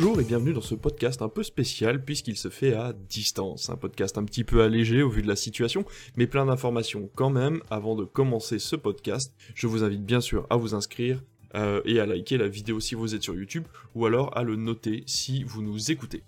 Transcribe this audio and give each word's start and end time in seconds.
Bonjour 0.00 0.20
et 0.20 0.24
bienvenue 0.24 0.52
dans 0.52 0.60
ce 0.60 0.76
podcast 0.76 1.22
un 1.22 1.28
peu 1.28 1.42
spécial 1.42 2.04
puisqu'il 2.04 2.36
se 2.36 2.50
fait 2.50 2.72
à 2.72 2.92
distance. 2.92 3.68
Un 3.68 3.74
podcast 3.74 4.16
un 4.16 4.22
petit 4.22 4.44
peu 4.44 4.62
allégé 4.62 5.02
au 5.02 5.08
vu 5.08 5.22
de 5.22 5.26
la 5.26 5.34
situation, 5.34 5.84
mais 6.16 6.28
plein 6.28 6.46
d'informations 6.46 7.10
quand 7.16 7.30
même. 7.30 7.62
Avant 7.68 7.96
de 7.96 8.04
commencer 8.04 8.60
ce 8.60 8.76
podcast, 8.76 9.34
je 9.56 9.66
vous 9.66 9.82
invite 9.82 10.04
bien 10.04 10.20
sûr 10.20 10.46
à 10.50 10.56
vous 10.56 10.76
inscrire 10.76 11.24
euh, 11.56 11.80
et 11.84 11.98
à 11.98 12.06
liker 12.06 12.38
la 12.38 12.46
vidéo 12.46 12.78
si 12.78 12.94
vous 12.94 13.16
êtes 13.16 13.24
sur 13.24 13.34
YouTube 13.34 13.64
ou 13.96 14.06
alors 14.06 14.38
à 14.38 14.44
le 14.44 14.54
noter 14.54 15.02
si 15.06 15.42
vous 15.42 15.62
nous 15.62 15.90
écoutez. 15.90 16.22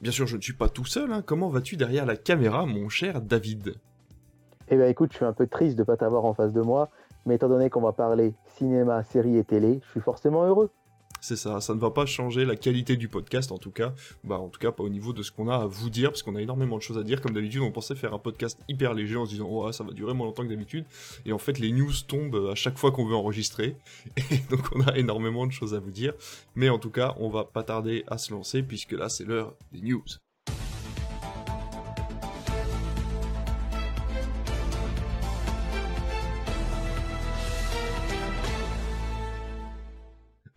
Bien 0.00 0.12
sûr, 0.12 0.28
je 0.28 0.36
ne 0.36 0.40
suis 0.40 0.52
pas 0.52 0.68
tout 0.68 0.86
seul, 0.86 1.12
hein. 1.12 1.20
comment 1.20 1.48
vas-tu 1.48 1.76
derrière 1.76 2.06
la 2.06 2.16
caméra, 2.16 2.64
mon 2.64 2.88
cher 2.88 3.20
David? 3.20 3.74
Eh 4.68 4.76
bien 4.76 4.86
écoute, 4.86 5.10
je 5.10 5.16
suis 5.16 5.26
un 5.26 5.32
peu 5.32 5.48
triste 5.48 5.74
de 5.74 5.82
ne 5.82 5.86
pas 5.86 5.96
t'avoir 5.96 6.24
en 6.26 6.34
face 6.34 6.52
de 6.52 6.60
moi, 6.60 6.90
mais 7.26 7.34
étant 7.34 7.48
donné 7.48 7.70
qu'on 7.70 7.82
va 7.82 7.92
parler 7.92 8.34
cinéma, 8.56 9.02
série 9.02 9.36
et 9.36 9.42
télé, 9.42 9.80
je 9.84 9.90
suis 9.90 10.00
forcément 10.00 10.44
heureux. 10.44 10.70
C'est 11.26 11.36
ça, 11.36 11.58
ça 11.62 11.74
ne 11.74 11.80
va 11.80 11.90
pas 11.90 12.04
changer 12.04 12.44
la 12.44 12.54
qualité 12.54 12.98
du 12.98 13.08
podcast 13.08 13.50
en 13.50 13.56
tout 13.56 13.70
cas, 13.70 13.94
bah 14.24 14.38
en 14.38 14.50
tout 14.50 14.60
cas 14.60 14.72
pas 14.72 14.82
au 14.82 14.90
niveau 14.90 15.14
de 15.14 15.22
ce 15.22 15.32
qu'on 15.32 15.48
a 15.48 15.56
à 15.56 15.66
vous 15.66 15.88
dire, 15.88 16.10
parce 16.10 16.22
qu'on 16.22 16.36
a 16.36 16.42
énormément 16.42 16.76
de 16.76 16.82
choses 16.82 16.98
à 16.98 17.02
dire. 17.02 17.22
Comme 17.22 17.32
d'habitude, 17.32 17.62
on 17.62 17.72
pensait 17.72 17.94
faire 17.94 18.12
un 18.12 18.18
podcast 18.18 18.58
hyper 18.68 18.92
léger 18.92 19.16
en 19.16 19.24
se 19.24 19.30
disant 19.30 19.48
oh 19.50 19.72
ça 19.72 19.84
va 19.84 19.92
durer 19.92 20.12
moins 20.12 20.26
longtemps 20.26 20.42
que 20.42 20.50
d'habitude, 20.50 20.84
et 21.24 21.32
en 21.32 21.38
fait 21.38 21.58
les 21.58 21.72
news 21.72 21.94
tombent 22.06 22.50
à 22.52 22.54
chaque 22.54 22.76
fois 22.76 22.92
qu'on 22.92 23.06
veut 23.06 23.14
enregistrer, 23.14 23.74
et 24.30 24.36
donc 24.50 24.66
on 24.74 24.82
a 24.82 24.98
énormément 24.98 25.46
de 25.46 25.52
choses 25.52 25.72
à 25.72 25.78
vous 25.78 25.92
dire. 25.92 26.12
Mais 26.56 26.68
en 26.68 26.78
tout 26.78 26.90
cas, 26.90 27.14
on 27.18 27.30
va 27.30 27.44
pas 27.44 27.62
tarder 27.62 28.04
à 28.06 28.18
se 28.18 28.30
lancer 28.30 28.62
puisque 28.62 28.92
là 28.92 29.08
c'est 29.08 29.24
l'heure 29.24 29.54
des 29.72 29.80
news. 29.80 30.04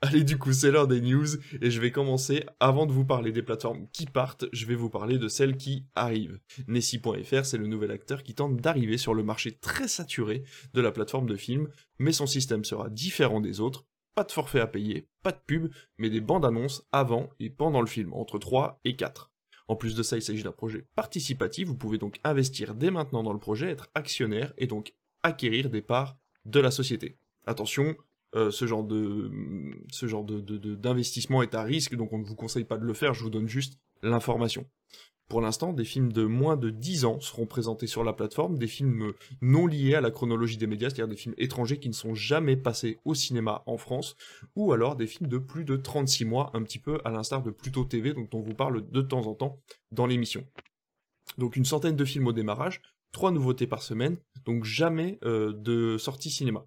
Allez, 0.07 0.23
du 0.23 0.37
coup, 0.37 0.53
c'est 0.53 0.71
l'heure 0.71 0.87
des 0.87 1.01
news 1.01 1.27
et 1.61 1.69
je 1.69 1.81
vais 1.81 1.91
commencer. 1.91 2.45
Avant 2.61 2.85
de 2.85 2.93
vous 2.93 3.03
parler 3.03 3.33
des 3.33 3.41
plateformes 3.41 3.89
qui 3.91 4.05
partent, 4.05 4.45
je 4.53 4.65
vais 4.65 4.73
vous 4.73 4.89
parler 4.89 5.17
de 5.17 5.27
celles 5.27 5.57
qui 5.57 5.85
arrivent. 5.95 6.39
Nessie.fr, 6.69 7.43
c'est 7.43 7.57
le 7.57 7.67
nouvel 7.67 7.91
acteur 7.91 8.23
qui 8.23 8.33
tente 8.33 8.55
d'arriver 8.55 8.97
sur 8.97 9.13
le 9.13 9.23
marché 9.23 9.57
très 9.57 9.89
saturé 9.89 10.43
de 10.73 10.79
la 10.79 10.93
plateforme 10.93 11.27
de 11.27 11.35
films, 11.35 11.67
mais 11.99 12.13
son 12.13 12.25
système 12.25 12.63
sera 12.63 12.89
différent 12.89 13.41
des 13.41 13.59
autres. 13.59 13.85
Pas 14.15 14.23
de 14.23 14.31
forfait 14.31 14.61
à 14.61 14.67
payer, 14.67 15.09
pas 15.23 15.33
de 15.33 15.41
pub, 15.45 15.73
mais 15.97 16.09
des 16.09 16.21
bandes 16.21 16.45
annonces 16.45 16.87
avant 16.93 17.29
et 17.41 17.49
pendant 17.49 17.81
le 17.81 17.87
film, 17.87 18.13
entre 18.13 18.39
3 18.39 18.79
et 18.85 18.95
4. 18.95 19.29
En 19.67 19.75
plus 19.75 19.93
de 19.93 20.03
ça, 20.03 20.15
il 20.15 20.21
s'agit 20.21 20.43
d'un 20.43 20.53
projet 20.53 20.85
participatif, 20.95 21.67
vous 21.67 21.75
pouvez 21.75 21.97
donc 21.97 22.17
investir 22.23 22.75
dès 22.75 22.91
maintenant 22.91 23.23
dans 23.23 23.33
le 23.33 23.39
projet, 23.39 23.71
être 23.71 23.89
actionnaire 23.93 24.53
et 24.57 24.67
donc 24.67 24.93
acquérir 25.21 25.69
des 25.69 25.81
parts 25.81 26.17
de 26.45 26.61
la 26.61 26.71
société. 26.71 27.19
Attention, 27.45 27.95
euh, 28.35 28.51
ce 28.51 28.67
genre 28.67 28.83
de 28.83 29.31
ce 29.91 30.05
genre 30.07 30.23
de, 30.23 30.39
d'investissement 30.75 31.41
est 31.41 31.55
à 31.55 31.63
risque, 31.63 31.95
donc 31.95 32.13
on 32.13 32.19
ne 32.19 32.25
vous 32.25 32.35
conseille 32.35 32.65
pas 32.65 32.77
de 32.77 32.85
le 32.85 32.93
faire, 32.93 33.13
je 33.13 33.23
vous 33.23 33.29
donne 33.29 33.47
juste 33.47 33.79
l'information. 34.01 34.65
Pour 35.29 35.41
l'instant, 35.41 35.73
des 35.73 35.83
films 35.83 36.13
de 36.13 36.23
moins 36.23 36.55
de 36.55 36.69
10 36.69 37.03
ans 37.03 37.19
seront 37.19 37.45
présentés 37.45 37.87
sur 37.87 38.05
la 38.05 38.13
plateforme, 38.13 38.57
des 38.57 38.67
films 38.67 39.11
non 39.41 39.67
liés 39.67 39.95
à 39.95 40.01
la 40.01 40.09
chronologie 40.09 40.55
des 40.55 40.67
médias, 40.67 40.89
c'est-à-dire 40.89 41.09
des 41.09 41.17
films 41.17 41.35
étrangers 41.37 41.79
qui 41.79 41.89
ne 41.89 41.93
sont 41.93 42.15
jamais 42.15 42.55
passés 42.55 42.99
au 43.03 43.13
cinéma 43.13 43.61
en 43.65 43.77
France, 43.77 44.15
ou 44.55 44.71
alors 44.71 44.95
des 44.95 45.07
films 45.07 45.29
de 45.29 45.37
plus 45.37 45.65
de 45.65 45.75
36 45.75 46.23
mois, 46.23 46.49
un 46.53 46.63
petit 46.63 46.79
peu 46.79 46.99
à 47.03 47.11
l'instar 47.11 47.43
de 47.43 47.51
Pluto 47.51 47.83
TV, 47.83 48.13
dont 48.13 48.29
on 48.33 48.39
vous 48.39 48.53
parle 48.53 48.89
de 48.89 49.01
temps 49.01 49.27
en 49.27 49.35
temps 49.35 49.59
dans 49.91 50.05
l'émission. 50.05 50.45
Donc 51.37 51.57
une 51.57 51.65
centaine 51.65 51.97
de 51.97 52.05
films 52.05 52.27
au 52.27 52.33
démarrage, 52.33 52.81
trois 53.11 53.31
nouveautés 53.31 53.67
par 53.67 53.83
semaine, 53.83 54.17
donc 54.45 54.63
jamais 54.63 55.19
euh, 55.25 55.51
de 55.51 55.97
sortie 55.97 56.29
cinéma. 56.29 56.65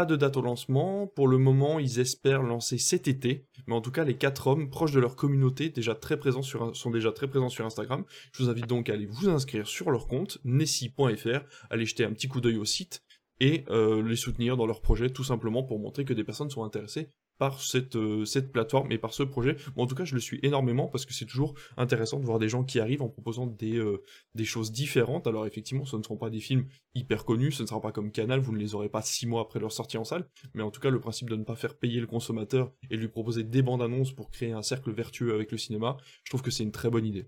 Pas 0.00 0.06
de 0.06 0.16
date 0.16 0.38
au 0.38 0.40
lancement. 0.40 1.06
Pour 1.08 1.28
le 1.28 1.36
moment, 1.36 1.78
ils 1.78 2.00
espèrent 2.00 2.42
lancer 2.42 2.78
cet 2.78 3.06
été. 3.06 3.44
Mais 3.66 3.74
en 3.74 3.82
tout 3.82 3.90
cas, 3.90 4.02
les 4.02 4.16
quatre 4.16 4.46
hommes 4.46 4.70
proches 4.70 4.92
de 4.92 4.98
leur 4.98 5.14
communauté, 5.14 5.68
déjà 5.68 5.94
très 5.94 6.18
présents 6.18 6.40
sur, 6.40 6.74
sont 6.74 6.90
déjà 6.90 7.12
très 7.12 7.28
présents 7.28 7.50
sur 7.50 7.66
Instagram. 7.66 8.06
Je 8.32 8.42
vous 8.42 8.48
invite 8.48 8.66
donc 8.66 8.88
à 8.88 8.94
aller 8.94 9.04
vous 9.04 9.28
inscrire 9.28 9.68
sur 9.68 9.90
leur 9.90 10.06
compte, 10.06 10.38
nessi.fr, 10.44 11.40
aller 11.68 11.84
jeter 11.84 12.04
un 12.04 12.14
petit 12.14 12.28
coup 12.28 12.40
d'œil 12.40 12.56
au 12.56 12.64
site 12.64 13.02
et 13.40 13.64
euh, 13.68 14.02
les 14.02 14.16
soutenir 14.16 14.56
dans 14.56 14.64
leur 14.64 14.80
projet 14.80 15.10
tout 15.10 15.22
simplement 15.22 15.64
pour 15.64 15.78
montrer 15.78 16.06
que 16.06 16.14
des 16.14 16.24
personnes 16.24 16.48
sont 16.48 16.64
intéressées 16.64 17.10
par 17.40 17.58
cette, 17.62 17.96
euh, 17.96 18.26
cette 18.26 18.52
plateforme 18.52 18.92
et 18.92 18.98
par 18.98 19.14
ce 19.14 19.22
projet. 19.22 19.56
en 19.74 19.86
tout 19.86 19.94
cas, 19.94 20.04
je 20.04 20.14
le 20.14 20.20
suis 20.20 20.38
énormément 20.42 20.88
parce 20.88 21.06
que 21.06 21.14
c'est 21.14 21.24
toujours 21.24 21.54
intéressant 21.78 22.20
de 22.20 22.26
voir 22.26 22.38
des 22.38 22.50
gens 22.50 22.64
qui 22.64 22.78
arrivent 22.80 23.00
en 23.00 23.08
proposant 23.08 23.46
des, 23.46 23.78
euh, 23.78 24.02
des 24.34 24.44
choses 24.44 24.72
différentes. 24.72 25.26
Alors 25.26 25.46
effectivement, 25.46 25.86
ce 25.86 25.96
ne 25.96 26.02
seront 26.02 26.18
pas 26.18 26.28
des 26.28 26.40
films 26.40 26.66
hyper 26.94 27.24
connus, 27.24 27.52
ce 27.52 27.62
ne 27.62 27.68
sera 27.68 27.80
pas 27.80 27.92
comme 27.92 28.12
Canal, 28.12 28.40
vous 28.40 28.52
ne 28.52 28.58
les 28.58 28.74
aurez 28.74 28.90
pas 28.90 29.00
six 29.00 29.26
mois 29.26 29.40
après 29.40 29.58
leur 29.58 29.72
sortie 29.72 29.96
en 29.96 30.04
salle, 30.04 30.28
mais 30.52 30.62
en 30.62 30.70
tout 30.70 30.82
cas, 30.82 30.90
le 30.90 31.00
principe 31.00 31.30
de 31.30 31.36
ne 31.36 31.44
pas 31.44 31.56
faire 31.56 31.76
payer 31.76 31.98
le 31.98 32.06
consommateur 32.06 32.72
et 32.90 32.98
lui 32.98 33.08
proposer 33.08 33.42
des 33.42 33.62
bandes 33.62 33.80
annonces 33.80 34.12
pour 34.12 34.30
créer 34.30 34.52
un 34.52 34.62
cercle 34.62 34.92
vertueux 34.92 35.32
avec 35.32 35.50
le 35.50 35.56
cinéma, 35.56 35.96
je 36.24 36.30
trouve 36.30 36.42
que 36.42 36.50
c'est 36.50 36.62
une 36.62 36.72
très 36.72 36.90
bonne 36.90 37.06
idée. 37.06 37.26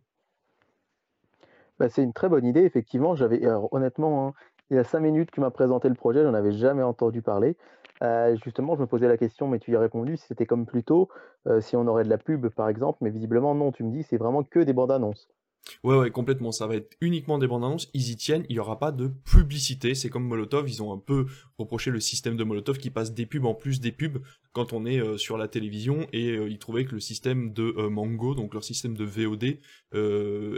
Bah, 1.78 1.88
c'est 1.88 2.02
une 2.02 2.12
très 2.12 2.28
bonne 2.28 2.44
idée, 2.44 2.64
effectivement. 2.64 3.16
J'avais, 3.16 3.40
honnêtement, 3.70 4.28
hein, 4.28 4.32
il 4.70 4.76
y 4.76 4.78
a 4.78 4.84
cinq 4.84 5.00
minutes 5.00 5.30
que 5.30 5.40
m'as 5.40 5.50
présenté 5.50 5.88
le 5.88 5.94
projet, 5.94 6.22
j'en 6.22 6.34
avais 6.34 6.52
jamais 6.52 6.82
entendu 6.82 7.22
parler. 7.22 7.56
Euh, 8.02 8.36
justement, 8.44 8.74
je 8.76 8.80
me 8.82 8.86
posais 8.86 9.08
la 9.08 9.16
question, 9.16 9.48
mais 9.48 9.58
tu 9.58 9.72
y 9.72 9.76
as 9.76 9.80
répondu, 9.80 10.16
si 10.16 10.26
c'était 10.26 10.46
comme 10.46 10.66
plus 10.66 10.84
tôt, 10.84 11.08
euh, 11.46 11.60
si 11.60 11.76
on 11.76 11.86
aurait 11.86 12.04
de 12.04 12.10
la 12.10 12.18
pub 12.18 12.48
par 12.48 12.68
exemple, 12.68 12.98
mais 13.02 13.10
visiblement 13.10 13.54
non, 13.54 13.72
tu 13.72 13.84
me 13.84 13.90
dis 13.92 14.02
c'est 14.02 14.16
vraiment 14.18 14.42
que 14.44 14.60
des 14.60 14.72
bandes 14.72 14.90
annonces. 14.92 15.28
Ouais, 15.84 15.96
ouais, 15.96 16.10
complètement. 16.10 16.52
Ça 16.52 16.66
va 16.66 16.76
être 16.76 16.96
uniquement 17.00 17.38
des 17.38 17.46
bandes 17.46 17.64
annonces. 17.64 17.88
Ils 17.94 18.10
y 18.10 18.16
tiennent. 18.16 18.44
Il 18.48 18.54
n'y 18.54 18.58
aura 18.58 18.78
pas 18.78 18.92
de 18.92 19.08
publicité. 19.08 19.94
C'est 19.94 20.08
comme 20.08 20.24
Molotov. 20.24 20.68
Ils 20.68 20.82
ont 20.82 20.92
un 20.92 20.98
peu 20.98 21.26
reproché 21.58 21.90
le 21.90 22.00
système 22.00 22.36
de 22.36 22.44
Molotov 22.44 22.78
qui 22.78 22.90
passe 22.90 23.12
des 23.14 23.26
pubs 23.26 23.44
en 23.44 23.54
plus 23.54 23.80
des 23.80 23.92
pubs 23.92 24.22
quand 24.52 24.72
on 24.72 24.84
est 24.86 25.00
euh, 25.00 25.16
sur 25.16 25.38
la 25.38 25.48
télévision. 25.48 26.06
Et 26.12 26.30
euh, 26.30 26.48
ils 26.48 26.58
trouvaient 26.58 26.84
que 26.84 26.94
le 26.94 27.00
système 27.00 27.52
de 27.52 27.74
euh, 27.76 27.88
Mango, 27.88 28.34
donc 28.34 28.54
leur 28.54 28.64
système 28.64 28.96
de 28.96 29.04
VOD, 29.04 29.58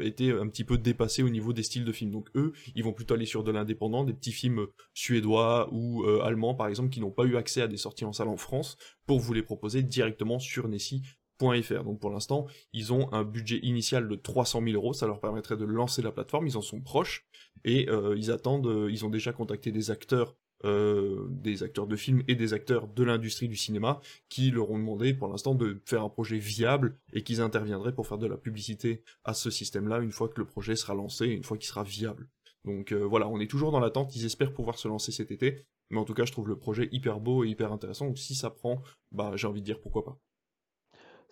était 0.04 0.30
un 0.30 0.48
petit 0.48 0.64
peu 0.64 0.78
dépassé 0.78 1.22
au 1.22 1.28
niveau 1.28 1.52
des 1.52 1.62
styles 1.62 1.84
de 1.84 1.92
films. 1.92 2.10
Donc 2.10 2.28
eux, 2.34 2.52
ils 2.74 2.84
vont 2.84 2.92
plutôt 2.92 3.14
aller 3.14 3.26
sur 3.26 3.44
de 3.44 3.50
l'indépendant, 3.50 4.04
des 4.04 4.12
petits 4.12 4.32
films 4.32 4.66
suédois 4.94 5.68
ou 5.72 6.04
allemands 6.22 6.54
par 6.54 6.68
exemple 6.68 6.90
qui 6.90 7.00
n'ont 7.00 7.10
pas 7.10 7.24
eu 7.24 7.36
accès 7.36 7.60
à 7.60 7.66
des 7.66 7.76
sorties 7.76 8.04
en 8.04 8.12
salle 8.12 8.28
en 8.28 8.36
France 8.36 8.76
pour 9.06 9.18
vous 9.18 9.32
les 9.32 9.42
proposer 9.42 9.82
directement 9.82 10.38
sur 10.38 10.68
Nessie 10.68 11.02
donc 11.38 12.00
pour 12.00 12.10
l'instant, 12.10 12.46
ils 12.72 12.92
ont 12.92 13.12
un 13.12 13.24
budget 13.24 13.58
initial 13.62 14.08
de 14.08 14.14
300 14.14 14.62
000 14.62 14.74
euros, 14.74 14.92
ça 14.92 15.06
leur 15.06 15.20
permettrait 15.20 15.56
de 15.56 15.64
lancer 15.64 16.02
la 16.02 16.12
plateforme, 16.12 16.46
ils 16.46 16.56
en 16.56 16.62
sont 16.62 16.80
proches, 16.80 17.26
et 17.64 17.88
euh, 17.88 18.14
ils 18.16 18.30
attendent, 18.30 18.66
euh, 18.66 18.90
ils 18.90 19.04
ont 19.04 19.10
déjà 19.10 19.32
contacté 19.32 19.72
des 19.72 19.90
acteurs, 19.90 20.36
euh, 20.64 21.26
des 21.30 21.62
acteurs 21.62 21.86
de 21.86 21.96
films 21.96 22.22
et 22.28 22.34
des 22.34 22.54
acteurs 22.54 22.88
de 22.88 23.04
l'industrie 23.04 23.48
du 23.48 23.56
cinéma, 23.56 24.00
qui 24.28 24.50
leur 24.50 24.70
ont 24.70 24.78
demandé 24.78 25.12
pour 25.12 25.28
l'instant 25.28 25.54
de 25.54 25.82
faire 25.84 26.02
un 26.02 26.08
projet 26.08 26.38
viable, 26.38 26.98
et 27.12 27.22
qu'ils 27.22 27.40
interviendraient 27.40 27.94
pour 27.94 28.06
faire 28.06 28.18
de 28.18 28.26
la 28.26 28.36
publicité 28.36 29.02
à 29.24 29.34
ce 29.34 29.50
système-là 29.50 29.98
une 29.98 30.12
fois 30.12 30.28
que 30.28 30.40
le 30.40 30.46
projet 30.46 30.76
sera 30.76 30.94
lancé, 30.94 31.26
une 31.26 31.44
fois 31.44 31.58
qu'il 31.58 31.68
sera 31.68 31.84
viable. 31.84 32.28
Donc 32.64 32.94
voilà, 32.94 33.28
on 33.28 33.40
est 33.40 33.46
toujours 33.50 33.72
dans 33.72 33.80
l'attente, 33.80 34.16
ils 34.16 34.24
espèrent 34.24 34.54
pouvoir 34.54 34.78
se 34.78 34.88
lancer 34.88 35.12
cet 35.12 35.30
été, 35.30 35.66
mais 35.90 35.98
en 35.98 36.04
tout 36.04 36.14
cas 36.14 36.24
je 36.24 36.32
trouve 36.32 36.48
le 36.48 36.56
projet 36.56 36.88
hyper 36.92 37.20
beau 37.20 37.44
et 37.44 37.48
hyper 37.48 37.72
intéressant, 37.72 38.06
donc 38.06 38.18
si 38.18 38.34
ça 38.34 38.48
prend, 38.48 38.82
bah 39.12 39.32
j'ai 39.36 39.46
envie 39.46 39.60
de 39.60 39.66
dire 39.66 39.82
pourquoi 39.82 40.02
pas. 40.02 40.18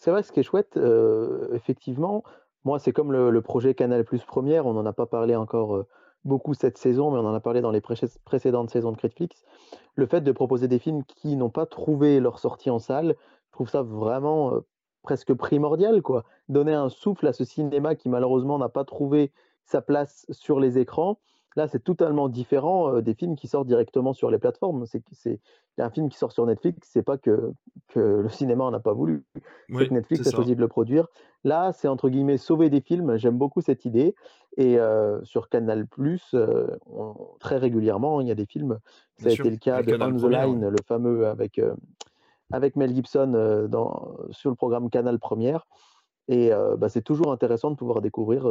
C'est 0.03 0.11
vrai, 0.11 0.25
ce 0.25 0.33
qui 0.33 0.41
est 0.41 0.43
chouette, 0.43 0.77
effectivement, 1.53 2.25
moi, 2.65 2.81
c'est 2.81 2.93
comme 2.93 3.13
le, 3.13 3.41
projet 3.41 3.73
Canal 3.73 4.05
Plus 4.05 4.25
Première, 4.25 4.67
on 4.67 4.73
n'en 4.73 4.85
a 4.85 4.93
pas 4.93 5.07
parlé 5.07 5.37
encore 5.37 5.85
beaucoup 6.25 6.55
cette 6.55 6.77
saison, 6.77 7.13
mais 7.13 7.19
on 7.21 7.29
en 7.29 7.35
a 7.35 7.39
parlé 7.39 7.61
dans 7.61 7.71
les 7.71 7.81
précédentes 7.81 8.71
saisons 8.71 8.91
de 8.91 8.97
Critflix. 8.97 9.45
Le 9.95 10.07
fait 10.07 10.21
de 10.23 10.33
proposer 10.33 10.67
des 10.67 10.81
films 10.81 11.05
qui 11.05 11.37
n'ont 11.37 11.51
pas 11.51 11.67
trouvé 11.67 12.19
leur 12.19 12.41
sortie 12.41 12.69
en 12.69 12.81
salle, 12.81 13.15
je 13.47 13.53
trouve 13.53 13.69
ça 13.69 13.83
vraiment 13.83 14.55
presque 15.03 15.35
primordial, 15.35 16.03
quoi. 16.03 16.25
Donner 16.49 16.75
un 16.75 16.89
souffle 16.89 17.29
à 17.29 17.33
ce 17.33 17.45
cinéma 17.45 17.95
qui 17.95 18.09
malheureusement 18.09 18.59
n'a 18.59 18.69
pas 18.69 18.84
trouvé 18.84 19.31
sa 19.67 19.83
place 19.83 20.27
sur 20.31 20.59
les 20.59 20.81
écrans 20.81 21.21
Là, 21.57 21.69
c'est 21.69 21.83
totalement 21.83 22.29
différent 22.29 23.01
des 23.01 23.15
films 23.15 23.37
qui 23.37 23.47
sortent 23.47 23.66
directement 23.66 24.13
sur 24.13 24.31
les 24.31 24.39
plateformes. 24.39 24.87
C'est 24.87 25.41
un 25.78 25.91
film 25.91 26.09
qui 26.09 26.16
sort 26.16 26.33
sur 26.33 26.47
Netflix, 26.47 26.89
c'est 26.91 27.03
pas 27.03 27.19
que, 27.19 27.53
que 27.89 28.01
le 28.01 28.28
cinéma 28.28 28.65
en 28.65 28.72
a 28.72 28.81
pas 28.81 28.93
voulu. 28.93 29.25
c'est 29.69 29.89
que 29.89 29.95
Netflix 29.95 30.27
a 30.27 30.31
choisi 30.31 30.54
de 30.57 30.60
le 30.60 30.69
produire. 30.69 31.09
Là, 31.45 31.72
c'est 31.72 31.89
entre 31.89 32.09
guillemets 32.09 32.39
sauver 32.39 32.71
des 32.71 32.81
films. 32.81 33.16
J'aime 33.16 33.37
beaucoup 33.37 33.60
cette 33.60 33.84
idée. 33.84 34.15
Et 34.57 34.78
sur 35.25 35.49
Canal 35.49 35.87
très 37.41 37.57
régulièrement, 37.57 38.21
il 38.21 38.28
y 38.28 38.31
a 38.31 38.34
des 38.34 38.47
films. 38.47 38.78
Ça 39.19 39.28
a 39.28 39.33
été 39.33 39.51
le 39.51 39.57
cas 39.57 39.83
de 39.83 39.95
On 39.95 40.16
the 40.16 40.31
Line, 40.31 40.69
le 40.69 40.83
fameux 40.87 41.27
avec, 41.27 41.60
avec 42.51 42.77
Mel 42.77 42.95
Gibson 42.95 43.66
dans, 43.69 44.16
sur 44.31 44.51
le 44.51 44.57
programme 44.57 44.91
Canal 44.91 45.19
Première. 45.19 45.66
Et 46.28 46.51
bah, 46.78 46.89
c'est 46.89 47.03
toujours 47.03 47.33
intéressant 47.33 47.71
de 47.71 47.77
pouvoir 47.77 48.01
découvrir 48.01 48.51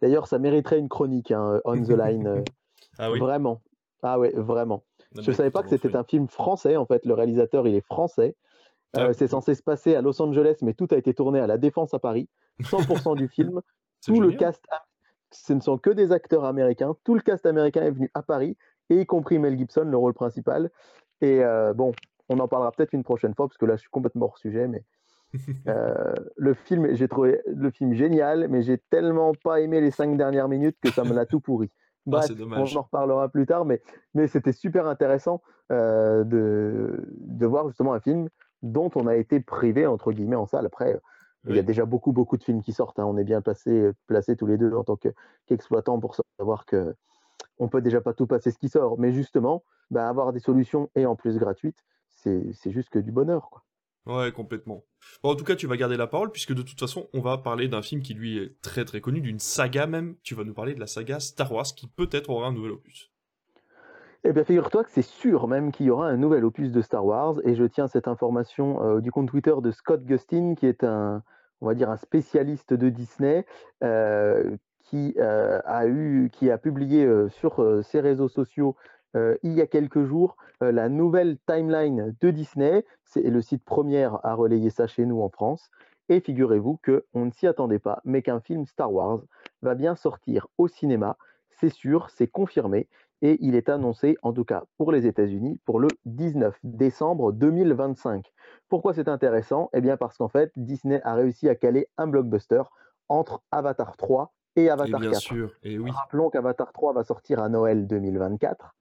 D'ailleurs, 0.00 0.26
ça 0.26 0.38
mériterait 0.38 0.78
une 0.78 0.88
chronique, 0.88 1.30
hein, 1.30 1.60
On 1.64 1.80
the 1.82 1.90
Line. 1.90 2.26
Euh, 2.26 2.42
ah 2.98 3.10
oui. 3.10 3.18
Vraiment. 3.18 3.62
Ah 4.02 4.18
ouais, 4.18 4.32
vraiment. 4.34 4.84
Je 5.16 5.30
ne 5.30 5.34
savais 5.34 5.50
pas 5.50 5.62
que 5.62 5.70
c'était 5.70 5.96
un 5.96 6.04
film 6.04 6.28
français, 6.28 6.76
en 6.76 6.86
fait. 6.86 7.04
Le 7.04 7.14
réalisateur, 7.14 7.66
il 7.66 7.74
est 7.74 7.84
français. 7.84 8.36
Euh, 8.96 9.08
ah. 9.10 9.12
c'est 9.12 9.28
censé 9.28 9.54
se 9.54 9.62
passer 9.62 9.94
à 9.94 10.02
Los 10.02 10.20
Angeles, 10.22 10.58
mais 10.62 10.74
tout 10.74 10.88
a 10.92 10.96
été 10.96 11.12
tourné 11.14 11.40
à 11.40 11.46
La 11.46 11.58
Défense 11.58 11.94
à 11.94 11.98
Paris. 11.98 12.28
100% 12.60 13.16
du 13.16 13.28
film. 13.28 13.60
tout 14.06 14.20
le 14.20 14.32
cast, 14.32 14.64
ce 15.32 15.52
ne 15.52 15.60
sont 15.60 15.78
que 15.78 15.90
des 15.90 16.12
acteurs 16.12 16.44
américains. 16.44 16.94
Tout 17.04 17.14
le 17.14 17.20
cast 17.20 17.46
américain 17.46 17.82
est 17.82 17.90
venu 17.90 18.10
à 18.14 18.22
Paris, 18.22 18.56
et 18.90 19.00
y 19.00 19.06
compris 19.06 19.38
Mel 19.38 19.58
Gibson, 19.58 19.84
le 19.84 19.96
rôle 19.96 20.14
principal. 20.14 20.70
Et 21.20 21.42
euh, 21.44 21.74
bon, 21.74 21.92
on 22.28 22.38
en 22.38 22.48
parlera 22.48 22.72
peut-être 22.72 22.92
une 22.92 23.04
prochaine 23.04 23.34
fois, 23.34 23.48
parce 23.48 23.58
que 23.58 23.66
là, 23.66 23.76
je 23.76 23.80
suis 23.80 23.90
complètement 23.90 24.26
hors 24.26 24.38
sujet, 24.38 24.68
mais 24.68 24.84
Euh, 25.68 26.14
le 26.36 26.54
film, 26.54 26.94
j'ai 26.94 27.08
trouvé 27.08 27.40
le 27.46 27.70
film 27.70 27.92
génial, 27.94 28.48
mais 28.48 28.62
j'ai 28.62 28.78
tellement 28.78 29.32
pas 29.44 29.60
aimé 29.60 29.80
les 29.80 29.90
cinq 29.90 30.16
dernières 30.16 30.48
minutes 30.48 30.78
que 30.82 30.90
ça 30.90 31.02
me 31.04 31.14
l'a 31.14 31.26
tout 31.26 31.40
pourri. 31.40 31.70
Ah, 32.06 32.10
Bref, 32.10 32.26
on 32.74 32.78
en 32.78 32.82
reparlera 32.82 33.28
plus 33.28 33.44
tard, 33.44 33.66
mais, 33.66 33.82
mais 34.14 34.28
c'était 34.28 34.52
super 34.52 34.86
intéressant 34.86 35.42
euh, 35.70 36.24
de, 36.24 37.04
de 37.18 37.46
voir 37.46 37.68
justement 37.68 37.92
un 37.92 38.00
film 38.00 38.28
dont 38.62 38.90
on 38.94 39.06
a 39.06 39.14
été 39.16 39.40
privé, 39.40 39.86
entre 39.86 40.12
guillemets, 40.12 40.36
en 40.36 40.46
salle. 40.46 40.64
Après, 40.64 40.98
il 41.44 41.56
y 41.56 41.58
a 41.58 41.62
déjà 41.66 41.84
beaucoup, 41.84 42.12
beaucoup 42.12 42.38
de 42.38 42.42
films 42.44 42.62
qui 42.62 42.72
sortent. 42.72 42.98
hein. 42.98 43.04
On 43.04 43.18
est 43.18 43.24
bien 43.24 43.42
placés 43.42 43.90
placés 44.06 44.36
tous 44.36 44.46
les 44.46 44.56
deux 44.56 44.72
en 44.72 44.84
tant 44.84 44.96
que- 44.96 45.10
qu'exploitants 45.46 46.00
pour 46.00 46.16
savoir 46.38 46.64
que 46.64 46.94
on 47.58 47.68
peut 47.68 47.82
déjà 47.82 48.00
pas 48.00 48.14
tout 48.14 48.26
passer 48.26 48.50
ce 48.52 48.58
qui 48.58 48.68
sort. 48.70 48.98
Mais 48.98 49.12
justement, 49.12 49.62
bah, 49.90 50.08
avoir 50.08 50.32
des 50.32 50.40
solutions 50.40 50.88
et 50.94 51.04
en 51.04 51.14
plus 51.14 51.36
gratuites, 51.38 51.84
c'est 52.08 52.52
c'est 52.54 52.70
juste 52.70 52.88
que 52.88 52.98
du 52.98 53.12
bonheur. 53.12 53.50
Quoi. 53.50 53.62
Ouais, 54.08 54.32
complètement. 54.32 54.84
Bon, 55.22 55.30
en 55.30 55.36
tout 55.36 55.44
cas, 55.44 55.54
tu 55.54 55.66
vas 55.66 55.76
garder 55.76 55.98
la 55.98 56.06
parole, 56.06 56.32
puisque 56.32 56.54
de 56.54 56.62
toute 56.62 56.80
façon, 56.80 57.08
on 57.12 57.20
va 57.20 57.36
parler 57.36 57.68
d'un 57.68 57.82
film 57.82 58.00
qui 58.00 58.14
lui 58.14 58.38
est 58.38 58.58
très 58.62 58.86
très 58.86 59.02
connu, 59.02 59.20
d'une 59.20 59.38
saga 59.38 59.86
même. 59.86 60.16
Tu 60.22 60.34
vas 60.34 60.44
nous 60.44 60.54
parler 60.54 60.74
de 60.74 60.80
la 60.80 60.86
saga 60.86 61.20
Star 61.20 61.52
Wars, 61.52 61.66
qui 61.76 61.88
peut-être 61.88 62.30
aura 62.30 62.48
un 62.48 62.52
nouvel 62.52 62.72
opus. 62.72 63.12
Eh 64.24 64.32
bien, 64.32 64.44
figure-toi 64.44 64.84
que 64.84 64.90
c'est 64.90 65.02
sûr 65.02 65.46
même 65.46 65.70
qu'il 65.72 65.86
y 65.86 65.90
aura 65.90 66.08
un 66.08 66.16
nouvel 66.16 66.44
opus 66.44 66.72
de 66.72 66.80
Star 66.80 67.04
Wars, 67.04 67.36
et 67.44 67.54
je 67.54 67.64
tiens 67.64 67.86
cette 67.86 68.08
information 68.08 68.82
euh, 68.82 69.00
du 69.00 69.12
compte 69.12 69.28
Twitter 69.28 69.54
de 69.62 69.70
Scott 69.70 70.04
Gustin, 70.04 70.54
qui 70.54 70.66
est 70.66 70.84
un, 70.84 71.22
on 71.60 71.66
va 71.66 71.74
dire, 71.74 71.90
un 71.90 71.98
spécialiste 71.98 72.72
de 72.72 72.88
Disney, 72.88 73.44
euh, 73.84 74.56
qui 74.84 75.14
euh, 75.18 75.60
a 75.66 75.86
eu, 75.86 76.30
qui 76.32 76.50
a 76.50 76.56
publié 76.56 77.06
sur 77.28 77.62
ses 77.84 78.00
réseaux 78.00 78.28
sociaux 78.28 78.74
euh, 79.16 79.36
il 79.42 79.52
y 79.54 79.60
a 79.60 79.66
quelques 79.66 80.04
jours 80.04 80.36
euh, 80.62 80.72
la 80.72 80.88
nouvelle 80.88 81.38
timeline 81.46 82.14
de 82.20 82.30
Disney. 82.30 82.84
C'est 83.04 83.22
le 83.22 83.40
site 83.42 83.64
Première 83.64 84.24
à 84.24 84.34
relayer 84.34 84.70
ça 84.70 84.86
chez 84.86 85.06
nous 85.06 85.22
en 85.22 85.28
France. 85.28 85.70
Et 86.08 86.20
figurez-vous 86.20 86.78
qu'on 86.84 87.24
ne 87.26 87.30
s'y 87.30 87.46
attendait 87.46 87.78
pas, 87.78 88.00
mais 88.04 88.22
qu'un 88.22 88.40
film 88.40 88.66
Star 88.66 88.92
Wars 88.92 89.20
va 89.62 89.74
bien 89.74 89.94
sortir 89.94 90.46
au 90.56 90.66
cinéma. 90.68 91.16
C'est 91.50 91.68
sûr, 91.70 92.08
c'est 92.10 92.28
confirmé 92.28 92.88
et 93.20 93.36
il 93.40 93.56
est 93.56 93.68
annoncé, 93.68 94.16
en 94.22 94.32
tout 94.32 94.44
cas 94.44 94.64
pour 94.76 94.92
les 94.92 95.06
États-Unis, 95.06 95.58
pour 95.64 95.80
le 95.80 95.88
19 96.06 96.56
décembre 96.62 97.32
2025. 97.32 98.32
Pourquoi 98.68 98.94
c'est 98.94 99.08
intéressant? 99.08 99.68
Eh 99.72 99.80
bien 99.80 99.96
parce 99.96 100.16
qu'en 100.16 100.28
fait, 100.28 100.52
Disney 100.56 101.00
a 101.04 101.14
réussi 101.14 101.48
à 101.48 101.54
caler 101.54 101.88
un 101.98 102.06
blockbuster 102.06 102.62
entre 103.08 103.42
Avatar 103.50 103.96
3 103.96 104.32
et 104.56 104.64
Et 104.64 104.70
Avatar 104.70 105.00
bien 105.00 105.10
4. 105.10 105.20
sûr, 105.20 105.52
et 105.62 105.78
oui. 105.78 105.90
Rappelons 105.90 106.30
qu'Avatar 106.30 106.72
3 106.72 106.92
va 106.92 107.04
sortir 107.04 107.40
à 107.42 107.48
Noël 107.48 107.86
2024 107.86 108.74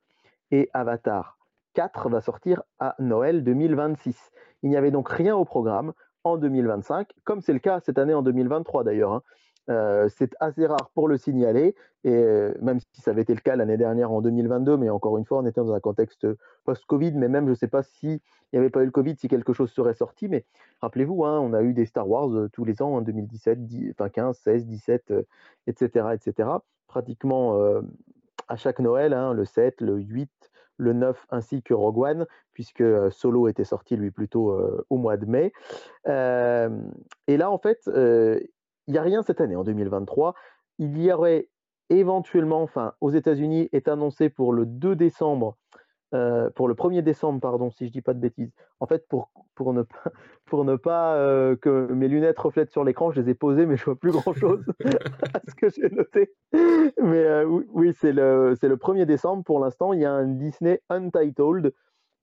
et 0.52 0.70
Avatar 0.74 1.38
4 1.74 2.10
va 2.10 2.22
sortir 2.22 2.64
à 2.80 2.96
Noël 3.00 3.44
2026. 3.44 4.32
Il 4.64 4.70
n'y 4.70 4.78
avait 4.78 4.92
donc 4.92 5.10
rien 5.10 5.36
au 5.36 5.46
programme 5.46 5.94
en 6.24 6.38
2025, 6.38 7.10
comme 7.24 7.42
c'est 7.42 7.54
le 7.54 7.60
cas 7.60 7.80
cette 7.80 7.98
année 7.98 8.14
en 8.14 8.22
2023 8.22 8.84
d'ailleurs. 8.84 9.14
hein. 9.14 9.22
Euh, 9.70 10.08
c'est 10.10 10.34
assez 10.40 10.66
rare 10.66 10.92
pour 10.94 11.10
le 11.10 11.18
signaler, 11.18 11.76
et 12.06 12.14
euh, 12.14 12.54
même 12.62 12.80
si 12.80 13.02
ça 13.02 13.12
avait 13.12 13.24
été 13.24 13.34
le 13.36 13.42
cas 13.42 13.58
l'année 13.58 13.76
dernière 13.76 14.12
en 14.12 14.22
2022, 14.22 14.78
mais 14.78 14.90
encore 14.90 15.18
une 15.18 15.26
fois, 15.26 15.40
on 15.40 15.46
était 15.46 15.60
dans 15.60 15.74
un 15.74 15.82
contexte 15.82 16.26
post-Covid, 16.64 17.12
mais 17.12 17.28
même 17.28 17.46
je 17.46 17.50
ne 17.50 17.56
sais 17.56 17.68
pas 17.68 17.84
s'il 17.84 18.22
n'y 18.54 18.60
avait 18.60 18.70
pas 18.70 18.82
eu 18.82 18.86
le 18.86 18.92
Covid, 18.92 19.18
si 19.18 19.28
quelque 19.28 19.52
chose 19.52 19.70
serait 19.72 19.94
sorti, 19.94 20.30
mais 20.30 20.46
rappelez-vous, 20.82 21.26
hein, 21.26 21.38
on 21.42 21.54
a 21.54 21.62
eu 21.64 21.74
des 21.74 21.86
Star 21.86 22.10
Wars 22.10 22.30
euh, 22.34 22.50
tous 22.54 22.64
les 22.64 22.82
ans 22.82 22.96
en 22.96 23.02
2017, 23.02 23.66
10, 23.66 23.92
enfin 23.92 24.08
15, 24.08 24.38
16, 24.38 24.66
17, 24.68 25.12
euh, 25.12 25.24
etc., 25.68 26.08
etc. 26.14 26.50
Pratiquement 26.88 27.60
à 28.48 28.56
chaque 28.56 28.80
Noël, 28.80 29.14
hein, 29.14 29.34
le 29.34 29.46
7, 29.46 29.82
le 29.82 29.98
8, 29.98 30.30
le 30.78 30.94
9, 30.94 31.26
ainsi 31.30 31.62
que 31.62 31.74
Rogue 31.74 31.98
One, 31.98 32.26
puisque 32.54 32.82
euh, 32.82 33.10
Solo 33.10 33.48
était 33.48 33.64
sorti 33.64 33.96
lui 33.96 34.12
plutôt 34.12 34.52
euh, 34.52 34.86
au 34.90 34.98
mois 34.98 35.18
de 35.18 35.26
mai. 35.26 35.52
Euh, 36.08 36.70
et 37.28 37.38
là, 37.38 37.52
en 37.52 37.58
fait, 37.58 37.82
il 37.88 38.48
n'y 38.88 38.98
a 38.98 39.02
rien 39.02 39.24
cette 39.24 39.42
année, 39.42 39.56
en 39.56 39.64
2023. 39.64 40.36
Il 40.80 41.02
y 41.02 41.12
aurait 41.12 41.50
éventuellement, 41.90 42.62
enfin, 42.62 42.94
aux 43.02 43.12
États-Unis, 43.12 43.70
est 43.72 43.88
annoncé 43.88 44.30
pour 44.30 44.54
le 44.54 44.66
2 44.66 44.96
décembre, 44.96 45.58
euh, 46.14 46.50
pour 46.52 46.70
le 46.70 46.74
1er 46.74 47.02
décembre, 47.02 47.42
pardon, 47.42 47.70
si 47.70 47.86
je 47.86 47.92
dis 47.92 48.02
pas 48.02 48.14
de 48.14 48.20
bêtises. 48.20 48.52
En 48.80 48.88
fait, 48.88 49.06
pour, 49.08 49.30
pour 49.56 49.74
ne 49.74 49.82
pas, 49.84 50.04
pour 50.46 50.64
ne 50.64 50.76
pas 50.78 51.16
euh, 51.16 51.56
que 51.58 51.92
mes 51.92 52.08
lunettes 52.08 52.40
reflètent 52.40 52.72
sur 52.72 52.86
l'écran, 52.86 53.12
je 53.12 53.22
les 53.22 53.32
ai 53.32 53.34
posées, 53.34 53.66
mais 53.66 53.76
je 53.76 53.84
vois 53.84 53.96
plus 53.96 54.12
grand-chose 54.12 54.64
à 55.34 55.42
ce 55.48 55.56
que 55.56 55.70
j'ai 55.70 55.90
noté. 55.90 56.34
Mais 56.54 57.24
euh, 57.26 57.46
oui, 57.46 57.94
c'est 58.00 58.14
le, 58.14 58.56
le 58.62 58.76
1er 58.78 59.06
décembre 59.06 59.44
pour 59.44 59.60
l'instant. 59.60 59.92
Il 59.92 60.00
y 60.00 60.06
a 60.06 60.14
un 60.14 60.28
Disney 60.28 60.82
Untitled 60.90 61.74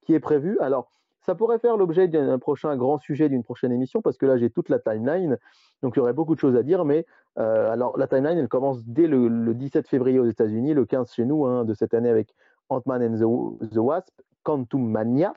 qui 0.01 0.15
est 0.15 0.21
prévu. 0.21 0.59
Alors, 0.61 0.91
ça 1.21 1.35
pourrait 1.35 1.59
faire 1.59 1.77
l'objet 1.77 2.09
d'un 2.09 2.39
prochain 2.39 2.77
grand 2.77 2.99
sujet 2.99 3.31
d'une 3.31 3.43
prochaine 3.43 3.73
émission, 3.73 4.03
parce 4.03 4.19
que 4.19 4.27
là, 4.27 4.37
j'ai 4.37 4.51
toute 4.51 4.69
la 4.69 4.79
timeline. 4.79 5.39
Donc, 5.83 5.97
il 5.97 5.99
y 5.99 6.03
aurait 6.03 6.13
beaucoup 6.13 6.35
de 6.35 6.41
choses 6.41 6.57
à 6.57 6.63
dire. 6.63 6.85
Mais 6.85 7.07
alors, 7.37 7.97
la 7.97 8.07
timeline, 8.07 8.37
elle 8.37 8.49
commence 8.49 8.85
dès 8.85 9.07
le, 9.07 9.29
le 9.29 9.55
17 9.55 9.89
février 9.89 10.19
aux 10.19 10.27
États-Unis, 10.27 10.75
le 10.75 10.85
15 10.85 11.13
chez 11.15 11.25
nous, 11.25 11.47
hein, 11.47 11.65
de 11.65 11.73
cette 11.73 11.95
année 11.95 12.11
avec 12.11 12.35
Ant-Man 12.69 13.03
and 13.03 13.19
the, 13.19 13.77
Wasp, 13.77 14.11
Quantum 14.43 14.89
Mania. 14.89 15.35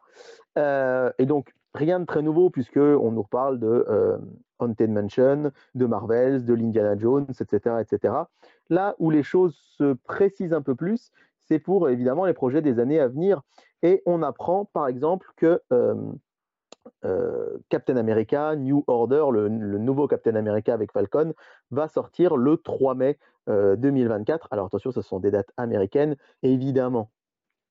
Euh, 0.58 1.12
et 1.18 1.26
donc, 1.26 1.54
rien 1.74 2.00
de 2.00 2.06
très 2.06 2.22
nouveau, 2.22 2.50
puisqu'on 2.50 3.12
nous 3.12 3.22
reparle 3.22 3.60
de 3.60 3.86
euh, 3.90 4.18
Haunted 4.60 4.90
Mansion, 4.90 5.52
de 5.76 5.86
Marvels, 5.86 6.46
de 6.46 6.54
l'Indiana 6.54 6.98
Jones, 6.98 7.28
etc., 7.30 7.76
etc. 7.82 8.14
Là 8.70 8.96
où 9.00 9.10
les 9.10 9.24
choses 9.24 9.56
se 9.78 9.94
précisent 9.94 10.54
un 10.54 10.62
peu 10.62 10.76
plus, 10.76 11.12
c'est 11.48 11.60
pour 11.60 11.90
évidemment 11.90 12.26
les 12.26 12.34
projets 12.34 12.62
des 12.62 12.80
années 12.80 13.00
à 13.00 13.08
venir. 13.08 13.42
Et 13.84 14.02
on 14.06 14.24
apprend 14.24 14.66
par 14.66 14.88
exemple 14.88 15.28
que 15.38 15.62
euh, 17.06 17.58
Captain 17.70 17.98
America, 17.98 18.56
New 18.56 18.84
Order, 18.88 19.26
le 19.32 19.50
nouveau 19.50 20.08
Captain 20.08 20.36
America 20.36 20.74
avec 20.74 20.92
Falcon, 20.92 21.34
va 21.72 21.88
sortir 21.88 22.38
le 22.38 22.58
3 22.58 22.96
mai 22.96 23.20
euh, 23.48 23.76
2024. 23.76 24.48
Alors 24.52 24.66
attention, 24.68 24.92
ce 24.92 25.02
sont 25.02 25.20
des 25.20 25.32
dates 25.32 25.52
américaines. 25.58 26.16
Évidemment, 26.44 27.12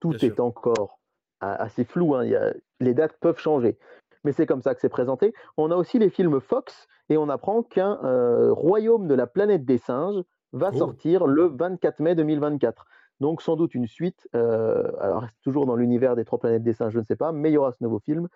tout 0.00 0.10
Bien 0.10 0.18
sûr. 0.18 0.28
est 0.34 0.40
encore 0.40 0.98
assez 1.40 1.84
flou. 1.84 2.14
hein. 2.14 2.24
Il 2.24 2.30
y 2.30 2.36
a- 2.36 2.54
les 2.80 2.94
dates 2.94 3.16
peuvent 3.20 3.38
changer. 3.38 3.78
Mais 4.24 4.32
c'est 4.32 4.46
comme 4.46 4.62
ça 4.62 4.74
que 4.74 4.80
c'est 4.80 4.88
présenté. 4.88 5.32
On 5.56 5.70
a 5.70 5.76
aussi 5.76 5.98
les 5.98 6.10
films 6.10 6.40
Fox 6.40 6.88
et 7.08 7.16
on 7.16 7.28
apprend 7.28 7.62
qu'un 7.62 8.00
euh, 8.04 8.52
Royaume 8.52 9.06
de 9.06 9.14
la 9.14 9.26
planète 9.26 9.64
des 9.64 9.78
singes 9.78 10.22
va 10.52 10.70
Oh. 10.72 10.78
sortir 10.78 11.26
le 11.26 11.44
24 11.46 12.00
mai 12.00 12.14
2024. 12.14 12.86
Donc 13.20 13.40
sans 13.40 13.56
doute 13.56 13.74
une 13.74 13.86
suite. 13.86 14.28
euh, 14.34 14.90
alors 15.00 15.24
toujours 15.42 15.64
dans 15.66 15.76
l'univers 15.76 16.16
des 16.16 16.24
trois 16.24 16.38
planètes 16.38 16.62
des 16.62 16.72
singes, 16.74 16.92
je 16.92 16.98
ne 16.98 17.04
sais 17.04 17.16
pas, 17.16 17.32
mais 17.32 17.50
il 17.50 17.54
y 17.54 17.58
aura 17.58 17.72
ce 17.72 17.82
nouveau 17.82 17.98
film. 17.98 18.28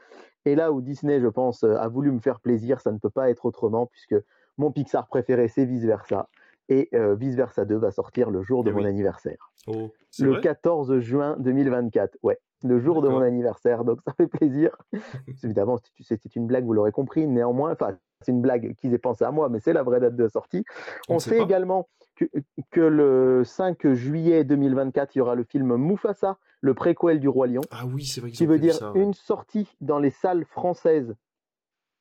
Et 0.46 0.54
là 0.54 0.72
où 0.72 0.80
Disney, 0.80 1.20
je 1.20 1.28
pense, 1.28 1.64
euh, 1.64 1.76
a 1.76 1.88
voulu 1.88 2.10
me 2.12 2.20
faire 2.20 2.40
plaisir, 2.40 2.80
ça 2.80 2.92
ne 2.92 2.98
peut 2.98 3.10
pas 3.10 3.28
être 3.30 3.44
autrement 3.44 3.86
puisque 3.86 4.14
mon 4.56 4.70
Pixar 4.72 5.06
préféré, 5.06 5.48
c'est 5.48 5.64
Vice 5.64 5.84
Versa. 5.84 6.28
Et 6.70 6.88
euh, 6.94 7.14
Vice 7.16 7.34
Versa 7.34 7.64
2 7.64 7.76
va 7.76 7.90
sortir 7.90 8.30
le 8.30 8.42
jour 8.42 8.62
de 8.64 8.70
Eh 8.70 8.72
mon 8.72 8.78
oui. 8.80 8.86
anniversaire. 8.86 9.50
Oh, 9.66 9.90
Le 10.20 10.30
vrai 10.30 10.40
14 10.40 11.00
juin 11.00 11.36
2024. 11.40 12.16
Ouais, 12.22 12.38
le 12.64 12.78
jour 12.78 13.02
de 13.02 13.08
mon 13.08 13.20
anniversaire. 13.20 13.84
Donc 13.84 13.98
ça 14.06 14.14
fait 14.16 14.28
plaisir. 14.28 14.70
Évidemment, 15.44 15.78
c'est- 16.00 16.36
une 16.36 16.46
blague, 16.46 16.64
vous 16.64 16.72
l'aurez 16.72 16.92
compris. 16.92 17.26
Néanmoins, 17.26 17.72
enfin, 17.72 17.98
c'est 18.20 18.30
une 18.32 18.40
blague 18.40 18.74
qu'ils 18.76 18.94
aient 18.94 18.98
pensé 18.98 19.24
à 19.24 19.32
moi, 19.32 19.48
mais 19.48 19.58
c'est 19.60 19.72
la 19.72 19.82
vraie 19.82 19.98
date 20.00 20.14
de 20.16 20.28
sortie. 20.28 20.64
On 21.08 21.18
sait 21.18 21.40
également 21.40 21.88
que, 22.14 22.26
que 22.70 22.80
le 22.80 23.42
5 23.44 23.92
juillet 23.92 24.44
2024, 24.44 25.14
il 25.16 25.18
y 25.18 25.22
aura 25.22 25.34
le 25.34 25.42
film 25.42 25.76
Mufasa, 25.76 26.38
le 26.60 26.74
préquel 26.74 27.18
du 27.18 27.28
Roi 27.28 27.48
Lion, 27.48 27.62
Ah 27.72 27.84
oui, 27.86 28.04
c'est 28.04 28.20
vrai 28.20 28.30
qui 28.30 28.46
veut 28.46 28.58
dire 28.60 28.74
ça. 28.74 28.92
ouais. 28.92 29.02
une 29.02 29.14
sortie 29.14 29.74
dans 29.80 29.98
les 29.98 30.10
salles 30.10 30.44
françaises, 30.44 31.16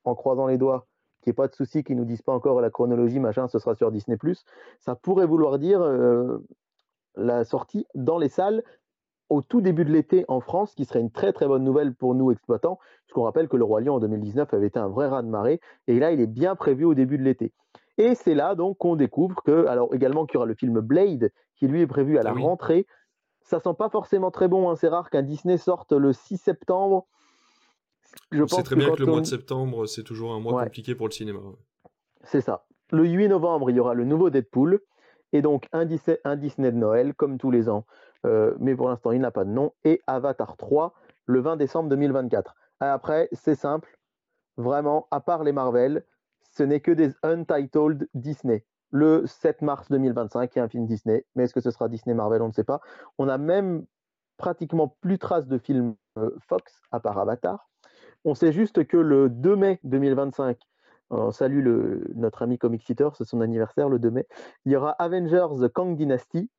en 0.04 0.14
croisant 0.16 0.46
les 0.48 0.58
doigts, 0.58 0.86
qu'il 1.22 1.32
n'y 1.32 1.34
ait 1.34 1.42
pas 1.42 1.48
de 1.48 1.56
souci, 1.56 1.84
qu'ils 1.84 1.98
nous 1.98 2.06
disent 2.06 2.22
pas 2.22 2.34
encore 2.34 2.62
la 2.62 2.70
chronologie, 2.70 3.20
machin, 3.20 3.48
ce 3.48 3.60
sera 3.60 3.76
sur 3.76 3.92
Disney+. 3.92 4.18
Ça 4.80 4.96
pourrait 4.96 5.26
vouloir 5.26 5.60
dire 5.60 5.82
euh, 5.82 6.40
la 7.16 7.44
sortie 7.44 7.86
dans 7.96 8.18
les 8.18 8.30
salles 8.30 8.64
au 9.30 9.42
tout 9.42 9.62
début 9.62 9.86
de 9.86 9.92
l'été 9.92 10.26
en 10.28 10.40
France, 10.40 10.74
qui 10.74 10.86
serait 10.86 11.00
une 11.00 11.12
très 11.12 11.32
très 11.34 11.48
bonne 11.48 11.64
nouvelle 11.64 11.94
pour 11.94 12.16
nous 12.16 12.32
exploitants, 12.32 12.80
puisqu'on 13.06 13.24
rappelle 13.24 13.48
que 13.48 13.58
le 13.58 13.64
Roi 13.64 13.82
Lion 13.82 13.96
en 13.96 14.00
2019 14.00 14.54
avait 14.54 14.68
été 14.68 14.80
un 14.80 14.88
vrai 14.88 15.08
raz 15.08 15.22
de 15.22 15.28
marée, 15.28 15.60
et 15.88 16.00
là 16.00 16.12
il 16.12 16.20
est 16.20 16.28
bien 16.28 16.56
prévu 16.56 16.84
au 16.86 16.96
début 16.96 17.18
de 17.18 17.24
l'été. 17.24 17.54
Et 17.98 18.16
c'est 18.16 18.34
là 18.34 18.56
donc 18.56 18.78
qu'on 18.78 18.96
découvre 18.96 19.44
que, 19.44 19.68
alors 19.68 19.94
également 19.94 20.26
qu'il 20.26 20.36
y 20.36 20.38
aura 20.38 20.46
le 20.46 20.56
film 20.56 20.80
Blade, 20.80 21.32
qui 21.56 21.68
lui 21.68 21.82
est 21.82 21.88
prévu 21.88 22.18
à 22.18 22.24
la 22.24 22.34
oui. 22.34 22.42
rentrée. 22.42 22.88
Ça 23.42 23.60
sent 23.60 23.74
pas 23.78 23.90
forcément 23.90 24.32
très 24.32 24.48
bon, 24.48 24.70
hein, 24.70 24.76
c'est 24.76 24.88
rare 24.88 25.10
qu'un 25.10 25.22
Disney 25.22 25.58
sorte 25.58 25.92
le 25.92 26.14
6 26.14 26.38
septembre. 26.38 27.08
Je 28.32 28.44
On 28.44 28.48
sait 28.48 28.64
très 28.64 28.76
bien 28.76 28.92
que 28.92 29.00
le 29.00 29.06
mois 29.06 29.22
de 29.22 29.26
septembre, 29.26 29.86
c'est 29.86 30.04
toujours 30.04 30.34
un 30.34 30.40
mois 30.40 30.54
Ouais. 30.54 30.64
compliqué 30.66 30.96
pour 30.96 31.08
le 31.08 31.12
cinéma. 31.14 31.40
C'est 32.24 32.42
ça. 32.42 32.66
Le 32.92 33.06
8 33.08 33.28
novembre, 33.30 33.70
il 33.70 33.76
y 33.76 33.80
aura 33.80 33.94
le 33.94 34.04
nouveau 34.06 34.30
Deadpool. 34.30 34.80
Et 35.32 35.42
donc, 35.42 35.68
un 35.74 35.86
Disney, 35.86 36.20
un 36.24 36.36
Disney 36.36 36.72
de 36.72 36.78
Noël, 36.78 37.14
comme 37.14 37.38
tous 37.38 37.52
les 37.52 37.70
ans. 37.70 37.86
Euh, 38.26 38.56
mais 38.60 38.76
pour 38.76 38.90
l'instant, 38.90 39.12
il 39.12 39.22
n'a 39.22 39.32
pas 39.32 39.46
de 39.46 39.52
nom. 39.52 39.74
Et 39.84 40.02
Avatar 40.08 40.58
3, 40.58 40.94
le 41.26 41.40
20 41.40 41.56
décembre 41.58 41.90
2024. 41.90 42.56
Après, 42.80 43.30
c'est 43.32 43.56
simple. 43.56 44.00
Vraiment, 44.58 45.08
à 45.12 45.20
part 45.22 45.44
les 45.44 45.52
Marvel, 45.52 46.04
ce 46.52 46.64
n'est 46.64 46.80
que 46.80 46.92
des 46.92 47.14
Untitled 47.24 48.10
Disney. 48.16 48.66
Le 48.92 49.26
7 49.28 49.62
mars 49.62 49.88
2025, 49.92 50.56
il 50.56 50.58
y 50.58 50.62
a 50.62 50.66
un 50.66 50.68
film 50.70 50.88
Disney. 50.88 51.26
Mais 51.36 51.44
est-ce 51.44 51.54
que 51.54 51.62
ce 51.62 51.70
sera 51.70 51.88
Disney 51.90 52.16
Marvel? 52.16 52.42
On 52.42 52.48
ne 52.48 52.54
sait 52.54 52.64
pas. 52.64 52.82
On 53.20 53.30
a 53.30 53.38
même 53.38 53.86
pratiquement 54.38 54.98
plus 55.02 55.20
trace 55.20 55.48
de 55.48 55.58
films 55.60 55.96
euh, 56.18 56.32
Fox, 56.48 56.82
à 56.92 57.00
part 57.00 57.20
Avatar. 57.20 57.70
On 58.26 58.36
sait 58.36 58.52
juste 58.52 58.86
que 58.86 58.98
le 58.98 59.30
2 59.30 59.56
mai 59.56 59.80
2025, 59.84 60.58
On 61.10 61.32
salue 61.32 61.64
le, 61.64 62.04
notre 62.16 62.42
ami 62.42 62.58
Comic 62.58 62.84
Seater, 62.84 63.16
c'est 63.16 63.24
son 63.24 63.42
anniversaire 63.42 63.90
le 63.90 64.00
2 64.00 64.12
mai. 64.12 64.28
Il 64.66 64.72
y 64.72 64.76
aura 64.76 64.92
Avengers 64.92 65.48
The 65.62 65.68
Kang 65.70 65.96
Dynasty. 65.96 66.50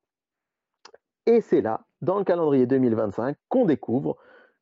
Et 1.26 1.40
c'est 1.40 1.61
là, 1.61 1.83
dans 2.02 2.19
le 2.19 2.25
calendrier 2.25 2.67
2025, 2.67 3.37
qu'on 3.49 3.67
découvre 3.67 4.17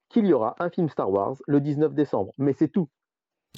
qu'il 0.09 0.27
y 0.27 0.33
aura 0.33 0.57
un 0.59 0.71
film 0.71 0.89
Star 0.89 1.11
Wars 1.11 1.37
le 1.47 1.61
19 1.61 1.95
décembre. 1.95 2.33
Mais 2.39 2.53
c'est 2.53 2.69
tout. 2.69 2.89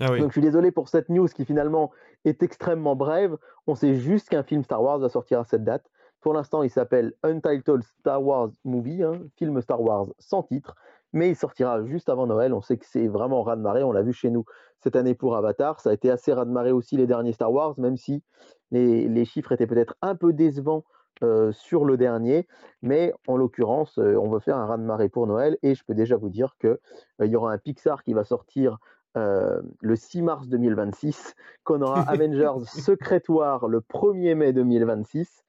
Ah 0.01 0.13
oui. 0.13 0.21
Donc 0.21 0.29
je 0.29 0.35
suis 0.35 0.41
désolé 0.41 0.71
pour 0.71 0.89
cette 0.89 1.09
news 1.09 1.27
qui 1.27 1.45
finalement 1.45 1.91
est 2.25 2.43
extrêmement 2.43 2.95
brève. 2.95 3.37
On 3.67 3.75
sait 3.75 3.95
juste 3.95 4.29
qu'un 4.29 4.43
film 4.43 4.63
Star 4.63 4.83
Wars 4.83 4.99
va 4.99 5.09
sortir 5.09 5.41
à 5.41 5.45
cette 5.45 5.65
date. 5.65 5.91
Pour 6.21 6.35
l'instant, 6.35 6.63
il 6.63 6.71
s'appelle 6.71 7.15
Untitled 7.23 7.83
Star 7.83 8.23
Wars 8.23 8.51
Movie, 8.65 9.03
hein, 9.03 9.23
film 9.37 9.61
Star 9.63 9.81
Wars 9.81 10.09
sans 10.19 10.43
titre, 10.43 10.77
mais 11.13 11.31
il 11.31 11.37
sortira 11.37 11.85
juste 11.85 12.09
avant 12.09 12.27
Noël. 12.27 12.53
On 12.55 12.61
sait 12.61 12.77
que 12.77 12.87
c'est 12.87 13.09
vraiment 13.09 13.43
raz 13.43 13.57
de 13.57 13.63
marée. 13.63 13.83
On 13.83 13.93
l'a 13.93 14.03
vu 14.03 14.13
chez 14.13 14.31
nous 14.31 14.45
cette 14.79 14.97
année 14.97 15.15
pour 15.15 15.37
Avatar. 15.37 15.81
Ça 15.81 15.91
a 15.91 15.93
été 15.93 16.11
assez 16.11 16.33
raz 16.33 16.45
de 16.45 16.51
marée 16.51 16.73
aussi 16.73 16.97
les 16.97 17.07
derniers 17.07 17.33
Star 17.33 17.53
Wars, 17.53 17.75
même 17.79 17.97
si 17.97 18.23
les, 18.71 19.09
les 19.09 19.25
chiffres 19.25 19.53
étaient 19.53 19.67
peut-être 19.67 19.97
un 20.03 20.15
peu 20.15 20.33
décevants 20.33 20.85
euh, 21.23 21.53
sur 21.53 21.85
le 21.85 21.97
dernier. 21.97 22.47
Mais 22.83 23.13
en 23.27 23.37
l'occurrence, 23.37 23.99
euh, 23.99 24.17
on 24.17 24.31
veut 24.31 24.41
faire 24.41 24.57
un 24.57 24.67
raz 24.67 24.79
de 24.79 24.85
marée 24.85 25.09
pour 25.09 25.27
Noël 25.27 25.59
et 25.63 25.75
je 25.75 25.85
peux 25.85 25.95
déjà 25.95 26.17
vous 26.17 26.31
dire 26.31 26.57
qu'il 26.61 26.79
euh, 27.21 27.27
y 27.27 27.37
aura 27.37 27.53
un 27.53 27.59
Pixar 27.59 28.03
qui 28.03 28.15
va 28.15 28.25
sortir 28.25 28.79
euh, 29.17 29.61
le 29.81 29.97
6 29.97 30.23
mars 30.23 30.49
2026, 30.49 31.35
qu'on 31.65 31.83
aura 31.83 32.01
Avengers 32.09 32.65
Secret 32.67 33.23
War 33.29 33.67
le 33.67 33.81
1er 33.81 34.37
mai 34.37 34.53
2026 34.53 35.45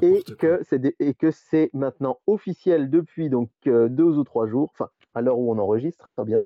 et 0.00 0.22
que 0.38 0.62
c'est 0.62 0.94
et 0.98 1.12
que 1.12 1.30
c'est 1.30 1.68
maintenant 1.74 2.20
officiel 2.26 2.88
depuis 2.88 3.28
donc 3.28 3.50
euh, 3.66 3.90
deux 3.90 4.16
ou 4.16 4.24
trois 4.24 4.46
jours, 4.46 4.70
enfin 4.72 4.88
à 5.14 5.20
l'heure 5.20 5.38
où 5.38 5.52
on 5.52 5.58
enregistre, 5.58 6.08
bien 6.24 6.42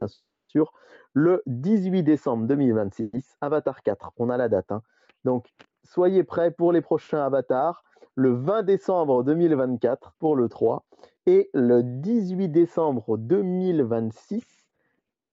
sûr, 0.49 0.73
le 1.13 1.43
18 1.47 2.03
décembre 2.03 2.47
2026, 2.47 3.37
Avatar 3.41 3.83
4, 3.83 4.13
on 4.19 4.31
a 4.31 4.37
la 4.37 4.49
date. 4.49 4.71
hein. 4.71 4.83
Donc 5.25 5.47
soyez 5.85 6.25
prêts 6.25 6.51
pour 6.51 6.73
les 6.73 6.81
prochains 6.81 7.25
Avatars, 7.25 7.85
le 8.15 8.33
20 8.33 8.63
décembre 8.63 9.25
2024 9.25 10.13
pour 10.19 10.37
le 10.37 10.49
3 10.49 10.85
et 11.27 11.51
le 11.53 11.83
18 11.83 12.49
décembre 12.49 13.19
2026 13.19 14.45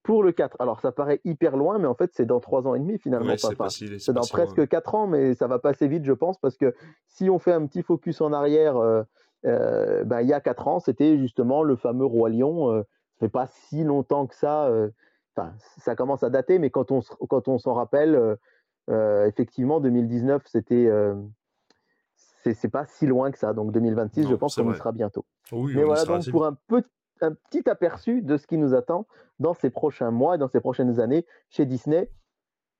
pour 0.03 0.23
le 0.23 0.31
4. 0.31 0.57
Alors 0.59 0.79
ça 0.81 0.91
paraît 0.91 1.21
hyper 1.23 1.55
loin, 1.55 1.79
mais 1.79 1.87
en 1.87 1.95
fait 1.95 2.11
c'est 2.13 2.25
dans 2.25 2.39
trois 2.39 2.67
ans 2.67 2.75
et 2.75 2.79
demi 2.79 2.97
finalement. 2.97 3.27
Ouais, 3.27 3.37
c'est 3.37 3.55
pas 3.55 3.65
dans 3.65 3.69
si 3.69 3.87
loin. 3.87 4.21
presque 4.23 4.67
4 4.67 4.95
ans, 4.95 5.07
mais 5.07 5.33
ça 5.33 5.47
va 5.47 5.59
passer 5.59 5.87
vite, 5.87 6.03
je 6.05 6.13
pense, 6.13 6.37
parce 6.37 6.57
que 6.57 6.73
si 7.07 7.29
on 7.29 7.39
fait 7.39 7.53
un 7.53 7.65
petit 7.65 7.83
focus 7.83 8.19
en 8.21 8.33
arrière, 8.33 8.77
euh, 8.77 9.03
euh, 9.45 10.03
ben, 10.03 10.21
il 10.21 10.27
y 10.27 10.33
a 10.33 10.41
4 10.41 10.67
ans, 10.67 10.79
c'était 10.79 11.17
justement 11.17 11.63
le 11.63 11.75
fameux 11.75 12.05
Roi 12.05 12.29
Lion. 12.29 12.71
Euh, 12.71 12.83
pas 13.30 13.48
si 13.48 13.84
longtemps 13.84 14.27
que 14.27 14.36
ça. 14.36 14.65
euh, 14.65 14.89
Enfin, 15.36 15.51
ça 15.80 15.96
commence 15.96 16.22
à 16.22 16.30
dater, 16.30 16.60
mais 16.60 16.70
quand 16.70 16.92
on, 16.92 17.01
quand 17.27 17.48
on 17.48 17.58
s'en 17.58 17.74
rappelle, 17.74 18.13
euh, 18.15 18.36
euh, 18.92 19.25
effectivement, 19.25 19.80
2019, 19.80 20.44
c'était. 20.46 20.88
c'est 22.44 22.70
pas 22.70 22.86
si 22.86 23.08
loin 23.08 23.32
que 23.32 23.38
ça. 23.39 23.53
Donc 23.53 23.72
2026, 23.72 24.24
je 24.30 24.36
pense 24.36 24.56
qu'on 24.56 24.63
y 24.75 24.77
sera 24.77 24.92
bientôt. 24.92 25.25
Oui, 25.51 25.74
Mais 25.75 25.84
voilà 25.84 26.01
donc 26.06 26.24
pour 26.32 26.46
un, 26.46 26.58
peu- 26.68 26.84
un 27.22 27.34
petit 27.34 27.68
aperçu 27.70 28.22
de 28.22 28.38
ce 28.38 28.46
qui 28.46 28.58
nous 28.58 28.74
attend 28.75 29.08
dans 29.39 29.53
ces 29.53 29.70
prochains 29.70 30.12
mois 30.12 30.38
dans 30.38 30.48
ces 30.50 30.60
prochaines 30.60 31.00
années 31.00 31.25
chez 31.50 31.65
Disney. 31.65 32.12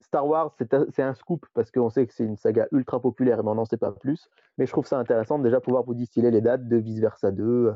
Star 0.02 0.28
Wars, 0.28 0.54
c'est 0.58 0.74
un, 0.74 0.86
c'est 0.94 1.02
un 1.02 1.14
scoop 1.16 1.46
parce 1.54 1.72
qu'on 1.72 1.90
sait 1.90 2.06
que 2.06 2.14
c'est 2.14 2.26
une 2.26 2.36
saga 2.36 2.68
ultra 2.72 3.00
populaire, 3.02 3.42
mais 3.44 3.50
on 3.52 3.56
n'en 3.56 3.66
sait 3.66 3.78
pas 3.78 3.92
plus. 3.94 4.30
Mais 4.58 4.66
je 4.66 4.72
trouve 4.72 4.86
ça 4.86 5.00
intéressant 5.00 5.40
de 5.40 5.44
déjà 5.44 5.62
pouvoir 5.62 5.84
vous 5.84 5.94
distiller 5.96 6.30
les 6.30 6.42
dates 6.42 6.68
de 6.68 6.76
Vice 6.78 7.00
Versa 7.00 7.32
2, 7.32 7.74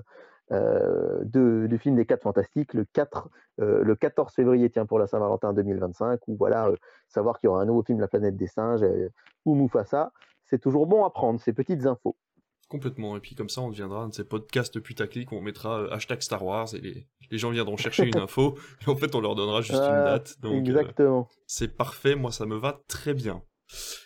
euh, 0.52 1.20
de, 1.24 1.68
du 1.68 1.78
film 1.78 1.96
des 1.96 2.06
4 2.06 2.24
Fantastiques, 2.24 2.74
le, 2.74 2.86
4, 2.94 3.30
euh, 3.60 3.84
le 3.84 3.96
14 3.96 4.34
février, 4.34 4.70
tiens, 4.70 4.86
pour 4.86 5.00
la 5.00 5.08
Saint-Valentin 5.08 5.54
2025, 5.54 6.22
ou 6.28 6.38
voilà, 6.38 6.68
euh, 6.68 6.76
savoir 7.08 7.40
qu'il 7.40 7.48
y 7.48 7.50
aura 7.50 7.62
un 7.62 7.66
nouveau 7.66 7.84
film 7.84 8.00
La 8.00 8.08
planète 8.08 8.38
des 8.38 8.48
singes, 8.48 8.86
ou 9.46 9.56
Mufasa. 9.56 10.12
C'est 10.46 10.60
toujours 10.60 10.88
bon 10.88 11.04
à 11.04 11.10
prendre, 11.10 11.42
ces 11.42 11.52
petites 11.52 11.86
infos. 11.86 12.16
Complètement. 12.70 13.16
Et 13.16 13.20
puis 13.20 13.36
comme 13.36 13.50
ça, 13.50 13.62
on 13.62 13.70
deviendra 13.70 14.04
un 14.04 14.10
de 14.10 14.14
ces 14.14 14.26
podcasts 14.26 14.80
putaclic 14.80 15.32
où 15.32 15.36
on 15.36 15.42
mettra 15.42 15.86
hashtag 15.94 16.22
Star 16.22 16.44
Wars 16.44 16.74
et 16.74 16.82
les, 16.82 17.08
les 17.32 17.38
gens 17.38 17.50
viendront 17.50 17.78
chercher 17.78 18.06
une 18.06 18.18
info. 18.18 18.58
Et 18.86 18.90
en 18.90 18.96
fait, 18.96 19.16
on 19.16 19.22
leur 19.22 19.36
donnera 19.36 19.62
juste 19.62 19.80
une 19.80 19.86
Voilà, 19.86 20.04
date. 20.04 20.40
Donc, 20.42 20.68
Exactement. 20.68 21.30
c'est 21.46 21.76
parfait. 21.76 22.16
Moi, 22.16 22.32
ça 22.32 22.46
me 22.46 22.58
va 22.58 22.82
très 22.88 23.14
bien. 23.14 23.42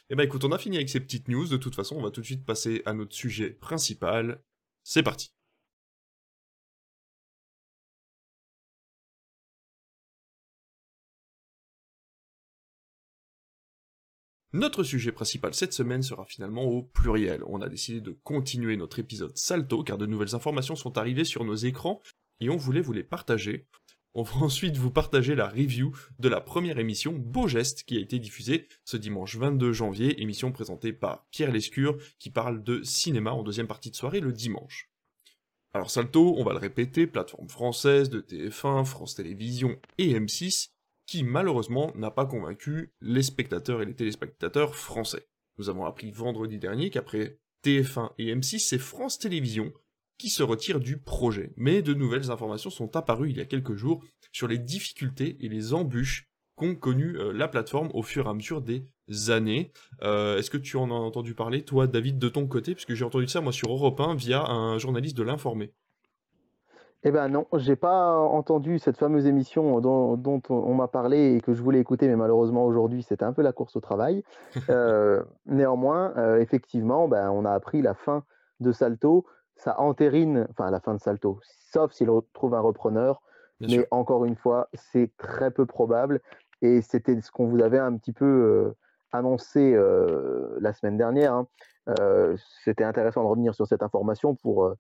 Eh 0.10 0.16
ben, 0.16 0.24
écoute, 0.24 0.44
on 0.44 0.52
a 0.52 0.58
fini 0.58 0.78
avec 0.78 0.90
ces 0.90 1.00
petites 1.00 1.28
news. 1.28 1.48
De 1.48 1.58
toute 1.58 1.76
façon, 1.76 1.96
on 1.96 2.02
va 2.02 2.12
tout 2.12 2.22
de 2.22 2.26
suite 2.26 2.46
passer 2.46 2.82
à 2.86 2.94
notre 2.94 3.16
sujet 3.16 3.50
principal. 3.50 4.42
C'est 4.84 5.04
parti. 5.04 5.34
Notre 14.54 14.84
sujet 14.84 15.14
principal 15.14 15.54
cette 15.54 15.72
semaine 15.72 16.04
sera 16.04 16.26
finalement 16.26 16.66
au 16.66 16.82
pluriel. 16.82 17.42
On 17.48 17.62
a 17.62 17.70
décidé 17.70 18.02
de 18.02 18.12
continuer 18.12 18.76
notre 18.76 19.00
épisode 19.00 19.38
Salto 19.38 19.82
car 19.82 19.98
de 19.98 20.06
nouvelles 20.06 20.36
informations 20.36 20.76
sont 20.76 20.98
arrivées 20.98 21.24
sur 21.24 21.46
nos 21.46 21.56
écrans 21.56 22.02
et 22.42 22.50
on 22.50 22.58
voulait 22.58 22.82
vous 22.82 22.92
les 22.92 23.04
partager. 23.04 23.66
On 24.14 24.24
va 24.24 24.36
ensuite 24.42 24.76
vous 24.76 24.92
partager 24.92 25.36
la 25.36 25.48
review 25.48 25.96
de 26.20 26.28
la 26.28 26.42
première 26.42 26.80
émission 26.80 27.14
Beau 27.14 27.48
Geste 27.48 27.84
qui 27.84 27.96
a 27.96 28.02
été 28.02 28.20
diffusée 28.20 28.68
ce 28.84 28.98
dimanche 28.98 29.38
22 29.38 29.72
janvier, 29.72 30.22
émission 30.22 30.52
présentée 30.52 30.92
par 30.92 31.26
Pierre 31.32 31.54
Lescure 31.54 31.98
qui 32.20 32.30
parle 32.30 32.62
de 32.62 32.84
cinéma 32.84 33.32
en 33.32 33.44
deuxième 33.44 33.68
partie 33.68 33.90
de 33.90 33.96
soirée 33.96 34.20
le 34.20 34.34
dimanche. 34.34 34.92
Alors 35.74 35.90
Salto, 35.90 36.36
on 36.38 36.44
va 36.44 36.52
le 36.52 36.60
répéter, 36.60 37.08
plateforme 37.08 37.48
française 37.48 38.10
de 38.10 38.20
TF1, 38.20 38.84
France 38.84 39.16
Télévisions 39.16 39.80
et 39.98 40.14
M6, 40.20 40.72
qui 41.12 41.24
malheureusement 41.26 41.92
n'a 41.96 42.10
pas 42.10 42.26
convaincu 42.26 42.94
les 43.02 43.22
spectateurs 43.22 43.82
et 43.82 43.86
les 43.86 43.94
téléspectateurs 43.94 44.78
français. 44.78 45.28
Nous 45.58 45.68
avons 45.68 45.84
appris 45.84 46.10
vendredi 46.10 46.58
dernier 46.58 46.90
qu'après 46.90 47.38
TF1 47.66 48.12
et 48.18 48.34
M6, 48.34 48.60
c'est 48.60 48.78
France 48.78 49.20
Télévisions 49.20 49.74
qui 50.18 50.30
se 50.30 50.42
retire 50.42 50.80
du 50.80 51.00
projet. 51.00 51.52
Mais 51.58 51.82
de 51.82 51.94
nouvelles 51.94 52.32
informations 52.32 52.70
sont 52.70 52.96
apparues 52.96 53.30
il 53.30 53.38
y 53.38 53.42
a 53.42 53.46
quelques 53.46 53.76
jours 53.76 54.02
sur 54.32 54.48
les 54.48 54.58
difficultés 54.58 55.36
et 55.42 55.50
les 55.50 55.74
embûches 55.74 56.30
qu'ont 56.56 56.76
connu 56.76 57.18
euh, 57.18 57.34
la 57.34 57.50
plateforme 57.50 57.92
au 57.94 58.04
fur 58.04 58.28
et 58.28 58.30
à 58.30 58.34
mesure 58.34 58.62
des 58.62 58.86
années. 59.28 59.74
Euh, 60.04 60.38
Est-ce 60.38 60.50
que 60.50 60.58
tu 60.58 60.78
en 60.78 60.92
as 60.92 60.94
entendu 60.94 61.36
parler, 61.36 61.66
toi, 61.66 61.88
David, 61.88 62.20
de 62.20 62.30
ton 62.30 62.48
côté? 62.48 62.74
Puisque 62.74 62.94
j'ai 62.94 63.04
entendu 63.04 63.28
ça, 63.28 63.42
moi, 63.42 63.52
sur 63.52 63.70
Europe 63.70 64.00
1, 64.00 64.16
via 64.16 64.46
un 64.46 64.78
journaliste 64.78 65.18
de 65.18 65.24
l'Informé. 65.24 65.74
Eh 67.04 67.12
ben 67.12 67.30
non, 67.30 67.48
j'ai 67.54 67.76
pas 67.76 68.16
entendu 68.20 68.78
cette 68.78 68.98
fameuse 68.98 69.26
émission 69.26 69.80
dont, 69.82 70.18
dont 70.18 70.42
on 70.50 70.76
m'a 70.76 70.88
parlé 70.88 71.34
et 71.36 71.42
que 71.42 71.54
je 71.54 71.62
voulais 71.64 71.80
écouter, 71.80 72.08
mais 72.08 72.16
malheureusement 72.16 72.64
aujourd'hui 72.64 73.02
c'était 73.02 73.26
un 73.26 73.34
peu 73.34 73.42
la 73.42 73.54
course 73.54 73.76
au 73.76 73.80
travail. 73.80 74.24
Euh, 74.70 75.24
néanmoins, 75.48 76.14
euh, 76.18 76.40
effectivement, 76.40 77.08
ben, 77.08 77.30
on 77.32 77.44
a 77.46 77.52
appris 77.52 77.82
la 77.82 77.94
fin 77.96 78.24
de 78.60 78.72
Salto. 78.72 79.26
Ça 79.56 79.80
entérine, 79.80 80.48
enfin 80.52 80.70
la 80.70 80.80
fin 80.80 80.94
de 80.94 81.00
Salto, 81.00 81.40
sauf 81.72 81.92
s'il 81.92 82.10
retrouve 82.10 82.54
un 82.54 82.60
repreneur. 82.60 83.22
Bien 83.60 83.68
mais 83.70 83.84
sûr. 83.84 83.88
encore 83.92 84.26
une 84.26 84.36
fois, 84.36 84.70
c'est 84.74 85.12
très 85.18 85.52
peu 85.52 85.66
probable. 85.66 86.22
Et 86.62 86.82
c'était 86.82 87.20
ce 87.22 87.32
qu'on 87.32 87.48
vous 87.48 87.62
avait 87.62 87.80
un 87.80 87.96
petit 87.98 88.14
peu 88.14 88.26
euh, 88.26 88.76
annoncé 89.12 89.78
la 90.60 90.74
semaine 90.74 90.98
dernière. 90.98 91.34
hein. 91.34 91.48
C'était 92.64 92.84
intéressant 92.84 93.24
de 93.24 93.28
revenir 93.28 93.56
sur 93.56 93.68
cette 93.68 93.84
information 93.84 94.36
pour 94.36 94.74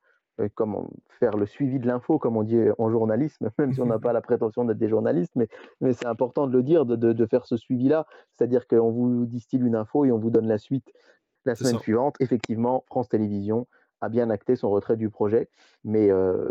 comment 0.49 0.89
faire 1.19 1.37
le 1.37 1.45
suivi 1.45 1.79
de 1.79 1.87
l'info, 1.87 2.17
comme 2.19 2.37
on 2.37 2.43
dit 2.43 2.59
en 2.77 2.89
journalisme, 2.89 3.49
même 3.59 3.73
si 3.73 3.81
on 3.81 3.85
n'a 3.85 3.99
pas 3.99 4.13
la 4.13 4.21
prétention 4.21 4.65
d'être 4.65 4.77
des 4.77 4.89
journalistes, 4.89 5.33
mais, 5.35 5.47
mais 5.81 5.93
c'est 5.93 6.07
important 6.07 6.47
de 6.47 6.53
le 6.53 6.63
dire, 6.63 6.85
de, 6.85 6.95
de- 6.95 7.13
de 7.13 7.25
faire 7.25 7.45
ce 7.45 7.57
suivi-là. 7.57 8.05
C'est-à-dire 8.31 8.67
qu'on 8.67 8.91
vous 8.91 9.25
distille 9.25 9.59
une 9.61 9.75
info 9.75 10.05
et 10.05 10.11
on 10.11 10.17
vous 10.19 10.29
donne 10.29 10.47
la 10.47 10.57
suite 10.57 10.91
la 11.45 11.55
semaine 11.55 11.73
ça. 11.73 11.79
suivante. 11.79 12.15
Effectivement, 12.19 12.83
France 12.87 13.09
Télévisions 13.09 13.67
a 14.01 14.09
bien 14.09 14.29
acté 14.29 14.55
son 14.55 14.69
retrait 14.69 14.97
du 14.97 15.09
projet, 15.09 15.49
mais 15.83 16.09
euh, 16.11 16.49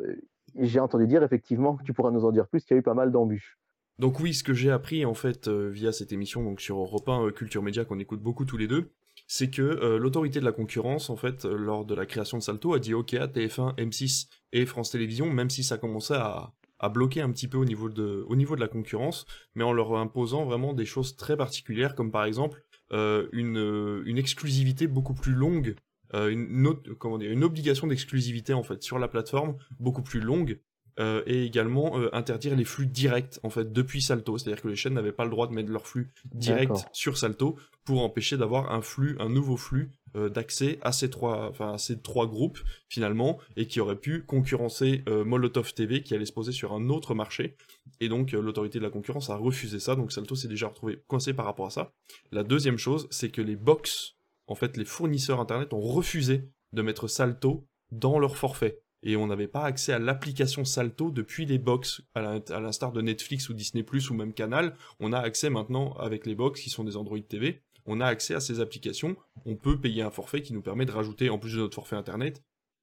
j'ai 0.56 0.80
entendu 0.80 1.06
dire 1.06 1.22
effectivement, 1.22 1.78
tu 1.84 1.92
pourras 1.92 2.10
nous 2.10 2.24
en 2.24 2.32
dire 2.32 2.46
plus, 2.48 2.64
qu'il 2.64 2.74
y 2.74 2.78
a 2.78 2.80
eu 2.80 2.82
pas 2.82 2.94
mal 2.94 3.10
d'embûches. 3.12 3.58
Donc 3.98 4.18
oui, 4.20 4.32
ce 4.34 4.42
que 4.42 4.54
j'ai 4.54 4.70
appris 4.70 5.04
en 5.04 5.14
fait 5.14 5.46
euh, 5.48 5.68
via 5.68 5.92
cette 5.92 6.12
émission 6.12 6.42
donc 6.42 6.60
sur 6.60 6.78
Europe 6.78 7.08
1 7.08 7.26
euh, 7.26 7.30
Culture 7.32 7.62
Média 7.62 7.84
qu'on 7.84 7.98
écoute 7.98 8.20
beaucoup 8.22 8.44
tous 8.44 8.56
les 8.56 8.66
deux, 8.66 8.92
c'est 9.32 9.48
que 9.48 9.62
euh, 9.62 9.96
l'autorité 9.96 10.40
de 10.40 10.44
la 10.44 10.50
concurrence 10.50 11.08
en 11.08 11.14
fait 11.14 11.44
euh, 11.44 11.56
lors 11.56 11.84
de 11.84 11.94
la 11.94 12.04
création 12.04 12.36
de 12.36 12.42
Salto 12.42 12.74
a 12.74 12.80
dit 12.80 12.94
OK 12.94 13.14
à 13.14 13.28
TF1, 13.28 13.76
M6 13.76 14.26
et 14.52 14.66
France 14.66 14.90
Télévisions 14.90 15.30
même 15.30 15.50
si 15.50 15.62
ça 15.62 15.78
commençait 15.78 16.16
à, 16.16 16.52
à 16.80 16.88
bloquer 16.88 17.20
un 17.20 17.30
petit 17.30 17.46
peu 17.46 17.56
au 17.56 17.64
niveau 17.64 17.88
de 17.88 18.60
la 18.60 18.66
concurrence, 18.66 19.26
mais 19.54 19.62
en 19.62 19.72
leur 19.72 19.94
imposant 19.96 20.44
vraiment 20.44 20.72
des 20.72 20.84
choses 20.84 21.14
très 21.14 21.36
particulières 21.36 21.94
comme 21.94 22.10
par 22.10 22.24
exemple 22.24 22.64
euh, 22.92 23.28
une 23.30 23.58
euh, 23.58 24.02
une 24.04 24.18
exclusivité 24.18 24.88
beaucoup 24.88 25.14
plus 25.14 25.32
longue, 25.32 25.76
une 26.12 26.74
une 27.20 27.44
obligation 27.44 27.86
d'exclusivité 27.86 28.52
en 28.52 28.64
fait 28.64 28.82
sur 28.82 28.98
la 28.98 29.06
plateforme 29.06 29.54
beaucoup 29.78 30.02
plus 30.02 30.18
longue 30.18 30.58
euh, 31.00 31.22
et 31.26 31.44
également 31.44 31.98
euh, 31.98 32.14
interdire 32.14 32.54
les 32.54 32.64
flux 32.64 32.86
directs 32.86 33.40
en 33.42 33.48
fait 33.48 33.72
depuis 33.72 34.02
Salto, 34.02 34.36
c'est-à-dire 34.36 34.62
que 34.62 34.68
les 34.68 34.76
chaînes 34.76 34.92
n'avaient 34.92 35.12
pas 35.12 35.24
le 35.24 35.30
droit 35.30 35.46
de 35.46 35.52
mettre 35.52 35.70
leur 35.70 35.86
flux 35.86 36.12
direct 36.34 36.86
sur 36.92 37.16
Salto 37.16 37.56
pour 37.84 38.02
empêcher 38.02 38.36
d'avoir 38.36 38.70
un 38.72 38.82
flux, 38.82 39.16
un 39.18 39.30
nouveau 39.30 39.56
flux 39.56 39.92
euh, 40.14 40.28
d'accès 40.28 40.78
à 40.82 40.92
ces 40.92 41.08
trois, 41.08 41.48
enfin 41.48 41.72
à 41.72 41.78
ces 41.78 42.00
trois 42.02 42.26
groupes 42.26 42.58
finalement, 42.88 43.38
et 43.56 43.66
qui 43.66 43.80
aurait 43.80 43.96
pu 43.96 44.24
concurrencer 44.24 45.02
Molotov 45.24 45.72
TV 45.72 46.02
qui 46.02 46.14
allait 46.14 46.26
se 46.26 46.32
poser 46.32 46.52
sur 46.52 46.74
un 46.74 46.90
autre 46.90 47.14
marché, 47.14 47.56
et 48.00 48.08
donc 48.08 48.32
l'autorité 48.32 48.78
de 48.78 48.84
la 48.84 48.90
concurrence 48.90 49.30
a 49.30 49.36
refusé 49.36 49.80
ça, 49.80 49.96
donc 49.96 50.12
Salto 50.12 50.34
s'est 50.34 50.48
déjà 50.48 50.68
retrouvé 50.68 51.02
coincé 51.06 51.32
par 51.32 51.46
rapport 51.46 51.66
à 51.66 51.70
ça. 51.70 51.92
La 52.30 52.42
deuxième 52.42 52.78
chose, 52.78 53.08
c'est 53.10 53.30
que 53.30 53.40
les 53.40 53.56
box, 53.56 54.16
en 54.48 54.54
fait 54.54 54.76
les 54.76 54.84
fournisseurs 54.84 55.40
internet 55.40 55.72
ont 55.72 55.80
refusé 55.80 56.48
de 56.72 56.82
mettre 56.82 57.08
Salto 57.08 57.66
dans 57.90 58.18
leur 58.18 58.36
forfait 58.36 58.82
et 59.02 59.16
on 59.16 59.26
n'avait 59.26 59.48
pas 59.48 59.64
accès 59.64 59.92
à 59.92 59.98
l'application 59.98 60.64
Salto 60.64 61.10
depuis 61.10 61.46
les 61.46 61.58
box, 61.58 62.02
à 62.14 62.60
l'instar 62.60 62.92
de 62.92 63.00
Netflix 63.00 63.48
ou 63.48 63.54
Disney⁇ 63.54 63.82
ou 64.10 64.14
même 64.14 64.34
Canal, 64.34 64.76
on 64.98 65.12
a 65.12 65.18
accès 65.18 65.50
maintenant 65.50 65.92
avec 65.94 66.26
les 66.26 66.34
box 66.34 66.60
qui 66.60 66.70
sont 66.70 66.84
des 66.84 66.96
Android 66.96 67.20
TV, 67.20 67.62
on 67.86 68.00
a 68.00 68.06
accès 68.06 68.34
à 68.34 68.40
ces 68.40 68.60
applications, 68.60 69.16
on 69.46 69.56
peut 69.56 69.80
payer 69.80 70.02
un 70.02 70.10
forfait 70.10 70.42
qui 70.42 70.52
nous 70.52 70.62
permet 70.62 70.84
de 70.84 70.92
rajouter, 70.92 71.30
en 71.30 71.38
plus 71.38 71.54
de 71.54 71.60
notre 71.60 71.74
forfait 71.74 71.96
Internet, 71.96 72.42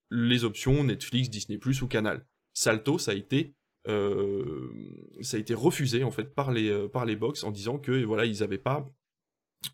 les 0.09 0.43
options 0.43 0.83
Netflix, 0.83 1.29
Disney⁇ 1.29 1.57
ou 1.81 1.87
Canal. 1.87 2.25
Salto, 2.53 2.97
ça 2.97 3.11
a 3.11 3.15
été... 3.15 3.53
Euh, 3.87 4.69
ça 5.21 5.37
a 5.37 5.39
été 5.39 5.53
refusé 5.53 6.03
en 6.03 6.11
fait 6.11 6.35
par 6.35 6.51
les, 6.51 6.69
euh, 6.69 6.89
par 6.89 7.05
les 7.05 7.15
box 7.15 7.45
en 7.45 7.51
disant 7.51 7.77
que 7.77 8.03
voilà 8.03 8.25
ils 8.25 8.41
n'avaient 8.41 8.57
pas 8.57 8.85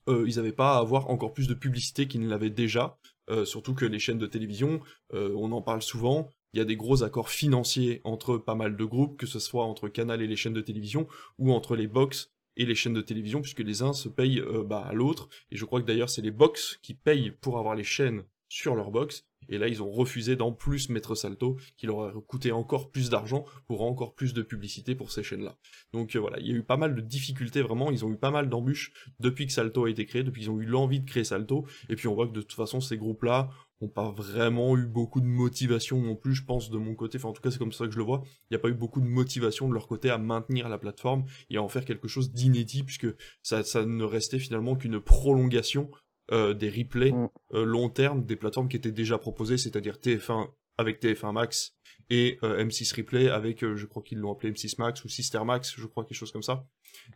euh, 0.08 0.26
ils 0.28 0.36
n'avaient 0.36 0.52
pas 0.52 0.76
à 0.76 0.80
avoir 0.80 1.10
encore 1.10 1.34
plus 1.34 1.48
de 1.48 1.56
publicité 1.56 2.08
qu'ils 2.08 2.22
ne 2.22 2.30
l'avaient 2.30 2.52
déjà 2.52 3.00
euh, 3.30 3.46
surtout 3.46 3.74
que 3.74 3.86
les 3.86 4.00
chaînes 4.00 4.18
de 4.18 4.28
télévision, 4.28 4.82
euh, 5.14 5.34
on 5.36 5.52
en 5.52 5.62
parle 5.62 5.82
souvent, 5.82 6.30
il 6.54 6.60
y 6.60 6.62
a 6.62 6.66
des 6.66 6.76
gros 6.76 7.04
accords 7.04 7.30
financiers 7.30 8.02
entre 8.04 8.38
pas 8.38 8.56
mal 8.56 8.76
de 8.76 8.86
groupes, 8.86 9.18
que 9.18 9.26
ce 9.26 9.40
soit 9.40 9.66
entre 9.66 9.90
Canal 9.90 10.22
et 10.22 10.28
les 10.28 10.36
chaînes 10.36 10.54
de 10.54 10.62
télévision, 10.62 11.08
ou 11.40 11.52
entre 11.52 11.76
les 11.76 11.88
box 11.88 12.32
et 12.56 12.66
les 12.66 12.76
chaînes 12.76 12.94
de 12.94 13.02
télévision, 13.02 13.42
puisque 13.42 13.60
les 13.60 13.82
uns 13.82 13.94
se 13.94 14.10
payent 14.10 14.42
euh, 14.42 14.64
bah, 14.64 14.86
à 14.86 14.94
l'autre, 14.94 15.30
et 15.52 15.56
je 15.56 15.66
crois 15.66 15.82
que 15.82 15.88
d'ailleurs 15.88 16.10
c'est 16.10 16.22
les 16.22 16.32
box 16.32 16.80
qui 16.82 16.94
payent 16.94 17.32
pour 17.32 17.58
avoir 17.58 17.76
les 17.76 17.84
chaînes 17.84 18.24
sur 18.50 18.76
leur 18.76 18.92
box, 18.92 19.26
et 19.50 19.58
là, 19.58 19.68
ils 19.68 19.82
ont 19.82 19.92
refusé 19.92 20.36
d'en 20.36 20.52
plus 20.52 20.90
mettre 20.90 21.16
Salto, 21.16 21.58
qui 21.78 21.86
leur 21.86 21.98
aurait 21.98 22.14
coûté 22.28 22.52
encore 22.52 22.92
plus 22.92 23.10
d'argent 23.10 23.46
pour 23.68 23.82
encore 23.82 24.16
plus 24.16 24.34
de 24.34 24.42
publicité 24.42 24.96
pour 24.96 25.12
ces 25.12 25.24
chaînes-là. 25.24 25.58
Donc 25.92 26.16
euh, 26.16 26.20
voilà, 26.20 26.40
il 26.40 26.48
y 26.48 26.52
a 26.52 26.56
eu 26.56 26.64
pas 26.64 26.78
mal 26.78 26.96
de 26.96 27.02
difficultés 27.02 27.62
vraiment, 27.62 27.92
ils 27.92 28.06
ont 28.06 28.12
eu 28.12 28.18
pas 28.18 28.32
mal 28.32 28.50
d'embûches 28.50 28.92
depuis 29.20 29.48
que 29.48 29.54
Salto 29.54 29.86
a 29.86 29.90
été 29.90 30.06
créé, 30.06 30.24
depuis 30.24 30.42
qu'ils 30.42 30.52
ont 30.52 30.60
eu 30.60 30.66
l'envie 30.66 31.00
de 31.00 31.10
créer 31.10 31.24
Salto, 31.24 31.66
et 31.90 31.96
puis 31.96 32.08
on 32.08 32.16
voit 32.16 32.28
que 32.28 32.34
de 32.34 32.42
toute 32.42 32.54
façon, 32.54 32.82
ces 32.82 32.98
groupes-là 32.98 33.50
ont 33.82 33.90
pas 33.90 34.12
vraiment 34.12 34.78
eu 34.78 34.86
beaucoup 34.86 35.20
de 35.20 35.26
motivation 35.26 36.02
non 36.02 36.16
plus, 36.16 36.34
je 36.34 36.44
pense, 36.46 36.70
de 36.70 36.78
mon 36.78 36.96
côté, 36.96 37.18
enfin 37.18 37.30
en 37.30 37.34
tout 37.34 37.42
cas 37.42 37.52
c'est 37.52 37.60
comme 37.60 37.74
ça 37.74 37.86
que 37.86 37.92
je 37.92 37.98
le 37.98 38.04
vois, 38.04 38.22
il 38.26 38.54
n'y 38.54 38.56
a 38.56 38.60
pas 38.60 38.70
eu 38.70 38.74
beaucoup 38.74 39.02
de 39.02 39.06
motivation 39.06 39.68
de 39.68 39.74
leur 39.74 39.88
côté 39.88 40.10
à 40.10 40.18
maintenir 40.18 40.70
la 40.70 40.78
plateforme 40.78 41.26
et 41.50 41.58
à 41.58 41.64
en 41.64 41.68
faire 41.68 41.86
quelque 41.86 42.08
chose 42.08 42.32
d'inédit, 42.32 42.84
puisque 42.84 43.08
ça, 43.42 43.64
ça 43.64 43.86
ne 43.86 44.04
restait 44.04 44.40
finalement 44.40 44.76
qu'une 44.76 45.00
prolongation 45.00 45.90
euh, 46.32 46.54
des 46.54 46.70
replays 46.70 47.12
mm. 47.12 47.30
euh, 47.54 47.66
long 47.66 47.90
terme 47.90 48.26
des 48.26 48.36
plateformes 48.36 48.70
qui 48.70 48.78
étaient 48.78 48.92
déjà 48.92 49.18
proposées, 49.18 49.58
c'est-à-dire 49.58 49.96
TF1 49.96 50.48
avec 50.78 51.02
TF1 51.02 51.34
Max 51.34 51.76
et 52.10 52.40
euh, 52.44 52.64
M6 52.64 52.96
Replay 52.96 53.30
avec, 53.30 53.60
je 53.60 53.86
crois 53.86 54.02
qu'ils 54.02 54.20
l'ont 54.20 54.32
appelé 54.32 54.52
M6 54.52 54.76
Max 54.80 55.04
ou 55.04 55.10
Sister 55.10 55.44
Max, 55.44 55.74
je 55.76 55.86
crois 55.86 56.06
quelque 56.06 56.18
chose 56.18 56.32
comme 56.32 56.44
ça. 56.44 56.66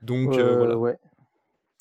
Donc 0.02 0.34
voilà. 0.34 0.98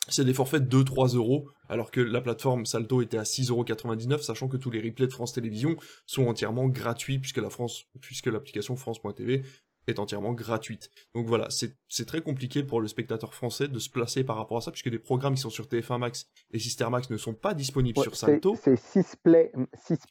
C'est 0.08 0.24
des 0.24 0.34
forfaits 0.34 0.68
de 0.68 0.84
2-3 0.84 1.16
euros, 1.16 1.48
alors 1.68 1.90
que 1.90 2.00
la 2.00 2.20
plateforme 2.20 2.64
Salto 2.64 3.02
était 3.02 3.18
à 3.18 3.24
6,99€, 3.24 4.22
sachant 4.22 4.46
que 4.46 4.56
tous 4.56 4.70
les 4.70 4.80
replays 4.80 5.08
de 5.08 5.12
France 5.12 5.32
Télévisions 5.32 5.76
sont 6.06 6.28
entièrement 6.28 6.68
gratuits, 6.68 7.18
puisque 7.18 7.38
la 7.38 7.50
France, 7.50 7.86
puisque 8.00 8.26
l'application 8.26 8.76
France.tv 8.76 9.42
est 9.86 9.98
entièrement 9.98 10.32
gratuite. 10.32 10.90
Donc 11.14 11.26
voilà, 11.26 11.48
c'est 11.50 12.06
très 12.06 12.20
compliqué 12.20 12.62
pour 12.62 12.80
le 12.80 12.88
spectateur 12.88 13.34
français 13.34 13.68
de 13.68 13.78
se 13.78 13.90
placer 13.90 14.24
par 14.24 14.36
rapport 14.36 14.58
à 14.58 14.60
ça, 14.60 14.70
puisque 14.70 14.90
des 14.90 14.98
programmes 14.98 15.34
qui 15.34 15.40
sont 15.40 15.50
sur 15.50 15.66
TF1 15.66 15.98
Max 15.98 16.26
et 16.52 16.58
Sister 16.58 16.88
Max 16.90 17.10
ne 17.10 17.16
sont 17.16 17.34
pas 17.34 17.54
disponibles 17.54 18.00
sur 18.00 18.16
Salto. 18.16 18.56
C'est 18.60 18.76
6 18.76 19.16
Play, 19.22 19.52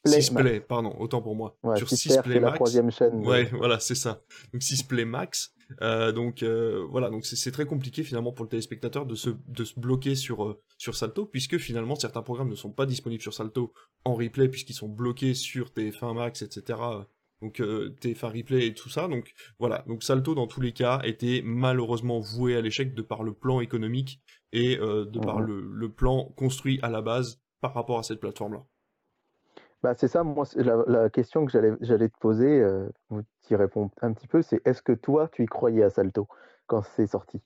6 0.06 0.30
Play, 0.32 0.60
pardon, 0.60 0.96
autant 1.00 1.22
pour 1.22 1.36
moi. 1.36 1.58
sur 1.76 1.90
6 1.90 2.18
Play 2.24 2.40
Max. 2.40 2.52
la 2.52 2.56
troisième 2.56 2.92
chaîne. 2.92 3.26
Ouais, 3.26 3.50
voilà, 3.54 3.80
c'est 3.80 3.96
ça. 3.96 4.22
Donc 4.54 4.64
6 4.64 4.84
Play 4.84 5.06
Max. 5.06 5.52
Euh, 5.82 6.12
donc 6.12 6.44
euh, 6.44 6.86
voilà, 6.90 7.10
donc 7.10 7.26
c'est 7.26 7.52
très 7.52 7.66
compliqué 7.66 8.04
finalement 8.04 8.32
pour 8.32 8.46
le 8.46 8.50
téléspectateur 8.50 9.06
de 9.06 9.16
se, 9.16 9.32
de 9.48 9.64
se 9.64 9.80
bloquer 9.80 10.16
sur, 10.16 10.46
euh, 10.46 10.62
sur 10.78 10.96
Salto, 10.96 11.26
puisque 11.26 11.58
finalement 11.58 11.96
certains 11.96 12.22
programmes 12.22 12.50
ne 12.50 12.56
sont 12.56 12.72
pas 12.72 12.86
disponibles 12.86 13.22
sur 13.22 13.34
Salto 13.34 13.74
en 14.04 14.14
replay, 14.14 14.48
puisqu'ils 14.48 14.76
sont 14.76 14.90
bloqués 14.90 15.34
sur 15.34 15.70
TF1 15.70 16.14
Max, 16.14 16.44
etc 16.44 16.78
donc 17.46 17.60
euh, 17.60 17.96
TF1 18.02 18.38
Replay 18.38 18.68
et 18.68 18.74
tout 18.74 18.90
ça. 18.90 19.08
Donc 19.08 19.34
voilà, 19.60 19.84
donc 19.88 20.04
Salto 20.04 20.34
dans 20.34 20.48
tous 20.48 20.62
les 20.62 20.72
cas 20.72 21.00
était 21.04 21.42
malheureusement 21.44 22.20
voué 22.20 22.56
à 22.56 22.62
l'échec 22.62 22.96
de 22.96 23.02
par 23.02 23.24
le 23.24 23.34
plan 23.34 23.60
économique 23.60 24.20
et 24.52 24.78
euh, 24.80 25.06
de 25.06 25.20
par 25.20 25.40
mhm. 25.40 25.74
le, 25.74 25.90
plan 25.90 26.26
construit 26.36 26.80
à 26.82 26.90
la 26.90 27.02
base 27.02 27.40
par 27.62 27.74
rapport 27.74 28.00
à 28.00 28.04
cette 28.04 28.20
plateforme-là. 28.20 28.64
Bah, 29.84 29.94
c'est 29.96 30.08
ça, 30.08 30.24
moi, 30.24 30.46
la, 30.56 31.10
question 31.10 31.46
que 31.46 31.52
j'allais 31.52 32.10
te 32.10 32.18
poser, 32.18 32.60
euh, 32.62 32.90
vous 33.10 33.22
y 33.52 33.56
répondez 33.56 33.92
un 34.02 34.14
petit 34.14 34.28
peu, 34.28 34.42
c'est 34.42 34.60
est-ce 34.66 34.82
que 34.82 34.94
toi, 34.94 35.30
tu 35.32 35.44
y 35.44 35.46
croyais 35.46 35.84
à 35.84 35.92
Salto 35.92 36.28
quand 36.66 36.82
c'est 36.96 37.06
sorti? 37.06 37.42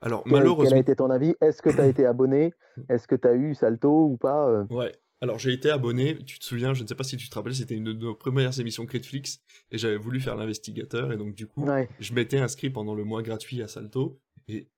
Alors, 0.00 0.24
malheureusement. 0.26 0.64
Quel 0.64 0.74
a 0.74 0.80
été 0.80 0.96
ton 0.96 1.10
avis? 1.10 1.36
Est-ce 1.40 1.62
que 1.62 1.70
tu 1.70 1.80
as 1.80 1.86
été 1.86 2.04
abonné? 2.04 2.52
Est-ce 2.88 3.06
que 3.06 3.14
tu 3.14 3.28
as 3.28 3.34
eu 3.34 3.54
Salto 3.54 4.06
ou 4.06 4.16
pas 4.16 4.64
Ouais, 4.70 4.92
alors 5.22 5.38
j'ai 5.38 5.52
été 5.52 5.70
abonné, 5.70 6.18
tu 6.24 6.40
te 6.40 6.44
souviens, 6.44 6.74
je 6.74 6.82
ne 6.82 6.88
sais 6.88 6.96
pas 6.96 7.04
si 7.04 7.16
tu 7.16 7.28
te 7.28 7.34
rappelles, 7.36 7.54
c'était 7.54 7.76
une 7.76 7.84
de 7.84 7.92
nos 7.92 8.14
premières 8.14 8.58
émissions 8.58 8.84
Critflix 8.86 9.40
et 9.70 9.78
j'avais 9.78 9.96
voulu 9.96 10.20
faire 10.20 10.34
l'investigateur 10.34 11.12
et 11.12 11.16
donc 11.16 11.36
du 11.36 11.46
coup, 11.46 11.64
je 12.00 12.12
m'étais 12.12 12.38
inscrit 12.38 12.70
pendant 12.70 12.96
le 12.96 13.04
mois 13.04 13.22
gratuit 13.22 13.62
à 13.62 13.68
Salto 13.68 14.20
et 14.48 14.68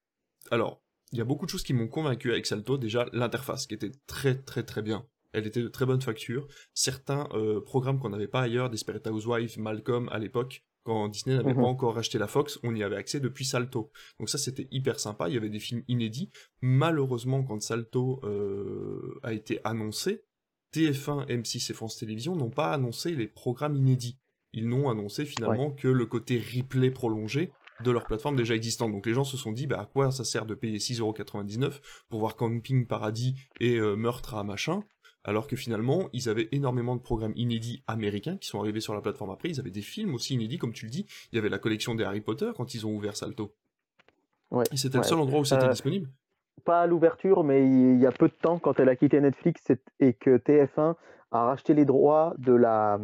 alors, 0.51 0.83
il 1.13 1.19
y 1.19 1.23
a 1.23 1.25
beaucoup 1.25 1.47
de 1.47 1.51
choses 1.51 1.63
qui 1.63 1.73
m'ont 1.73 1.89
convaincu 1.89 2.31
avec 2.31 2.45
Salto, 2.45 2.77
déjà 2.77 3.07
l'interface 3.15 3.67
qui 3.67 3.73
était 3.73 3.93
très 4.07 4.35
très 4.35 4.63
très 4.63 4.83
bien. 4.83 5.07
Elle 5.33 5.47
était 5.47 5.63
de 5.63 5.69
très 5.69 5.87
bonne 5.87 6.03
facture. 6.03 6.47
Certains 6.75 7.27
euh, 7.33 7.61
programmes 7.61 7.99
qu'on 7.99 8.11
n'avait 8.11 8.29
pas 8.29 8.43
ailleurs, 8.43 8.69
Desperate 8.69 9.07
Housewives, 9.07 9.59
Malcolm 9.59 10.09
à 10.13 10.19
l'époque, 10.19 10.63
quand 10.85 11.09
Disney 11.09 11.37
n'avait 11.37 11.55
pas 11.55 11.61
mhm. 11.61 11.65
encore 11.65 11.95
racheté 11.95 12.19
la 12.19 12.29
Fox, 12.29 12.61
on 12.63 12.75
y 12.75 12.83
avait 12.83 12.97
accès 12.97 13.19
depuis 13.19 13.45
Salto. 13.45 13.91
Donc 14.21 14.29
ça, 14.29 14.39
c'était 14.39 14.69
hyper 14.71 15.01
sympa. 15.01 15.29
Il 15.29 15.35
y 15.35 15.39
avait 15.39 15.49
des 15.49 15.59
films 15.59 15.83
inédits. 15.89 16.31
Malheureusement, 16.61 17.43
quand 17.43 17.61
Salto 17.63 18.21
euh, 18.23 19.19
a 19.23 19.33
été 19.33 19.61
annoncé, 19.65 20.25
TF1, 20.75 21.27
M6 21.29 21.71
et 21.71 21.75
France 21.75 21.97
Télévisions 21.97 22.35
n'ont 22.35 22.51
pas 22.51 22.73
annoncé 22.73 23.15
les 23.15 23.29
programmes 23.29 23.77
inédits. 23.77 24.19
Ils 24.53 24.69
n'ont 24.69 24.89
annoncé 24.89 25.25
finalement 25.25 25.71
que 25.71 25.89
le 25.89 26.07
côté 26.07 26.39
replay 26.39 26.91
prolongé 26.91 27.53
de 27.83 27.91
leur 27.91 28.05
plateforme 28.05 28.37
déjà 28.37 28.55
existante. 28.55 28.93
Donc 28.93 29.07
les 29.07 29.15
gens 29.15 29.25
se 29.25 29.37
sont 29.37 29.53
dit, 29.53 29.67
bah 29.67 29.81
à 29.81 29.87
quoi 29.87 30.11
ça 30.11 30.25
sert 30.25 30.47
de 30.47 30.55
payer 30.55 30.79
6,99€ 30.79 31.81
pour 32.09 32.21
voir 32.21 32.37
Camping 32.37 32.87
Paradis 32.87 33.35
et 33.61 33.77
euh, 33.77 33.97
Meurtre 33.97 34.35
à 34.35 34.45
machin, 34.45 34.83
alors 35.25 35.47
que 35.47 35.57
finalement, 35.57 36.09
ils 36.13 36.29
avaient 36.29 36.49
énormément 36.53 36.97
de 36.97 37.01
programmes 37.01 37.33
inédits 37.37 37.83
américains 37.87 38.37
qui 38.37 38.49
sont 38.49 38.61
arrivés 38.61 38.81
sur 38.81 38.95
la 38.95 39.01
plateforme 39.01 39.31
après, 39.31 39.49
ils 39.51 39.61
avaient 39.61 39.71
des 39.71 39.83
films 39.83 40.15
aussi 40.15 40.35
inédits, 40.35 40.59
comme 40.59 40.73
tu 40.73 40.87
le 40.87 40.91
dis, 40.91 41.07
il 41.33 41.37
y 41.37 41.39
avait 41.39 41.49
la 41.49 41.59
collection 41.59 41.95
des 41.95 42.05
Harry 42.05 42.21
Potter 42.21 42.51
quand 42.57 42.75
ils 42.75 42.87
ont 42.87 42.95
ouvert 42.95 43.17
Salto. 43.17 43.55
Ouais, 44.51 44.65
et 44.71 44.77
c'était 44.77 44.99
le 44.99 45.05
seul 45.05 45.19
endroit 45.19 45.41
où 45.41 45.45
c'était 45.45 45.65
euh, 45.65 45.71
disponible 45.71 46.11
pas 46.65 46.83
à 46.83 46.87
l'ouverture, 46.87 47.45
mais 47.45 47.65
il 47.67 48.01
y 48.01 48.07
a 48.07 48.13
peu 48.13 48.29
de 48.29 48.35
temps, 48.35 48.59
quand 48.59 48.81
elle 48.81 48.89
a 48.89 48.97
quitté 48.97 49.21
Netflix 49.21 49.73
et 50.01 50.15
que 50.15 50.39
TF1 50.39 50.95
a 51.33 51.45
racheté 51.45 51.75
les 51.75 51.85
droits 51.85 52.35
de 52.39 52.53
la, 52.53 52.99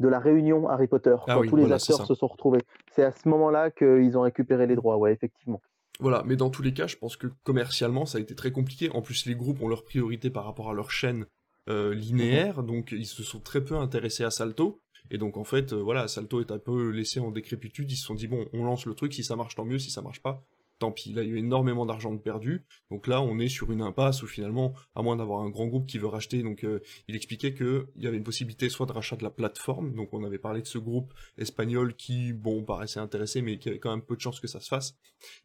de 0.00 0.08
la 0.08 0.18
réunion 0.18 0.68
Harry 0.68 0.86
Potter, 0.86 1.16
ah 1.26 1.34
quand 1.34 1.46
tous 1.46 1.56
les 1.56 1.72
acteurs 1.72 2.06
se 2.06 2.14
sont 2.14 2.26
retrouvés. 2.26 2.60
C'est 2.92 3.04
à 3.04 3.12
ce 3.12 3.28
moment-là 3.28 3.70
qu'ils 3.70 4.16
ont 4.16 4.22
récupéré 4.22 4.66
les 4.66 4.76
droits, 4.76 4.96
ouais, 4.96 5.12
effectivement. 5.12 5.60
Voilà, 6.00 6.22
mais 6.24 6.36
dans 6.36 6.50
tous 6.50 6.62
les 6.62 6.72
cas, 6.72 6.86
je 6.86 6.96
pense 6.96 7.16
que 7.16 7.26
commercialement, 7.42 8.06
ça 8.06 8.18
a 8.18 8.20
été 8.20 8.34
très 8.34 8.52
compliqué. 8.52 8.90
En 8.90 9.02
plus, 9.02 9.26
les 9.26 9.34
groupes 9.34 9.60
ont 9.62 9.68
leur 9.68 9.84
priorité 9.84 10.30
par 10.30 10.44
rapport 10.44 10.70
à 10.70 10.74
leur 10.74 10.90
chaîne 10.90 11.26
euh, 11.68 11.92
linéaire, 11.92 12.62
donc 12.62 12.92
ils 12.92 13.06
se 13.06 13.22
sont 13.22 13.40
très 13.40 13.62
peu 13.62 13.76
intéressés 13.76 14.24
à 14.24 14.30
Salto. 14.30 14.80
Et 15.10 15.18
donc 15.18 15.36
en 15.36 15.44
fait, 15.44 15.72
euh, 15.72 15.76
voilà, 15.76 16.06
Salto 16.06 16.40
est 16.40 16.52
un 16.52 16.58
peu 16.58 16.90
laissé 16.90 17.18
en 17.18 17.30
décrépitude. 17.30 17.90
Ils 17.90 17.96
se 17.96 18.04
sont 18.04 18.14
dit 18.14 18.28
bon, 18.28 18.46
on 18.52 18.64
lance 18.64 18.86
le 18.86 18.94
truc, 18.94 19.12
si 19.12 19.24
ça 19.24 19.36
marche 19.36 19.54
tant 19.54 19.64
mieux, 19.64 19.78
si 19.78 19.90
ça 19.90 20.02
marche 20.02 20.22
pas, 20.22 20.44
tant 20.78 20.92
pis, 20.92 21.12
là 21.12 21.22
il 21.22 21.28
y 21.28 21.32
a 21.32 21.34
eu 21.34 21.38
énormément 21.38 21.86
d'argent 21.86 22.16
perdu, 22.16 22.64
donc 22.90 23.06
là 23.06 23.20
on 23.20 23.38
est 23.38 23.48
sur 23.48 23.72
une 23.72 23.82
impasse 23.82 24.22
où 24.22 24.26
finalement, 24.26 24.74
à 24.94 25.02
moins 25.02 25.16
d'avoir 25.16 25.40
un 25.40 25.50
grand 25.50 25.66
groupe 25.66 25.86
qui 25.86 25.98
veut 25.98 26.06
racheter, 26.06 26.42
donc 26.42 26.64
euh, 26.64 26.80
il 27.08 27.16
expliquait 27.16 27.54
qu'il 27.54 27.86
y 27.96 28.06
avait 28.06 28.16
une 28.16 28.24
possibilité 28.24 28.68
soit 28.68 28.86
de 28.86 28.92
rachat 28.92 29.16
de 29.16 29.24
la 29.24 29.30
plateforme, 29.30 29.94
donc 29.94 30.12
on 30.12 30.24
avait 30.24 30.38
parlé 30.38 30.62
de 30.62 30.66
ce 30.66 30.78
groupe 30.78 31.12
espagnol 31.36 31.94
qui, 31.94 32.32
bon, 32.32 32.64
paraissait 32.64 33.00
intéressé, 33.00 33.42
mais 33.42 33.58
qui 33.58 33.68
avait 33.68 33.78
quand 33.78 33.90
même 33.90 34.04
peu 34.04 34.16
de 34.16 34.20
chances 34.20 34.40
que 34.40 34.48
ça 34.48 34.60
se 34.60 34.68
fasse, 34.68 34.96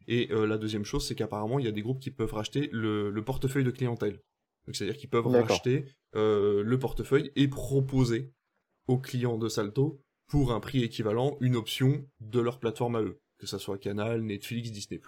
et 0.06 0.32
euh, 0.32 0.46
la 0.46 0.58
deuxième 0.58 0.84
chose, 0.84 1.06
c'est 1.06 1.14
qu'apparemment 1.14 1.58
il 1.58 1.64
y 1.64 1.68
a 1.68 1.72
des 1.72 1.82
groupes 1.82 2.00
qui 2.00 2.10
peuvent 2.10 2.32
racheter 2.32 2.68
le, 2.72 3.12
portefeuille 3.24 3.64
de 3.64 3.70
clientèle, 3.70 4.20
donc 4.66 4.76
c'est-à-dire 4.76 4.96
qu'ils 4.96 5.10
peuvent 5.10 5.26
racheter 5.26 5.86
euh, 6.14 6.62
le 6.62 6.78
portefeuille 6.78 7.32
et 7.36 7.48
proposer 7.48 8.32
aux 8.86 8.98
clients 8.98 9.38
de 9.38 9.48
Salto 9.48 10.00
pour 10.28 10.52
un 10.52 10.60
prix 10.60 10.82
équivalent 10.82 11.36
une 11.40 11.56
option 11.56 12.06
de 12.20 12.40
leur 12.40 12.58
plateforme 12.58 12.96
à 12.96 13.02
eux 13.02 13.20
que 13.44 13.50
ça 13.50 13.58
soit 13.58 13.78
Canal, 13.78 14.22
Netflix, 14.22 14.70
Disney+, 14.70 15.00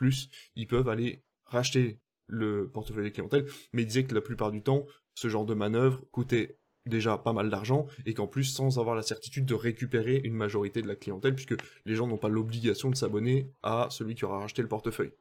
ils 0.54 0.66
peuvent 0.66 0.88
aller 0.88 1.22
racheter 1.44 2.00
le 2.26 2.68
portefeuille 2.68 3.04
de 3.04 3.10
clientèle, 3.10 3.46
mais 3.72 3.82
ils 3.82 3.86
disaient 3.86 4.04
que 4.04 4.14
la 4.14 4.20
plupart 4.20 4.50
du 4.50 4.62
temps, 4.62 4.86
ce 5.14 5.28
genre 5.28 5.46
de 5.46 5.54
manœuvre 5.54 6.02
coûtait 6.10 6.58
déjà 6.86 7.18
pas 7.18 7.32
mal 7.32 7.50
d'argent 7.50 7.86
et 8.04 8.14
qu'en 8.14 8.26
plus 8.26 8.44
sans 8.44 8.78
avoir 8.78 8.94
la 8.94 9.02
certitude 9.02 9.44
de 9.44 9.54
récupérer 9.54 10.20
une 10.22 10.34
majorité 10.34 10.82
de 10.82 10.88
la 10.88 10.96
clientèle 10.96 11.34
puisque 11.34 11.56
les 11.84 11.94
gens 11.96 12.06
n'ont 12.06 12.16
pas 12.16 12.28
l'obligation 12.28 12.90
de 12.90 12.94
s'abonner 12.94 13.50
à 13.62 13.88
celui 13.90 14.14
qui 14.14 14.24
aura 14.24 14.38
racheté 14.38 14.62
le 14.62 14.68
portefeuille. 14.68 15.12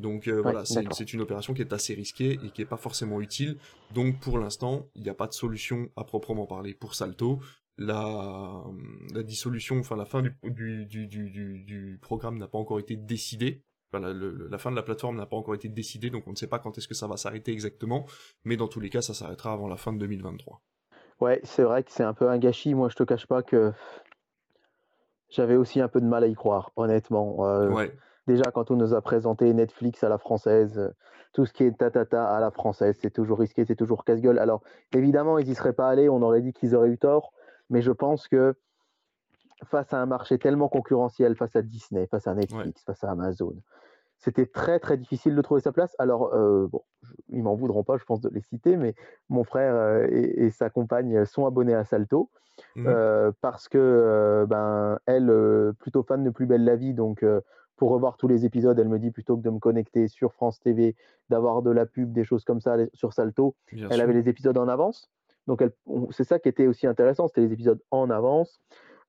Donc 0.00 0.26
euh, 0.26 0.40
voilà, 0.42 0.64
c'est 0.64 1.12
une 1.12 1.20
opération 1.20 1.54
qui 1.54 1.60
est 1.60 1.72
assez 1.72 1.94
risquée 1.94 2.32
et 2.44 2.50
qui 2.50 2.60
n'est 2.60 2.66
pas 2.66 2.76
forcément 2.76 3.20
utile. 3.20 3.58
Donc 3.92 4.18
pour 4.18 4.38
l'instant, 4.38 4.88
il 4.94 5.02
n'y 5.02 5.08
a 5.08 5.14
pas 5.14 5.28
de 5.28 5.32
solution 5.32 5.88
à 5.96 6.04
proprement 6.04 6.46
parler 6.46 6.74
pour 6.74 6.94
Salto. 6.94 7.40
La, 7.76 8.62
la 9.12 9.22
dissolution, 9.24 9.78
enfin 9.80 9.96
la 9.96 10.04
fin 10.04 10.22
du, 10.22 10.86
du, 10.86 11.06
du, 11.08 11.30
du 11.64 11.98
programme 12.00 12.38
n'a 12.38 12.46
pas 12.46 12.58
encore 12.58 12.78
été 12.78 12.96
décidée. 12.96 13.64
Enfin, 13.92 14.00
la, 14.00 14.12
la, 14.12 14.58
fin 14.58 14.70
de 14.70 14.76
la 14.76 14.82
plateforme 14.82 15.16
n'a 15.16 15.26
pas 15.26 15.36
encore 15.36 15.54
été 15.54 15.68
décidée, 15.68 16.10
donc 16.10 16.24
on 16.26 16.30
ne 16.30 16.36
sait 16.36 16.46
pas 16.46 16.58
quand 16.58 16.78
est-ce 16.78 16.88
que 16.88 16.94
ça 16.94 17.06
va 17.06 17.16
s'arrêter 17.16 17.52
exactement. 17.52 18.06
Mais 18.44 18.56
dans 18.56 18.68
tous 18.68 18.80
les 18.80 18.90
cas, 18.90 19.02
ça 19.02 19.14
s'arrêtera 19.14 19.52
avant 19.52 19.68
la 19.68 19.76
fin 19.76 19.92
de 19.92 19.98
2023. 19.98 20.62
Ouais, 21.20 21.40
c'est 21.44 21.62
vrai 21.62 21.82
que 21.84 21.92
c'est 21.92 22.02
un 22.02 22.14
peu 22.14 22.28
un 22.28 22.38
gâchis. 22.38 22.74
Moi, 22.74 22.88
je 22.88 22.96
te 22.96 23.02
cache 23.02 23.26
pas 23.26 23.42
que 23.42 23.72
j'avais 25.30 25.56
aussi 25.56 25.80
un 25.80 25.88
peu 25.88 26.00
de 26.00 26.06
mal 26.06 26.24
à 26.24 26.26
y 26.26 26.34
croire, 26.34 26.72
honnêtement. 26.76 27.46
Euh, 27.46 27.88
déjà, 28.26 28.50
quand 28.52 28.70
on 28.70 28.76
nous 28.76 28.94
a 28.94 29.00
présenté 29.00 29.52
Netflix 29.52 30.02
à 30.04 30.08
la 30.08 30.18
française, 30.18 30.92
tout 31.32 31.46
ce 31.46 31.52
qui 31.52 31.64
est 31.64 31.76
tatata 31.76 32.24
à 32.28 32.40
la 32.40 32.50
française, 32.50 32.96
c'est 33.00 33.12
toujours 33.12 33.38
risqué, 33.38 33.64
c'est 33.64 33.76
toujours 33.76 34.04
casse-gueule. 34.04 34.38
Alors, 34.38 34.62
évidemment, 34.94 35.38
ils 35.38 35.48
n'y 35.48 35.54
seraient 35.54 35.72
pas 35.72 35.88
allés, 35.88 36.08
on 36.08 36.22
aurait 36.22 36.42
dit 36.42 36.52
qu'ils 36.52 36.74
auraient 36.74 36.90
eu 36.90 36.98
tort, 36.98 37.32
mais 37.74 37.82
je 37.82 37.90
pense 37.90 38.28
que 38.28 38.54
face 39.64 39.92
à 39.92 40.00
un 40.00 40.06
marché 40.06 40.38
tellement 40.38 40.68
concurrentiel, 40.68 41.34
face 41.34 41.56
à 41.56 41.62
Disney, 41.62 42.06
face 42.06 42.28
à 42.28 42.34
Netflix, 42.34 42.84
face 42.84 43.02
à 43.02 43.10
Amazon, 43.10 43.52
c'était 44.18 44.46
très 44.46 44.78
très 44.78 44.96
difficile 44.96 45.34
de 45.34 45.42
trouver 45.42 45.60
sa 45.60 45.72
place. 45.72 45.96
Alors, 45.98 46.32
euh, 46.34 46.68
bon, 46.68 46.82
ils 47.30 47.42
m'en 47.42 47.56
voudront 47.56 47.82
pas, 47.82 47.96
je 47.96 48.04
pense, 48.04 48.20
de 48.20 48.30
les 48.30 48.42
citer, 48.42 48.76
mais 48.76 48.94
mon 49.28 49.42
frère 49.42 49.74
euh, 49.74 50.06
et, 50.08 50.50
sa 50.50 50.70
compagne 50.70 51.24
sont 51.24 51.46
abonnés 51.46 51.74
à 51.74 51.84
Salto 51.84 52.30
mmh. 52.76 52.86
euh, 52.86 53.32
parce 53.40 53.68
que, 53.68 54.46
ben, 54.48 55.00
elle, 55.06 55.72
plutôt 55.80 56.04
fan 56.04 56.22
de 56.22 56.30
Plus 56.30 56.46
belle 56.46 56.64
la 56.64 56.76
vie, 56.76 56.94
donc 56.94 57.24
pour 57.74 57.90
revoir 57.90 58.16
tous 58.16 58.28
les 58.28 58.44
épisodes, 58.44 58.78
elle 58.78 58.88
me 58.88 59.00
dit 59.00 59.10
plutôt 59.10 59.36
que 59.36 59.42
de 59.42 59.50
me 59.50 59.58
connecter 59.58 60.06
sur 60.06 60.32
France 60.32 60.60
TV, 60.60 60.94
d'avoir 61.28 61.62
de 61.62 61.72
la 61.72 61.86
pub, 61.86 62.12
des 62.12 62.22
choses 62.22 62.44
comme 62.44 62.60
ça 62.60 62.76
sur 62.92 63.12
Salto, 63.12 63.56
elle 63.72 64.00
avait 64.00 64.12
les 64.12 64.28
épisodes 64.28 64.56
en 64.56 64.68
avance. 64.68 65.10
Donc, 65.46 65.62
c'est 66.10 66.24
ça 66.24 66.38
qui 66.38 66.48
était 66.48 66.66
aussi 66.66 66.86
intéressant, 66.86 67.28
c'était 67.28 67.42
les 67.42 67.52
épisodes 67.52 67.80
en 67.90 68.10
avance. 68.10 68.60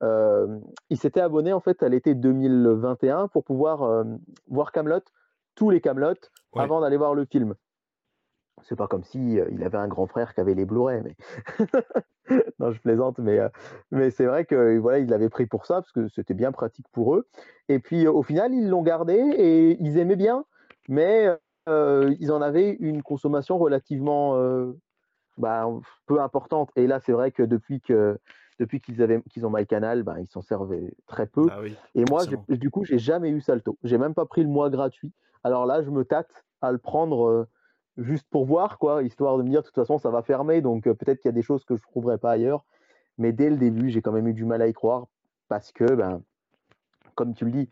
Euh, 0.04 0.60
il 0.89 0.98
s'était 0.98 1.21
abonné 1.21 1.54
en 1.54 1.62
fait 1.62 1.82
à 1.82 1.89
l'été 1.89 2.15
2021 2.15 3.30
pour 3.30 3.43
pouvoir 3.43 3.84
euh, 3.84 4.04
voir 4.50 4.71
Camelot, 4.71 5.00
tous 5.56 5.69
les 5.69 5.82
Camelot, 5.82 6.15
avant 6.56 6.82
d'aller 6.82 6.98
voir 6.98 7.15
le 7.15 7.26
film. 7.26 7.56
C'est 8.63 8.76
pas 8.76 8.88
comme 8.88 9.04
si 9.04 9.39
euh, 9.39 9.48
il 9.52 9.63
avait 9.63 9.78
un 9.78 9.88
grand 9.88 10.08
frère 10.08 10.34
qui 10.34 10.41
avait 10.41 10.54
les 10.54 10.65
Blu-ray, 10.65 11.02
mais 11.02 11.15
non, 12.60 12.71
je 12.71 12.82
plaisante, 12.82 13.19
mais 13.19 13.39
mais 13.91 14.10
c'est 14.10 14.26
vrai 14.26 14.45
que 14.45 14.78
voilà, 14.78 15.00
il 15.00 15.10
l'avait 15.10 15.30
pris 15.30 15.45
pour 15.45 15.65
ça 15.65 15.76
parce 15.76 15.91
que 15.91 16.08
c'était 16.10 16.34
bien 16.34 16.52
pratique 16.52 16.88
pour 16.91 17.15
eux. 17.15 17.28
Et 17.69 17.80
puis 17.80 18.08
au 18.08 18.24
final, 18.24 18.54
ils 18.54 18.67
l'ont 18.67 18.84
gardé 18.84 19.13
et 19.13 19.82
ils 19.82 19.98
aimaient 19.98 20.15
bien, 20.15 20.45
mais 20.89 21.30
ils 21.67 22.32
en 22.32 22.41
avaient 22.41 22.71
une 22.80 23.02
consommation 23.02 23.58
relativement 23.58 24.36
bah, 25.38 25.67
peu 26.06 26.21
importante. 26.21 26.71
Et 26.76 26.88
là, 26.88 27.00
c'est 27.00 27.12
vrai 27.12 27.32
que 27.32 27.43
depuis 27.43 27.82
que 27.82 28.17
depuis 28.60 28.80
qu'ils 28.80 29.02
avaient 29.02 29.21
qu'ils 29.30 29.45
ont 29.45 29.50
MyCanal, 29.50 30.04
ben, 30.04 30.17
ils 30.19 30.28
s'en 30.28 30.41
servaient 30.41 30.93
très 31.08 31.28
peu. 31.28 31.48
Bah 31.48 31.60
et 31.93 32.06
moi, 32.10 32.24
du 32.48 32.69
coup, 32.69 32.86
j'ai 32.86 33.00
jamais 33.00 33.30
eu 33.30 33.41
Salto. 33.41 33.78
J'ai 33.84 33.98
même 33.98 34.13
pas 34.13 34.26
pris 34.26 34.43
le 34.43 34.50
mois 34.50 34.69
gratuit. 34.69 35.12
Alors 35.43 35.65
là, 35.65 35.84
je 35.84 35.89
me 35.89 36.06
tâte 36.06 36.45
à 36.62 36.71
le 36.71 36.78
prendre 36.78 37.28
euh, 37.28 37.48
juste 37.98 38.28
pour 38.30 38.45
voir, 38.45 38.78
quoi, 38.80 39.04
histoire 39.04 39.38
de 39.38 39.43
me 39.43 39.50
dire, 39.50 39.62
de 39.62 39.67
toute 39.67 39.76
façon, 39.76 39.98
ça 39.98 40.10
va 40.10 40.24
fermer, 40.24 40.62
donc 40.62 40.88
euh, 40.88 40.93
peut-être 40.93 41.21
qu'il 41.21 41.30
y 41.30 41.34
a 41.34 41.34
des 41.34 41.41
choses 41.41 41.65
que 41.65 41.76
je 41.76 41.82
ne 41.82 41.91
trouverai 41.91 42.17
pas 42.17 42.32
ailleurs. 42.32 42.63
Mais 43.17 43.32
dès 43.32 43.50
le 43.50 43.58
début, 43.58 43.89
j'ai 43.89 44.02
quand 44.02 44.12
même 44.12 44.28
eu 44.28 44.34
du 44.34 44.45
mal 44.45 44.62
à 44.62 44.67
y 44.67 44.74
croire 44.74 45.06
parce 45.48 45.71
que, 45.71 45.86
ben, 45.93 46.21
comme 47.13 47.34
tu 47.34 47.45
le 47.45 47.52
dis, 47.52 47.69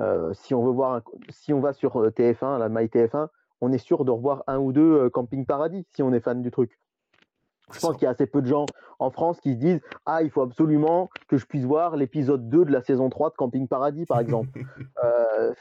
euh, 0.00 0.34
si 0.34 0.54
on 0.54 0.64
veut 0.64 0.72
voir, 0.72 1.02
si 1.30 1.52
on 1.52 1.60
va 1.60 1.72
sur 1.72 1.96
TF1, 2.10 2.58
la 2.58 2.68
MyTF1, 2.68 3.28
on 3.60 3.72
est 3.72 3.78
sûr 3.78 4.04
de 4.04 4.10
revoir 4.10 4.44
un 4.46 4.58
ou 4.58 4.72
deux 4.72 5.08
Camping 5.10 5.46
Paradis 5.46 5.86
si 5.92 6.02
on 6.02 6.12
est 6.12 6.20
fan 6.20 6.42
du 6.42 6.50
truc. 6.50 6.78
Je 7.72 7.80
pense 7.80 7.94
qu'il 7.94 8.04
y 8.04 8.06
a 8.06 8.10
assez 8.10 8.26
peu 8.26 8.42
de 8.42 8.46
gens 8.46 8.66
en 8.98 9.10
France 9.10 9.40
qui 9.40 9.52
se 9.52 9.58
disent 9.58 9.80
Ah, 10.06 10.22
il 10.22 10.30
faut 10.30 10.42
absolument 10.42 11.08
que 11.28 11.36
je 11.36 11.46
puisse 11.46 11.64
voir 11.64 11.96
l'épisode 11.96 12.48
2 12.48 12.64
de 12.64 12.72
la 12.72 12.82
saison 12.82 13.08
3 13.08 13.30
de 13.30 13.34
Camping 13.36 13.68
Paradis, 13.68 14.06
par 14.06 14.20
exemple. 14.20 14.50
euh, 15.04 15.52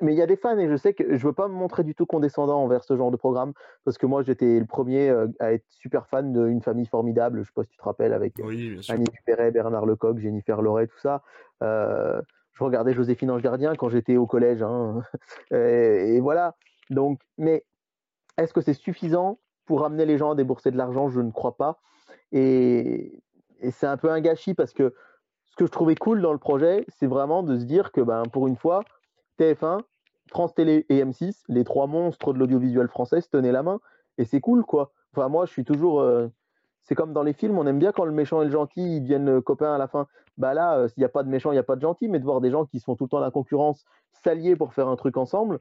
mais 0.00 0.12
il 0.12 0.18
y 0.18 0.22
a 0.22 0.26
des 0.26 0.36
fans 0.36 0.58
et 0.58 0.68
je 0.68 0.76
sais 0.76 0.94
que 0.94 1.16
je 1.16 1.26
veux 1.26 1.32
pas 1.32 1.48
me 1.48 1.54
montrer 1.54 1.82
du 1.82 1.94
tout 1.94 2.06
condescendant 2.06 2.62
envers 2.62 2.84
ce 2.84 2.96
genre 2.96 3.10
de 3.10 3.16
programme 3.16 3.52
parce 3.84 3.98
que 3.98 4.06
moi 4.06 4.22
j'étais 4.22 4.60
le 4.60 4.66
premier 4.66 5.08
euh, 5.08 5.26
à 5.40 5.52
être 5.52 5.64
super 5.70 6.06
fan 6.06 6.32
d'une 6.32 6.62
famille 6.62 6.86
formidable. 6.86 7.40
Je 7.40 7.46
sais 7.46 7.52
pas 7.54 7.64
si 7.64 7.70
tu 7.70 7.78
te 7.78 7.82
rappelles 7.82 8.12
avec 8.12 8.34
oui, 8.38 8.80
Annie 8.88 9.04
Dupéret, 9.04 9.50
Bernard 9.50 9.86
Lecoq, 9.86 10.18
Jennifer 10.18 10.60
Loret, 10.62 10.86
tout 10.86 10.98
ça. 10.98 11.22
Euh, 11.62 12.20
je 12.52 12.64
regardais 12.64 12.92
Joséphine 12.92 13.30
Ange 13.30 13.42
Gardien 13.42 13.74
quand 13.74 13.88
j'étais 13.88 14.16
au 14.16 14.26
collège. 14.26 14.62
Hein. 14.62 15.02
et, 15.50 16.16
et, 16.16 16.20
voilà. 16.20 16.54
Donc, 16.90 17.20
mais 17.38 17.64
est-ce 18.36 18.52
que 18.52 18.60
c'est 18.60 18.74
suffisant 18.74 19.38
pour 19.64 19.84
amener 19.84 20.06
les 20.06 20.18
gens 20.18 20.32
à 20.32 20.34
débourser 20.34 20.70
de 20.70 20.76
l'argent, 20.76 21.08
je 21.08 21.20
ne 21.20 21.30
crois 21.30 21.56
pas. 21.56 21.78
Et, 22.32 23.22
c'est 23.70 23.86
un 23.86 23.96
peu 23.96 24.10
un 24.10 24.20
gâchis 24.20 24.54
parce 24.54 24.72
que 24.72 24.92
ce 25.44 25.56
que 25.56 25.66
je 25.66 25.70
trouvais 25.70 25.94
cool 25.94 26.20
dans 26.20 26.32
le 26.32 26.38
projet, 26.38 26.84
c'est 26.88 27.06
vraiment 27.06 27.42
de 27.42 27.56
se 27.56 27.64
dire 27.64 27.92
que 27.92 28.00
ben, 28.00 28.24
pour 28.24 28.48
une 28.48 28.56
fois, 28.56 28.82
TF1, 29.38 29.80
France 30.28 30.54
Télé 30.54 30.84
et 30.88 31.04
M6, 31.04 31.44
les 31.48 31.62
trois 31.62 31.86
monstres 31.86 32.32
de 32.32 32.38
l'audiovisuel 32.38 32.88
français, 32.88 33.20
se 33.20 33.28
tenaient 33.28 33.52
la 33.52 33.62
main. 33.62 33.80
Et 34.18 34.24
c'est 34.24 34.40
cool, 34.40 34.64
quoi. 34.64 34.92
Enfin, 35.14 35.28
moi, 35.28 35.46
je 35.46 35.52
suis 35.52 35.64
toujours. 35.64 36.00
Euh, 36.00 36.28
c'est 36.80 36.96
comme 36.96 37.12
dans 37.12 37.22
les 37.22 37.32
films, 37.32 37.58
on 37.58 37.66
aime 37.66 37.78
bien 37.78 37.92
quand 37.92 38.04
le 38.04 38.12
méchant 38.12 38.42
et 38.42 38.46
le 38.46 38.50
gentil 38.50 38.96
ils 38.96 39.00
deviennent 39.02 39.40
copains 39.40 39.72
à 39.72 39.78
la 39.78 39.86
fin. 39.86 40.08
Bah 40.36 40.54
là, 40.54 40.78
euh, 40.78 40.88
s'il 40.88 41.00
n'y 41.00 41.04
a 41.04 41.08
pas 41.08 41.22
de 41.22 41.28
méchant, 41.28 41.50
il 41.50 41.54
n'y 41.54 41.60
a 41.60 41.64
pas 41.64 41.76
de 41.76 41.80
gentil, 41.80 42.08
mais 42.08 42.18
de 42.18 42.24
voir 42.24 42.40
des 42.40 42.50
gens 42.50 42.64
qui 42.64 42.80
sont 42.80 42.96
tout 42.96 43.04
le 43.04 43.08
temps 43.08 43.20
la 43.20 43.30
concurrence 43.30 43.84
s'allier 44.24 44.56
pour 44.56 44.74
faire 44.74 44.88
un 44.88 44.96
truc 44.96 45.16
ensemble, 45.16 45.60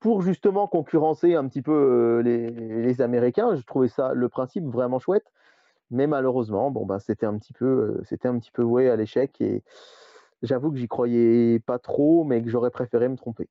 pour 0.00 0.22
justement 0.22 0.66
concurrencer 0.66 1.34
un 1.34 1.46
petit 1.46 1.62
peu 1.62 1.72
euh, 1.72 2.22
les, 2.22 3.00
Américains. 3.02 3.54
Je 3.54 3.62
trouvais 3.62 3.88
ça 3.88 4.12
le 4.14 4.28
principe 4.28 4.64
vraiment 4.64 4.98
chouette, 4.98 5.26
mais 5.90 6.06
malheureusement, 6.06 6.70
bon 6.70 6.86
ben 6.86 6.98
c'était 6.98 7.26
un 7.26 7.38
petit 7.38 7.52
peu, 7.52 7.66
euh, 7.66 8.02
c'était 8.08 8.28
un 8.28 8.38
petit 8.38 8.50
peu 8.50 8.62
voué 8.62 8.90
à 8.90 8.96
l'échec 8.96 9.40
et 9.40 9.62
j'avoue 10.42 10.72
que 10.72 10.78
j'y 10.78 10.88
croyais 10.88 11.60
pas 11.60 11.78
trop, 11.78 12.24
mais 12.24 12.42
que 12.42 12.50
j'aurais 12.50 12.70
préféré 12.70 13.08
me 13.08 13.16
tromper. 13.16 13.48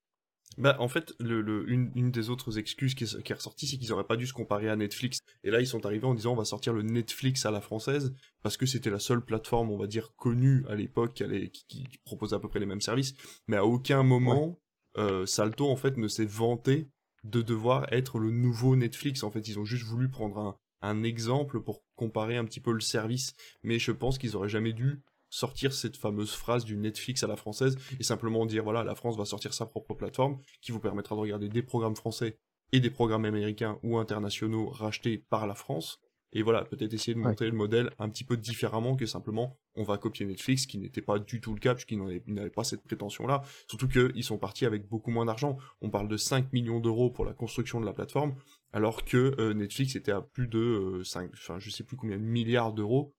Bah, 0.57 0.75
en 0.79 0.89
fait, 0.89 1.13
le, 1.19 1.69
une, 1.69 2.12
des 2.12 2.29
autres 2.29 2.57
excuses 2.57 2.95
qui 2.95 3.03
est, 3.03 3.33
ressortie, 3.33 3.67
c'est 3.67 3.77
qu'ils 3.77 3.89
n'auraient 3.89 4.03
pas 4.03 4.17
dû 4.17 4.25
se 4.27 4.33
comparer 4.33 4.67
à 4.67 4.75
Netflix. 4.75 5.19
Et 5.43 5.51
là, 5.51 5.62
ils 5.62 5.67
sont 5.67 5.85
arrivés 5.85 6.05
en 6.05 6.15
disant 6.15 6.33
on 6.33 6.35
va 6.35 6.43
sortir 6.43 6.73
le 6.73 6.81
Netflix 6.81 7.45
à 7.45 7.51
la 7.51 7.62
française, 7.62 8.13
parce 8.41 8.57
que 8.57 8.65
c'était 8.65 8.89
la 8.89 8.99
seule 8.99 9.21
plateforme, 9.23 9.71
on 9.71 9.77
va 9.77 9.88
dire, 9.88 10.13
connue 10.17 10.65
à 10.67 10.75
l'époque 10.75 11.13
qui, 11.13 11.65
qui, 11.67 11.99
proposait 12.03 12.35
à 12.35 12.39
peu 12.39 12.49
près 12.49 12.59
les 12.59 12.65
mêmes 12.65 12.81
services. 12.81 13.13
Mais 13.47 13.55
à 13.55 13.63
aucun 13.63 14.03
moment, 14.03 14.59
euh, 14.97 15.25
Salto 15.25 15.69
en 15.69 15.75
fait 15.75 15.97
ne 15.97 16.08
s'est 16.08 16.25
vanté 16.25 16.89
de 17.23 17.41
devoir 17.41 17.91
être 17.91 18.19
le 18.19 18.32
nouveau 18.32 18.75
Netflix. 18.75 19.23
En 19.23 19.32
fait, 19.32 19.47
ils 19.47 19.60
ont 19.60 19.65
juste 19.65 19.84
voulu 19.84 20.10
prendre 20.10 20.58
un, 20.82 21.04
exemple 21.04 21.62
pour 21.62 21.84
comparer 21.95 22.38
un 22.38 22.45
petit 22.45 22.62
peu 22.62 22.71
le 22.71 22.80
service. 22.80 23.34
Mais 23.63 23.80
je 23.80 23.91
pense 23.91 24.17
qu'ils 24.17 24.36
auraient 24.36 24.49
jamais 24.49 24.73
dû 24.73 25.02
sortir 25.30 25.73
cette 25.73 25.97
fameuse 25.97 26.32
phrase 26.32 26.65
du 26.65 26.78
Netflix 26.78 27.23
à 27.23 27.28
la 27.28 27.36
française 27.36 27.78
et 27.99 28.04
simplement 28.04 28.45
dire 28.45 28.63
voilà, 28.63 28.84
la 28.84 28.95
France 28.95 29.17
va 29.17 29.25
sortir 29.25 29.54
sa 29.54 29.65
propre 29.65 29.93
plateforme 29.93 30.39
qui 30.62 30.71
vous 30.71 30.80
permettra 30.80 31.15
de 31.15 31.19
regarder 31.19 31.49
des 31.49 31.62
programmes 31.62 31.95
français 31.95 32.39
et 32.71 32.80
des 32.80 32.89
programmes 32.89 33.25
américains 33.25 33.78
ou 33.84 33.97
internationaux 33.97 34.69
rachetés 34.69 35.17
par 35.30 35.45
la 35.45 35.54
France 35.54 35.99
et 36.31 36.43
voilà, 36.43 36.63
peut-être 36.63 36.93
essayer 36.93 37.15
de 37.15 37.19
monter 37.19 37.45
le 37.45 37.53
modèle 37.53 37.89
un 37.97 38.07
petit 38.09 38.23
peu 38.23 38.37
différemment 38.37 38.95
que 38.95 39.05
simplement 39.05 39.57
on 39.75 39.83
va 39.83 39.97
copier 39.97 40.25
Netflix, 40.25 40.67
qui 40.67 40.77
n'était 40.77 41.01
pas 41.01 41.17
du 41.17 41.41
tout 41.41 41.53
le 41.53 41.59
cas, 41.59 41.73
puisqu'ils 41.73 41.99
n'avaient 42.27 42.49
pas 42.49 42.63
cette 42.63 42.83
prétention-là. 42.83 43.41
Surtout 43.67 43.87
qu'ils 43.87 44.23
sont 44.23 44.37
partis 44.37 44.65
avec 44.65 44.87
beaucoup 44.87 45.09
moins 45.09 45.25
d'argent. 45.25 45.57
On 45.81 45.89
parle 45.89 46.07
de 46.07 46.17
5 46.17 46.53
millions 46.53 46.79
d'euros 46.79 47.09
pour 47.09 47.25
la 47.25 47.33
construction 47.33 47.79
de 47.81 47.85
la 47.85 47.93
plateforme, 47.93 48.35
alors 48.73 49.05
que 49.05 49.35
euh, 49.39 49.53
Netflix 49.53 49.95
était 49.95 50.11
à 50.11 50.21
plus 50.21 50.47
de 50.47 51.01
5, 51.03 51.23
euh, 51.23 51.29
enfin 51.33 51.59
je 51.59 51.69
sais 51.71 51.83
plus 51.83 51.97
combien 51.97 52.17
de 52.17 52.23
milliards 52.23 52.73
d'euros. 52.73 53.15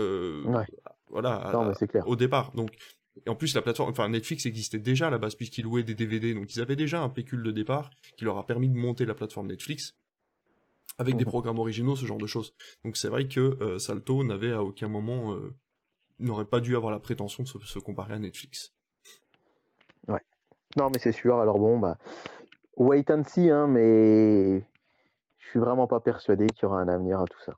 Euh, 0.00 0.42
voilà, 1.08 1.50
au 2.06 2.16
départ. 2.16 2.52
Donc, 2.52 2.70
et 3.26 3.28
en 3.28 3.34
plus, 3.34 3.54
la 3.54 3.62
plateforme, 3.62 3.90
enfin 3.90 4.08
Netflix 4.08 4.46
existait 4.46 4.78
déjà 4.78 5.08
à 5.08 5.10
la 5.10 5.18
base 5.18 5.34
puisqu'ils 5.34 5.64
louaient 5.64 5.82
des 5.82 5.94
DVD, 5.94 6.32
donc 6.32 6.54
ils 6.54 6.60
avaient 6.60 6.76
déjà 6.76 7.02
un 7.02 7.08
pécule 7.08 7.42
de 7.42 7.50
départ 7.50 7.90
qui 8.16 8.24
leur 8.24 8.38
a 8.38 8.46
permis 8.46 8.68
de 8.68 8.74
monter 8.74 9.04
la 9.04 9.14
plateforme 9.14 9.48
Netflix 9.48 9.94
avec 10.98 11.16
des 11.16 11.24
mmh. 11.24 11.28
programmes 11.28 11.58
originaux, 11.58 11.96
ce 11.96 12.06
genre 12.06 12.18
de 12.18 12.26
choses. 12.26 12.54
Donc 12.84 12.96
c'est 12.96 13.08
vrai 13.08 13.28
que 13.28 13.40
euh, 13.40 13.78
Salto 13.78 14.24
n'avait 14.24 14.52
à 14.52 14.62
aucun 14.62 14.88
moment, 14.88 15.34
euh, 15.34 15.54
n'aurait 16.18 16.44
pas 16.44 16.60
dû 16.60 16.76
avoir 16.76 16.92
la 16.92 17.00
prétention 17.00 17.42
de 17.42 17.48
se, 17.48 17.78
comparer 17.78 18.14
à 18.14 18.18
Netflix. 18.18 18.74
Ouais. 20.08 20.22
Non, 20.76 20.90
mais 20.90 20.98
c'est 20.98 21.12
sûr. 21.12 21.38
Alors 21.38 21.58
bon, 21.58 21.78
bah, 21.78 21.98
wait 22.76 23.10
and 23.10 23.24
see, 23.24 23.50
hein, 23.50 23.66
mais 23.66 24.60
je 25.38 25.48
suis 25.48 25.58
vraiment 25.58 25.86
pas 25.86 26.00
persuadé 26.00 26.46
qu'il 26.46 26.62
y 26.62 26.66
aura 26.66 26.80
un 26.80 26.88
avenir 26.88 27.20
à 27.20 27.24
tout 27.26 27.40
ça. 27.44 27.54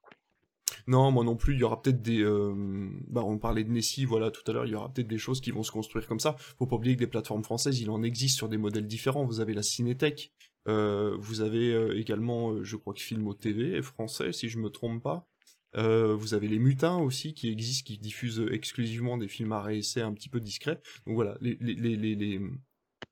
Non, 0.86 1.10
moi 1.10 1.24
non 1.24 1.36
plus. 1.36 1.54
Il 1.54 1.60
y 1.60 1.64
aura 1.64 1.80
peut-être 1.80 2.02
des. 2.02 2.20
Euh, 2.20 2.52
bah, 3.08 3.22
on 3.24 3.38
parlait 3.38 3.64
de 3.64 3.70
Nessie, 3.70 4.04
voilà, 4.04 4.30
tout 4.30 4.42
à 4.46 4.52
l'heure. 4.52 4.66
Il 4.66 4.72
y 4.72 4.74
aura 4.74 4.92
peut-être 4.92 5.08
des 5.08 5.18
choses 5.18 5.40
qui 5.40 5.50
vont 5.50 5.62
se 5.62 5.72
construire 5.72 6.06
comme 6.06 6.20
ça. 6.20 6.36
Faut 6.58 6.66
pas 6.66 6.76
oublier 6.76 6.94
que 6.94 7.00
des 7.00 7.06
plateformes 7.06 7.44
françaises, 7.44 7.80
il 7.80 7.90
en 7.90 8.02
existe 8.02 8.36
sur 8.36 8.48
des 8.48 8.58
modèles 8.58 8.86
différents. 8.86 9.24
Vous 9.24 9.40
avez 9.40 9.54
la 9.54 9.62
Cinétech, 9.62 10.32
euh, 10.66 11.16
vous 11.18 11.40
avez 11.42 11.72
euh, 11.72 11.98
également, 11.98 12.52
euh, 12.52 12.64
je 12.64 12.76
crois 12.76 12.94
que 12.94 13.00
Filmo 13.00 13.34
TV 13.34 13.76
est 13.76 13.82
français, 13.82 14.32
si 14.32 14.48
je 14.48 14.58
me 14.58 14.70
trompe 14.70 15.02
pas. 15.02 15.26
vous 15.74 16.34
avez 16.34 16.48
les 16.48 16.58
Mutins 16.58 16.96
aussi 16.96 17.34
qui 17.34 17.50
existent, 17.50 17.86
qui 17.86 17.98
diffusent 17.98 18.46
exclusivement 18.50 19.18
des 19.18 19.28
films 19.28 19.52
à 19.52 19.60
réessai 19.60 20.00
un 20.00 20.12
petit 20.12 20.28
peu 20.28 20.40
discrets. 20.40 20.80
Donc 21.06 21.16
voilà, 21.16 21.36
les, 21.40 21.56
les, 21.60 21.74
les, 21.74 22.14
les, 22.14 22.40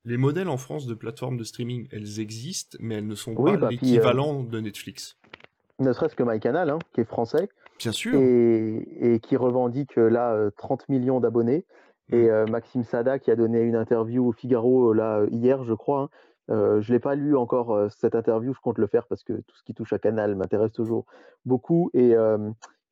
les 0.05 0.17
modèles 0.17 0.49
en 0.49 0.57
France 0.57 0.87
de 0.87 0.95
plateformes 0.95 1.37
de 1.37 1.45
streaming, 1.45 1.89
elles 1.91 2.21
existent, 2.21 2.79
mais 2.81 2.97
elles 2.97 3.07
ne 3.07 3.15
sont 3.15 3.35
pas 3.35 3.57
bah, 3.57 3.69
l'équivalent 3.71 4.43
de 4.43 4.61
Netflix. 4.61 5.19
Ne 5.81 5.93
serait-ce 5.93 6.15
que 6.15 6.23
MyCanal, 6.23 6.71
hein, 6.71 6.79
qui 6.95 7.01
est 7.01 7.05
français. 7.05 7.49
Bien 7.79 7.93
sûr. 7.93 8.15
Et, 8.15 9.15
et 9.15 9.21
qui 9.21 9.37
revendique 9.37 9.97
là 9.97 10.51
30 10.57 10.89
millions 10.89 11.19
d'abonnés. 11.19 11.67
Et 12.13 12.31
mmh. 12.31 12.51
Maxime 12.51 12.85
Sada 12.85 13.19
qui 13.19 13.31
a 13.31 13.37
donné 13.37 13.61
une 13.61 13.75
interview 13.75 14.29
au 14.29 14.33
Figaro 14.33 14.93
là 14.93 15.25
hier, 15.31 15.65
je 15.65 15.73
crois, 15.73 16.03
hein, 16.03 16.09
je 16.53 16.57
ne 16.57 16.93
l'ai 16.93 17.01
pas 17.01 17.15
lu 17.15 17.37
encore 17.37 17.91
cette 17.91 18.15
interview, 18.15 18.53
je 18.53 18.61
compte 18.61 18.79
le 18.79 18.87
faire 18.87 19.07
parce 19.07 19.25
que 19.25 19.33
tout 19.33 19.57
ce 19.57 19.63
qui 19.63 19.75
touche 19.75 19.93
à 19.93 19.99
Canal 19.99 20.35
m'intéresse 20.37 20.73
toujours 20.73 21.07
beaucoup 21.45 21.91
et, 21.95 22.15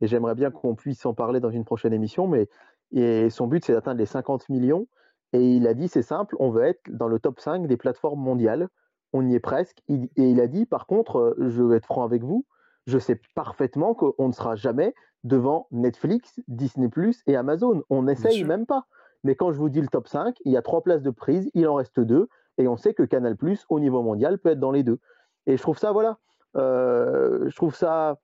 j'aimerais 0.01 0.35
bien 0.35 0.51
qu'on 0.51 0.75
puisse 0.75 1.05
en 1.05 1.12
parler 1.12 1.40
dans 1.40 1.51
une 1.51 1.64
prochaine 1.64 1.92
émission. 1.92 2.27
Mais 2.27 2.49
et 2.92 3.31
son 3.31 3.46
but, 3.46 3.64
c'est 3.64 3.73
d'atteindre 3.73 3.99
les 3.99 4.07
50 4.07 4.49
millions. 4.49 4.87
Et 5.33 5.57
il 5.57 5.66
a 5.66 5.75
dit, 5.75 5.88
c'est 5.88 6.03
simple, 6.03 6.35
on 6.38 6.51
veut 6.51 6.64
être 6.64 6.81
dans 6.90 7.07
le 7.07 7.18
top 7.20 7.38
5 7.38 7.66
des 7.66 7.77
plateformes 7.77 8.20
mondiales. 8.20 8.68
On 9.12 9.27
y 9.27 9.35
est 9.35 9.40
presque. 9.40 9.83
et 9.88 10.09
il 10.16 10.40
a 10.40 10.46
dit, 10.46 10.66
par 10.66 10.87
contre, 10.87 11.37
je 11.38 11.62
vais 11.62 11.77
être 11.77 11.87
franc 11.87 12.05
avec 12.05 12.23
vous, 12.23 12.46
je 12.87 12.99
sais 12.99 13.20
parfaitement 13.35 13.94
qu'on 13.94 14.29
ne 14.29 14.33
sera 14.33 14.57
jamais 14.57 14.94
devant 15.25 15.66
Netflix, 15.70 16.40
Disney⁇ 16.49 16.88
et 17.27 17.37
Amazon. 17.37 17.83
On 17.90 18.05
n'essaye 18.05 18.44
même 18.44 18.66
pas. 18.66 18.87
Mais 19.23 19.35
quand 19.35 19.53
je 19.53 19.59
vous 19.59 19.68
dis 19.68 19.81
le 19.81 19.88
top 19.88 20.09
5, 20.09 20.37
il 20.44 20.53
y 20.53 20.57
a 20.57 20.62
trois 20.62 20.83
places 20.83 21.03
de 21.03 21.11
prise, 21.11 21.51
il 21.55 21.68
en 21.68 21.75
reste 21.75 22.01
deux 22.01 22.29
et 22.58 22.68
on 22.68 22.76
sait 22.76 22.94
que 22.94 23.02
Canal+, 23.02 23.36
au 23.68 23.80
niveau 23.80 24.02
mondial, 24.02 24.38
peut 24.38 24.50
être 24.50 24.60
dans 24.60 24.72
les 24.72 24.82
deux. 24.82 24.98
Et 25.46 25.56
je 25.56 25.62
trouve 25.62 25.78
ça, 25.78 25.92
voilà, 25.92 26.18
euh, 26.56 27.48
je 27.48 27.56
trouve 27.56 27.74
ça 27.74 28.18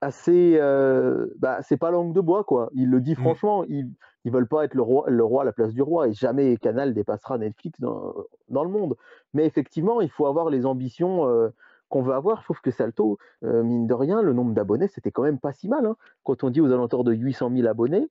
assez, 0.00 0.56
euh, 0.58 1.26
bah, 1.38 1.62
c'est 1.62 1.76
pas 1.76 1.90
langue 1.90 2.12
de 2.12 2.20
bois, 2.20 2.44
quoi. 2.44 2.70
Il 2.74 2.90
le 2.90 3.00
dit 3.00 3.12
mmh. 3.12 3.20
franchement, 3.20 3.64
ils, 3.64 3.90
ils 4.24 4.32
veulent 4.32 4.48
pas 4.48 4.64
être 4.64 4.74
le 4.74 4.82
roi, 4.82 5.08
le 5.08 5.24
roi 5.24 5.42
à 5.42 5.44
la 5.44 5.52
place 5.52 5.72
du 5.72 5.82
roi, 5.82 6.08
et 6.08 6.12
jamais 6.12 6.56
Canal 6.58 6.92
dépassera 6.92 7.38
Netflix 7.38 7.80
dans, 7.80 8.14
dans 8.48 8.64
le 8.64 8.70
monde. 8.70 8.96
Mais 9.32 9.46
effectivement, 9.46 10.00
il 10.00 10.10
faut 10.10 10.26
avoir 10.26 10.50
les 10.50 10.66
ambitions 10.66 11.26
euh, 11.26 11.48
qu'on 11.88 12.02
veut 12.02 12.14
avoir. 12.14 12.40
Je 12.40 12.44
trouve 12.44 12.60
que 12.60 12.70
Salto, 12.70 13.18
mine 13.42 13.86
de 13.86 13.94
rien, 13.94 14.20
le 14.20 14.32
nombre 14.32 14.52
d'abonnés, 14.52 14.88
c'était 14.88 15.10
quand 15.10 15.22
même 15.22 15.38
pas 15.38 15.52
si 15.52 15.68
mal. 15.68 15.86
Hein. 15.86 15.96
Quand 16.22 16.44
on 16.44 16.50
dit 16.50 16.60
aux 16.60 16.72
alentours 16.72 17.04
de 17.04 17.12
800 17.12 17.50
000 17.54 17.66
abonnés 17.66 18.08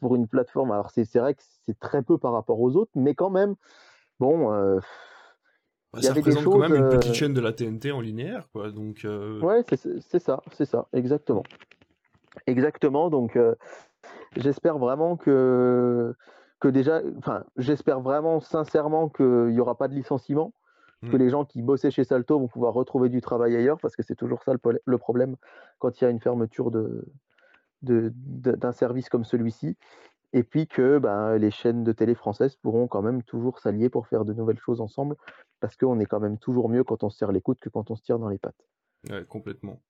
pour 0.00 0.16
une 0.16 0.26
plateforme, 0.26 0.72
alors 0.72 0.90
c'est 0.90 1.18
vrai 1.18 1.34
que 1.34 1.42
c'est 1.64 1.78
très 1.78 2.02
peu 2.02 2.18
par 2.18 2.32
rapport 2.32 2.60
aux 2.60 2.76
autres, 2.76 2.90
mais 2.94 3.14
quand 3.14 3.30
même, 3.30 3.54
Bon. 4.20 4.52
Euh, 4.52 4.80
ça 6.00 6.12
représente 6.12 6.44
quand 6.44 6.58
même 6.58 6.74
une 6.74 6.88
petite 6.88 7.12
euh, 7.12 7.14
chaîne 7.14 7.32
de 7.32 7.40
la 7.40 7.52
TNT 7.52 7.90
en 7.92 8.00
linéaire, 8.00 8.48
quoi. 8.52 8.70
Donc. 8.70 9.04
Euh, 9.04 9.40
ouais, 9.40 9.64
c'est 9.68 10.18
ça, 10.18 10.42
c'est 10.52 10.66
ça, 10.66 10.88
exactement. 10.92 11.42
Exactement. 12.46 13.08
Donc, 13.08 13.38
j'espère 14.36 14.78
vraiment 14.78 15.16
que 15.16 16.14
que 16.60 16.68
déjà, 16.68 17.02
enfin, 17.18 17.44
j'espère 17.56 18.00
vraiment 18.00 18.40
sincèrement 18.40 19.08
qu'il 19.08 19.48
n'y 19.48 19.60
aura 19.60 19.76
pas 19.76 19.88
de 19.88 19.94
licenciement, 19.94 20.52
que 21.02 21.16
hmm. 21.16 21.18
les 21.18 21.30
gens 21.30 21.44
qui 21.44 21.62
bossaient 21.62 21.90
chez 21.90 22.04
Salto 22.04 22.38
vont 22.38 22.48
pouvoir 22.48 22.72
retrouver 22.72 23.08
du 23.08 23.20
travail 23.20 23.56
ailleurs, 23.56 23.78
parce 23.78 23.94
que 23.94 24.02
c'est 24.02 24.14
toujours 24.14 24.42
ça 24.42 24.52
le, 24.52 24.98
problème 24.98 25.36
quand 25.78 26.00
il 26.00 26.04
y 26.04 26.06
a 26.06 26.10
une 26.10 26.20
fermeture 26.20 26.70
de, 26.70 27.04
d'un 27.82 28.72
service 28.72 29.08
comme 29.08 29.24
celui-ci 29.24 29.76
et 30.36 30.42
puis 30.42 30.66
que 30.66 30.98
ben, 30.98 31.38
les 31.38 31.50
chaînes 31.50 31.82
de 31.82 31.92
télé 31.92 32.14
françaises 32.14 32.56
pourront 32.56 32.88
quand 32.88 33.00
même 33.00 33.22
toujours 33.22 33.58
s'allier 33.58 33.88
pour 33.88 34.06
faire 34.06 34.26
de 34.26 34.34
nouvelles 34.34 34.58
choses 34.58 34.82
ensemble, 34.82 35.16
parce 35.60 35.76
qu'on 35.76 35.98
est 35.98 36.04
quand 36.04 36.20
même 36.20 36.36
toujours 36.36 36.68
mieux 36.68 36.84
quand 36.84 37.02
on 37.04 37.08
se 37.08 37.16
tire 37.16 37.32
les 37.32 37.40
coudes 37.40 37.58
que 37.58 37.70
quand 37.70 37.90
on 37.90 37.96
se 37.96 38.02
tire 38.02 38.18
dans 38.18 38.28
les 38.28 38.36
pattes. 38.36 38.68
Complètement. 39.30 39.80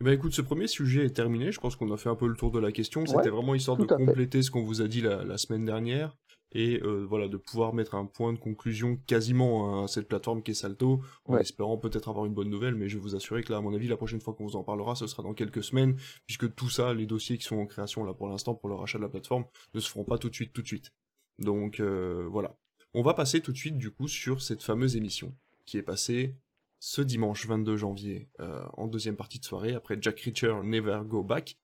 Ben 0.00 0.12
écoute, 0.12 0.34
ce 0.34 0.42
premier 0.42 0.66
sujet 0.66 1.06
est 1.06 1.16
terminé. 1.16 1.52
Je 1.52 1.60
pense 1.60 1.74
qu'on 1.74 1.90
a 1.90 1.96
fait 1.96 2.10
un 2.10 2.16
peu 2.16 2.26
le 2.26 2.36
tour 2.36 2.50
de 2.50 2.58
la 2.58 2.70
question. 2.70 3.06
C'était 3.06 3.30
vraiment 3.30 3.54
histoire 3.54 3.78
de 3.78 3.86
compléter 3.86 4.42
ce 4.42 4.50
qu'on 4.50 4.62
vous 4.62 4.82
a 4.82 4.88
dit 4.88 5.00
la, 5.00 5.38
semaine 5.38 5.64
dernière 5.64 6.16
et 6.52 6.80
euh, 6.82 7.04
voilà 7.04 7.28
de 7.28 7.36
pouvoir 7.36 7.74
mettre 7.74 7.96
un 7.96 8.06
point 8.06 8.32
de 8.32 8.38
conclusion 8.38 8.96
quasiment 9.06 9.82
à 9.82 9.88
cette 9.88 10.06
plateforme 10.06 10.42
qui 10.42 10.52
est 10.52 10.54
Salto, 10.54 11.02
en 11.24 11.36
espérant 11.38 11.76
peut-être 11.76 12.08
avoir 12.08 12.26
une 12.26 12.34
bonne 12.34 12.50
nouvelle. 12.50 12.74
Mais 12.74 12.88
je 12.88 12.96
vais 12.96 13.02
vous 13.02 13.16
assurer 13.16 13.42
que 13.42 13.52
là, 13.52 13.58
à 13.58 13.60
mon 13.62 13.74
avis, 13.74 13.88
la 13.88 13.96
prochaine 13.96 14.20
fois 14.20 14.34
qu'on 14.34 14.44
vous 14.44 14.56
en 14.56 14.64
parlera, 14.64 14.94
ce 14.94 15.06
sera 15.06 15.22
dans 15.22 15.34
quelques 15.34 15.64
semaines, 15.64 15.96
puisque 16.26 16.54
tout 16.54 16.68
ça, 16.68 16.92
les 16.92 17.06
dossiers 17.06 17.38
qui 17.38 17.44
sont 17.44 17.56
en 17.56 17.66
création 17.66 18.04
là 18.04 18.12
pour 18.12 18.28
l'instant 18.28 18.54
pour 18.54 18.68
le 18.68 18.74
rachat 18.74 18.98
de 18.98 19.02
la 19.02 19.08
plateforme, 19.08 19.44
ne 19.74 19.80
se 19.80 19.88
feront 19.88 20.04
pas 20.04 20.18
tout 20.18 20.28
de 20.28 20.34
suite, 20.34 20.52
tout 20.52 20.62
de 20.62 20.66
suite. 20.66 20.92
Donc 21.38 21.80
euh, 21.80 22.28
voilà. 22.30 22.54
On 22.92 23.02
va 23.02 23.14
passer 23.14 23.40
tout 23.40 23.52
de 23.52 23.58
suite 23.58 23.78
du 23.78 23.90
coup 23.90 24.08
sur 24.08 24.42
cette 24.42 24.62
fameuse 24.62 24.96
émission 24.96 25.34
qui 25.64 25.78
est 25.78 25.82
passée 25.82 26.36
ce 26.86 27.02
dimanche 27.02 27.48
22 27.48 27.76
janvier 27.76 28.28
euh, 28.38 28.64
en 28.74 28.86
deuxième 28.86 29.16
partie 29.16 29.40
de 29.40 29.44
soirée 29.44 29.74
après 29.74 29.98
Jack 30.00 30.20
Reacher 30.20 30.54
Never 30.62 31.00
Go 31.04 31.24
Back 31.24 31.58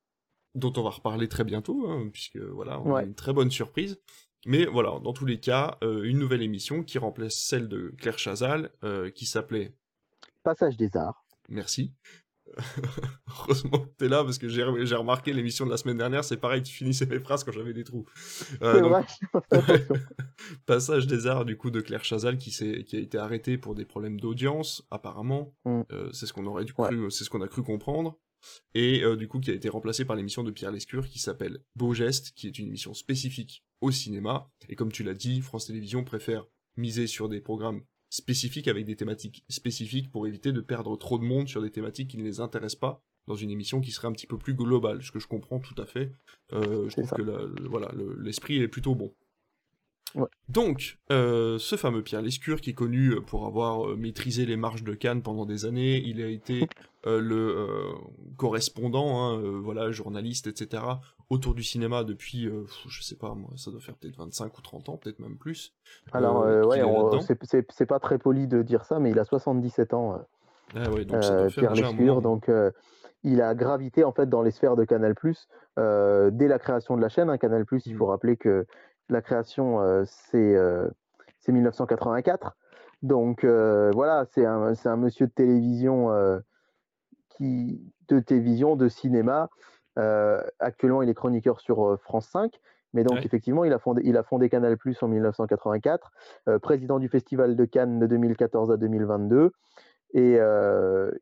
dont 0.57 0.73
on 0.77 0.83
va 0.83 0.91
reparler 0.91 1.29
très 1.29 1.45
bientôt, 1.45 1.89
hein, 1.89 2.11
puisque 2.13 2.39
voilà, 2.39 2.81
on 2.81 2.97
a 2.97 3.05
une 3.05 3.15
très 3.15 3.33
bonne 3.33 3.51
surprise. 3.51 4.01
Mais 4.47 4.67
voilà, 4.67 4.99
dans 4.99 5.13
tous 5.13 5.25
les 5.25 5.39
cas, 5.39 5.79
euh, 5.85 6.03
une 6.03 6.19
nouvelle 6.19 6.43
émission 6.43 6.83
qui 6.83 6.99
remplace 6.99 7.37
celle 7.37 7.69
de 7.69 7.95
Claire 7.99 8.19
Chazal, 8.19 8.71
euh, 8.83 9.11
qui 9.11 9.25
s'appelait 9.25 9.77
Passage 10.43 10.77
des 10.77 10.97
Arts. 10.97 11.25
Merci. 11.49 11.93
Heureusement 13.29 13.79
que 13.79 13.89
t'es 13.97 14.09
là 14.09 14.25
parce 14.25 14.39
que 14.39 14.49
j'ai 14.49 14.63
remarqué 14.65 15.33
l'émission 15.33 15.65
de 15.65 15.71
la 15.71 15.77
semaine 15.77 15.99
dernière, 15.99 16.25
c'est 16.25 16.37
pareil, 16.37 16.63
tu 16.63 16.73
finissais 16.73 17.07
mes 17.07 17.19
phrases 17.19 17.45
quand 17.45 17.53
j'avais 17.53 17.73
des 17.73 17.85
trous. 17.85 18.07
Euh, 18.63 19.03
Passage 20.67 21.07
des 21.07 21.27
arts 21.27 21.45
du 21.45 21.57
coup 21.57 21.71
de 21.71 21.81
Claire 21.81 22.05
Chazal 22.05 22.39
qui, 22.39 22.51
qui 22.51 22.97
a 22.97 22.99
été 22.99 23.19
arrêtée 23.19 23.59
pour 23.59 23.75
des 23.75 23.85
problèmes 23.85 24.21
d'audience 24.21 24.87
apparemment. 24.91 25.55
Mm. 25.65 25.83
c'est 26.13 26.27
ce 26.27 26.33
qu'on 26.33 26.47
aurait 26.47 26.65
dû 26.65 26.75
c'est 27.11 27.25
ce 27.25 27.31
qu'on 27.31 27.41
a 27.41 27.49
cru 27.49 27.63
comprendre 27.63 28.19
et 28.75 29.03
du 29.17 29.27
coup 29.29 29.41
qui 29.41 29.51
a 29.51 29.55
été 29.55 29.69
remplacé 29.69 30.05
par 30.05 30.17
l'émission 30.17 30.43
de 30.43 30.51
Pierre 30.51 30.71
Lescure 30.71 31.09
qui 31.09 31.19
s'appelle 31.19 31.59
Beau 31.77 31.95
Geste, 31.95 32.33
qui 32.35 32.47
est 32.47 32.59
une 32.59 32.69
émission 32.69 32.95
spécifique 32.95 33.65
au 33.81 33.91
cinéma. 33.91 34.51
Et 34.69 34.77
comme 34.77 34.93
tu 34.93 35.03
l'as 35.03 35.15
dit, 35.15 35.41
France 35.41 35.67
Télévisions 35.67 36.05
préfère 36.05 36.47
miser 36.77 37.07
sur 37.07 37.29
des 37.29 37.41
programmes 37.41 37.83
spécifiques 38.13 38.69
avec 38.69 38.85
des 38.85 38.95
thématiques 38.95 39.43
spécifiques 39.49 40.11
pour 40.11 40.27
éviter 40.27 40.53
de 40.53 40.61
perdre 40.61 40.97
trop 40.99 41.19
de 41.19 41.25
monde 41.25 41.49
sur 41.49 41.63
des 41.63 41.71
thématiques 41.71 42.09
qui 42.09 42.19
ne 42.19 42.25
les 42.25 42.41
intéressent 42.41 42.79
pas 42.79 43.03
dans 43.27 43.37
une 43.37 43.51
émission 43.51 43.81
qui 43.81 43.91
serait 43.91 44.09
un 44.09 44.13
petit 44.13 44.27
peu 44.27 44.37
plus 44.37 44.53
globale, 44.53 45.03
ce 45.03 45.11
que 45.11 45.19
je 45.19 45.27
comprends 45.27 45.61
tout 45.61 45.81
à 45.81 45.87
fait. 45.87 46.13
Euh, 46.53 46.91
je 46.91 46.93
trouve 46.93 47.11
que 47.11 47.69
voilà, 47.69 47.91
l'esprit 48.19 48.59
est 48.59 48.69
plutôt 48.69 48.95
bon. 48.95 49.15
Donc, 50.49 50.99
euh, 51.11 51.59
ce 51.59 51.77
fameux 51.77 52.03
Pierre 52.03 52.23
Lescure, 52.23 52.61
qui 52.61 52.71
est 52.71 52.75
connu 52.75 53.21
pour 53.27 53.47
avoir 53.47 53.89
euh, 53.89 53.97
maîtrisé 53.97 54.45
les 54.47 54.57
marches 54.57 54.83
de 54.83 54.95
Cannes 54.95 55.23
pendant 55.23 55.47
des 55.47 55.65
années, 55.65 56.03
il 56.05 56.23
a 56.23 56.27
été 56.27 56.69
le 57.05 57.67
correspondant, 58.37 59.35
hein, 59.35 59.61
voilà, 59.61 59.91
journaliste, 59.91 60.47
etc., 60.47 60.85
autour 61.31 61.55
du 61.55 61.65
cinéma 61.65 62.05
depuis, 62.05 62.49
je 62.87 63.03
sais 63.03 63.17
pas 63.17 63.35
moi, 63.35 63.51
ça 63.57 63.73
doit 63.73 63.81
faire 63.81 63.97
peut-être 63.97 64.19
25 64.19 64.57
ou 64.57 64.63
30 64.63 64.89
ans, 64.89 64.97
peut-être 64.99 65.19
même 65.19 65.37
plus. 65.37 65.73
Alors, 66.13 66.45
ouais, 66.67 66.81
c'est 67.71 67.87
pas 67.87 67.99
très 67.99 68.19
poli 68.19 68.47
de 68.47 68.63
dire 68.63 68.85
ça, 68.85 69.01
mais 69.01 69.11
il 69.11 69.19
a 69.19 69.25
77 69.25 69.95
ans. 69.95 70.25
Ah 70.77 70.91
ouais, 70.91 71.05
donc 71.05 71.25
ça 71.25 71.41
doit 71.41 71.51
faire 71.51 71.73
Pierre 71.73 71.89
Lescure, 71.89 72.23
donc 72.23 72.49
il 73.25 73.43
a 73.43 73.55
gravité 73.57 74.05
en 74.05 74.13
fait 74.13 74.29
dans 74.29 74.43
les 74.43 74.53
sphères 74.53 74.77
de 74.77 74.85
Canal+, 74.85 75.15
dès 75.77 76.49
la 76.49 76.59
création 76.61 76.97
de 76.97 77.03
la 77.03 77.09
chaîne. 77.09 77.31
Hein, 77.31 77.39
Canal+, 77.39 77.65
il 77.85 77.97
faut 77.97 78.07
mmh. 78.07 78.11
rappeler 78.11 78.37
que 78.37 78.65
la 79.09 79.23
création, 79.23 79.81
euh, 79.81 80.05
c'est 80.07 81.53
1984. 81.53 82.47
Euh, 82.47 82.51
Donc 83.03 83.45
euh, 83.45 83.91
voilà, 83.95 84.27
c'est 84.33 84.47
un, 84.47 84.75
un, 84.85 84.97
monsieur 84.97 85.27
de 85.27 85.33
télévision 85.33 86.11
qui, 87.31 87.81
de 88.09 88.21
télévision, 88.21 88.77
de 88.77 88.89
cinéma. 88.89 89.49
actuellement, 90.59 91.03
il 91.03 91.09
est 91.09 91.15
chroniqueur 91.15 91.61
sur 91.61 91.99
France 92.03 92.29
5. 92.29 92.59
Mais 92.95 93.05
donc, 93.05 93.25
effectivement, 93.25 93.65
il 93.65 93.73
a 93.73 93.79
fondé, 93.79 94.03
il 94.05 94.19
a 94.19 94.23
fondé 94.23 94.51
Canal 94.51 94.77
Plus 94.77 95.03
en 95.03 95.09
1984, 95.09 96.13
président 96.61 96.99
du 96.99 97.09
Festival 97.09 97.57
de 97.57 97.65
Cannes 97.65 97.99
de 97.99 98.07
2014 98.07 98.71
à 98.71 98.77
2022. 98.77 99.53
Et 100.13 100.39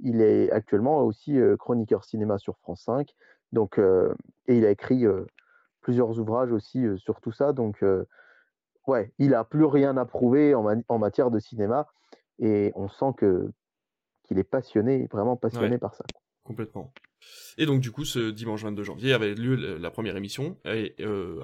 il 0.00 0.20
est 0.20 0.50
actuellement 0.50 1.04
aussi 1.04 1.38
chroniqueur 1.60 2.04
cinéma 2.04 2.38
sur 2.38 2.58
France 2.58 2.82
5. 2.86 3.14
Donc, 3.52 3.78
et 3.78 4.58
il 4.58 4.66
a 4.66 4.70
écrit 4.70 5.06
plusieurs 5.80 6.18
ouvrages 6.18 6.52
aussi 6.52 6.84
sur 6.98 7.20
tout 7.20 7.32
ça. 7.32 7.52
Donc, 7.52 7.84
ouais, 8.86 9.12
il 9.18 9.34
a 9.34 9.44
plus 9.44 9.64
rien 9.64 9.96
à 9.96 10.04
prouver 10.04 10.54
en, 10.54 10.98
matière 10.98 11.30
de 11.30 11.38
cinéma 11.38 11.86
et 12.38 12.72
on 12.74 12.88
sent 12.88 13.12
que 13.16 13.50
qu'il 14.24 14.38
est 14.38 14.44
passionné, 14.44 15.08
vraiment 15.10 15.36
passionné 15.36 15.78
par 15.78 15.94
ça. 15.94 16.04
Complètement. 16.44 16.92
Et 17.58 17.66
donc 17.66 17.80
du 17.80 17.90
coup, 17.90 18.04
ce 18.04 18.30
dimanche 18.30 18.62
22 18.64 18.82
janvier 18.82 19.12
avait 19.12 19.34
lieu 19.34 19.54
la 19.76 19.90
première 19.90 20.16
émission 20.16 20.56
et, 20.64 20.94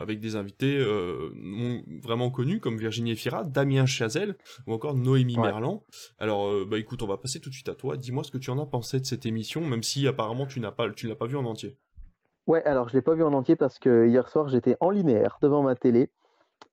avec 0.00 0.20
des 0.20 0.36
invités 0.36 0.82
vraiment 2.02 2.30
connus 2.30 2.60
comme 2.60 2.78
Virginie 2.78 3.12
Efira, 3.12 3.44
Damien 3.44 3.86
Chazelle 3.86 4.36
ou 4.66 4.72
encore 4.72 4.94
Noémie 4.94 5.36
Merlan. 5.36 5.84
Alors 6.18 6.64
bah 6.66 6.78
écoute, 6.78 7.02
on 7.02 7.06
va 7.06 7.18
passer 7.18 7.40
tout 7.40 7.50
de 7.50 7.54
suite 7.54 7.68
à 7.68 7.74
toi. 7.74 7.96
Dis-moi 7.96 8.24
ce 8.24 8.30
que 8.30 8.38
tu 8.38 8.50
en 8.50 8.58
as 8.58 8.66
pensé 8.66 9.00
de 9.00 9.06
cette 9.06 9.26
émission, 9.26 9.60
même 9.66 9.82
si 9.82 10.06
apparemment 10.08 10.46
tu 10.46 10.60
n'as 10.60 10.72
pas, 10.72 10.90
tu 10.90 11.06
l'as 11.06 11.16
pas 11.16 11.26
vu 11.26 11.36
en 11.36 11.44
entier. 11.44 11.76
Ouais, 12.46 12.62
alors 12.64 12.88
je 12.88 12.94
l'ai 12.94 13.02
pas 13.02 13.14
vu 13.14 13.24
en 13.24 13.32
entier 13.32 13.56
parce 13.56 13.80
que 13.80 14.06
hier 14.06 14.28
soir 14.28 14.48
j'étais 14.48 14.76
en 14.78 14.90
linéaire 14.90 15.38
devant 15.42 15.62
ma 15.64 15.74
télé, 15.74 16.10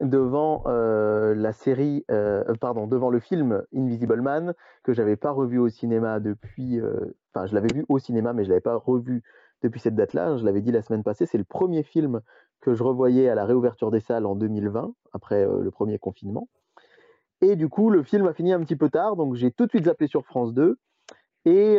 devant 0.01 0.63
euh, 0.67 1.33
la 1.33 1.51
série, 1.51 2.05
euh, 2.11 2.43
euh, 2.47 2.53
pardon, 2.55 2.85
devant 2.85 3.09
le 3.09 3.19
film 3.19 3.63
Invisible 3.75 4.21
Man 4.21 4.53
que 4.83 4.93
j'avais 4.93 5.15
pas 5.15 5.31
revu 5.31 5.57
au 5.57 5.69
cinéma 5.69 6.19
depuis, 6.19 6.79
enfin 7.33 7.47
je 7.47 7.55
l'avais 7.55 7.73
vu 7.73 7.85
au 7.89 7.97
cinéma 7.97 8.33
mais 8.33 8.43
je 8.43 8.49
l'avais 8.49 8.61
pas 8.61 8.75
revu 8.75 9.23
depuis 9.63 9.79
cette 9.79 9.95
date-là. 9.95 10.37
Je 10.37 10.45
l'avais 10.45 10.61
dit 10.61 10.71
la 10.71 10.83
semaine 10.83 11.03
passée, 11.03 11.25
c'est 11.25 11.39
le 11.39 11.43
premier 11.43 11.81
film 11.81 12.21
que 12.61 12.75
je 12.75 12.83
revoyais 12.83 13.27
à 13.27 13.35
la 13.35 13.45
réouverture 13.45 13.89
des 13.89 13.99
salles 13.99 14.27
en 14.27 14.35
2020, 14.35 14.93
après 15.13 15.45
le 15.45 15.71
premier 15.71 15.97
confinement. 15.97 16.49
Et 17.41 17.55
du 17.55 17.67
coup, 17.67 17.89
le 17.89 18.03
film 18.03 18.27
a 18.27 18.33
fini 18.33 18.53
un 18.53 18.59
petit 18.61 18.75
peu 18.75 18.89
tard, 18.89 19.15
donc 19.15 19.35
j'ai 19.35 19.51
tout 19.51 19.65
de 19.65 19.69
suite 19.69 19.85
zappé 19.85 20.07
sur 20.07 20.23
France 20.25 20.53
2. 20.53 20.77
Et 21.45 21.77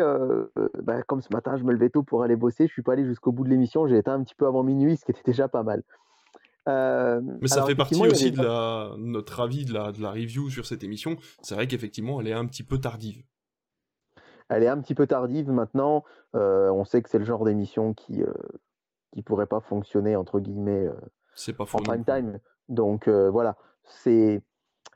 bah, 0.83 1.03
comme 1.03 1.23
ce 1.23 1.33
matin, 1.33 1.57
je 1.57 1.65
me 1.65 1.73
levais 1.73 1.91
tôt 1.91 2.03
pour 2.03 2.23
aller 2.23 2.37
bosser, 2.37 2.67
je 2.67 2.73
suis 2.73 2.83
pas 2.83 2.93
allé 2.93 3.05
jusqu'au 3.05 3.33
bout 3.33 3.45
de 3.45 3.51
l'émission, 3.51 3.87
j'ai 3.87 3.99
été 3.99 4.11
un 4.11 4.23
petit 4.23 4.35
peu 4.35 4.47
avant 4.47 4.63
minuit, 4.63 4.97
ce 4.97 5.05
qui 5.05 5.13
était 5.13 5.23
déjà 5.25 5.49
pas 5.49 5.63
mal. 5.63 5.83
Mais 6.67 7.49
ça 7.49 7.65
fait 7.65 7.75
partie 7.75 8.01
aussi 8.07 8.31
de 8.31 8.43
la... 8.43 8.95
notre 8.99 9.41
avis 9.41 9.65
de 9.65 9.73
la... 9.73 9.93
de 9.93 10.01
la 10.01 10.11
review 10.11 10.51
sur 10.51 10.67
cette 10.67 10.85
émission. 10.85 11.17
C'est 11.43 11.55
vrai 11.55 11.67
qu'effectivement, 11.67 12.21
elle 12.21 12.29
est 12.29 12.33
un 12.33 12.47
petit 12.47 12.63
peu 12.63 12.79
tardive. 12.79 13.23
Elle 14.49 14.63
est 14.63 14.69
un 14.69 14.81
petit 14.81 14.95
peu 14.95 15.07
tardive 15.07 15.51
maintenant. 15.51 16.05
on 16.35 16.85
sait 16.85 17.03
que 17.03 17.09
c'est 17.09 17.19
le 17.19 17.25
genre 17.25 17.45
d'émission 17.45 17.95
qui 17.95 18.23
qui 19.15 19.23
pourrait 19.23 19.47
pas 19.47 19.61
fonctionner 19.61 20.17
entre 20.17 20.41
guillemets 20.41 20.89
pas 21.57 21.65
en 21.73 21.79
prime 21.79 22.05
time. 22.05 22.41
Donc 22.69 23.09
voilà, 23.09 23.57
c'est 23.85 24.43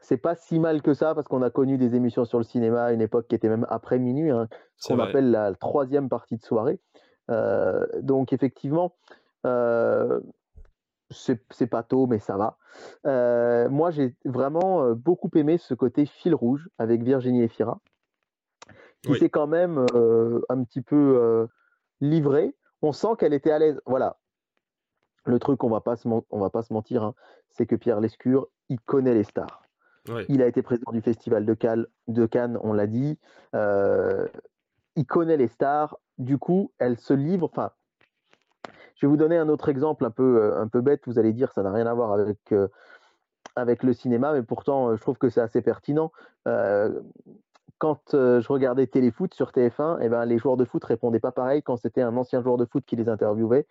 c'est 0.01 0.17
pas 0.17 0.35
si 0.35 0.59
mal 0.59 0.83
que 0.83 0.95
ça 0.95 1.15
parce 1.15 1.29
qu'on 1.29 1.43
a 1.43 1.51
connu 1.51 1.79
des 1.79 1.95
émissions 1.95 2.25
sur 2.25 2.39
le 2.39 2.45
cinéma 2.45 2.85
à 2.85 2.93
une 2.93 3.01
époque 3.01 3.27
qui 3.29 3.35
était 3.35 3.49
même 3.49 3.67
après 3.69 3.99
minuit, 3.99 4.31
hein, 4.31 4.49
ce 4.77 4.89
qu'on 4.89 4.99
appelle 5.01 5.31
la 5.31 5.55
troisième 5.55 6.09
partie 6.09 6.37
de 6.37 6.43
soirée. 6.43 6.81
Euh, 7.31 7.87
donc 8.01 8.33
effectivement, 8.33 8.95
euh, 9.47 10.21
c'est 11.11 11.67
pas 11.67 11.83
tôt, 11.83 12.07
mais 12.07 12.19
ça 12.19 12.37
va. 12.37 12.59
Euh, 13.07 13.69
moi, 13.69 13.91
j'ai 13.91 14.15
vraiment 14.25 14.93
beaucoup 14.93 15.31
aimé 15.35 15.59
ce 15.59 15.75
côté 15.75 16.07
fil 16.07 16.35
rouge 16.35 16.69
avec 16.79 17.03
Virginie 17.03 17.43
Efira, 17.43 17.81
qui 19.03 19.15
s'est 19.15 19.31
quand 19.31 19.47
même 19.47 19.87
un 20.49 20.65
petit 20.65 20.83
peu 20.83 21.49
livrée. 22.01 22.55
On 22.83 22.93
sent 22.93 23.17
qu'elle 23.19 23.33
était 23.33 23.51
à 23.51 23.59
l'aise. 23.59 23.81
Voilà. 23.87 24.19
Le 25.25 25.39
truc, 25.39 25.65
on 25.65 25.69
va 25.69 25.81
pas 25.81 25.97
se, 25.97 26.09
on 26.09 26.39
va 26.39 26.51
pas 26.51 26.63
se 26.63 26.73
mentir, 26.73 27.03
hein, 27.03 27.15
c'est 27.51 27.67
que 27.67 27.77
Pierre 27.77 28.01
Lescure, 28.01 28.49
il 28.69 28.81
connaît 28.81 29.15
les 29.15 29.25
stars. 29.25 29.68
Il 30.29 30.43
a 30.43 30.47
été 30.47 30.63
président 30.63 30.93
du 30.93 31.01
Festival 31.01 31.45
de, 31.45 31.55
Cannes, 32.27 32.59
on 32.63 32.73
l'a 32.73 32.87
dit. 32.87 33.19
Euh, 33.55 34.27
il 34.97 35.07
connaît 35.07 35.37
les 35.37 35.49
stars. 35.49 35.99
Du 36.19 36.39
coup, 36.39 36.73
elle 36.79 36.99
se 36.99 37.15
livre. 37.15 37.49
Enfin, 37.51 37.71
je 38.97 39.07
vais 39.07 39.11
vous 39.11 39.17
donner 39.17 39.37
un 39.37 39.49
autre 39.49 39.69
exemple 39.69 40.05
un 40.05 40.11
peu, 40.11 40.43
euh, 40.43 40.61
un 40.61 40.69
peu 40.69 40.81
bête. 40.81 41.03
Vous 41.07 41.19
allez 41.19 41.33
dire, 41.33 41.53
ça 41.53 41.63
n'a 41.63 41.73
rien 41.73 41.87
à 41.87 41.95
voir 41.95 42.13
avec, 42.13 42.39
euh, 42.53 42.69
le 43.57 43.93
cinéma, 43.93 44.33
mais 44.33 44.43
pourtant, 44.43 44.95
je 44.95 45.01
trouve 45.01 45.19
que 45.19 45.29
c'est 45.29 45.41
assez 45.41 45.63
pertinent. 45.63 46.13
quand 47.79 48.01
je 48.13 48.49
regardais 48.49 48.87
Téléfoot 48.87 49.33
sur 49.35 49.51
TF1, 49.51 49.99
eh 50.01 50.09
ben, 50.09 50.25
les 50.25 50.39
joueurs 50.39 50.57
de 50.57 50.65
foot 50.65 50.85
répondaient 50.85 51.21
pas 51.21 51.33
pareil 51.33 51.63
quand 51.63 51.77
c'était 51.77 52.03
un 52.03 52.17
ancien 52.17 52.43
joueur 52.43 52.57
de 52.57 52.65
foot 52.65 52.85
qui 52.85 52.97
les 52.97 53.09
interviewait 53.09 53.67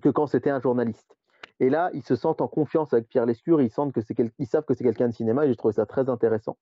que 0.00 0.08
quand 0.08 0.26
c'était 0.26 0.50
un 0.50 0.60
journaliste. 0.60 1.17
Et 1.60 1.70
là, 1.70 1.90
ils 1.92 2.02
se 2.02 2.14
sentent 2.14 2.40
en 2.40 2.48
confiance 2.48 2.92
avec 2.92 3.08
Pierre 3.08 3.26
Lescure, 3.26 3.60
ils, 3.60 3.70
sentent 3.70 3.92
que 3.92 4.00
ils 4.38 4.46
savent 4.46 4.64
que 4.64 4.74
c'est 4.74 4.84
quelqu'un 4.84 5.08
de 5.08 5.14
cinéma 5.14 5.44
et 5.44 5.48
j'ai 5.48 5.56
trouvé 5.56 5.74
ça 5.74 5.86
très 5.86 6.08
intéressant. 6.08 6.56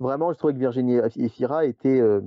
Vraiment, 0.00 0.32
je 0.32 0.38
trouvais 0.38 0.54
que 0.54 0.58
Virginie 0.58 0.98
Efira 1.16 1.64
était. 1.64 2.00
Euh, 2.00 2.20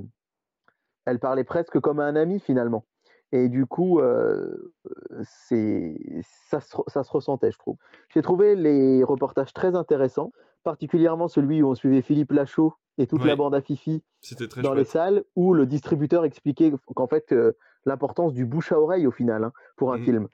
elle 1.05 1.19
parlait 1.19 1.43
presque 1.43 1.79
comme 1.79 1.99
un 1.99 2.15
ami 2.15 2.39
finalement. 2.39 2.85
Et 3.31 3.49
du 3.49 3.65
coup, 3.65 3.99
euh, 3.99 4.73
ça, 5.21 6.61
se, 6.61 6.77
ça 6.87 7.03
se 7.03 7.11
ressentait, 7.11 7.51
je 7.51 7.57
trouve. 7.57 7.77
J'ai 8.13 8.21
trouvé 8.21 8.55
les 8.55 9.03
reportages 9.03 9.53
très 9.53 9.75
intéressants, 9.75 10.31
particulièrement 10.63 11.27
celui 11.27 11.61
où 11.61 11.69
on 11.69 11.75
suivait 11.75 12.01
Philippe 12.01 12.31
Lachaud 12.31 12.73
et 12.97 13.05
toute 13.05 13.25
la 13.25 13.35
bande 13.35 13.53
à 13.53 13.61
Fifi 13.61 14.03
dans 14.63 14.73
les 14.73 14.85
salles, 14.85 15.23
où 15.35 15.53
le 15.53 15.65
distributeur 15.65 16.25
expliquait 16.25 16.71
qu'en 16.95 17.07
fait, 17.07 17.31
euh, 17.31 17.53
l'importance 17.85 18.33
du 18.33 18.45
bouche 18.45 18.71
à 18.71 18.79
oreille 18.79 19.07
au 19.07 19.11
final 19.11 19.43
hein, 19.43 19.51
pour 19.75 19.93
un 19.93 19.97
mmh. 19.97 20.03
film 20.03 20.27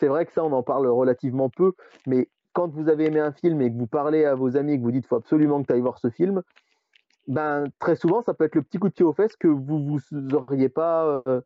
c'est 0.00 0.08
vrai 0.08 0.26
que 0.26 0.32
ça, 0.32 0.42
on 0.42 0.52
en 0.52 0.62
parle 0.62 0.86
relativement 0.88 1.50
peu, 1.50 1.74
mais 2.06 2.28
quand 2.52 2.68
vous 2.68 2.88
avez 2.88 3.06
aimé 3.06 3.20
un 3.20 3.32
film 3.32 3.60
et 3.60 3.70
que 3.70 3.76
vous 3.76 3.86
parlez 3.86 4.24
à 4.24 4.34
vos 4.34 4.56
amis 4.56 4.72
et 4.72 4.78
que 4.78 4.82
vous 4.82 4.90
dites 4.90 5.06
faut 5.06 5.16
absolument 5.16 5.62
que 5.62 5.68
tu 5.68 5.74
ailles 5.74 5.80
voir 5.80 5.98
ce 5.98 6.10
film, 6.10 6.42
ben 7.28 7.64
très 7.78 7.94
souvent 7.94 8.22
ça 8.22 8.34
peut 8.34 8.44
être 8.44 8.56
le 8.56 8.62
petit 8.62 8.78
coup 8.78 8.88
de 8.88 8.94
pied 8.94 9.04
aux 9.04 9.12
fesses 9.12 9.36
que 9.36 9.46
vous 9.46 9.86
vous 9.86 10.34
auriez 10.34 10.68
pas 10.68 11.22
euh, 11.28 11.40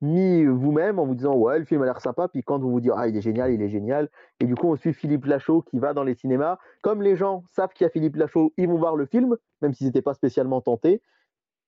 mis 0.00 0.44
vous-même 0.46 0.98
en 0.98 1.04
vous 1.04 1.14
disant 1.14 1.34
ouais 1.34 1.58
le 1.58 1.64
film 1.66 1.82
a 1.82 1.84
l'air 1.84 2.00
sympa 2.00 2.28
puis 2.28 2.42
quand 2.42 2.58
vous 2.58 2.70
vous 2.70 2.80
dites 2.80 2.92
ah 2.96 3.06
il 3.08 3.16
est 3.16 3.20
génial 3.20 3.52
il 3.52 3.60
est 3.60 3.68
génial. 3.68 4.08
Et 4.40 4.46
du 4.46 4.54
coup 4.54 4.68
on 4.68 4.76
suit 4.76 4.94
Philippe 4.94 5.26
Lachaud 5.26 5.62
qui 5.62 5.78
va 5.78 5.92
dans 5.92 6.04
les 6.04 6.14
cinémas. 6.14 6.58
Comme 6.82 7.02
les 7.02 7.16
gens 7.16 7.42
savent 7.50 7.72
qu'il 7.74 7.84
y 7.84 7.88
a 7.88 7.90
Philippe 7.90 8.16
Lachaud 8.16 8.52
ils 8.56 8.68
vont 8.68 8.78
voir 8.78 8.96
le 8.96 9.04
film 9.04 9.36
même 9.60 9.74
s'ils 9.74 9.88
n'étaient 9.88 10.02
pas 10.02 10.14
spécialement 10.14 10.60
tentés. 10.60 11.02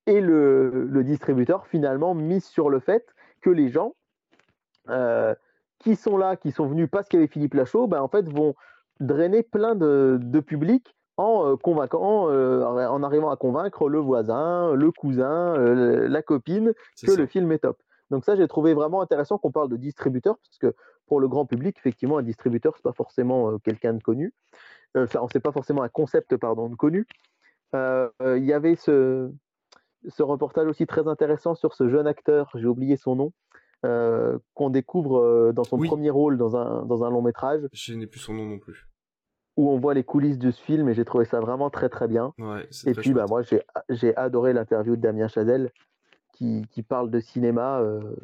Et 0.07 0.23
le, 0.23 0.87
le, 0.87 1.05
distributeur 1.05 1.67
finalement 1.67 2.15
mise 2.15 2.47
sur 2.47 2.71
le 2.71 2.81
fait 2.81 3.05
que 3.43 3.51
les 3.51 3.69
gens 3.69 3.95
euh, 4.89 5.35
qui 5.79 5.97
sont 5.97 6.17
là, 6.17 6.37
qui 6.37 6.53
sont 6.53 6.67
venus 6.67 6.89
parce 6.91 7.09
qu'il 7.09 7.19
y 7.19 7.23
avait 7.23 7.31
Philippe 7.31 7.55
Lachaud, 7.55 7.87
ben, 7.87 8.01
en 8.01 8.09
fait, 8.09 8.29
vont 8.29 8.55
drainer 9.01 9.43
plein 9.43 9.75
de, 9.75 10.19
de 10.21 10.41
public 10.41 10.97
en 11.17 11.47
euh, 11.47 11.57
convaincant, 11.57 12.31
euh, 12.31 12.65
en 12.65 13.03
arrivant 13.03 13.31
à 13.31 13.37
convaincre 13.37 13.89
le 13.89 13.99
voisin, 13.99 14.75
le 14.75 14.91
cousin, 14.93 15.55
euh, 15.57 16.09
la 16.09 16.23
copine 16.23 16.73
que 17.05 17.13
le 17.13 17.27
film 17.27 17.51
est 17.53 17.59
top. 17.59 17.79
Donc 18.11 18.25
ça, 18.25 18.37
j'ai 18.37 18.49
trouvé 18.49 18.73
vraiment 18.73 19.03
intéressant 19.03 19.37
qu'on 19.37 19.51
parle 19.51 19.69
de 19.69 19.77
distributeur, 19.77 20.37
parce 20.39 20.59
que 20.59 20.75
pour 21.07 21.21
le 21.21 21.29
grand 21.29 21.45
public, 21.45 21.77
effectivement, 21.79 22.19
un 22.19 22.23
distributeur, 22.23 22.75
c'est 22.77 22.83
pas 22.83 22.93
forcément 22.93 23.59
quelqu'un 23.59 23.95
de 23.95 24.03
connu. 24.03 24.33
Enfin, 24.97 25.21
sait 25.31 25.41
pas 25.41 25.53
forcément 25.53 25.83
un 25.83 25.89
concept, 25.89 26.37
pardon, 26.37 26.69
de 26.69 26.75
connu. 26.75 27.07
Il 27.75 28.45
y 28.45 28.53
avait 28.53 28.77
ce, 28.77 29.31
ce 30.07 30.23
reportage 30.23 30.67
aussi 30.67 30.87
très 30.87 31.07
intéressant 31.09 31.55
sur 31.55 31.75
ce 31.75 31.89
jeune 31.89 32.07
acteur, 32.07 32.51
j'ai 32.55 32.67
oublié 32.67 32.97
son 32.97 33.17
nom, 33.17 33.33
euh, 33.87 34.39
qu'on 34.55 34.71
découvre 34.71 35.21
euh, 35.21 35.53
dans 35.53 35.63
son 35.63 35.79
premier 35.79 36.11
rôle 36.11 36.37
dans 36.37 36.57
un, 36.57 36.85
dans 36.85 37.05
un 37.05 37.11
long 37.11 37.23
métrage. 37.23 37.69
Je 37.73 37.95
n'ai 37.95 38.09
plus 38.09 38.19
son 38.19 38.35
nom 38.35 38.45
non 38.45 38.59
plus. 38.59 38.89
Où 39.57 39.71
on 39.71 39.79
voit 39.79 39.95
les 39.95 40.03
coulisses 40.03 40.39
de 40.39 40.51
ce 40.51 40.61
film 40.61 40.89
et 40.89 40.95
j'ai 40.95 41.05
trouvé 41.05 41.25
ça 41.25 41.39
vraiment 41.39 41.71
très 41.71 41.89
très 41.89 42.09
bien. 42.09 42.33
et 42.87 42.95
puis 42.95 43.13
bah, 43.13 43.27
moi 43.29 43.43
j'ai 43.89 44.17
adoré 44.17 44.53
l'interview 44.53 44.97
de 44.97 45.01
Damien 45.01 45.29
Chazelle 45.29 45.71
qui, 46.33 46.67
qui 46.73 46.83
parle 46.83 47.09
de 47.11 47.21
cinéma. 47.21 47.79
Euh... 47.81 48.17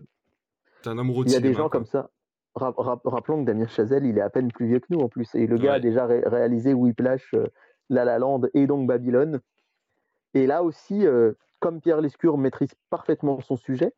un 0.87 0.99
amoureux 0.99 1.25
de 1.25 1.29
cinéma. 1.29 1.47
Il 1.47 1.47
y 1.47 1.51
a 1.51 1.53
des 1.53 1.57
gens 1.57 1.69
comme 1.69 1.87
ça. 1.87 2.11
rappelons 2.57 3.43
que 3.43 3.47
Damien 3.47 3.69
Chazelle, 3.69 4.07
il 4.07 4.19
est 4.19 4.23
à 4.23 4.31
peine 4.31 4.51
plus 4.51 4.67
vieux 4.67 4.81
que 4.81 4.87
nous 4.91 5.01
en 5.01 5.09
plus. 5.09 5.33
Et 5.37 5.47
le 5.47 5.57
gars 5.57 5.75
a 5.75 5.81
déjà 5.81 6.07
réalisé 6.07 6.75
Whiplash, 6.75 7.33
euh, 7.35 7.47
La 7.91 8.05
La 8.05 8.19
Land 8.19 8.43
et 8.55 8.67
donc 8.67 8.89
Babylone. 8.89 9.41
Et 10.35 10.49
là 10.49 10.65
aussi, 10.65 11.07
comme 11.61 11.81
Pierre 11.81 12.01
Lescure 12.01 12.39
maîtrise 12.39 12.75
parfaitement 12.91 13.41
son 13.41 13.57
sujet, 13.57 13.93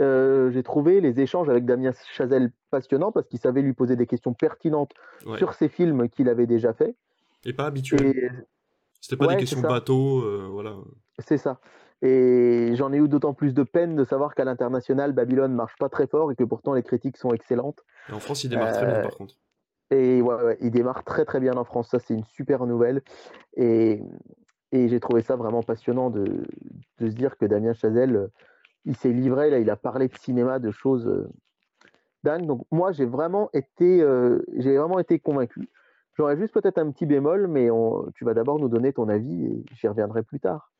euh, 0.00 0.50
j'ai 0.50 0.62
trouvé 0.62 1.00
les 1.00 1.20
échanges 1.20 1.48
avec 1.48 1.64
Damien 1.64 1.92
Chazelle 2.12 2.52
passionnants 2.70 3.12
parce 3.12 3.26
qu'il 3.26 3.38
savait 3.38 3.62
lui 3.62 3.72
poser 3.72 3.96
des 3.96 4.06
questions 4.06 4.32
pertinentes 4.32 4.92
sur 5.36 5.54
ces 5.54 5.68
films 5.68 6.08
qu'il 6.08 6.28
avait 6.28 6.46
déjà 6.46 6.72
fait. 6.72 6.94
Et 7.44 7.52
pas 7.52 7.66
habituel. 7.66 8.46
C'était 9.00 9.16
pas 9.16 9.28
des 9.28 9.36
questions 9.36 9.60
bateau, 9.60 10.20
euh, 10.20 10.48
voilà. 10.50 10.76
C'est 11.18 11.38
ça. 11.38 11.60
Et 12.00 12.72
j'en 12.74 12.92
ai 12.92 12.98
eu 12.98 13.08
d'autant 13.08 13.34
plus 13.34 13.54
de 13.54 13.64
peine 13.64 13.96
de 13.96 14.04
savoir 14.04 14.34
qu'à 14.34 14.44
l'international, 14.44 15.12
Babylone 15.12 15.52
marche 15.52 15.76
pas 15.78 15.88
très 15.88 16.06
fort 16.06 16.30
et 16.30 16.36
que 16.36 16.44
pourtant 16.44 16.74
les 16.74 16.82
critiques 16.82 17.16
sont 17.16 17.32
excellentes. 17.32 17.80
Et 18.08 18.12
en 18.12 18.20
France, 18.20 18.44
il 18.44 18.50
démarre 18.50 18.72
très 18.72 18.86
bien 18.86 19.00
par 19.02 19.16
contre. 19.16 19.34
Et 19.90 20.20
ouais, 20.20 20.58
il 20.60 20.70
démarre 20.70 21.02
très 21.02 21.24
très 21.24 21.40
bien 21.40 21.54
en 21.54 21.64
France. 21.64 21.88
Ça, 21.88 21.98
c'est 21.98 22.14
une 22.14 22.24
super 22.24 22.66
nouvelle. 22.66 23.02
Et, 23.56 24.00
et 24.70 24.88
j'ai 24.88 25.00
trouvé 25.00 25.22
ça 25.22 25.34
vraiment 25.34 25.62
passionnant 25.62 26.10
de, 26.10 26.44
de, 26.98 27.08
se 27.08 27.14
dire 27.14 27.36
que 27.36 27.46
Damien 27.46 27.72
Chazelle 27.72 28.28
il 28.84 28.96
s'est 28.96 29.12
livré, 29.12 29.50
là, 29.50 29.58
il 29.58 29.70
a 29.70 29.76
parlé 29.76 30.08
de 30.08 30.16
cinéma, 30.16 30.58
de 30.58 30.70
choses 30.70 31.06
euh, 31.06 31.28
dingues. 32.24 32.46
Donc 32.46 32.66
moi, 32.70 32.92
j'ai 32.92 33.06
vraiment 33.06 33.50
été, 33.52 34.00
euh, 34.02 34.42
j'ai 34.56 34.76
vraiment 34.76 34.98
été 34.98 35.18
convaincu. 35.18 35.68
J'aurais 36.14 36.36
juste 36.36 36.52
peut-être 36.52 36.78
un 36.78 36.90
petit 36.90 37.06
bémol, 37.06 37.46
mais 37.46 37.68
tu 38.14 38.24
vas 38.24 38.34
d'abord 38.34 38.58
nous 38.58 38.68
donner 38.68 38.92
ton 38.92 39.08
avis 39.08 39.44
et 39.46 39.64
j'y 39.74 39.86
reviendrai 39.86 40.24
plus 40.24 40.40
tard. 40.40 40.72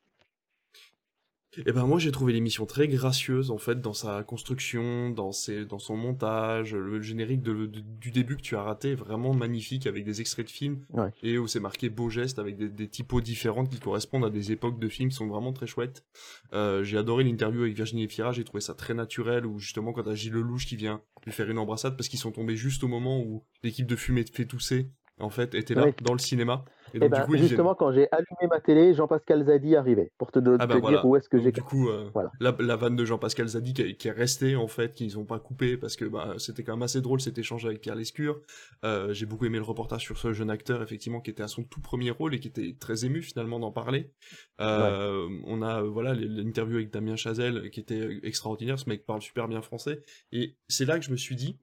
Et 1.57 1.63
eh 1.65 1.71
ben 1.71 1.87
moi 1.87 1.97
j'ai 1.97 2.11
trouvé 2.11 2.31
l'émission 2.31 2.67
très 2.67 2.87
gracieuse 2.87 3.49
en 3.49 3.57
fait 3.57 3.81
dans 3.81 3.93
sa 3.93 4.23
construction, 4.23 5.09
dans 5.09 5.31
ses, 5.31 5.65
dans 5.65 5.79
son 5.79 5.97
montage, 5.97 6.75
le 6.75 7.01
générique 7.01 7.41
de, 7.41 7.65
du 7.65 8.11
début 8.11 8.37
que 8.37 8.41
tu 8.41 8.55
as 8.55 8.61
raté 8.61 8.93
vraiment 8.93 9.33
magnifique 9.33 9.87
avec 9.87 10.05
des 10.05 10.21
extraits 10.21 10.45
de 10.45 10.51
films 10.51 10.85
et 11.23 11.39
où 11.39 11.47
c'est 11.47 11.59
marqué 11.59 11.89
beau 11.89 12.07
geste 12.09 12.37
avec 12.37 12.55
des, 12.55 12.69
des, 12.69 12.87
typos 12.87 13.19
différentes 13.19 13.69
qui 13.69 13.79
correspondent 13.79 14.25
à 14.25 14.29
des 14.29 14.51
époques 14.51 14.79
de 14.79 14.87
films 14.89 15.09
qui 15.09 15.15
sont 15.15 15.27
vraiment 15.27 15.51
très 15.51 15.65
chouettes. 15.65 16.05
Euh, 16.53 16.83
j'ai 16.83 16.97
adoré 16.97 17.23
l'interview 17.23 17.63
avec 17.63 17.75
Virginie 17.75 18.07
Fira, 18.07 18.31
j'ai 18.31 18.43
trouvé 18.43 18.61
ça 18.61 18.75
très 18.75 18.93
naturel 18.93 19.47
où 19.47 19.57
justement 19.57 19.91
quand 19.91 20.03
t'as 20.03 20.13
Gilles 20.13 20.33
Lelouch 20.33 20.67
qui 20.67 20.75
vient 20.75 21.01
lui 21.25 21.31
faire 21.31 21.49
une 21.49 21.57
embrassade 21.57 21.97
parce 21.97 22.09
qu'ils 22.09 22.19
sont 22.19 22.31
tombés 22.31 22.57
juste 22.57 22.83
au 22.83 22.87
moment 22.87 23.21
où 23.21 23.43
l'équipe 23.63 23.87
de 23.87 23.95
fumée 23.95 24.23
fait 24.31 24.45
tousser 24.45 24.91
en 25.19 25.29
fait, 25.29 25.55
était 25.55 25.73
là, 25.73 25.87
dans 26.01 26.13
le 26.13 26.19
cinéma. 26.19 26.63
Et 26.93 26.97
eh 26.97 26.99
donc, 26.99 27.09
du 27.09 27.19
ben, 27.19 27.25
coup, 27.25 27.37
justement, 27.37 27.75
quand 27.75 27.91
j'ai 27.91 28.07
allumé 28.11 28.47
ma 28.49 28.59
télé, 28.59 28.93
Jean-Pascal 28.93 29.45
Zadi 29.45 29.75
arrivait 29.75 30.11
pour 30.17 30.31
te, 30.31 30.39
ah 30.59 30.65
bah 30.65 30.79
dire 30.79 31.05
où 31.05 31.15
est-ce 31.15 31.29
que 31.29 31.39
j'ai. 31.39 31.51
Du 31.51 31.61
coup, 31.61 31.89
euh, 31.89 32.09
la, 32.39 32.75
vanne 32.75 32.95
de 32.95 33.05
Jean-Pascal 33.05 33.47
Zadi 33.47 33.73
qui, 33.73 34.07
est 34.07 34.11
restée 34.11 34.55
en 34.55 34.67
fait, 34.67 34.95
qu'ils 34.95 35.15
n'ont 35.15 35.25
pas 35.25 35.39
coupé 35.39 35.77
parce 35.77 35.95
que 35.95 36.05
bah, 36.05 36.33
c'était 36.37 36.63
quand 36.63 36.73
même 36.73 36.83
assez 36.83 37.01
drôle 37.01 37.21
cet 37.21 37.37
échange 37.37 37.65
avec 37.65 37.81
Pierre 37.81 37.95
Lescure. 37.95 38.41
Euh, 38.83 39.13
j'ai 39.13 39.25
beaucoup 39.25 39.45
aimé 39.45 39.57
le 39.57 39.63
reportage 39.63 40.01
sur 40.01 40.17
ce 40.17 40.33
jeune 40.33 40.49
acteur 40.49 40.81
effectivement 40.81 41.21
qui 41.21 41.29
était 41.29 41.43
à 41.43 41.47
son 41.47 41.63
tout 41.63 41.81
premier 41.81 42.11
rôle 42.11 42.33
et 42.33 42.39
qui 42.39 42.47
était 42.47 42.75
très 42.79 43.05
ému 43.05 43.21
finalement 43.21 43.59
d'en 43.59 43.71
parler. 43.71 44.11
Euh, 44.59 45.27
on 45.45 45.61
a 45.61 45.83
voilà 45.83 46.13
l'interview 46.13 46.77
avec 46.77 46.91
Damien 46.91 47.15
Chazelle 47.15 47.69
qui 47.69 47.79
était 47.79 48.19
extraordinaire. 48.23 48.79
Ce 48.79 48.89
mec 48.89 49.05
parle 49.05 49.21
super 49.21 49.47
bien 49.47 49.61
français 49.61 50.01
et 50.31 50.55
c'est 50.67 50.85
là 50.85 50.97
que 50.97 51.05
je 51.05 51.11
me 51.11 51.17
suis 51.17 51.35
dit, 51.35 51.57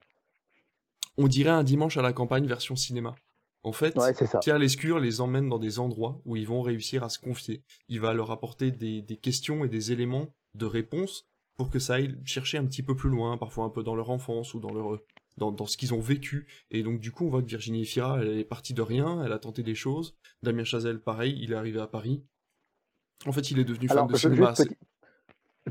on 1.17 1.27
dirait 1.27 1.49
un 1.49 1.63
dimanche 1.63 1.97
à 1.97 2.01
la 2.01 2.13
campagne 2.13 2.45
version 2.45 2.75
cinéma. 2.75 3.15
En 3.63 3.71
fait, 3.71 3.95
Pierre 4.41 4.59
Lescure 4.59 4.99
les 4.99 5.19
emmène 5.19 5.49
dans 5.49 5.59
des 5.59 5.79
endroits 5.79 6.21
où 6.25 6.35
ils 6.35 6.47
vont 6.47 6.61
réussir 6.61 7.03
à 7.03 7.09
se 7.09 7.19
confier. 7.19 7.63
Il 7.89 7.99
va 7.99 8.13
leur 8.13 8.31
apporter 8.31 8.71
des, 8.71 9.03
questions 9.21 9.65
et 9.65 9.67
des 9.67 9.91
éléments 9.91 10.33
de 10.55 10.65
réponse 10.65 11.27
pour 11.57 11.69
que 11.69 11.79
ça 11.79 11.95
aille 11.95 12.15
chercher 12.23 12.57
un 12.57 12.65
petit 12.65 12.83
peu 12.83 12.95
plus 12.95 13.09
loin, 13.09 13.37
parfois 13.37 13.65
un 13.65 13.69
peu 13.69 13.83
dans 13.83 13.95
leur 13.95 14.09
enfance 14.09 14.53
ou 14.53 14.59
dans 14.59 14.73
leur 14.73 14.99
dans, 15.37 15.65
ce 15.65 15.77
qu'ils 15.77 15.93
ont 15.93 15.99
vécu. 15.99 16.47
Et 16.71 16.83
donc 16.83 16.99
du 16.99 17.11
coup, 17.11 17.25
on 17.25 17.29
voit 17.29 17.41
que 17.41 17.47
Virginie 17.47 17.85
Fira, 17.85 18.19
elle 18.21 18.39
est 18.39 18.43
partie 18.43 18.73
de 18.73 18.81
rien, 18.81 19.23
elle 19.23 19.31
a 19.31 19.39
tenté 19.39 19.63
des 19.63 19.75
choses. 19.75 20.15
Damien 20.41 20.63
Chazelle, 20.63 20.99
pareil, 20.99 21.37
il 21.41 21.51
est 21.51 21.55
arrivé 21.55 21.79
à 21.79 21.87
Paris. 21.87 22.23
En 23.25 23.31
fait, 23.31 23.51
il 23.51 23.59
est 23.59 23.63
devenu 23.65 23.87
fan 23.87 24.07
de 24.07 24.15
cinéma. 24.15 24.53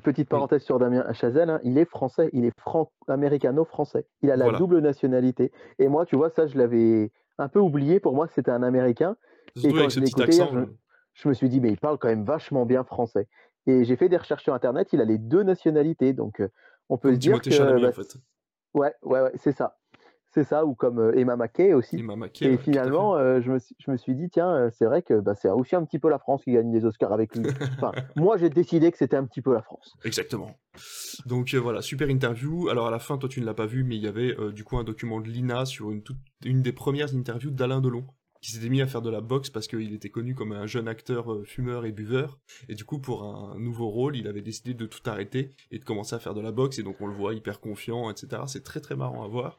Petite 0.02 0.28
parenthèse 0.28 0.62
sur 0.62 0.78
Damien 0.78 1.10
Chazelle, 1.14 1.48
hein, 1.48 1.60
il 1.64 1.78
est 1.78 1.88
français, 1.88 2.28
il 2.34 2.44
est 2.44 2.52
franco-américano-français. 2.60 4.06
Il 4.22 4.30
a 4.30 4.36
la 4.36 4.52
double 4.52 4.80
nationalité. 4.80 5.52
Et 5.78 5.88
moi, 5.88 6.04
tu 6.04 6.16
vois, 6.16 6.28
ça, 6.28 6.46
je 6.46 6.58
l'avais 6.58 7.10
un 7.38 7.48
peu 7.48 7.58
oublié. 7.58 8.00
Pour 8.00 8.14
moi, 8.14 8.28
c'était 8.28 8.50
un 8.50 8.62
Américain. 8.62 9.16
et 9.56 9.72
quand 9.72 9.88
je 9.88 10.00
l'ai 10.00 10.08
écouté 10.08 10.32
je, 11.14 11.28
me 11.28 11.32
suis 11.32 11.48
dit, 11.48 11.60
mais 11.60 11.70
il 11.70 11.78
parle 11.78 11.96
quand 11.96 12.08
même 12.08 12.24
vachement 12.24 12.66
bien 12.66 12.84
français. 12.84 13.26
Et 13.66 13.84
j'ai 13.84 13.96
fait 13.96 14.10
des 14.10 14.18
recherches 14.18 14.42
sur 14.42 14.52
Internet, 14.52 14.92
il 14.92 15.00
a 15.00 15.06
les 15.06 15.16
deux 15.16 15.42
nationalités. 15.42 16.12
Donc, 16.12 16.40
euh, 16.40 16.48
on 16.90 16.98
peut 16.98 17.14
se 17.14 17.18
dire 17.18 17.40
que... 17.40 17.80
Bah, 17.80 17.90
ouais, 18.74 18.92
ouais, 19.02 19.20
ouais 19.22 19.32
c'est 19.36 19.52
ça. 19.52 19.78
C'est 20.36 20.44
ça, 20.44 20.66
ou 20.66 20.74
comme 20.74 20.98
euh, 20.98 21.18
Emma 21.18 21.34
Mackey 21.34 21.72
aussi. 21.72 21.96
et 22.42 22.58
finalement, 22.58 23.16
euh, 23.16 23.40
je, 23.40 23.50
me 23.50 23.58
suis, 23.58 23.74
je, 23.78 23.90
me 23.90 23.96
suis, 23.96 24.14
dit, 24.14 24.28
tiens, 24.28 24.68
c'est 24.70 24.84
vrai 24.84 25.00
que 25.00 25.18
bah, 25.18 25.34
c'est 25.34 25.48
aussi 25.48 25.74
un 25.74 25.82
petit 25.82 25.98
peu 25.98 26.10
la 26.10 26.18
France 26.18 26.44
qui 26.44 26.52
gagne 26.52 26.70
les 26.74 26.84
Oscars 26.84 27.10
avec 27.10 27.34
lui. 27.34 27.46
enfin, 27.78 27.92
moi, 28.16 28.36
j'ai 28.36 28.50
décidé 28.50 28.92
que 28.92 28.98
c'était 28.98 29.16
un 29.16 29.24
petit 29.24 29.40
peu 29.40 29.54
la 29.54 29.62
France. 29.62 29.96
Exactement. 30.04 30.50
Donc 31.24 31.54
voilà, 31.54 31.80
super 31.80 32.10
interview. 32.10 32.68
Alors 32.68 32.86
à 32.86 32.90
la 32.90 32.98
fin, 32.98 33.16
toi 33.16 33.30
tu 33.30 33.40
ne 33.40 33.46
l'as 33.46 33.54
pas 33.54 33.64
vu, 33.64 33.82
mais 33.82 33.96
il 33.96 34.02
y 34.02 34.06
avait 34.06 34.36
du 34.52 34.62
coup 34.62 34.76
un 34.76 34.84
document 34.84 35.22
de 35.22 35.28
Lina 35.28 35.64
sur 35.64 35.90
une, 35.90 36.02
toute, 36.02 36.18
une 36.44 36.60
des 36.60 36.72
premières 36.72 37.14
interviews 37.14 37.50
d'Alain 37.50 37.80
Delon 37.80 38.04
qui 38.46 38.52
s'était 38.52 38.68
mis 38.68 38.80
à 38.80 38.86
faire 38.86 39.02
de 39.02 39.10
la 39.10 39.20
boxe 39.20 39.50
parce 39.50 39.66
qu'il 39.66 39.92
était 39.92 40.08
connu 40.08 40.36
comme 40.36 40.52
un 40.52 40.68
jeune 40.68 40.86
acteur 40.86 41.32
euh, 41.32 41.42
fumeur 41.42 41.84
et 41.84 41.90
buveur. 41.90 42.38
Et 42.68 42.76
du 42.76 42.84
coup, 42.84 43.00
pour 43.00 43.24
un 43.24 43.58
nouveau 43.58 43.88
rôle, 43.88 44.16
il 44.16 44.28
avait 44.28 44.40
décidé 44.40 44.72
de 44.72 44.86
tout 44.86 45.00
arrêter 45.06 45.52
et 45.72 45.80
de 45.80 45.84
commencer 45.84 46.14
à 46.14 46.20
faire 46.20 46.32
de 46.32 46.40
la 46.40 46.52
boxe. 46.52 46.78
Et 46.78 46.84
donc, 46.84 47.00
on 47.00 47.08
le 47.08 47.12
voit 47.12 47.34
hyper 47.34 47.58
confiant, 47.58 48.08
etc. 48.08 48.42
C'est 48.46 48.62
très 48.62 48.78
très 48.78 48.94
marrant 48.94 49.24
à 49.24 49.26
voir. 49.26 49.58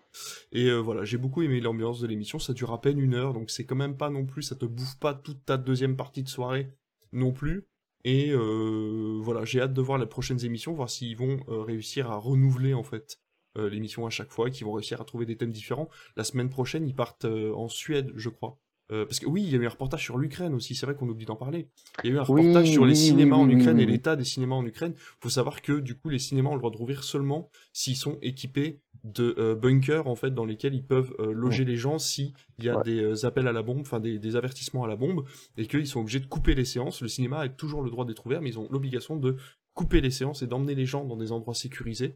Et 0.54 0.70
euh, 0.70 0.78
voilà, 0.78 1.04
j'ai 1.04 1.18
beaucoup 1.18 1.42
aimé 1.42 1.60
l'ambiance 1.60 2.00
de 2.00 2.08
l'émission. 2.08 2.40
Ça 2.40 2.54
dure 2.54 2.72
à 2.72 2.80
peine 2.80 2.98
une 2.98 3.14
heure, 3.14 3.34
donc 3.34 3.52
c'est 3.52 3.66
quand 3.66 3.76
même 3.76 3.98
pas 3.98 4.10
non 4.10 4.26
plus, 4.26 4.42
ça 4.42 4.56
te 4.56 4.66
bouffe 4.66 4.98
pas 5.00 5.14
toute 5.14 5.44
ta 5.44 5.58
deuxième 5.58 5.98
partie 5.98 6.24
de 6.24 6.30
soirée 6.30 6.72
non 7.12 7.34
plus. 7.34 7.68
Et 8.06 8.32
euh, 8.32 9.20
voilà, 9.22 9.44
j'ai 9.44 9.60
hâte 9.60 9.74
de 9.74 9.82
voir 9.82 9.98
les 9.98 10.06
prochaines 10.06 10.46
émissions, 10.46 10.74
voir 10.74 10.90
s'ils 10.90 11.18
vont 11.18 11.44
réussir 11.50 12.10
à 12.10 12.16
renouveler 12.16 12.74
en 12.74 12.84
fait 12.84 13.20
l'émission 13.58 14.06
à 14.06 14.12
chaque 14.12 14.32
fois, 14.32 14.52
qu'ils 14.52 14.66
vont 14.66 14.74
réussir 14.74 15.02
à 15.02 15.04
trouver 15.04 15.26
des 15.26 15.36
thèmes 15.36 15.52
différents. 15.52 15.90
La 16.16 16.24
semaine 16.24 16.48
prochaine, 16.48 16.88
ils 16.88 16.96
partent 16.96 17.26
en 17.26 17.68
Suède, 17.68 18.14
je 18.16 18.30
crois. 18.30 18.62
Euh, 18.92 19.06
parce 19.06 19.20
que 19.20 19.26
oui, 19.26 19.44
il 19.44 19.50
y 19.50 19.56
a 19.56 19.58
eu 19.58 19.66
un 19.66 19.70
reportage 19.70 20.04
sur 20.04 20.18
l'Ukraine 20.18 20.54
aussi, 20.54 20.74
c'est 20.74 20.86
vrai 20.86 20.96
qu'on 20.96 21.10
oublie 21.10 21.26
d'en 21.26 21.36
parler. 21.36 21.68
Il 22.04 22.10
y 22.10 22.14
a 22.14 22.16
eu 22.16 22.20
un 22.20 22.24
reportage 22.24 22.72
sur 22.72 22.86
les 22.86 22.96
cinémas 22.96 23.36
en 23.36 23.50
Ukraine 23.50 23.80
et 23.80 23.86
l'état 23.86 24.16
des 24.16 24.24
cinémas 24.24 24.56
en 24.56 24.66
Ukraine. 24.66 24.94
Il 24.96 25.24
faut 25.24 25.30
savoir 25.30 25.62
que 25.62 25.74
du 25.74 25.96
coup, 25.96 26.10
les 26.10 26.20
cinémas 26.20 26.52
ont 26.52 26.54
le 26.54 26.60
droit 26.60 26.72
de 26.72 26.78
rouvrir 26.78 27.04
seulement 27.04 27.50
s'ils 27.74 27.98
sont 27.98 28.18
équipés 28.22 28.80
de 29.04 29.36
euh, 29.38 29.56
bunkers 29.56 30.08
en 30.08 30.16
fait 30.16 30.32
dans 30.32 30.46
lesquels 30.46 30.74
ils 30.74 30.86
peuvent 30.86 31.14
euh, 31.20 31.32
loger 31.32 31.66
les 31.66 31.78
gens 31.78 32.00
s'il 32.00 32.34
y 32.60 32.70
a 32.70 32.82
des 32.82 33.26
appels 33.26 33.48
à 33.48 33.52
la 33.52 33.62
bombe, 33.62 33.82
enfin 33.82 34.00
des, 34.00 34.36
avertissements 34.36 34.84
à 34.84 34.88
la 34.88 34.96
bombe, 34.96 35.26
et 35.58 35.68
qu'ils 35.68 35.88
sont 35.88 36.00
obligés 36.00 36.20
de 36.20 36.26
couper 36.26 36.56
les 36.56 36.66
séances. 36.66 37.02
Le 37.02 37.08
cinéma 37.08 37.40
a 37.40 37.50
toujours 37.50 37.82
le 37.82 37.90
droit 37.90 38.06
d'être 38.06 38.26
ouvert, 38.26 38.42
mais 38.42 38.50
ils 38.50 38.60
ont 38.60 38.68
l'obligation 38.72 39.18
de 39.18 39.36
couper 39.74 40.02
les 40.02 40.12
séances 40.12 40.42
et 40.42 40.48
d'emmener 40.48 40.76
les 40.76 40.86
gens 40.86 41.04
dans 41.04 41.18
des 41.18 41.32
endroits 41.32 41.54
sécurisés 41.54 42.16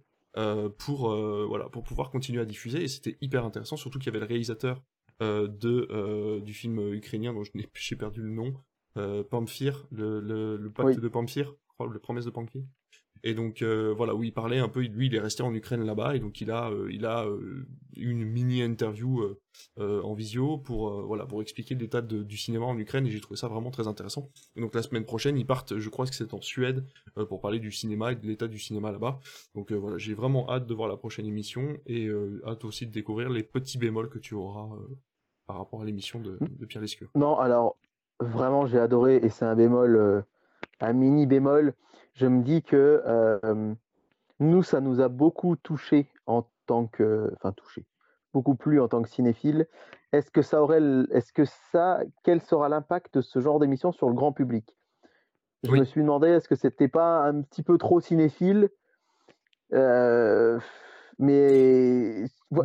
pour 0.78 1.10
voilà 1.48 1.68
pour 1.70 1.84
pouvoir 1.84 2.10
continuer 2.10 2.42
à 2.42 2.46
diffuser. 2.46 2.84
Et 2.84 2.88
c'était 2.88 3.18
hyper 3.22 3.46
intéressant, 3.46 3.76
surtout 3.76 4.00
qu'il 4.00 4.08
y 4.08 4.10
avait 4.10 4.20
le 4.20 4.26
réalisateur 4.26 4.82
de, 5.22 5.88
euh, 5.92 6.40
du 6.40 6.54
film 6.54 6.94
ukrainien 6.94 7.34
dont 7.34 7.44
j'ai 7.74 7.96
perdu 7.96 8.22
le 8.22 8.30
nom, 8.30 8.54
euh, 8.98 9.24
Pamphir, 9.24 9.88
le, 9.92 10.20
le, 10.20 10.72
pacte 10.72 11.00
de 11.00 11.08
Pamphir, 11.08 11.56
le 11.80 12.00
promesse 12.00 12.26
de 12.26 12.32
Pamphir. 12.32 12.64
Et 13.24 13.36
donc 13.36 13.62
voilà 13.62 14.16
où 14.16 14.24
il 14.24 14.34
parlait 14.34 14.58
un 14.58 14.68
peu, 14.68 14.82
lui 14.82 15.06
il 15.06 15.14
est 15.14 15.20
resté 15.20 15.44
en 15.44 15.54
Ukraine 15.54 15.86
là-bas 15.86 16.16
et 16.16 16.20
donc 16.20 16.42
il 16.42 16.50
a 16.50 16.72
il 16.90 17.06
a 17.06 17.28
une 17.96 18.26
mini 18.26 18.64
interview 18.64 19.38
en 19.78 20.16
visio 20.16 20.58
pour 20.58 21.04
voilà 21.06 21.28
pour 21.28 21.40
expliquer 21.44 21.76
l'état 21.76 22.02
du 22.02 22.36
cinéma 22.36 22.66
en 22.66 22.76
Ukraine 22.80 23.06
et 23.06 23.12
j'ai 23.12 23.20
trouvé 23.20 23.38
ça 23.38 23.48
vraiment 23.48 23.70
très 23.70 23.88
intéressant. 23.88 24.32
Et 24.56 24.62
donc 24.62 24.74
la 24.74 24.82
semaine 24.82 25.06
prochaine 25.06 25.38
ils 25.38 25.46
partent, 25.46 25.78
je 25.78 25.90
crois 25.90 26.08
que 26.08 26.16
c'est 26.16 26.34
en 26.34 26.42
Suède 26.42 26.84
pour 27.30 27.42
parler 27.42 27.60
du 27.60 27.72
cinéma 27.72 28.14
et 28.14 28.16
de 28.16 28.26
l'état 28.26 28.48
du 28.48 28.58
cinéma 28.58 28.92
là-bas. 28.92 29.20
Donc 29.54 29.72
voilà 29.72 30.00
j'ai 30.00 30.16
vraiment 30.16 30.50
hâte 30.50 30.66
de 30.66 30.74
voir 30.74 30.90
la 30.90 30.98
prochaine 30.98 31.28
émission 31.28 31.78
et 31.86 32.10
hâte 32.48 32.66
aussi 32.66 32.88
de 32.88 32.92
découvrir 32.92 33.30
les 33.30 33.44
petits 33.44 33.78
bémols 33.78 34.10
que 34.10 34.18
tu 34.18 34.34
auras 34.34 34.76
par 35.52 35.58
rapport 35.58 35.82
à 35.82 35.86
l'émission 35.86 36.22
de, 36.22 36.38
mmh. 36.39 36.66
Pierre 36.66 36.82
Lescure 36.82 37.10
Non, 37.14 37.38
alors 37.38 37.76
vraiment 38.22 38.68
j'ai 38.68 38.80
adoré 38.80 39.18
et 39.18 39.28
c'est 39.28 39.43
un 39.43 39.54
bémol, 39.54 39.97
euh, 39.97 40.22
un 40.80 40.93
mini 40.93 41.26
bémol. 41.26 41.74
Je 42.14 42.26
me 42.26 42.41
dis 42.41 42.62
que 42.62 43.04
euh, 43.06 43.74
nous, 44.39 44.64
ça 44.64 44.80
nous 44.80 45.02
a 45.02 45.10
beaucoup 45.10 45.58
touché 45.58 46.08
en 46.26 46.47
tant 46.68 46.88
que, 46.88 47.34
enfin 47.36 47.52
touché, 47.52 47.86
beaucoup 48.34 48.56
plus 48.56 48.80
en 48.80 48.88
tant 48.88 49.02
que 49.02 49.10
cinéphile. 49.10 49.68
Est-ce 50.14 50.32
que 50.32 50.41
ça 50.41 50.64
aurait, 50.64 50.82
est-ce 51.12 51.34
que 51.34 51.43
ça, 51.74 51.99
quel 52.24 52.39
sera 52.41 52.70
l'impact 52.70 53.16
de 53.16 53.22
ce 53.22 53.41
genre 53.41 53.60
d'émission 53.60 53.91
sur 53.91 54.08
le 54.08 54.16
grand 54.16 54.32
public? 54.32 54.78
Je 55.64 55.72
me 55.72 55.84
suis 55.84 56.02
demandé, 56.02 56.30
est-ce 56.30 56.47
que 56.47 56.56
c'était 56.56 56.88
pas 56.88 57.26
un 57.26 57.41
petit 57.41 57.62
peu 57.62 57.78
trop 57.78 57.99
cinéphile? 57.99 58.70
Euh, 59.74 60.60
mais 61.20 62.24
bah, 62.52 62.64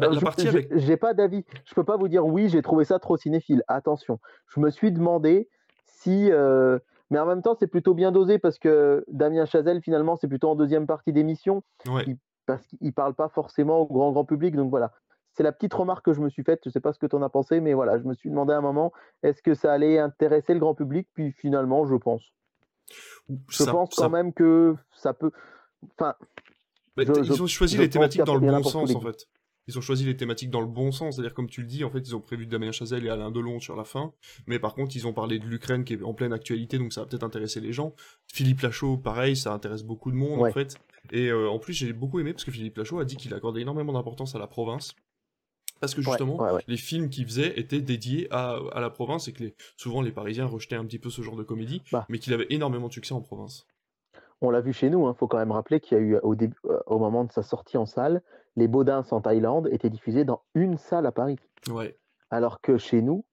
j'ai 0.72 0.97
pas 0.97 1.14
d'avis. 1.14 1.45
Je 1.64 1.74
peux 1.74 1.84
pas 1.84 1.97
vous 1.97 2.09
dire 2.09 2.26
oui, 2.26 2.49
j'ai 2.49 2.62
trouvé 2.62 2.84
ça 2.84 2.99
trop 2.99 3.16
cinéphile. 3.16 3.62
Attention, 3.68 4.18
je 4.49 4.61
me 4.61 4.70
suis 4.70 4.93
demandé 4.93 5.49
si, 5.84 6.30
euh, 6.30 6.78
mais 7.11 7.18
en 7.18 7.26
même 7.26 7.43
temps, 7.43 7.57
c'est 7.59 7.68
plutôt 7.68 7.95
bien 7.95 8.11
dosé 8.12 8.39
parce 8.39 8.59
que 8.59 9.05
Damien 9.09 9.47
Chazelle, 9.47 9.80
finalement, 9.80 10.16
c'est 10.16 10.28
plutôt 10.28 10.51
en 10.51 10.57
deuxième 10.57 10.87
partie 10.87 11.12
d'émission, 11.12 11.62
parce 12.47 12.66
qu'il 12.66 12.93
parle 12.93 13.14
pas 13.14 13.28
forcément 13.28 13.80
au 13.80 13.87
grand 13.87 14.12
grand 14.12 14.24
public. 14.24 14.57
Donc 14.57 14.70
voilà, 14.70 14.93
c'est 15.32 15.43
la 15.43 15.53
petite 15.53 15.74
remarque 15.74 16.05
que 16.05 16.12
je 16.12 16.20
me 16.20 16.28
suis 16.30 16.43
faite. 16.43 16.62
Je 16.64 16.70
sais 16.70 16.80
pas 16.80 16.93
ce 16.93 16.99
que 16.99 17.07
tu 17.07 17.14
en 17.14 17.22
as 17.22 17.28
pensé, 17.28 17.61
mais 17.61 17.74
voilà, 17.74 17.99
je 17.99 18.05
me 18.05 18.14
suis 18.14 18.28
demandé 18.28 18.53
à 18.53 18.59
un 18.59 18.62
moment, 18.62 18.93
est-ce 19.22 19.43
que 19.43 19.55
ça 19.55 19.72
allait 19.72 19.99
intéresser 19.99 20.53
le 20.53 20.61
grand 20.61 20.74
public? 20.74 21.09
Puis 21.14 21.30
finalement, 21.32 21.87
je 21.87 21.95
pense. 21.95 22.32
Je 23.49 23.64
pense 23.64 23.95
quand 23.95 24.11
même 24.11 24.32
que 24.32 24.74
ça 24.93 25.12
peut. 25.12 25.30
Enfin, 25.99 26.14
bah, 26.97 27.03
ils 27.05 27.43
ont 27.43 27.47
choisi 27.47 27.76
les 27.76 27.91
thématiques 27.91 28.24
dans 28.24 28.37
le 28.37 28.41
bon 28.41 28.62
sens, 28.62 28.95
en 28.95 29.01
fait. 29.01 29.26
Ils 29.69 29.77
ont 29.79 29.81
choisi 29.81 30.05
les 30.05 30.17
thématiques 30.17 30.51
dans 30.51 30.61
le 30.61 30.67
bon 30.67 30.93
sens, 30.93 31.17
c'est-à-dire 31.17 31.35
comme 31.35 31.49
tu 31.49 31.61
le 31.61 31.67
dis, 31.67 31.83
en 31.83 31.91
fait, 31.91 31.99
ils 31.99 32.14
ont 32.14 32.21
prévu 32.21 32.47
Damien 32.47 32.71
Chazelle 32.71 33.05
et 33.05 33.09
Alain 33.09 33.33
Delon 33.33 33.59
sur 33.59 33.75
la 33.75 33.85
fin, 33.85 34.12
mais 34.47 34.61
par 34.61 34.75
contre, 34.75 34.95
ils 34.95 35.07
ont 35.07 35.12
parlé 35.12 35.41
de 35.41 35.47
l'Ukraine 35.47 35.85
qui 35.85 35.95
est 35.95 36.03
en 36.03 36.14
pleine 36.14 36.33
actualité, 36.33 36.79
donc 36.79 36.93
ça 36.93 37.01
va 37.01 37.07
peut-être 37.07 37.25
intéresser 37.25 37.61
les 37.61 37.73
gens. 37.73 37.93
Philippe 38.33 38.61
Lachaud, 38.61 38.97
pareil, 38.97 39.37
ça 39.37 39.53
intéresse 39.53 39.83
beaucoup 39.83 40.12
de 40.12 40.17
monde, 40.17 40.41
en 40.41 40.53
fait. 40.53 40.77
Et 41.12 41.29
euh, 41.29 41.49
en 41.49 41.59
plus, 41.59 41.73
j'ai 41.73 41.93
beaucoup 41.93 42.21
aimé 42.21 42.33
parce 42.33 42.45
que 42.45 42.51
Philippe 42.51 42.77
Lachaud 42.77 43.01
a 43.01 43.05
dit 43.05 43.17
qu'il 43.17 43.35
accordait 43.35 43.62
énormément 43.62 43.93
d'importance 43.93 44.35
à 44.35 44.39
la 44.39 44.47
province. 44.47 44.95
Parce 45.81 45.95
que 45.95 46.01
justement, 46.01 46.41
les 46.67 46.77
films 46.77 47.11
qu'il 47.11 47.27
faisait 47.27 47.59
étaient 47.59 47.83
dédiés 47.83 48.29
à, 48.31 48.59
la 48.77 48.89
province 48.89 49.29
et 49.29 49.33
que 49.33 49.45
souvent 49.77 50.01
les 50.01 50.12
Parisiens 50.12 50.47
rejetaient 50.47 50.77
un 50.77 50.87
petit 50.87 50.99
peu 50.99 51.11
ce 51.11 51.21
genre 51.21 51.37
de 51.37 51.43
comédie, 51.43 51.83
bah. 51.93 52.07
mais 52.09 52.19
qu'il 52.19 52.33
avait 52.33 52.47
énormément 52.51 52.89
de 52.89 52.93
succès 52.93 53.12
en 53.12 53.21
province. 53.21 53.67
On 54.41 54.51
l'a 54.51 54.61
vu 54.61 54.73
chez 54.73 54.91
nous, 54.91 55.07
il 55.07 55.09
hein. 55.09 55.14
faut 55.14 55.27
quand 55.27 55.39
même 55.39 55.53
rappeler 55.53 55.81
qu'il 55.81 55.99
y 55.99 56.01
a 56.01 56.03
eu 56.03 56.17
au, 56.19 56.35
début, 56.35 56.57
euh, 56.67 56.79
au 56.87 56.99
moment 56.99 57.25
de 57.25 57.33
sa 57.33 57.43
sortie 57.43 57.77
en 57.77 57.87
salle, 57.87 58.23
les 58.57 58.69
Baudins 58.69 59.05
en 59.11 59.21
Thaïlande 59.21 59.69
étaient 59.71 59.91
diffusés 59.91 60.25
dans 60.25 60.43
une 60.55 60.77
salle 60.77 61.07
à 61.07 61.13
Paris. 61.13 61.39
Ouais. 61.71 61.97
Alors 62.31 62.61
que 62.61 62.77
chez 62.77 63.03
nous, 63.03 63.25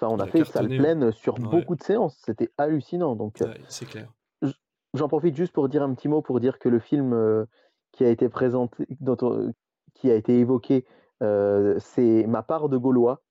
on 0.00 0.20
a, 0.20 0.26
fait 0.26 0.40
une 0.40 0.44
salle 0.44 0.68
pleine 0.68 1.10
sur 1.12 1.34
beaucoup 1.34 1.74
de 1.74 1.82
séances. 1.82 2.16
C'était 2.24 2.50
hallucinant. 2.56 3.16
Donc, 3.16 3.42
euh, 3.42 3.52
c'est 3.68 3.86
clair. 3.86 4.12
J'en 4.94 5.08
profite 5.08 5.36
juste 5.36 5.52
pour 5.52 5.68
dire 5.68 5.82
un 5.82 5.92
petit 5.94 6.08
mot 6.08 6.22
pour 6.22 6.40
dire 6.40 6.58
que 6.58 6.68
le 6.68 6.78
film 6.78 7.12
euh, 7.12 7.44
qui 7.92 8.04
a 8.04 8.08
été 8.08 8.28
présenté, 8.28 8.86
qui 9.94 10.10
a 10.10 10.14
été 10.14 10.38
évoqué, 10.38 10.86
c'est 11.20 12.26
Ma 12.26 12.42
part 12.42 12.68
de 12.68 12.76
Gaulois, 12.76 13.22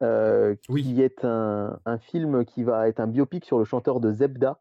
qui 0.00 1.02
est 1.02 1.24
un, 1.24 1.78
un, 1.86 1.98
film 1.98 2.44
qui 2.44 2.62
va 2.62 2.88
être 2.88 3.00
un 3.00 3.06
biopic 3.06 3.44
sur 3.44 3.58
le 3.58 3.64
chanteur 3.64 4.00
de 4.00 4.12
Zebda, 4.12 4.60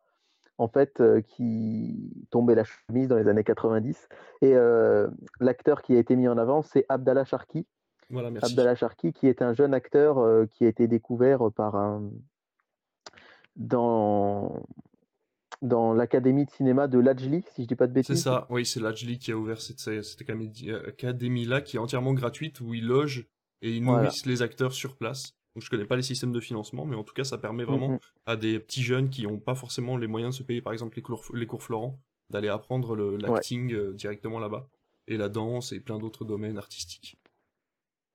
en 0.62 0.68
fait, 0.68 1.02
euh, 1.02 1.22
qui 1.22 2.28
tombait 2.30 2.54
la 2.54 2.64
chemise 2.64 3.08
dans 3.08 3.18
les 3.18 3.28
années 3.28 3.44
90. 3.44 4.08
Et 4.44 4.54
euh, 4.56 5.08
l'acteur 5.40 5.82
qui 5.82 5.96
a 5.96 6.00
été 6.00 6.16
mis 6.16 6.28
en 6.28 6.38
avant, 6.38 6.62
c'est 6.62 6.86
Abdallah 6.88 7.26
Sharki, 7.26 7.66
Voilà, 8.12 8.30
merci. 8.30 8.52
Abdallah 8.54 8.76
Sharki, 8.76 9.12
qui 9.12 9.28
est 9.28 9.42
un 9.42 9.54
jeune 9.56 9.74
acteur 9.74 10.20
euh, 10.20 10.46
qui 10.46 10.66
a 10.66 10.68
été 10.68 10.88
découvert 10.88 11.52
par 11.52 11.76
un 11.76 12.10
dans 13.56 14.64
dans 15.62 15.94
l'académie 15.94 16.46
de 16.46 16.50
cinéma 16.52 16.88
de 16.88 16.98
Lajli, 16.98 17.44
si 17.54 17.64
je 17.64 17.68
dis 17.68 17.76
pas 17.76 17.86
de 17.86 17.92
C'est 18.02 18.14
bêtises. 18.14 18.24
ça, 18.24 18.48
oui, 18.50 18.66
c'est 18.66 18.80
Lajli 18.80 19.20
qui 19.20 19.32
a 19.32 19.38
ouvert 19.38 19.62
cette, 19.62 19.80
cette 19.80 20.22
académie-là 20.22 21.62
qui 21.62 21.76
est 21.78 21.80
entièrement 21.80 22.14
gratuite, 22.14 22.62
où 22.62 22.74
ils 22.74 22.86
logent 22.88 23.28
et 23.62 23.72
ils 23.72 23.84
Voilà. 23.84 24.04
nourrissent 24.04 24.26
les 24.26 24.42
acteurs 24.42 24.74
sur 24.74 24.96
place. 24.98 25.34
Donc 25.56 25.64
je 25.64 25.70
connais 25.70 25.86
pas 25.86 25.96
les 25.98 26.02
systèmes 26.02 26.32
de 26.32 26.40
financement, 26.40 26.86
mais 26.86 26.96
en 26.96 27.04
tout 27.04 27.14
cas 27.14 27.24
ça 27.24 27.38
permet 27.38 27.64
vraiment 27.64 27.90
Mhm. 27.90 28.00
à 28.26 28.36
des 28.38 28.60
petits 28.60 28.84
jeunes 28.84 29.10
qui 29.10 29.24
n'ont 29.24 29.40
pas 29.40 29.56
forcément 29.56 29.98
les 29.98 30.08
moyens 30.08 30.34
de 30.36 30.38
se 30.38 30.44
payer 30.44 30.62
par 30.62 30.72
exemple 30.74 30.96
les 30.96 31.02
cours, 31.02 31.24
les 31.34 31.46
cours 31.46 31.62
Florent, 31.64 32.00
d'aller 32.30 32.48
apprendre 32.48 32.96
l'acting 32.96 33.74
euh, 33.74 33.94
directement 33.94 34.40
là-bas, 34.40 34.68
et 35.08 35.18
la 35.18 35.28
danse 35.28 35.74
et 35.74 35.82
plein 35.82 36.00
d'autres 36.00 36.24
domaines 36.24 36.58
artistiques. 36.58 37.18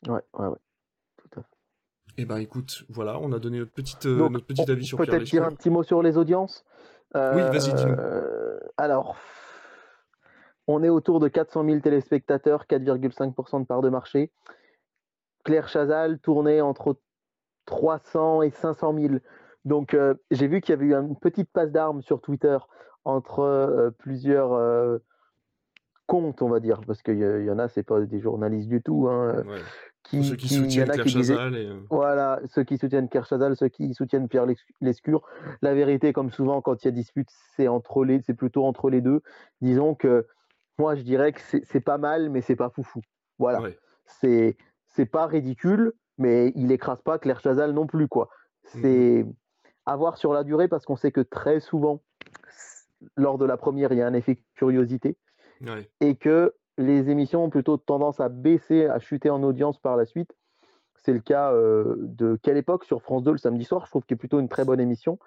Ouais, 0.07 0.22
ouais, 0.39 0.47
ouais. 0.47 0.59
Tout 1.18 1.41
à 1.41 1.43
fait. 1.43 1.57
Et 2.16 2.24
ben 2.24 2.39
écoute, 2.39 2.84
voilà, 2.89 3.18
on 3.20 3.32
a 3.32 3.39
donné 3.39 3.59
notre, 3.59 3.72
petite, 3.72 4.07
euh, 4.07 4.18
Donc, 4.18 4.32
notre 4.32 4.47
petit 4.47 4.70
avis 4.70 4.87
sur 4.87 4.97
peut-être 4.97 5.24
dire 5.24 5.45
un 5.45 5.53
petit 5.53 5.68
mot 5.68 5.82
sur 5.82 6.03
les 6.03 6.16
audiences? 6.16 6.64
Oui, 7.14 7.41
vas-y, 7.43 7.72
dis-nous. 7.74 7.93
Euh, 7.93 8.59
alors, 8.76 9.16
on 10.66 10.82
est 10.82 10.89
autour 10.89 11.20
de 11.20 11.28
400 11.28 11.64
000 11.64 11.80
téléspectateurs, 11.80 12.66
4,5% 12.66 13.61
de 13.61 13.66
part 13.66 13.80
de 13.82 13.89
marché. 13.89 14.32
Claire 15.45 15.68
Chazal 15.68 16.18
tournait 16.18 16.61
entre 16.61 16.99
300 17.67 18.43
et 18.43 18.51
500 18.51 18.95
000. 18.99 19.14
Donc, 19.64 19.95
euh, 19.95 20.14
j'ai 20.31 20.47
vu 20.47 20.61
qu'il 20.61 20.71
y 20.71 20.79
avait 20.79 20.87
eu 20.87 20.95
une 20.95 21.17
petite 21.17 21.51
passe 21.51 21.71
d'armes 21.73 22.03
sur 22.03 22.21
Twitter 22.21 22.57
entre 23.05 23.41
euh, 23.41 23.91
plusieurs 23.91 24.53
euh, 24.53 24.99
comptes, 26.07 26.41
on 26.43 26.49
va 26.49 26.61
dire, 26.61 26.81
parce 26.87 27.03
qu'il 27.03 27.17
y, 27.19 27.45
y 27.45 27.51
en 27.51 27.59
a, 27.59 27.69
c'est 27.69 27.83
pas 27.83 28.01
des 28.01 28.21
journalistes 28.21 28.69
du 28.69 28.81
tout, 28.81 29.09
hein, 29.09 29.43
Ouais. 29.47 29.59
qui, 30.05 30.23
Ceux 30.23 30.37
qui 30.37 30.49
soutiennent 30.49 30.89
disaient- 31.05 31.35
et... 31.35 31.67
euh, 31.69 31.81
voilà, 31.91 32.41
ceux 32.47 32.62
qui 32.62 32.79
soutiennent 32.79 33.09
Claire 33.09 33.27
Chazal, 33.27 33.57
ceux 33.57 33.67
qui 33.69 33.93
soutiennent 33.93 34.29
Pierre 34.29 34.47
Lescure. 34.81 35.23
La 35.62 35.75
vérité, 35.75 36.12
comme 36.12 36.31
souvent 36.31 36.61
quand 36.62 36.85
il 36.85 36.87
y 36.87 36.89
a 36.89 36.93
dispute, 36.93 37.29
c'est 37.57 37.67
entre 37.67 38.05
les, 38.05 38.21
c'est 38.23 38.35
plutôt 38.35 38.64
entre 38.67 38.89
les 38.89 39.01
deux. 39.01 39.21
Disons 39.61 39.97
que 39.97 40.27
moi, 40.79 40.95
je 40.95 41.03
dirais 41.03 41.33
que 41.33 41.41
c'est 41.41 41.81
pas 41.81 41.99
mal, 41.99 42.31
mais 42.31 42.41
c'est 42.41 42.55
pas 42.55 42.71
foufou. 42.71 43.01
Voilà, 43.41 43.61
ouais. 43.62 43.77
c'est 44.05 44.57
c'est 44.91 45.07
pas 45.07 45.27
ridicule, 45.27 45.93
mais 46.19 46.53
il 46.57 46.73
écrase 46.73 47.03
pas 47.03 47.19
Claire 47.19 47.41
Chazal 47.41 47.73
non 47.73 47.87
plus, 47.87 48.09
quoi. 48.09 48.29
Mhm. 48.75 48.81
C'est 48.83 49.27
à 49.87 49.97
voir 49.97 50.17
sur 50.17 50.33
la 50.33 50.45
durée 50.45 50.69
parce 50.69 50.85
qu'on 50.85 50.97
sait 50.97 51.12
que 51.12 51.21
très 51.21 51.61
souvent, 51.61 52.03
lors 53.17 53.39
de 53.39 53.45
la 53.45 53.57
première, 53.57 53.93
il 53.93 53.99
y 53.99 54.03
a 54.03 54.07
un 54.07 54.14
effet 54.14 54.39
curiosité 54.55 55.17
Ouais. 55.61 55.89
et 56.01 56.17
que 56.17 56.55
les 56.79 57.09
émissions 57.09 57.45
ont 57.45 57.51
plutôt 57.51 57.77
tendance 57.77 58.21
à 58.21 58.29
baisser, 58.29 58.87
à 58.87 58.99
chuter 58.99 59.31
en 59.31 59.43
audience 59.43 59.79
par 59.79 59.97
la 59.97 60.05
suite. 60.05 60.35
C'est 60.97 61.12
le 61.12 61.21
cas 61.21 61.53
euh, 61.53 61.95
de 61.99 62.39
Quelle 62.43 62.57
époque 62.57 62.85
sur 62.85 63.01
France 63.01 63.23
2 63.23 63.33
le 63.33 63.39
samedi 63.39 63.64
soir, 63.64 63.87
je 63.87 63.91
trouve 63.91 64.03
qu'il 64.05 64.17
est 64.17 64.19
plutôt 64.19 64.41
une 64.41 64.49
très 64.49 64.64
bonne 64.64 64.81
émission. 64.81 65.19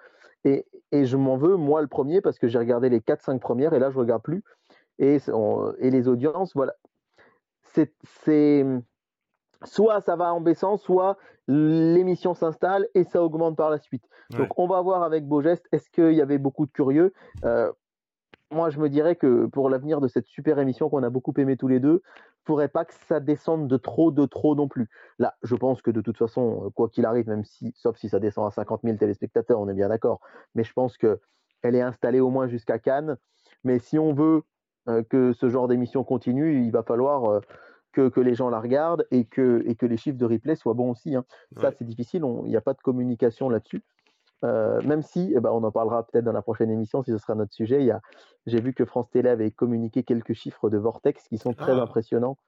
Et, 0.44 0.66
et 0.92 1.04
je 1.06 1.16
m'en 1.16 1.36
veux, 1.36 1.56
moi, 1.56 1.80
le 1.80 1.88
premier, 1.88 2.20
parce 2.20 2.38
que 2.38 2.48
j'ai 2.48 2.58
regardé 2.58 2.88
les 2.90 3.00
4-5 3.00 3.38
premières 3.40 3.72
et 3.72 3.78
là, 3.78 3.90
je 3.90 3.96
ne 3.96 4.00
regarde 4.00 4.22
plus. 4.22 4.42
Et, 4.98 5.18
on- 5.32 5.72
et 5.78 5.90
les 5.90 6.06
audiences, 6.08 6.52
voilà. 6.54 6.74
C'est- 7.62 7.94
soit 9.64 10.00
ça 10.00 10.16
va 10.16 10.32
en 10.32 10.40
baissant, 10.40 10.76
soit 10.76 11.16
l'émission 11.48 12.34
s'installe 12.34 12.86
et 12.94 13.04
ça 13.04 13.22
augmente 13.22 13.56
par 13.56 13.70
la 13.70 13.78
suite. 13.78 14.04
Ouais. 14.32 14.38
Donc, 14.38 14.58
on 14.58 14.66
va 14.66 14.80
voir 14.80 15.02
avec 15.02 15.26
Beaugeste, 15.26 15.66
est-ce 15.72 15.90
qu'il 15.90 16.12
y 16.12 16.22
avait 16.22 16.38
beaucoup 16.38 16.66
de 16.66 16.70
curieux? 16.70 17.12
Euh, 17.44 17.72
Moi, 18.52 18.70
je 18.70 18.78
me 18.78 18.88
dirais 18.88 19.16
que 19.16 19.46
pour 19.46 19.68
l'avenir 19.68 20.00
de 20.00 20.08
cette 20.08 20.26
super 20.26 20.58
émission 20.58 20.88
qu'on 20.88 21.02
a 21.02 21.10
beaucoup 21.10 21.34
aimé 21.38 21.56
tous 21.56 21.68
les 21.68 21.80
deux, 21.80 22.02
faudrait 22.44 22.68
pas 22.68 22.84
que 22.84 22.94
ça 23.06 23.20
descende 23.20 23.68
de 23.68 23.76
trop, 23.76 24.10
de 24.10 24.26
trop 24.26 24.54
non 24.54 24.68
plus. 24.68 24.88
Là, 25.18 25.34
je 25.42 25.54
pense 25.54 25.82
que 25.82 25.90
de 25.90 26.00
toute 26.00 26.16
façon, 26.16 26.70
quoi 26.74 26.88
qu'il 26.88 27.04
arrive, 27.04 27.28
même 27.28 27.44
si, 27.44 27.72
sauf 27.76 27.96
si 27.96 28.08
ça 28.08 28.18
descend 28.18 28.46
à 28.46 28.50
50 28.50 28.80
000 28.84 28.96
téléspectateurs, 28.96 29.60
on 29.60 29.68
est 29.68 29.74
bien 29.74 29.88
d'accord. 29.88 30.20
Mais 30.54 30.64
je 30.64 30.72
pense 30.72 30.96
que 30.96 31.20
elle 31.62 31.74
est 31.74 31.82
installée 31.82 32.20
au 32.20 32.30
moins 32.30 32.48
jusqu'à 32.48 32.78
Cannes. 32.78 33.16
Mais 33.64 33.78
si 33.78 33.98
on 33.98 34.14
veut 34.14 34.42
euh, 34.88 35.02
que 35.02 35.32
ce 35.32 35.48
genre 35.48 35.68
d'émission 35.68 36.04
continue, 36.04 36.64
il 36.64 36.72
va 36.72 36.82
falloir 36.82 37.24
euh, 37.24 37.40
que, 37.92 38.08
que 38.08 38.20
les 38.20 38.34
gens 38.34 38.48
la 38.50 38.60
regardent 38.60 39.06
et 39.10 39.24
que, 39.24 39.62
et 39.66 39.74
que 39.74 39.86
les 39.86 39.96
chiffres 39.96 40.18
de 40.18 40.24
replay 40.26 40.54
soient 40.56 40.74
bons 40.74 40.90
aussi. 40.90 41.14
hein. 41.14 41.24
Ça, 41.60 41.72
c'est 41.72 41.84
difficile. 41.84 42.22
Il 42.44 42.48
n'y 42.50 42.56
a 42.56 42.60
pas 42.60 42.74
de 42.74 42.80
communication 42.80 43.48
là-dessus. 43.48 43.82
Euh, 44.42 44.80
même 44.82 45.02
si, 45.02 45.32
eh 45.36 45.40
ben, 45.40 45.50
on 45.50 45.62
en 45.64 45.70
parlera 45.70 46.02
peut-être 46.06 46.24
dans 46.24 46.32
la 46.32 46.40
prochaine 46.40 46.70
émission 46.70 47.02
si 47.02 47.10
ce 47.10 47.18
sera 47.18 47.34
notre 47.34 47.52
sujet. 47.52 47.80
Il 47.80 47.86
y 47.86 47.90
a, 47.90 48.00
j'ai 48.46 48.60
vu 48.60 48.72
que 48.72 48.86
France 48.86 49.10
Télé 49.10 49.28
avait 49.28 49.50
communiqué 49.50 50.02
quelques 50.02 50.32
chiffres 50.32 50.70
de 50.70 50.78
Vortex 50.78 51.28
qui 51.28 51.36
sont 51.36 51.52
très 51.52 51.72
Ah. 51.72 51.82
impressionnants 51.82 52.38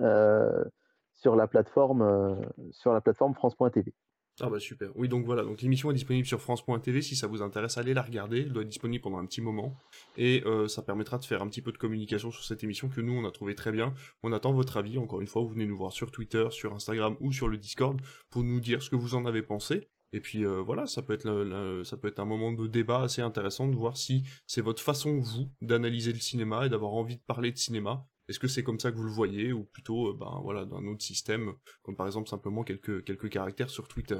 euh, 0.00 0.64
sur 1.12 1.36
la 1.36 1.46
plateforme, 1.46 2.00
euh, 2.02 2.34
sur 2.70 2.92
la 2.94 3.00
plateforme 3.02 3.34
France.tv. 3.34 3.92
Ah 4.40 4.50
bah 4.50 4.58
super. 4.58 4.90
Oui, 4.96 5.08
donc 5.08 5.24
voilà, 5.24 5.44
donc 5.44 5.62
l'émission 5.62 5.92
est 5.92 5.94
disponible 5.94 6.26
sur 6.26 6.40
France.tv, 6.40 7.02
si 7.02 7.14
ça 7.14 7.28
vous 7.28 7.40
intéresse, 7.40 7.78
allez 7.78 7.94
la 7.94 8.02
regarder, 8.02 8.40
elle 8.40 8.52
doit 8.52 8.62
être 8.62 8.68
disponible 8.68 9.02
pendant 9.02 9.18
un 9.18 9.26
petit 9.26 9.40
moment, 9.40 9.76
et 10.16 10.42
euh, 10.44 10.66
ça 10.66 10.82
permettra 10.82 11.18
de 11.18 11.24
faire 11.24 11.40
un 11.40 11.48
petit 11.48 11.62
peu 11.62 11.70
de 11.70 11.78
communication 11.78 12.32
sur 12.32 12.42
cette 12.42 12.64
émission 12.64 12.88
que 12.88 13.00
nous, 13.00 13.12
on 13.12 13.24
a 13.24 13.30
trouvé 13.30 13.54
très 13.54 13.70
bien. 13.70 13.94
On 14.24 14.32
attend 14.32 14.52
votre 14.52 14.76
avis, 14.76 14.98
encore 14.98 15.20
une 15.20 15.28
fois, 15.28 15.42
vous 15.42 15.50
venez 15.50 15.66
nous 15.66 15.76
voir 15.76 15.92
sur 15.92 16.10
Twitter, 16.10 16.48
sur 16.50 16.74
Instagram 16.74 17.16
ou 17.20 17.32
sur 17.32 17.46
le 17.46 17.58
Discord 17.58 18.00
pour 18.30 18.42
nous 18.42 18.60
dire 18.60 18.82
ce 18.82 18.90
que 18.90 18.96
vous 18.96 19.14
en 19.14 19.24
avez 19.24 19.42
pensé. 19.42 19.88
Et 20.12 20.20
puis 20.20 20.44
euh, 20.44 20.60
voilà, 20.60 20.86
ça 20.86 21.02
peut, 21.02 21.12
être 21.12 21.82
ça 21.84 21.96
peut 21.96 22.06
être 22.06 22.20
un 22.20 22.24
moment 22.24 22.52
de 22.52 22.68
débat 22.68 23.02
assez 23.02 23.20
intéressant 23.20 23.66
de 23.66 23.74
voir 23.74 23.96
si 23.96 24.24
c'est 24.46 24.60
votre 24.60 24.80
façon, 24.80 25.18
vous, 25.18 25.50
d'analyser 25.60 26.12
le 26.12 26.20
cinéma 26.20 26.66
et 26.66 26.68
d'avoir 26.68 26.92
envie 26.92 27.16
de 27.16 27.22
parler 27.22 27.50
de 27.50 27.58
cinéma. 27.58 28.06
Est-ce 28.28 28.38
que 28.38 28.48
c'est 28.48 28.62
comme 28.62 28.80
ça 28.80 28.90
que 28.90 28.96
vous 28.96 29.04
le 29.04 29.10
voyez, 29.10 29.52
ou 29.52 29.64
plutôt, 29.64 30.08
euh, 30.08 30.16
ben 30.18 30.40
voilà, 30.42 30.64
d'un 30.64 30.86
autre 30.86 31.02
système, 31.02 31.52
comme 31.82 31.94
par 31.94 32.06
exemple 32.06 32.28
simplement 32.28 32.64
quelques, 32.64 33.04
quelques 33.04 33.28
caractères 33.28 33.70
sur 33.70 33.86
Twitter? 33.86 34.18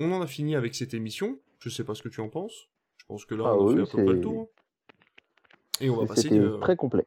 On 0.00 0.10
en 0.12 0.20
a 0.20 0.26
fini 0.26 0.56
avec 0.56 0.74
cette 0.74 0.94
émission. 0.94 1.40
Je 1.60 1.68
sais 1.68 1.84
pas 1.84 1.94
ce 1.94 2.02
que 2.02 2.08
tu 2.08 2.20
en 2.20 2.28
penses. 2.28 2.68
Je 2.96 3.04
pense 3.06 3.24
que 3.24 3.36
là, 3.36 3.44
Ah 3.46 3.56
on 3.56 3.68
a 3.68 3.72
oui, 3.72 3.76
fait 3.76 3.82
à 3.82 3.86
peu 3.86 4.04
près 4.04 4.14
le 4.14 4.20
tour. 4.20 4.48
Et 5.80 5.90
on 5.90 5.96
va 5.96 6.06
passer. 6.06 6.28
Très 6.60 6.76
complet. 6.76 7.06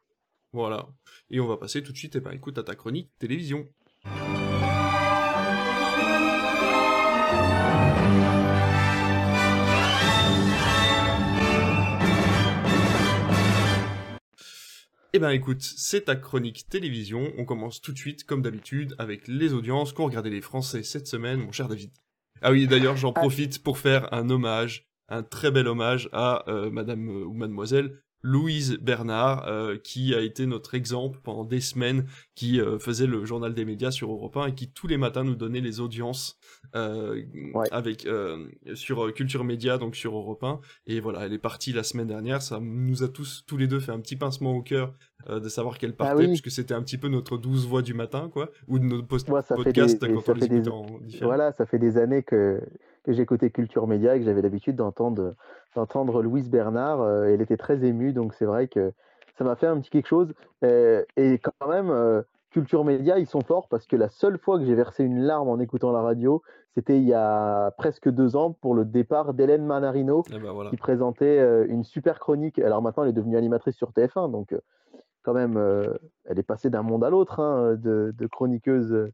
Voilà. 0.53 0.87
Et 1.29 1.41
on 1.41 1.47
va 1.47 1.57
passer 1.57 1.83
tout 1.83 1.91
de 1.91 1.97
suite, 1.97 2.15
eh 2.15 2.21
ben, 2.21 2.31
écoute, 2.31 2.57
à 2.57 2.63
ta 2.63 2.75
chronique 2.75 3.11
télévision. 3.19 3.67
Eh 15.15 15.19
ben 15.19 15.29
écoute, 15.29 15.61
c'est 15.61 16.01
ta 16.01 16.17
chronique 16.17 16.67
télévision. 16.67 17.31
On 17.37 17.45
commence 17.45 17.79
tout 17.79 17.93
de 17.93 17.97
suite, 17.97 18.25
comme 18.25 18.41
d'habitude, 18.41 18.95
avec 18.97 19.29
les 19.29 19.53
audiences 19.53 19.93
qu'ont 19.93 20.07
regardé 20.07 20.29
les 20.29 20.41
Français 20.41 20.83
cette 20.83 21.07
semaine, 21.07 21.39
mon 21.39 21.53
cher 21.53 21.69
David. 21.69 21.89
Ah 22.41 22.51
oui, 22.51 22.67
d'ailleurs, 22.67 22.97
j'en 22.97 23.13
Ah. 23.13 23.21
profite 23.21 23.63
pour 23.63 23.77
faire 23.77 24.13
un 24.13 24.29
hommage, 24.29 24.89
un 25.07 25.23
très 25.23 25.51
bel 25.51 25.69
hommage 25.69 26.09
à 26.11 26.43
euh, 26.49 26.69
Madame 26.69 27.07
euh, 27.07 27.23
ou 27.23 27.33
Mademoiselle 27.33 27.97
Louise 28.29 28.79
Bernard, 28.81 29.47
euh, 29.47 29.77
qui 29.77 30.15
a 30.15 30.21
été 30.21 30.47
notre 30.47 30.73
exemple 30.73 31.19
pendant 31.23 31.43
des 31.43 31.61
semaines, 31.61 32.05
qui 32.33 32.59
euh, 32.59 32.79
faisait 32.79 33.05
le 33.05 33.23
journal 33.23 33.53
des 33.53 33.65
médias 33.65 33.91
sur 33.91 34.11
Europe 34.11 34.35
1 34.35 34.47
et 34.47 34.53
qui 34.55 34.67
tous 34.71 34.87
les 34.87 34.97
matins 34.97 35.23
nous 35.23 35.35
donnait 35.35 35.61
les 35.61 35.79
audiences 35.79 36.37
euh, 36.75 37.21
Ouais. 37.53 37.67
avec 37.71 38.07
sur 38.73 39.13
Culture 39.13 39.43
Média, 39.43 39.77
donc 39.77 39.95
sur 39.95 40.15
Europe 40.15 40.43
1. 40.43 40.59
Et 40.87 40.99
voilà, 40.99 41.25
elle 41.25 41.33
est 41.33 41.37
partie 41.37 41.71
la 41.71 41.83
semaine 41.83 42.07
dernière. 42.07 42.41
Ça 42.41 42.59
nous 42.59 43.03
a 43.03 43.07
tous, 43.07 43.43
tous 43.45 43.57
les 43.57 43.67
deux, 43.67 43.79
fait 43.79 43.91
un 43.91 43.99
petit 43.99 44.15
pincement 44.15 44.53
au 44.55 44.63
cœur 44.63 44.93
de 45.29 45.47
savoir 45.49 45.77
qu'elle 45.77 45.95
partait, 45.95 46.13
Ah 46.15 46.19
oui. 46.19 46.27
puisque 46.27 46.51
c'était 46.51 46.73
un 46.73 46.81
petit 46.81 46.97
peu 46.97 47.07
notre 47.07 47.37
douze 47.37 47.65
voix 47.67 47.81
du 47.83 47.93
matin, 47.93 48.29
quoi, 48.31 48.49
ou 48.67 48.79
de 48.79 48.83
nos 48.85 49.01
post 49.03 49.27
fait 49.27 49.55
podcasts 49.55 50.01
des- 50.01 50.13
quand 50.13 50.29
on 50.29 50.33
les 50.33 50.47
des- 50.47 50.69
en 50.69 50.85
différé. 51.01 51.25
Voilà, 51.25 51.51
ça 51.53 51.65
fait 51.65 51.79
des 51.79 51.97
années 51.97 52.21
que, 52.23 52.59
que 53.05 53.13
j'écoutais 53.13 53.51
Culture 53.51 53.87
Média 53.87 54.15
et 54.15 54.19
que 54.19 54.25
j'avais 54.25 54.41
l'habitude 54.41 54.75
d'entendre, 54.75 55.35
d'entendre 55.75 56.23
Louise 56.23 56.49
Bernard. 56.49 57.01
euh, 57.01 57.25
elle 57.25 57.41
était 57.41 57.57
très 57.57 57.85
émue, 57.85 58.13
donc 58.13 58.33
c'est 58.33 58.45
vrai 58.45 58.67
que 58.67 58.91
ça 59.37 59.43
m'a 59.43 59.55
fait 59.55 59.67
un 59.67 59.79
petit 59.79 59.91
quelque 59.91 60.07
chose. 60.07 60.33
Euh, 60.63 61.03
et 61.15 61.37
quand 61.39 61.67
même, 61.67 61.89
euh, 61.89 62.23
Culture 62.49 62.83
Média, 62.83 63.19
ils 63.19 63.27
sont 63.27 63.41
forts 63.41 63.67
parce 63.67 63.85
que 63.85 63.95
la 63.95 64.09
seule 64.09 64.39
fois 64.39 64.57
que 64.57 64.65
j'ai 64.65 64.73
versé 64.75 65.03
une 65.03 65.21
larme 65.21 65.49
en 65.49 65.59
écoutant 65.59 65.91
la 65.91 66.01
radio, 66.01 66.41
c'était 66.73 66.97
il 66.97 67.03
y 67.03 67.13
a 67.13 67.71
presque 67.77 68.09
deux 68.09 68.35
ans 68.35 68.53
pour 68.53 68.73
le 68.73 68.85
départ 68.85 69.33
d'Hélène 69.33 69.65
Manarino 69.65 70.23
Et 70.31 70.39
ben 70.39 70.51
voilà. 70.51 70.69
qui 70.69 70.77
présentait 70.77 71.65
une 71.67 71.83
super 71.83 72.19
chronique. 72.19 72.59
Alors 72.59 72.81
maintenant, 72.81 73.03
elle 73.03 73.09
est 73.09 73.13
devenue 73.13 73.37
animatrice 73.37 73.75
sur 73.75 73.91
TF1, 73.91 74.31
donc 74.31 74.55
quand 75.23 75.33
même, 75.33 75.57
elle 76.25 76.39
est 76.39 76.43
passée 76.43 76.69
d'un 76.69 76.81
monde 76.81 77.03
à 77.03 77.09
l'autre 77.09 77.41
hein, 77.41 77.75
de, 77.75 78.13
de 78.17 78.27
chroniqueuse. 78.27 79.09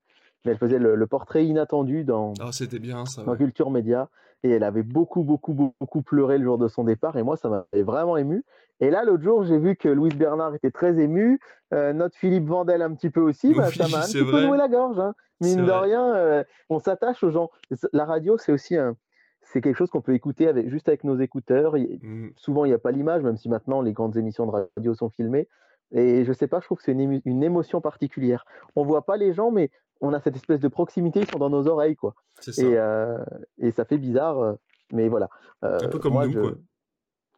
Mais 0.45 0.51
elle 0.51 0.57
faisait 0.57 0.79
le, 0.79 0.95
le 0.95 1.07
portrait 1.07 1.45
inattendu 1.45 2.03
dans, 2.03 2.33
Ah, 2.39 2.51
c'était 2.51 2.79
bien 2.79 3.05
ça. 3.05 3.23
dans 3.23 3.31
ouais. 3.31 3.37
Culture 3.37 3.69
Média. 3.71 4.09
Et 4.43 4.49
elle 4.49 4.63
avait 4.63 4.81
beaucoup, 4.81 5.21
beaucoup, 5.23 5.53
beaucoup 5.79 6.01
pleuré 6.01 6.39
le 6.39 6.43
jour 6.43 6.57
de 6.57 6.67
son 6.67 6.83
départ. 6.83 7.15
Et 7.15 7.21
moi, 7.21 7.37
ça 7.37 7.47
m'avait 7.47 7.83
vraiment 7.83 8.17
ému. 8.17 8.43
Et 8.79 8.89
là, 8.89 9.03
l'autre 9.03 9.21
jour, 9.21 9.43
j'ai 9.43 9.59
vu 9.59 9.75
que 9.75 9.87
Louise 9.87 10.15
Bernard 10.15 10.55
était 10.55 10.71
très 10.71 10.97
émue. 10.97 11.39
euh, 11.73 11.93
notre 11.93 12.15
Philippe 12.17 12.47
Vandel 12.47 12.81
un 12.81 12.91
petit 12.95 13.11
peu 13.11 13.21
aussi. 13.21 13.53
Bah, 13.53 13.65
Oui, 13.69 13.75
ça 13.75 13.87
m'a 13.87 13.99
un 14.03 14.07
petit 14.07 14.23
peu 14.23 14.45
noué 14.47 14.57
la 14.57 14.67
gorge. 14.67 14.97
hein. 14.99 15.13
Mine 15.41 15.65
de 15.65 15.71
rien, 15.71 16.15
euh, 16.15 16.43
on 16.69 16.79
s'attache 16.79 17.23
aux 17.23 17.29
gens. 17.29 17.49
La 17.93 18.05
radio, 18.05 18.37
c'est 18.39 18.51
aussi 18.51 18.75
un, 18.77 18.95
c'est 19.43 19.61
quelque 19.61 19.75
chose 19.77 19.89
qu'on 19.91 20.01
peut 20.01 20.13
écouter 20.15 20.47
avec, 20.47 20.69
juste 20.69 20.87
avec 20.87 21.03
nos 21.03 21.17
écouteurs. 21.19 21.77
Il- 21.77 21.99
Mm. 22.01 22.29
souvent, 22.35 22.65
il 22.65 22.69
n'y 22.69 22.73
a 22.75 22.79
pas 22.79 22.91
l'image, 22.91 23.21
même 23.21 23.37
si 23.37 23.47
maintenant 23.47 23.81
les 23.81 23.93
grandes 23.93 24.17
émissions 24.17 24.47
de 24.47 24.51
radio 24.51 24.93
sont 24.95 25.09
filmées. 25.09 25.47
Et 25.91 26.23
je 26.23 26.33
sais 26.33 26.47
pas, 26.47 26.59
je 26.59 26.65
trouve 26.65 26.77
que 26.77 26.83
c'est 26.83 26.93
une, 26.93 27.21
une, 27.25 27.43
émotion 27.43 27.81
particulière. 27.81 28.45
On 28.75 28.83
voit 28.83 29.05
pas 29.05 29.17
les 29.17 29.33
gens, 29.33 29.51
mais 29.51 29.69
on 29.99 30.13
a 30.13 30.19
cette 30.19 30.35
espèce 30.35 30.59
de 30.59 30.67
proximité, 30.67 31.21
ils 31.21 31.29
sont 31.29 31.39
dans 31.39 31.49
nos 31.49 31.67
oreilles, 31.67 31.95
quoi. 31.95 32.15
Ça. 32.39 32.61
Et, 32.61 32.77
euh, 32.77 33.17
et, 33.59 33.71
ça 33.71 33.85
fait 33.85 33.97
bizarre, 33.97 34.39
euh, 34.39 34.53
mais 34.93 35.09
voilà. 35.09 35.29
Euh, 35.63 35.77
Un 35.81 35.89
peu 35.89 35.99
comme 35.99 36.13
moi, 36.13 36.27
nous, 36.27 36.33
je... 36.33 36.39
quoi. 36.39 36.51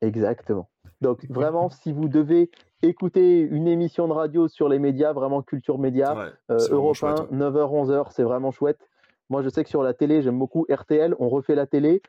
Exactement. 0.02 0.70
Donc 1.02 1.26
vraiment, 1.30 1.70
si 1.70 1.92
vous 1.92 2.08
devez 2.08 2.50
écouter 2.82 3.40
une 3.40 3.68
émission 3.68 4.08
de 4.08 4.14
radio 4.14 4.48
sur 4.48 4.70
les 4.70 4.80
médias, 4.80 5.14
vraiment 5.14 5.42
culture 5.42 5.78
média, 5.80 6.16
ouais, 6.16 6.58
Europe 6.70 6.98
1, 7.02 7.14
9h, 7.36 7.88
11h, 7.88 8.08
c'est 8.12 8.24
vraiment 8.24 8.52
chouette. 8.52 8.90
Moi, 9.30 9.42
je 9.42 9.50
sais 9.50 9.64
que 9.64 9.70
sur 9.70 9.84
la 9.84 9.94
télé, 9.94 10.22
j'aime 10.22 10.38
beaucoup 10.38 10.66
RTL, 10.70 11.16
on 11.20 11.30
refait 11.30 11.56
la 11.56 11.66
télé, 11.66 12.02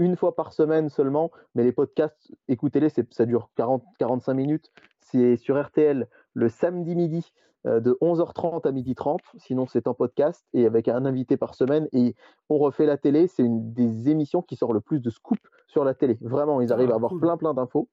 une 0.00 0.16
fois 0.16 0.34
par 0.34 0.52
semaine 0.52 0.88
seulement, 0.88 1.30
mais 1.54 1.62
les 1.62 1.72
podcasts, 1.72 2.32
écoutez-les, 2.48 2.88
ça 2.88 3.26
dure 3.26 3.50
40-45 3.58 4.34
minutes. 4.34 4.72
C'est 5.00 5.36
sur 5.36 5.60
RTL 5.62 6.08
le 6.34 6.48
samedi 6.48 6.96
midi 6.96 7.32
euh, 7.66 7.80
de 7.80 7.98
11h30 8.00 8.66
à 8.66 8.72
12h30, 8.72 9.18
sinon 9.36 9.66
c'est 9.66 9.86
en 9.86 9.92
podcast 9.92 10.46
et 10.54 10.64
avec 10.64 10.88
un 10.88 11.04
invité 11.04 11.36
par 11.36 11.54
semaine. 11.54 11.86
Et 11.92 12.16
on 12.48 12.56
refait 12.56 12.86
la 12.86 12.96
télé, 12.96 13.28
c'est 13.28 13.42
une 13.42 13.74
des 13.74 14.08
émissions 14.08 14.40
qui 14.40 14.56
sort 14.56 14.72
le 14.72 14.80
plus 14.80 15.00
de 15.00 15.10
scoop 15.10 15.38
sur 15.66 15.84
la 15.84 15.92
télé. 15.92 16.16
Vraiment, 16.22 16.62
ils 16.62 16.72
arrivent 16.72 16.90
ah, 16.90 16.94
à 16.94 16.96
avoir 16.96 17.10
cool. 17.10 17.20
plein 17.20 17.36
plein 17.36 17.52
d'infos. 17.52 17.86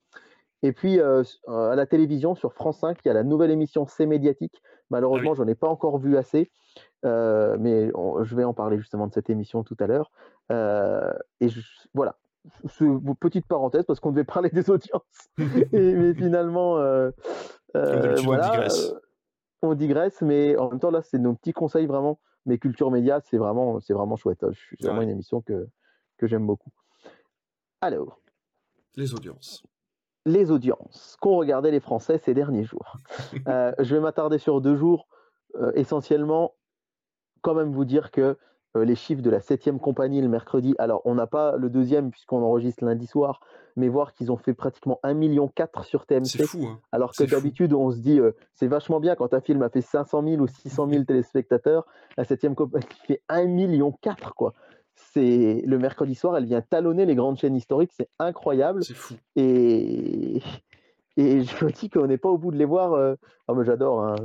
Et 0.64 0.72
puis 0.72 0.99
euh, 0.99 1.24
à 1.47 1.76
la 1.76 1.86
télévision, 1.86 2.36
sur 2.36 2.53
France 2.53 2.80
5, 2.80 2.99
il 3.03 3.10
y 3.10 3.12
a 3.12 3.14
la 3.14 3.24
nouvelle 3.24 3.51
émission 3.51 3.86
C'est 3.86 4.05
médiatique. 4.05 4.62
Malheureusement, 4.89 5.32
ah 5.32 5.34
oui. 5.34 5.38
j'en 5.38 5.47
ai 5.47 5.55
pas 5.55 5.68
encore 5.68 5.97
vu 5.97 6.18
assez, 6.18 6.49
euh, 7.05 7.58
mais 7.60 7.91
on, 7.93 8.24
je 8.24 8.36
vais 8.36 8.45
en 8.45 8.53
parler 8.53 8.78
justement 8.78 9.08
de 9.08 9.14
cette 9.14 9.30
émission 9.30 9.64
tout 9.64 9.78
à 9.80 9.88
l'heure. 9.88 10.12
Euh, 10.51 11.13
et 11.39 11.49
je, 11.49 11.61
voilà, 11.93 12.17
petite 13.19 13.47
parenthèse 13.47 13.85
parce 13.85 13.99
qu'on 13.99 14.11
devait 14.11 14.23
parler 14.23 14.49
des 14.49 14.69
audiences. 14.69 15.03
et, 15.37 15.93
mais 15.93 16.13
finalement, 16.13 16.77
euh, 16.77 17.11
voilà, 17.73 18.47
on 18.47 18.51
digresse. 18.51 18.93
on 19.61 19.73
digresse. 19.73 20.21
mais 20.21 20.57
en 20.57 20.69
même 20.69 20.79
temps, 20.79 20.91
là, 20.91 21.01
c'est 21.01 21.19
nos 21.19 21.33
petits 21.33 21.53
conseils 21.53 21.85
vraiment. 21.85 22.19
Mais 22.45 22.57
Culture 22.59 22.91
Média, 22.91 23.19
c'est 23.25 23.37
vraiment, 23.37 23.79
c'est 23.81 23.93
vraiment 23.93 24.15
chouette. 24.15 24.45
C'est 24.79 24.85
vraiment 24.85 24.99
ouais. 24.99 25.03
une 25.03 25.09
émission 25.09 25.41
que, 25.41 25.67
que 26.17 26.27
j'aime 26.27 26.45
beaucoup. 26.47 26.71
Alors. 27.81 28.21
Les 28.95 29.13
audiences 29.13 29.63
les 30.27 30.51
audiences 30.51 31.17
qu'ont 31.21 31.37
regardé 31.37 31.71
les 31.71 31.79
Français 31.79 32.19
ces 32.19 32.33
derniers 32.33 32.65
jours? 32.65 32.97
Euh, 33.47 33.71
je 33.79 33.95
vais 33.95 34.01
m'attarder 34.01 34.39
sur 34.39 34.61
deux 34.61 34.75
jours. 34.75 35.07
Euh, 35.55 35.71
essentiellement, 35.75 36.55
quand 37.41 37.53
même 37.53 37.71
vous 37.71 37.85
dire 37.85 38.11
que 38.11 38.21
euh, 38.21 38.35
les 38.84 38.95
chiffres 38.95 39.21
de 39.21 39.30
la 39.30 39.39
7e 39.39 39.78
compagnie 39.80 40.21
le 40.21 40.28
mercredi, 40.28 40.75
alors 40.78 41.01
on 41.05 41.15
n'a 41.15 41.28
pas 41.28 41.57
le 41.57 41.69
deuxième 41.69 42.11
puisqu'on 42.11 42.41
enregistre 42.41 42.84
lundi 42.84 43.07
soir, 43.07 43.39
mais 43.75 43.88
voir 43.89 44.13
qu'ils 44.13 44.32
ont 44.32 44.38
fait 44.38 44.53
pratiquement 44.53 44.99
1,4 45.03 45.13
million 45.15 45.51
sur 45.84 46.05
TMC. 46.05 46.25
C'est 46.25 46.45
fou. 46.45 46.65
Hein. 46.65 46.80
Alors 46.91 47.13
que 47.13 47.23
d'habitude, 47.23 47.73
on 47.73 47.91
se 47.91 47.99
dit, 47.99 48.19
euh, 48.19 48.32
c'est 48.53 48.67
vachement 48.67 48.99
bien 48.99 49.15
quand 49.15 49.34
un 49.34 49.41
film 49.41 49.61
a 49.61 49.69
fait 49.69 49.82
500 49.82 50.23
000 50.23 50.41
ou 50.41 50.47
600 50.47 50.89
000 50.89 51.03
téléspectateurs, 51.07 51.86
la 52.17 52.23
7e 52.23 52.55
compagnie 52.55 52.86
fait 53.07 53.21
1,4 53.30 53.47
million, 53.47 53.93
quoi 54.36 54.53
c'est 54.97 55.61
le 55.65 55.78
mercredi 55.78 56.15
soir, 56.15 56.36
elle 56.38 56.45
vient 56.45 56.61
talonner 56.61 57.05
les 57.05 57.15
grandes 57.15 57.38
chaînes 57.38 57.55
historiques, 57.55 57.91
c'est 57.95 58.09
incroyable. 58.19 58.84
C'est 58.84 58.95
fou. 58.95 59.13
Et, 59.36 60.41
et 61.17 61.43
je 61.43 61.65
me 61.65 61.71
dis 61.71 61.89
qu'on 61.89 62.07
n'est 62.07 62.17
pas 62.17 62.30
au 62.30 62.38
bout 62.38 62.51
de 62.51 62.57
les 62.57 62.65
voir. 62.65 62.93
Euh... 62.93 63.15
Oh, 63.47 63.55
mais 63.55 63.63
j'adore 63.63 64.03
hein, 64.03 64.15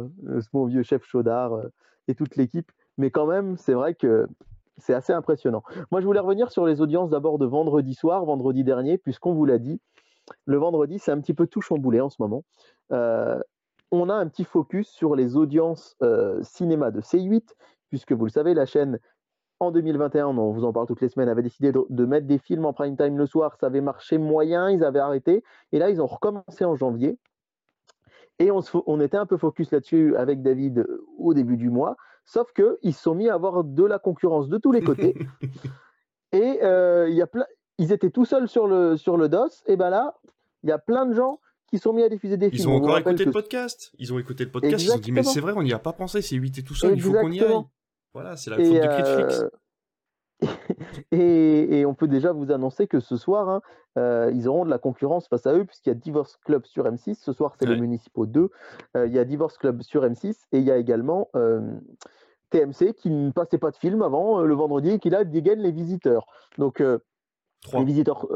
mon 0.53 0.66
vieux 0.66 0.82
chef 0.82 1.05
Chaudard 1.05 1.55
euh, 1.55 1.68
et 2.09 2.14
toute 2.14 2.36
l'équipe, 2.36 2.72
mais 2.99 3.11
quand 3.11 3.26
même, 3.26 3.57
c'est 3.57 3.74
vrai 3.74 3.95
que 3.95 4.26
c'est 4.78 4.95
assez 4.95 5.12
impressionnant. 5.12 5.62
Moi, 5.90 6.01
je 6.01 6.07
voulais 6.07 6.20
revenir 6.20 6.51
sur 6.51 6.66
les 6.66 6.80
audiences 6.80 7.11
d'abord 7.11 7.38
de 7.38 7.47
vendredi 7.47 7.95
soir, 7.95 8.24
vendredi 8.24 8.64
dernier, 8.64 8.99
puisqu'on 8.99 9.32
vous 9.32 9.45
l'a 9.45 9.59
dit, 9.59 9.80
le 10.47 10.57
vendredi, 10.57 10.99
c'est 10.99 11.12
un 11.12 11.20
petit 11.20 11.34
peu 11.34 11.47
tout 11.47 11.61
chamboulé 11.61 12.01
en 12.01 12.11
ce 12.11 12.16
moment. 12.20 12.45
Euh, 12.93 13.40
on 13.90 14.09
a 14.09 14.14
un 14.14 14.26
petit 14.28 14.45
focus 14.45 14.88
sur 14.88 15.14
les 15.14 15.36
audiences 15.36 15.97
euh, 16.03 16.43
cinéma 16.43 16.90
de 16.90 17.01
C8, 17.01 17.55
puisque 17.90 18.12
vous 18.12 18.24
le 18.24 18.30
savez, 18.30 18.55
la 18.55 18.66
chaîne 18.66 18.99
en 19.61 19.70
2021, 19.70 20.26
on 20.26 20.53
vous 20.53 20.64
en 20.64 20.72
parle 20.72 20.86
toutes 20.86 21.01
les 21.01 21.09
semaines, 21.09 21.28
avait 21.28 21.43
décidé 21.43 21.72
de, 21.72 22.05
mettre 22.05 22.26
des 22.26 22.38
films 22.38 22.64
en 22.64 22.72
prime 22.72 22.97
time 22.97 23.16
le 23.16 23.26
soir. 23.26 23.57
Ça 23.61 23.66
avait 23.66 23.80
marché 23.80 24.18
moyen, 24.18 24.70
ils 24.70 24.82
avaient 24.82 24.99
arrêté. 24.99 25.45
Et 25.70 25.78
là, 25.78 25.90
ils 25.90 26.03
ont 26.03 26.07
recommencé 26.07 26.64
en 26.64 26.74
janvier. 26.74 27.18
Et 28.38 28.51
on 28.51 29.01
était 29.01 29.18
un 29.18 29.26
peu 29.26 29.36
focus 29.36 29.70
là-dessus 29.70 30.16
avec 30.16 30.43
David 30.43 30.78
euh, 30.80 31.07
au 31.18 31.32
début 31.32 31.57
du 31.57 31.70
mois. 31.70 31.97
Sauf 32.24 32.52
qu'ils 32.52 32.94
se 32.94 33.02
sont 33.02 33.14
mis 33.14 33.28
à 33.28 33.34
avoir 33.34 33.64
de 33.64 33.84
la 33.84 33.98
concurrence 33.98 34.48
de 34.48 34.58
tous 34.58 34.72
les 34.72 34.82
côtés. 34.82 35.14
et 36.32 36.62
euh, 36.62 37.08
y 37.10 37.20
a 37.20 37.26
plein, 37.26 37.44
ils 37.78 37.92
étaient 37.92 38.10
tout 38.10 38.24
seuls 38.24 38.48
sur 38.48 38.66
le, 38.66 38.96
sur 38.96 39.16
le 39.16 39.28
DOS. 39.28 39.62
Et 39.66 39.76
ben 39.76 39.90
là, 39.90 40.14
il 40.62 40.68
y 40.68 40.72
a 40.72 40.78
plein 40.78 41.06
de 41.06 41.14
gens 41.14 41.40
qui 41.68 41.78
sont 41.78 41.92
mis 41.92 42.02
à 42.02 42.08
diffuser 42.08 42.36
des 42.36 42.50
films. 42.50 42.62
Ils 42.62 42.68
ont 42.68 42.76
encore 42.76 42.98
écouté 42.98 43.24
le 43.24 43.32
podcast. 43.32 43.92
Ils 43.98 44.12
ont 44.12 44.18
écouté 44.18 44.44
le 44.44 44.50
podcast. 44.50 44.74
Exactement. 44.74 44.96
Ils 44.96 44.98
ont 44.98 45.04
dit, 45.04 45.12
mais 45.12 45.22
c'est 45.22 45.40
vrai, 45.40 45.52
on 45.56 45.62
n'y 45.62 45.72
a 45.72 45.78
pas 45.78 45.92
pensé. 45.92 46.22
C'est 46.22 46.36
8 46.36 46.58
et 46.58 46.62
tout 46.62 46.74
seul. 46.74 46.92
Exactement. 46.92 47.28
Il 47.28 47.40
faut 47.40 47.46
qu'on 47.46 47.52
y 47.52 47.56
aille. 47.56 47.64
Voilà, 48.14 48.36
c'est 48.36 48.50
la 48.50 48.56
faute 48.56 48.66
de 48.66 48.78
Critflix. 48.78 49.44
Et, 51.12 51.80
et, 51.80 51.86
on 51.86 51.95
peut 51.95 52.09
déjà 52.09 52.32
vous 52.32 52.51
annoncer 52.53 52.86
que 52.86 53.01
ce 53.01 53.16
soir, 53.16 53.49
hein, 53.49 53.62
euh, 53.99 54.30
ils 54.34 54.49
auront 54.49 54.64
de 54.64 54.70
la 54.70 54.78
concurrence 54.78 55.28
face 55.28 55.47
à 55.47 55.55
eux, 55.55 55.64
puisqu'il 55.64 55.90
y 55.90 55.93
a 55.93 55.95
Divorce 55.95 56.36
Club 56.45 56.64
sur 56.64 56.84
M6. 56.84 57.14
Ce 57.14 57.32
soir, 57.32 57.55
c'est 57.59 57.68
ouais. 57.68 57.74
le 57.74 57.80
Municipaux 57.80 58.26
2. 58.26 58.51
Euh, 58.97 59.07
il 59.07 59.12
y 59.12 59.18
a 59.18 59.24
Divorce 59.24 59.59
Club 59.59 59.82
sur 59.82 60.05
M6 60.05 60.47
et 60.53 60.59
il 60.59 60.64
y 60.64 60.70
a 60.70 60.76
également 60.76 61.28
euh, 61.36 61.61
TMC 62.51 62.95
qui 62.95 63.11
ne 63.11 63.30
passait 63.30 63.59
pas 63.59 63.70
de 63.70 63.76
film 63.76 64.03
avant 64.03 64.43
le 64.43 64.55
vendredi 64.55 64.90
et 64.90 64.99
qui 64.99 65.11
là 65.11 65.24
dégaine 65.24 65.61
les 65.61 65.72
visiteurs. 65.72 66.26
Donc, 66.59 66.82
3. 67.62 67.80
les 67.80 67.84
visiteurs 67.84 68.26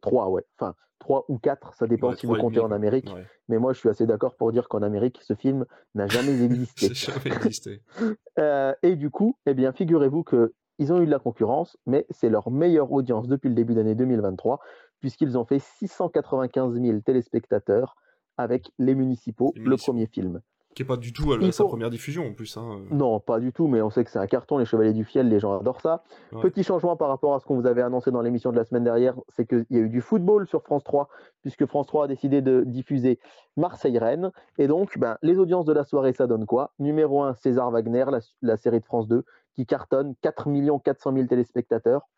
3, 0.00 0.28
ouais. 0.28 0.44
Enfin, 0.58 0.74
3 0.98 1.24
ou 1.28 1.38
4, 1.38 1.74
ça 1.74 1.86
dépend 1.86 2.10
ouais, 2.10 2.16
si 2.16 2.26
vous 2.26 2.36
comptez 2.36 2.60
en 2.60 2.70
Amérique. 2.70 3.12
Ouais. 3.14 3.26
Mais 3.48 3.58
moi, 3.58 3.72
je 3.72 3.78
suis 3.78 3.88
assez 3.88 4.06
d'accord 4.06 4.36
pour 4.36 4.52
dire 4.52 4.68
qu'en 4.68 4.82
Amérique, 4.82 5.20
ce 5.22 5.34
film 5.34 5.66
n'a 5.94 6.06
jamais 6.06 6.42
existé. 6.44 6.94
jamais 6.94 7.36
existé. 7.36 7.82
et 8.82 8.96
du 8.96 9.10
coup, 9.10 9.36
eh 9.46 9.54
bien, 9.54 9.72
figurez-vous 9.72 10.22
que 10.22 10.52
ils 10.82 10.92
ont 10.92 11.00
eu 11.00 11.06
de 11.06 11.10
la 11.10 11.20
concurrence, 11.20 11.76
mais 11.86 12.06
c'est 12.10 12.28
leur 12.28 12.50
meilleure 12.50 12.90
audience 12.90 13.28
depuis 13.28 13.48
le 13.48 13.54
début 13.54 13.74
d'année 13.74 13.94
2023, 13.94 14.58
puisqu'ils 14.98 15.38
ont 15.38 15.44
fait 15.44 15.60
695 15.60 16.74
000 16.74 17.00
téléspectateurs 17.00 17.94
avec 18.36 18.72
Les 18.78 18.96
Municipaux, 18.96 19.52
les 19.54 19.62
le 19.62 19.76
premier 19.76 20.06
film. 20.06 20.40
Qui 20.74 20.82
n'est 20.82 20.88
pas 20.88 20.96
du 20.96 21.12
tout 21.12 21.32
à 21.32 21.38
faut... 21.38 21.52
sa 21.52 21.64
première 21.64 21.90
diffusion 21.90 22.26
en 22.26 22.32
plus. 22.32 22.56
Hein. 22.56 22.80
Non, 22.90 23.20
pas 23.20 23.38
du 23.38 23.52
tout, 23.52 23.68
mais 23.68 23.82
on 23.82 23.90
sait 23.90 24.04
que 24.04 24.10
c'est 24.10 24.18
un 24.18 24.26
carton, 24.26 24.56
Les 24.58 24.64
Chevaliers 24.64 24.94
du 24.94 25.04
Fiel, 25.04 25.28
les 25.28 25.38
gens 25.38 25.60
adorent 25.60 25.82
ça. 25.82 26.02
Ouais. 26.32 26.40
Petit 26.40 26.64
changement 26.64 26.96
par 26.96 27.08
rapport 27.08 27.34
à 27.34 27.40
ce 27.40 27.44
qu'on 27.44 27.56
vous 27.56 27.66
avait 27.66 27.82
annoncé 27.82 28.10
dans 28.10 28.22
l'émission 28.22 28.50
de 28.50 28.56
la 28.56 28.64
semaine 28.64 28.84
dernière, 28.84 29.14
c'est 29.28 29.46
qu'il 29.46 29.66
y 29.70 29.76
a 29.76 29.80
eu 29.80 29.90
du 29.90 30.00
football 30.00 30.48
sur 30.48 30.62
France 30.62 30.82
3, 30.82 31.08
puisque 31.42 31.66
France 31.66 31.86
3 31.88 32.06
a 32.06 32.08
décidé 32.08 32.40
de 32.40 32.64
diffuser 32.66 33.20
Marseille-Rennes. 33.56 34.32
Et 34.58 34.66
donc, 34.66 34.98
ben, 34.98 35.18
les 35.22 35.38
audiences 35.38 35.66
de 35.66 35.74
la 35.74 35.84
soirée, 35.84 36.14
ça 36.14 36.26
donne 36.26 36.46
quoi? 36.46 36.72
Numéro 36.78 37.22
1, 37.22 37.34
César 37.34 37.70
Wagner, 37.70 38.06
la, 38.10 38.20
la 38.40 38.56
série 38.56 38.80
de 38.80 38.86
France 38.86 39.06
2, 39.08 39.24
qui 39.54 39.66
cartonne, 39.66 40.14
4 40.22 40.48
400 40.82 41.12
000 41.12 41.26
téléspectateurs. 41.26 42.08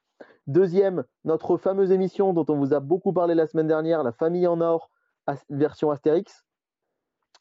Deuxième, 0.46 1.04
notre 1.24 1.56
fameuse 1.56 1.90
émission 1.90 2.32
dont 2.32 2.44
on 2.48 2.56
vous 2.56 2.74
a 2.74 2.80
beaucoup 2.80 3.12
parlé 3.12 3.34
la 3.34 3.46
semaine 3.46 3.66
dernière, 3.66 4.02
La 4.02 4.12
Famille 4.12 4.46
en 4.46 4.60
Or, 4.60 4.90
version 5.48 5.90
Astérix, 5.90 6.44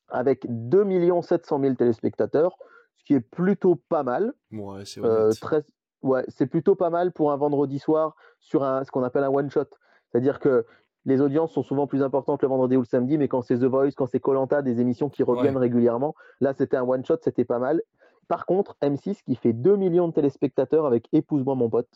avec 0.08 0.46
2 0.48 1.22
700 1.22 1.60
000 1.60 1.76
téléspectateurs, 1.76 2.58
ce 2.96 3.04
qui 3.04 3.14
est 3.14 3.20
plutôt 3.20 3.76
pas 3.76 4.04
mal. 4.04 4.34
Ouais, 4.52 4.86
c'est 4.86 5.04
euh, 5.04 5.32
très... 5.42 5.64
ouais, 6.02 6.24
plutôt 6.50 6.76
pas 6.76 6.90
mal 6.90 7.12
pour 7.12 7.32
un 7.32 7.38
vendredi 7.38 7.80
soir 7.80 8.16
sur 8.40 8.64
un, 8.64 8.84
ce 8.84 8.92
qu'on 8.92 9.04
appelle 9.04 9.24
un 9.24 9.30
one-shot. 9.30 9.66
C'est-à-dire 10.12 10.40
que 10.40 10.66
les 11.06 11.20
audiences 11.20 11.52
sont 11.52 11.64
souvent 11.64 11.88
plus 11.88 12.02
importantes 12.04 12.42
le 12.42 12.48
vendredi 12.48 12.78
ou 12.78 12.82
le 12.82 12.86
samedi, 12.86 13.18
mais 13.18 13.28
quand 13.28 13.42
c'est 13.42 13.58
The 13.58 13.66
Voice, 13.66 13.92
quand 13.96 14.06
c'est 14.06 14.20
Colanta, 14.20 14.62
des 14.62 14.80
émissions 14.80 15.10
qui 15.10 15.24
reviennent 15.24 15.56
ouais. 15.56 15.62
régulièrement, 15.62 16.16
là 16.40 16.54
c'était 16.54 16.78
un 16.78 16.84
one-shot, 16.84 17.18
c'était 17.22 17.44
pas 17.44 17.60
mal. 17.60 17.82
Par 18.28 18.46
contre, 18.46 18.76
M6 18.82 19.24
qui 19.24 19.36
fait 19.36 19.54
2 19.54 19.76
millions 19.76 20.08
de 20.08 20.14
téléspectateurs 20.14 20.86
avec 20.86 21.08
Épouse-moi 21.12 21.56
mon 21.56 21.70
pote, 21.70 21.90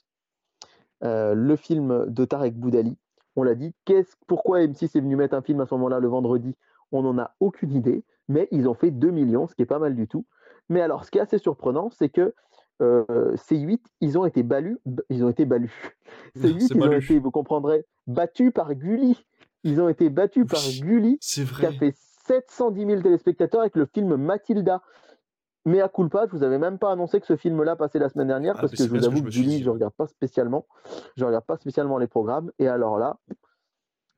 euh, 1.04 1.34
le 1.34 1.56
film 1.56 2.06
de 2.08 2.26
Tarek 2.26 2.56
Boudali. 2.56 2.98
On 3.36 3.44
l'a 3.44 3.56
dit, 3.56 3.74
pourquoi 4.26 4.62
M6 4.62 4.98
est 4.98 5.02
venu 5.02 5.16
mettre 5.16 5.36
un 5.36 5.42
film 5.42 5.62
à 5.62 5.66
ce 5.66 5.76
moment-là 5.76 6.00
le 6.00 6.08
vendredi? 6.08 6.56
On 6.92 7.04
n'en 7.04 7.18
a 7.20 7.36
aucune 7.40 7.74
idée, 7.74 8.04
mais 8.28 8.48
ils 8.52 8.68
ont 8.68 8.74
fait 8.74 8.92
2 8.92 9.12
millions, 9.12 9.48
ce 9.48 9.56
qui 9.56 9.62
est 9.62 9.68
pas 9.68 9.80
mal 9.80 9.96
du 9.96 10.08
tout. 10.08 10.26
Mais 10.70 10.82
alors, 10.82 11.06
ce 11.06 11.12
qui 11.12 11.18
est 11.18 11.22
assez 11.22 11.38
surprenant, 11.38 11.90
c'est 11.92 12.10
que 12.10 12.34
euh, 12.82 13.36
C8, 13.36 13.80
ils 14.02 14.18
ont 14.18 14.26
été 14.26 14.44
balus, 14.44 14.80
ils 15.10 15.24
ont 15.24 15.30
été 15.30 15.46
balus. 15.46 15.94
C8, 16.38 16.68
ils 16.76 16.82
ont 16.82 16.92
été, 16.92 17.20
vous 17.20 17.32
comprendrez, 17.32 17.86
battus 18.08 18.52
par 18.52 18.74
Gulli. 18.74 19.24
Ils 19.64 19.82
ont 19.82 19.90
été 19.90 20.10
battus 20.10 20.46
par 20.48 20.62
Gulli, 20.82 21.20
qui 21.20 21.66
a 21.66 21.72
fait 21.72 21.94
710 22.28 22.86
000 22.86 23.02
téléspectateurs 23.02 23.62
avec 23.62 23.76
le 23.76 23.86
film 23.86 24.16
Mathilda. 24.16 24.82
Mais 25.68 25.82
à 25.82 25.90
culpa, 25.90 26.26
je 26.28 26.32
vous 26.32 26.44
avais 26.44 26.60
même 26.60 26.80
pas 26.80 26.94
annoncé 26.94 27.20
que 27.20 27.28
ce 27.28 27.36
film-là 27.36 27.76
passait 27.76 28.00
la 28.00 28.08
semaine 28.08 28.30
dernière 28.30 28.54
ah, 28.58 28.62
parce 28.62 28.72
que 28.72 28.82
je 28.82 28.90
vous 28.90 29.06
avoue 29.06 29.22
que, 29.22 29.28
Gulli, 29.28 29.62
je 29.62 29.70
regarde 29.70 29.94
pas 29.94 30.08
spécialement, 30.08 30.66
je 31.18 31.26
regarde 31.26 31.44
pas 31.44 31.58
spécialement 31.58 31.98
les 31.98 32.08
programmes. 32.08 32.54
Et 32.58 32.70
alors 32.70 32.98
là, 32.98 33.18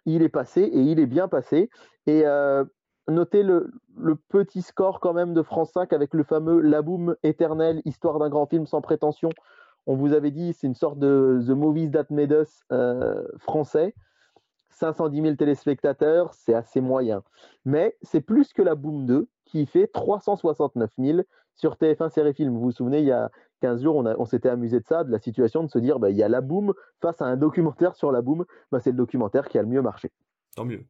il 0.06 0.22
est 0.22 0.30
passé 0.30 0.62
et 0.62 0.80
il 0.80 1.00
est 1.00 1.08
bien 1.08 1.28
passé. 1.28 1.72
Et 2.06 2.22
euh, 2.24 2.66
notez 3.08 3.41
le, 3.41 3.72
le, 3.97 4.16
petit 4.16 4.62
score 4.62 5.00
quand 5.00 5.14
même 5.14 5.34
de 5.34 5.41
France 5.41 5.72
5 5.72 5.91
avec 5.91 6.14
le 6.14 6.24
fameux 6.24 6.60
La 6.62 6.84
Boom 6.84 7.16
éternel, 7.24 7.82
histoire 7.84 8.20
d'un 8.20 8.30
grand 8.30 8.45
film 8.45 8.68
sans 8.68 8.82
prétention. 8.82 9.30
On 9.88 9.95
vous 9.95 10.14
avait 10.14 10.30
dit, 10.30 10.54
c'est 10.54 10.68
une 10.68 10.76
sorte 10.76 11.00
de 11.00 11.41
The 11.47 11.50
Movies 11.50 11.89
That 11.89 12.06
Made 12.12 12.32
Us 12.32 12.62
euh, 12.72 13.24
français. 13.39 13.95
510 14.70 15.22
000 15.22 15.36
téléspectateurs, 15.36 16.34
c'est 16.34 16.53
assez 16.53 16.82
moyen. 16.82 17.24
Mais 17.65 17.97
c'est 18.01 18.22
plus 18.22 18.53
que 18.53 18.61
la 18.61 18.76
Boom 18.76 19.05
2 19.05 19.28
qui 19.45 19.65
fait 19.65 19.88
369 19.88 20.91
000 20.97 21.20
sur 21.55 21.76
TF1 21.76 22.09
Série 22.09 22.34
Film. 22.34 22.53
Vous 22.53 22.61
vous 22.61 22.72
souvenez, 22.72 22.99
il 22.99 23.05
y 23.05 23.11
a 23.11 23.30
15 23.61 23.84
jours, 23.84 23.95
on, 23.95 24.26
s'était 24.26 24.49
amusé 24.49 24.80
de 24.80 24.86
ça, 24.86 25.03
de 25.03 25.11
la 25.11 25.20
situation 25.20 25.63
de 25.63 25.70
se 25.70 25.80
dire, 25.80 25.99
bah, 25.99 26.09
il 26.09 26.15
y 26.15 26.24
a 26.24 26.30
la 26.30 26.41
Boom 26.41 26.74
face 27.01 27.22
à 27.22 27.26
un 27.26 27.36
documentaire 27.36 27.95
sur 27.95 28.11
la 28.11 28.22
Boom. 28.22 28.45
Bah, 28.72 28.80
c'est 28.80 28.91
le 28.91 28.97
documentaire 28.97 29.47
qui 29.49 29.57
a 29.57 29.61
le 29.61 29.67
mieux 29.67 29.82
marché. 29.82 30.11
Tant 30.55 30.65
mieux. 30.65 30.86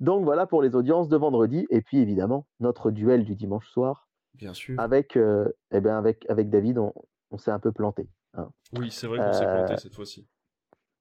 Donc 0.00 0.24
voilà 0.24 0.46
pour 0.46 0.62
les 0.62 0.74
audiences 0.74 1.08
de 1.08 1.16
vendredi. 1.16 1.66
Et 1.70 1.82
puis 1.82 1.98
évidemment, 1.98 2.46
notre 2.60 2.90
duel 2.90 3.24
du 3.24 3.34
dimanche 3.34 3.68
soir. 3.68 4.08
Bien 4.34 4.54
sûr. 4.54 4.78
Avec, 4.78 5.16
euh, 5.16 5.48
eh 5.72 5.80
ben 5.80 5.96
avec, 5.96 6.28
avec 6.28 6.50
David, 6.50 6.78
on, 6.78 7.38
s'est 7.38 7.50
un 7.50 7.58
peu 7.58 7.72
planté. 7.72 8.08
Hein. 8.34 8.50
Oui, 8.76 8.90
c'est 8.90 9.06
vrai 9.06 9.18
qu'on 9.18 9.32
s'est 9.32 9.44
planté 9.44 9.72
euh, 9.74 9.76
cette 9.76 9.94
fois-ci. 9.94 10.26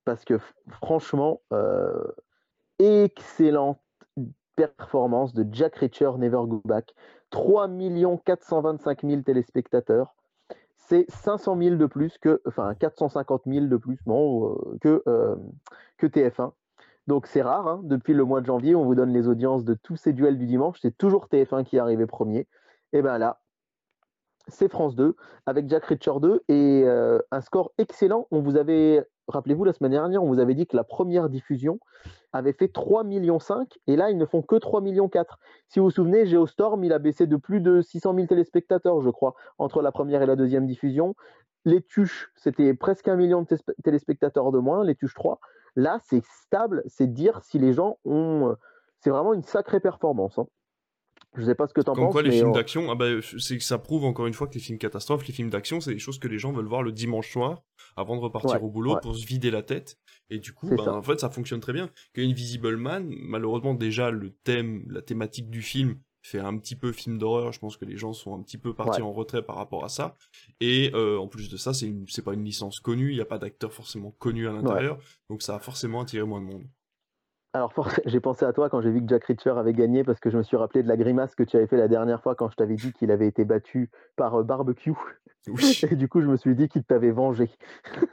Parce 0.08 0.24
que 0.24 0.40
franchement, 0.70 1.42
euh, 1.52 2.02
excellente 2.80 3.78
performance 4.56 5.34
de 5.34 5.46
Jack 5.52 5.76
Reacher 5.76 6.12
Never 6.18 6.48
Go 6.48 6.62
Back. 6.64 6.96
3 7.30 7.70
425 8.26 9.02
000 9.04 9.22
téléspectateurs. 9.24 10.16
C'est 10.78 11.12
500 11.12 11.58
000 11.62 11.76
de 11.76 11.86
plus 11.88 12.18
que, 12.20 12.42
enfin 12.48 12.74
450 12.76 13.42
000 13.48 13.66
de 13.66 13.76
plus, 13.76 14.00
non, 14.06 14.58
que, 14.80 15.04
que 15.98 16.08
TF1. 16.08 16.54
Donc 17.08 17.28
c'est 17.28 17.42
rare, 17.42 17.68
hein. 17.68 17.82
depuis 17.84 18.14
le 18.14 18.24
mois 18.24 18.40
de 18.40 18.46
janvier, 18.46 18.76
on 18.76 18.86
vous 18.86 18.96
donne 18.96 19.12
les 19.12 19.28
audiences 19.28 19.66
de 19.66 19.74
tous 19.74 19.98
ces 19.98 20.14
duels 20.14 20.38
du 20.38 20.46
dimanche, 20.46 20.78
c'est 20.82 20.98
toujours 20.98 21.28
TF1 21.28 21.66
qui 21.66 21.76
est 21.76 21.80
arrivé 21.80 22.06
premier. 22.06 22.48
Et 22.94 23.02
bien 23.02 23.18
là, 23.18 23.42
c'est 24.48 24.70
France 24.70 24.96
2 24.96 25.18
avec 25.46 25.70
Jack 25.70 25.84
Reacher 25.86 26.20
2 26.22 26.44
et 26.48 26.84
euh, 26.86 27.20
un 27.32 27.42
score 27.42 27.74
excellent. 27.78 28.28
On 28.32 28.42
vous 28.42 28.56
avait, 28.56 29.06
rappelez-vous, 29.28 29.64
la 29.64 29.74
semaine 29.74 29.92
dernière, 29.92 30.24
on 30.24 30.28
vous 30.28 30.40
avait 30.40 30.56
dit 30.56 30.68
que 30.68 30.76
la 30.76 30.84
première 30.84 31.30
diffusion 31.30 31.80
avait 32.34 32.54
fait 32.54 32.68
3,5 32.68 33.06
millions 33.08 33.40
et 33.88 33.96
là, 33.96 34.10
ils 34.10 34.18
ne 34.18 34.26
font 34.26 34.42
que 34.42 34.56
3,4 34.56 34.82
millions 34.82 35.10
Si 35.68 35.80
vous 35.80 35.86
vous 35.86 35.92
souvenez, 35.92 36.26
Geostorm, 36.26 36.84
il 36.84 36.94
a 36.94 37.00
baissé 37.00 37.28
de 37.28 37.36
plus 37.36 37.62
de 37.62 37.82
600 37.82 38.16
000 38.16 38.28
téléspectateurs, 38.28 39.02
je 39.02 39.10
crois, 39.10 39.36
entre 39.58 39.82
la 39.82 39.92
première 39.92 40.22
et 40.22 40.26
la 40.26 40.36
deuxième 40.36 40.66
diffusion. 40.66 41.16
Les 41.66 41.82
Tuches, 41.82 42.32
c'était 42.36 42.74
presque 42.74 43.08
un 43.08 43.16
million 43.16 43.42
de 43.42 43.48
téléspectateurs 43.84 44.52
de 44.52 44.60
moins, 44.60 44.84
les 44.84 44.96
Tuches 44.96 45.16
3. 45.16 45.40
Là, 45.76 46.00
c'est 46.02 46.24
stable, 46.24 46.84
c'est 46.88 47.12
dire 47.12 47.44
si 47.44 47.60
les 47.60 47.74
gens 47.74 47.98
ont. 48.06 48.50
Euh, 48.50 48.56
c'est 49.00 49.10
vraiment 49.12 49.34
une 49.34 49.44
sacrée 49.44 49.80
performance. 49.80 50.40
Hein. 50.40 50.48
Je 51.36 51.46
sais 51.46 51.56
pas 51.56 51.68
ce 51.68 51.74
que 51.74 51.82
tu 51.82 51.90
en 51.90 51.94
penses. 51.94 52.12
quoi, 52.12 52.22
les 52.22 52.32
films 52.32 52.52
d'action, 52.52 52.90
ah 52.90 52.96
bah, 52.96 53.06
c'est 53.40 53.58
que 53.58 53.64
ça 53.64 53.78
prouve 53.78 54.06
encore 54.06 54.28
une 54.28 54.34
fois 54.34 54.48
que 54.48 54.54
les 54.56 54.60
films 54.60 54.80
catastrophes, 54.80 55.28
les 55.28 55.34
films 55.34 55.50
d'action, 55.50 55.80
c'est 55.82 55.94
des 55.94 56.00
choses 56.00 56.20
que 56.20 56.28
les 56.28 56.40
gens 56.40 56.52
veulent 56.52 56.68
voir 56.68 56.84
le 56.84 56.92
dimanche 56.92 57.32
soir 57.32 57.62
avant 57.96 58.16
de 58.16 58.22
repartir 58.22 58.64
au 58.64 58.70
boulot 58.70 58.98
pour 59.02 59.16
se 59.16 59.26
vider 59.26 59.52
la 59.52 59.62
tête. 59.62 59.98
Et 60.30 60.40
du 60.40 60.54
coup, 60.54 60.68
bah, 60.76 60.94
en 60.94 61.02
fait, 61.02 61.20
ça 61.20 61.30
fonctionne 61.30 61.60
très 61.60 61.74
bien. 61.74 61.90
Que 62.14 62.22
Invisible 62.22 62.78
Man, 62.78 63.08
malheureusement, 63.10 63.74
déjà, 63.74 64.12
le 64.12 64.32
thème, 64.44 64.84
la 64.90 65.02
thématique 65.02 65.50
du 65.50 65.62
film 65.62 66.00
fait 66.22 66.40
un 66.40 66.58
petit 66.58 66.76
peu 66.76 66.92
film 66.92 67.18
d'horreur. 67.18 67.54
Je 67.54 67.60
pense 67.60 67.78
que 67.78 67.86
les 67.86 67.96
gens 67.96 68.12
sont 68.12 68.36
un 68.38 68.42
petit 68.42 68.58
peu 68.58 68.74
partis 68.74 69.02
en 69.02 69.14
retrait 69.14 69.44
par 69.44 69.56
rapport 69.56 69.86
à 69.86 69.90
ça. 69.90 70.16
Et 70.60 70.92
euh, 70.94 71.18
en 71.18 71.28
plus 71.28 71.50
de 71.50 71.56
ça, 71.56 71.74
c'est 71.74 71.94
c'est 72.10 72.24
pas 72.24 72.34
une 72.34 72.44
licence 72.44 72.80
connue. 72.82 73.12
Il 73.12 73.16
n'y 73.16 73.22
a 73.22 73.26
pas 73.26 73.38
d'acteur 73.38 73.72
forcément 73.72 74.12
connu 74.12 74.48
à 74.48 74.52
l'intérieur, 74.52 74.98
donc 75.30 75.42
ça 75.42 75.56
a 75.56 75.60
forcément 75.60 76.02
attiré 76.02 76.26
moins 76.26 76.42
de 76.42 76.46
monde. 76.48 76.68
Alors 77.54 77.74
j'ai 78.06 78.20
pensé 78.20 78.46
à 78.46 78.54
toi 78.54 78.70
quand 78.70 78.82
j'ai 78.82 78.92
vu 78.92 79.02
que 79.02 79.08
Jack 79.08 79.26
Reacher 79.26 79.52
avait 79.58 79.74
gagné 79.74 80.04
parce 80.04 80.20
que 80.20 80.30
je 80.30 80.38
me 80.38 80.44
suis 80.44 80.58
rappelé 80.58 80.84
de 80.84 80.88
la 80.88 80.98
grimace 80.98 81.36
que 81.36 81.44
tu 81.44 81.58
avais 81.58 81.68
fait 81.68 81.78
la 81.78 81.88
dernière 81.88 82.22
fois 82.22 82.36
quand 82.36 82.50
je 82.50 82.56
t'avais 82.56 82.76
dit 82.76 82.92
qu'il 82.94 83.12
avait 83.12 83.28
été 83.28 83.46
battu 83.46 83.90
par 84.16 84.36
euh, 84.36 84.44
Barbecue. 84.44 84.94
Oui. 85.48 85.82
Et 85.92 85.96
du 85.96 86.10
coup, 86.10 86.22
je 86.22 86.28
me 86.28 86.38
suis 86.38 86.56
dit 86.56 86.68
qu'il 86.68 86.84
t'avait 86.84 87.12
vengé. 87.12 87.50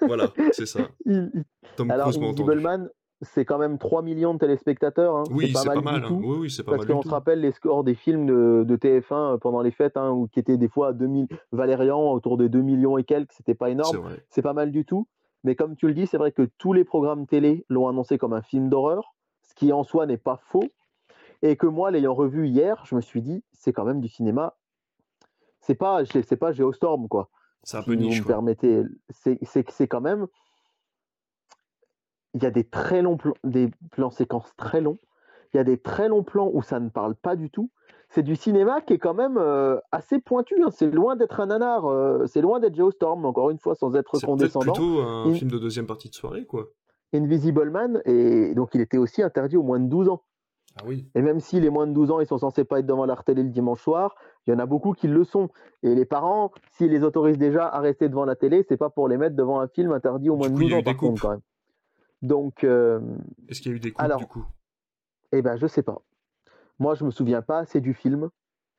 Voilà, 0.01 0.29
c'est 0.53 0.67
ça. 0.67 0.81
Tom 1.77 1.91
Alors, 1.91 2.09
Invisible 2.09 2.61
Man, 2.61 2.89
c'est 3.23 3.45
quand 3.45 3.59
même 3.59 3.79
3 3.79 4.03
millions 4.03 4.35
de 4.35 4.39
téléspectateurs. 4.39 5.17
Hein. 5.17 5.25
Oui, 5.31 5.53
c'est 5.55 5.67
pas, 5.67 5.81
mal. 5.81 6.03
Du 6.03 6.07
hein. 6.07 6.21
Oui, 6.23 6.37
oui, 6.41 6.51
c'est 6.51 6.63
pas 6.63 6.73
Parce 6.73 6.87
qu'on 6.87 7.03
se 7.03 7.09
rappelle 7.09 7.41
les 7.41 7.53
scores 7.53 7.85
des 7.85 7.95
films 7.95 8.27
de, 8.27 8.77
TF1 8.77 9.35
euh, 9.35 9.39
pendant 9.39 9.63
les 9.63 9.71
fêtes, 9.71 9.97
hein, 9.97 10.27
qui 10.33 10.41
étaient 10.41 10.57
des 10.57 10.69
fois 10.69 10.89
à 10.89 10.93
2000, 10.93 11.27
Valérian 11.53 12.13
autour 12.13 12.37
de 12.37 12.47
2 12.47 12.61
millions 12.61 12.99
et 12.99 13.05
quelques, 13.05 13.33
c'était 13.33 13.55
pas 13.55 13.71
énorme. 13.71 14.11
C'est 14.29 14.43
pas 14.43 14.53
mal 14.53 14.71
du 14.71 14.85
tout. 14.85 15.09
Mais 15.43 15.57
comme 15.57 15.77
tu 15.77 15.87
le 15.87 15.95
dis, 15.95 16.07
c'est 16.07 16.17
vrai 16.17 16.33
que 16.33 16.49
tous 16.59 16.73
les 16.73 16.85
programmes 16.85 17.27
télé 17.27 17.67
l'ont 17.69 17.89
annoncé 17.89 18.17
comme 18.17 18.33
un 18.33 18.43
film 18.43 18.71
d'horreur, 18.71 19.14
ce 19.45 19.55
qui 19.55 19.73
en 19.73 19.85
soi 19.85 20.07
n'est 20.07 20.19
pas 20.19 20.37
faux. 20.37 20.65
Et 21.43 21.57
que 21.57 21.67
moi, 21.67 21.91
l'ayant 21.91 22.15
revu 22.15 22.49
hier, 22.49 22.85
je 22.87 22.95
me 22.95 23.01
suis 23.01 23.23
dit, 23.23 23.45
c'est 23.53 23.73
quand 23.73 23.85
même 23.85 24.01
du 24.01 24.09
cinéma. 24.09 24.57
C'est 25.61 25.75
pas, 25.75 26.05
c'est 26.05 26.37
pas 26.37 26.53
Geostorm, 26.53 27.09
quoi. 27.09 27.31
C'est 27.63 27.77
un 27.77 27.83
peu 27.83 27.95
niche. 27.95 28.21
Vous 28.21 28.43
me 28.43 28.55
c'est 29.13 29.89
quand 29.89 30.01
même 30.01 30.27
il 32.35 32.43
y 32.43 32.47
a 32.47 32.51
des 32.51 32.65
très 32.65 33.01
longs 33.01 33.17
plans, 33.17 33.35
des 33.45 33.71
plans 33.93 34.11
séquences 34.11 34.53
très 34.57 34.81
longs. 34.81 34.99
Il 35.53 35.57
y 35.57 35.61
a 35.61 35.65
des 35.65 35.79
très 35.79 36.09
longs 36.09 36.25
plans 36.25 36.51
où 36.53 36.63
ça 36.63 36.81
ne 36.81 36.89
parle 36.89 37.15
pas 37.15 37.37
du 37.37 37.49
tout. 37.49 37.71
C'est 38.11 38.25
du 38.25 38.35
cinéma 38.35 38.81
qui 38.81 38.93
est 38.93 38.99
quand 38.99 39.15
même 39.15 39.39
euh, 39.39 39.79
assez 39.93 40.19
pointu. 40.19 40.61
Hein. 40.63 40.71
C'est 40.71 40.91
loin 40.91 41.15
d'être 41.15 41.39
un 41.41 41.47
nanar. 41.47 41.87
Euh, 41.87 42.27
c'est 42.27 42.41
loin 42.41 42.59
d'être 42.59 42.75
Geostorm, 42.75 43.25
encore 43.25 43.51
une 43.51 43.59
fois, 43.59 43.77
sans 43.77 43.95
être 43.95 44.19
condescendant. 44.19 44.75
C'est 44.75 44.81
plutôt 44.81 45.01
un 45.01 45.33
film 45.33 45.51
de 45.51 45.59
deuxième 45.59 45.87
partie 45.87 46.11
de 46.11 46.15
soirée, 46.15 46.45
quoi. 46.45 46.67
Invisible 47.15 47.71
Man, 47.71 48.03
et 48.05 48.55
donc 48.55 48.75
il 48.75 48.81
était 48.81 48.99
aussi 48.99 49.23
interdit 49.23 49.57
aux 49.57 49.63
moins 49.63 49.79
de 49.79 49.87
12 49.87 50.09
ans. 50.09 50.23
Ah 50.77 50.83
oui. 50.85 51.09
Et 51.15 51.23
même 51.23 51.39
si 51.39 51.61
les 51.61 51.71
moins 51.71 51.87
de 51.87 51.93
12 51.93 52.11
ans, 52.11 52.21
ils 52.21 52.27
sont 52.27 52.39
censés 52.39 52.65
pas 52.65 52.81
être 52.81 52.87
devant 52.87 53.07
la 53.07 53.17
télé 53.17 53.45
le 53.45 53.51
dimanche 53.51 53.81
soir, 53.81 54.17
il 54.47 54.51
y 54.51 54.55
en 54.55 54.59
a 54.59 54.67
beaucoup 54.67 54.93
qui 54.93 55.07
le 55.07 55.23
sont. 55.23 55.49
Et 55.85 55.95
les 55.95 56.05
parents, 56.05 56.51
s'ils 56.73 56.91
les 56.91 57.05
autorisent 57.05 57.39
déjà 57.39 57.69
à 57.69 57.79
rester 57.81 58.09
devant 58.09 58.25
la 58.25 58.35
télé, 58.35 58.65
c'est 58.69 58.77
pas 58.77 58.91
pour 58.91 59.09
les 59.09 59.17
mettre 59.17 59.37
devant 59.37 59.61
un 59.61 59.69
film 59.69 59.93
interdit 59.93 60.31
aux 60.31 60.37
moins 60.37 60.51
de 60.51 60.57
12 60.57 60.73
ans, 60.75 60.83
par 60.83 60.97
contre, 60.97 61.23
quand 61.23 61.31
même. 61.31 61.41
Donc. 62.23 62.65
Euh, 62.65 63.01
Est-ce 63.49 63.61
qu'il 63.61 63.71
y 63.71 63.75
a 63.75 63.77
eu 63.77 63.81
des 63.81 63.93
coups 63.93 64.17
du 64.17 64.27
coup? 64.27 64.45
Eh 65.33 65.43
ben, 65.43 65.57
je 65.57 65.67
sais 65.67 65.83
pas. 65.83 66.03
Moi, 66.81 66.97
je 66.97 67.05
me 67.05 67.11
souviens 67.11 67.43
pas 67.43 67.61
assez 67.61 67.81
du 67.81 67.95
film 67.95 68.31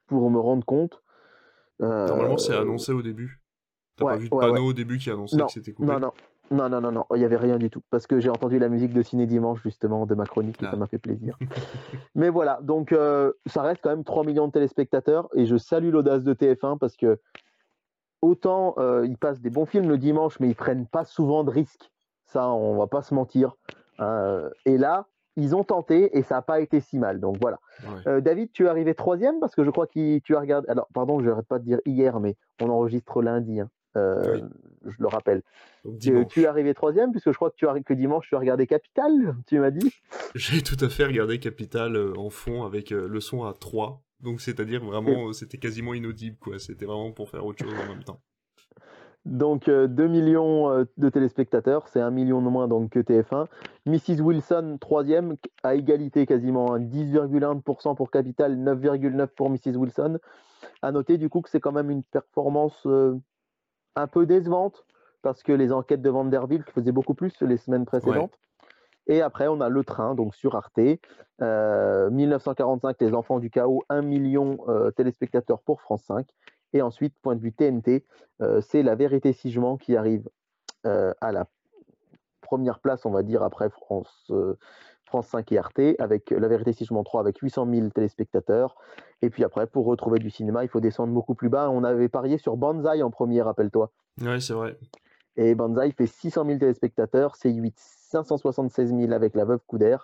pour 0.08 0.30
me 0.30 0.40
rendre 0.40 0.66
compte. 0.66 1.02
Normalement, 1.80 2.38
c'est 2.38 2.54
euh, 2.54 2.62
annoncé 2.62 2.92
au 2.92 3.02
début. 3.02 3.42
T'as 3.96 4.06
pas 4.06 4.18
vu 4.18 4.28
de 4.28 4.36
panneau 4.36 4.66
au 4.66 4.74
début 4.74 4.98
qui 4.98 5.10
annonçait 5.10 5.38
que 5.38 5.52
c'était 5.52 5.72
coupé? 5.72 5.94
Non, 5.94 6.00
non. 6.00 6.12
Non, 6.52 6.70
non, 6.70 6.80
non, 6.82 6.92
non, 6.92 7.06
il 7.16 7.20
n'y 7.20 7.26
avait 7.26 7.38
rien 7.38 7.58
du 7.58 7.70
tout. 7.70 7.82
Parce 7.90 8.06
que 8.08 8.20
j'ai 8.20 8.30
entendu 8.30 8.60
la 8.60 8.70
musique 8.70 8.94
de 8.94 9.02
Ciné 9.02 9.26
Dimanche, 9.26 9.62
justement, 9.64 10.06
de 10.06 10.14
ma 10.14 10.26
chronique, 10.26 10.62
et 10.62 10.66
ça 10.66 10.72
ah. 10.74 10.78
m'a 10.78 10.88
fait 10.88 11.00
plaisir. 11.00 11.38
Mais 12.16 12.30
voilà, 12.30 12.60
donc 12.62 12.92
euh, 12.92 13.34
ça 13.46 13.64
reste 13.64 13.82
quand 13.82 13.90
même 13.90 14.04
3 14.04 14.24
millions 14.26 14.48
de 14.48 14.52
téléspectateurs, 14.52 15.28
et 15.34 15.46
je 15.46 15.58
salue 15.58 15.90
l'audace 15.90 16.24
de 16.24 16.34
TF1 16.34 16.78
parce 16.78 16.96
que 16.96 17.20
autant 18.22 18.76
ils 19.04 19.18
passent 19.18 19.42
des 19.42 19.50
bons 19.50 19.66
films 19.66 19.88
le 19.88 19.98
dimanche, 19.98 20.40
mais 20.40 20.48
ils 20.48 20.56
prennent 20.56 20.88
pas 20.88 21.06
souvent 21.06 21.44
de 21.44 21.52
risques 21.52 21.92
ça, 22.26 22.50
on 22.50 22.76
va 22.78 22.88
pas 22.88 23.02
se 23.02 23.14
mentir. 23.14 23.54
Hein, 24.00 24.50
et 24.66 24.78
là, 24.78 25.08
ils 25.38 25.56
ont 25.56 25.64
tenté 25.64 26.18
et 26.18 26.22
ça 26.22 26.36
n'a 26.36 26.42
pas 26.42 26.60
été 26.60 26.80
si 26.80 27.00
mal. 27.00 27.20
Donc 27.20 27.38
voilà. 27.42 27.60
Euh, 28.08 28.22
David, 28.22 28.52
tu 28.52 28.66
es 28.66 28.68
arrivé 28.68 28.94
troisième 28.94 29.40
parce 29.40 29.56
que 29.56 29.64
je 29.64 29.70
crois 29.70 29.88
que 29.88 30.20
tu 30.20 30.36
as 30.36 30.40
regardé. 30.40 30.68
Alors, 30.70 30.88
pardon, 30.94 31.20
je 31.20 31.30
n'arrête 31.30 31.48
pas 31.48 31.60
de 31.60 31.66
dire 31.66 31.80
hier, 31.86 32.20
mais 32.20 32.36
on 32.62 32.70
enregistre 32.70 33.22
lundi. 33.22 33.60
Hein. 33.60 33.70
Euh, 33.98 34.42
je 34.86 34.96
le 35.00 35.08
rappelle. 35.08 35.42
Tu, 36.00 36.26
tu, 36.28 36.42
es 36.42 36.46
arrivé 36.48 36.74
troisième 36.74 37.12
puisque 37.12 37.32
je 37.32 37.36
crois 37.36 37.50
que, 37.50 37.56
tu 37.56 37.68
as, 37.68 37.80
que 37.82 37.94
dimanche 37.94 38.28
tu 38.28 38.36
as 38.36 38.40
regardé 38.40 38.68
Capital, 38.68 39.36
tu 39.48 39.60
m'as 39.60 39.72
dit. 39.72 39.94
J'ai 40.36 40.62
tout 40.62 40.78
à 40.84 40.90
fait 40.90 41.06
regardé 41.06 41.40
Capital 41.40 41.96
euh, 41.96 42.14
en 42.18 42.30
fond 42.30 42.64
avec 42.64 42.90
le 42.90 43.20
son 43.20 43.44
à 43.44 43.54
3. 43.54 44.02
Donc 44.22 44.42
c'est-à-dire 44.42 44.84
vraiment, 44.84 45.34
c'était 45.34 45.58
quasiment 45.58 45.94
inaudible 45.94 46.38
quoi. 46.40 46.60
C'était 46.60 46.86
vraiment 46.86 47.12
pour 47.12 47.30
faire 47.30 47.46
autre 47.46 47.64
chose 47.64 47.74
en 47.74 47.94
même 47.94 48.04
temps. 48.04 48.22
Donc 49.26 49.66
2 49.66 49.72
euh, 49.72 50.08
millions 50.08 50.70
euh, 50.70 50.86
de 50.98 51.10
téléspectateurs, 51.10 51.88
c'est 51.88 52.00
un 52.00 52.12
million 52.12 52.44
de 52.44 52.48
moins 52.48 52.68
donc 52.68 52.92
que 52.92 53.00
TF1. 53.00 53.48
Mrs. 53.88 54.22
Wilson, 54.22 54.78
troisième, 54.80 55.36
à 55.64 55.74
égalité 55.74 56.28
quasiment, 56.28 56.78
10,1% 56.78 57.90
hein. 57.90 57.96
pour 57.96 58.12
Capital, 58.12 58.56
9,9% 58.56 59.28
pour 59.36 59.50
Mrs. 59.50 59.78
Wilson. 59.78 60.20
À 60.84 60.92
noter 60.92 61.18
du 61.18 61.28
coup 61.30 61.42
que 61.42 61.50
c'est 61.50 61.60
quand 61.60 61.72
même 61.72 61.90
une 61.90 62.04
performance 62.04 62.86
euh, 62.86 63.16
un 63.96 64.08
peu 64.08 64.26
décevante, 64.26 64.86
parce 65.22 65.44
que 65.44 65.52
les 65.52 65.72
enquêtes 65.72 66.02
de 66.02 66.10
Vanderbilt 66.10 66.70
faisaient 66.70 66.92
beaucoup 66.92 67.14
plus 67.14 67.34
les 67.42 67.58
semaines 67.58 67.86
précédentes. 67.86 68.38
Et 69.08 69.22
après, 69.22 69.48
on 69.48 69.62
a 69.62 69.70
Le 69.70 69.84
Train, 69.84 70.16
donc 70.16 70.36
sur 70.36 70.56
Arte. 70.56 70.80
1945, 71.40 72.96
Les 73.02 73.14
Enfants 73.14 73.40
du 73.40 73.50
Chaos, 73.50 73.84
1 73.90 74.02
million 74.02 74.58
de 74.68 74.90
téléspectateurs 74.92 75.62
pour 75.62 75.82
France 75.82 76.04
5. 76.08 76.28
Et 76.76 76.82
ensuite, 76.82 77.14
point 77.22 77.36
de 77.36 77.42
vue 77.42 77.54
TNT, 77.54 78.04
euh, 78.42 78.60
c'est 78.60 78.84
La 78.84 78.96
Vérité 78.96 79.32
Sigement 79.32 79.78
qui 79.78 79.96
arrive 79.96 80.28
euh, 80.86 81.14
à 81.22 81.32
la 81.32 81.48
première 82.42 82.80
place, 82.80 83.06
on 83.06 83.12
va 83.12 83.24
dire, 83.24 83.44
après 83.44 83.70
France, 83.70 84.28
euh, 84.30 84.58
France 85.16 85.28
5 85.28 85.50
et 85.54 85.58
Arte, 85.58 85.80
avec 86.00 86.30
La 86.32 86.50
Vérité 86.50 86.74
Sigement 86.74 87.06
3 87.06 87.22
avec 87.22 87.38
800 87.38 87.68
000 87.74 87.90
téléspectateurs. 87.90 88.76
Et 89.22 89.30
puis 89.30 89.46
après, 89.46 89.66
pour 89.66 89.86
retrouver 89.86 90.20
du 90.20 90.30
cinéma, 90.30 90.64
il 90.64 90.68
faut 90.68 90.82
descendre 90.82 91.14
beaucoup 91.14 91.36
plus 91.36 91.48
bas. 91.48 91.70
On 91.70 91.86
avait 91.86 92.10
parié 92.10 92.38
sur 92.38 92.58
Banzai 92.58 93.02
en 93.02 93.12
premier, 93.12 93.42
rappelle-toi. 93.42 93.92
Oui, 94.22 94.42
c'est 94.42 94.54
vrai. 94.54 94.78
Et 95.38 95.56
Banzai 95.56 95.92
fait 95.92 96.08
600 96.08 96.46
000 96.46 96.60
téléspectateurs, 96.60 97.38
c'est 97.38 97.50
8 97.50 97.74
576 97.78 98.94
000 98.94 99.14
avec 99.14 99.36
La 99.36 99.46
Veuve 99.46 99.62
Couder. 99.66 99.96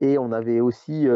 Et 0.00 0.16
on 0.16 0.32
avait 0.32 0.60
aussi, 0.60 1.06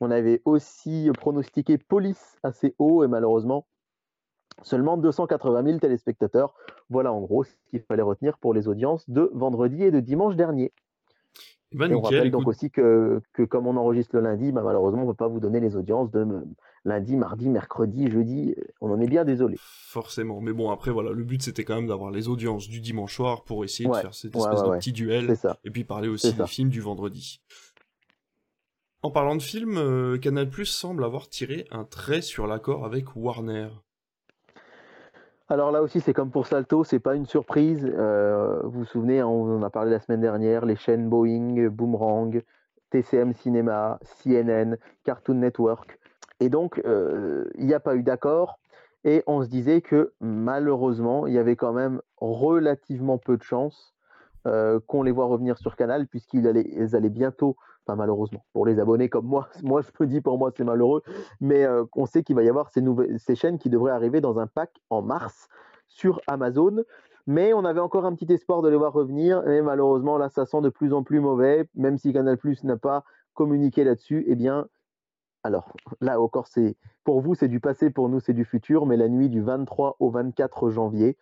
on 0.00 0.10
avait 0.12 0.40
aussi 0.44 1.10
pronostiqué 1.18 1.78
Police 1.78 2.38
assez 2.44 2.76
haut, 2.78 3.02
et 3.02 3.08
malheureusement, 3.08 3.66
Seulement 4.62 4.96
280 4.96 5.64
000 5.64 5.78
téléspectateurs. 5.78 6.54
Voilà 6.90 7.12
en 7.12 7.20
gros 7.20 7.42
ce 7.42 7.52
qu'il 7.70 7.80
fallait 7.80 8.02
retenir 8.02 8.38
pour 8.38 8.54
les 8.54 8.68
audiences 8.68 9.08
de 9.08 9.30
vendredi 9.32 9.82
et 9.82 9.90
de 9.90 10.00
dimanche 10.00 10.36
dernier. 10.36 10.72
Bah, 11.74 11.86
Et 11.86 11.94
on 11.94 12.02
nickel, 12.02 12.18
rappelle 12.18 12.30
donc 12.30 12.48
aussi 12.48 12.70
que, 12.70 13.20
que 13.32 13.42
comme 13.42 13.66
on 13.66 13.76
enregistre 13.76 14.16
le 14.16 14.22
lundi, 14.22 14.52
bah, 14.52 14.62
malheureusement, 14.64 15.02
on 15.02 15.06
ne 15.06 15.10
peut 15.10 15.16
pas 15.16 15.28
vous 15.28 15.40
donner 15.40 15.60
les 15.60 15.76
audiences 15.76 16.10
de 16.10 16.26
lundi, 16.84 17.16
mardi, 17.16 17.48
mercredi, 17.48 18.10
jeudi. 18.10 18.54
On 18.80 18.90
en 18.90 19.00
est 19.00 19.06
bien 19.06 19.24
désolé. 19.24 19.56
Forcément. 19.58 20.40
Mais 20.40 20.52
bon, 20.52 20.70
après, 20.70 20.90
voilà, 20.90 21.10
le 21.10 21.24
but 21.24 21.42
c'était 21.42 21.64
quand 21.64 21.76
même 21.76 21.86
d'avoir 21.86 22.10
les 22.10 22.28
audiences 22.28 22.68
du 22.68 22.80
dimanche 22.80 23.14
soir 23.14 23.44
pour 23.44 23.64
essayer 23.64 23.88
de 23.88 23.94
faire 23.94 24.14
cette 24.14 24.34
espèce 24.34 24.60
ouais, 24.60 24.70
de 24.70 24.76
petit 24.78 24.92
duel 24.92 25.36
ça. 25.36 25.58
et 25.64 25.70
puis 25.70 25.84
parler 25.84 26.08
aussi 26.08 26.32
des 26.32 26.46
films 26.46 26.70
du 26.70 26.80
vendredi. 26.80 27.40
En 29.04 29.10
parlant 29.10 29.34
de 29.34 29.42
films, 29.42 29.78
euh, 29.78 30.16
Canal+ 30.16 30.48
semble 30.64 31.04
avoir 31.04 31.28
tiré 31.28 31.66
un 31.72 31.84
trait 31.84 32.22
sur 32.22 32.46
l'accord 32.46 32.84
avec 32.84 33.16
Warner. 33.16 33.68
Alors 35.52 35.70
là 35.70 35.82
aussi, 35.82 36.00
c'est 36.00 36.14
comme 36.14 36.30
pour 36.30 36.46
Salto, 36.46 36.82
c'est 36.82 36.98
pas 36.98 37.14
une 37.14 37.26
surprise. 37.26 37.84
Euh, 37.84 38.60
vous 38.64 38.70
vous 38.70 38.84
souvenez, 38.86 39.20
hein, 39.20 39.26
on 39.26 39.58
en 39.58 39.62
a 39.62 39.68
parlé 39.68 39.90
la 39.90 40.00
semaine 40.00 40.22
dernière, 40.22 40.64
les 40.64 40.76
chaînes 40.76 41.10
Boeing, 41.10 41.68
Boomerang, 41.68 42.42
TCM 42.88 43.34
Cinéma, 43.34 43.98
CNN, 44.02 44.78
Cartoon 45.04 45.34
Network. 45.34 45.98
Et 46.40 46.48
donc, 46.48 46.80
euh, 46.86 47.50
il 47.56 47.66
n'y 47.66 47.74
a 47.74 47.80
pas 47.80 47.96
eu 47.96 48.02
d'accord. 48.02 48.60
Et 49.04 49.22
on 49.26 49.42
se 49.42 49.48
disait 49.48 49.82
que 49.82 50.14
malheureusement, 50.22 51.26
il 51.26 51.34
y 51.34 51.38
avait 51.38 51.56
quand 51.56 51.74
même 51.74 52.00
relativement 52.16 53.18
peu 53.18 53.36
de 53.36 53.42
chances 53.42 53.94
euh, 54.46 54.80
qu'on 54.86 55.02
les 55.02 55.12
voit 55.12 55.26
revenir 55.26 55.58
sur 55.58 55.76
Canal, 55.76 56.06
puisqu'ils 56.06 56.48
allaient, 56.48 57.10
bientôt, 57.10 57.56
enfin 57.86 57.96
malheureusement, 57.96 58.44
pour 58.52 58.66
les 58.66 58.78
abonnés 58.78 59.08
comme 59.08 59.26
moi, 59.26 59.48
moi 59.62 59.82
je 59.82 59.88
me 60.00 60.06
dis 60.08 60.20
pour 60.20 60.38
moi 60.38 60.50
c'est 60.56 60.64
malheureux, 60.64 61.02
mais 61.40 61.64
euh, 61.64 61.84
on 61.94 62.06
sait 62.06 62.22
qu'il 62.22 62.36
va 62.36 62.42
y 62.42 62.48
avoir 62.48 62.70
ces, 62.70 62.80
nouvelles, 62.80 63.18
ces 63.18 63.34
chaînes 63.34 63.58
qui 63.58 63.70
devraient 63.70 63.92
arriver 63.92 64.20
dans 64.20 64.38
un 64.38 64.46
pack 64.46 64.70
en 64.90 65.02
mars 65.02 65.48
sur 65.88 66.20
Amazon. 66.26 66.84
Mais 67.26 67.54
on 67.54 67.64
avait 67.64 67.80
encore 67.80 68.04
un 68.04 68.14
petit 68.16 68.32
espoir 68.32 68.62
de 68.62 68.68
les 68.68 68.76
voir 68.76 68.92
revenir, 68.92 69.46
et 69.48 69.62
malheureusement 69.62 70.18
là 70.18 70.28
ça 70.28 70.44
sent 70.44 70.60
de 70.60 70.70
plus 70.70 70.92
en 70.92 71.04
plus 71.04 71.20
mauvais, 71.20 71.68
même 71.74 71.96
si 71.96 72.12
Canal 72.12 72.36
Plus 72.36 72.64
n'a 72.64 72.76
pas 72.76 73.04
communiqué 73.34 73.84
là-dessus, 73.84 74.24
eh 74.26 74.34
bien, 74.34 74.66
alors 75.44 75.72
là 76.00 76.20
encore 76.20 76.48
c'est 76.48 76.76
pour 77.04 77.20
vous 77.20 77.34
c'est 77.34 77.48
du 77.48 77.60
passé, 77.60 77.90
pour 77.90 78.08
nous 78.08 78.18
c'est 78.18 78.32
du 78.32 78.44
futur, 78.44 78.86
mais 78.86 78.96
la 78.96 79.08
nuit 79.08 79.28
du 79.28 79.40
23 79.40 79.96
au 80.00 80.10
24 80.10 80.70
janvier, 80.70 81.16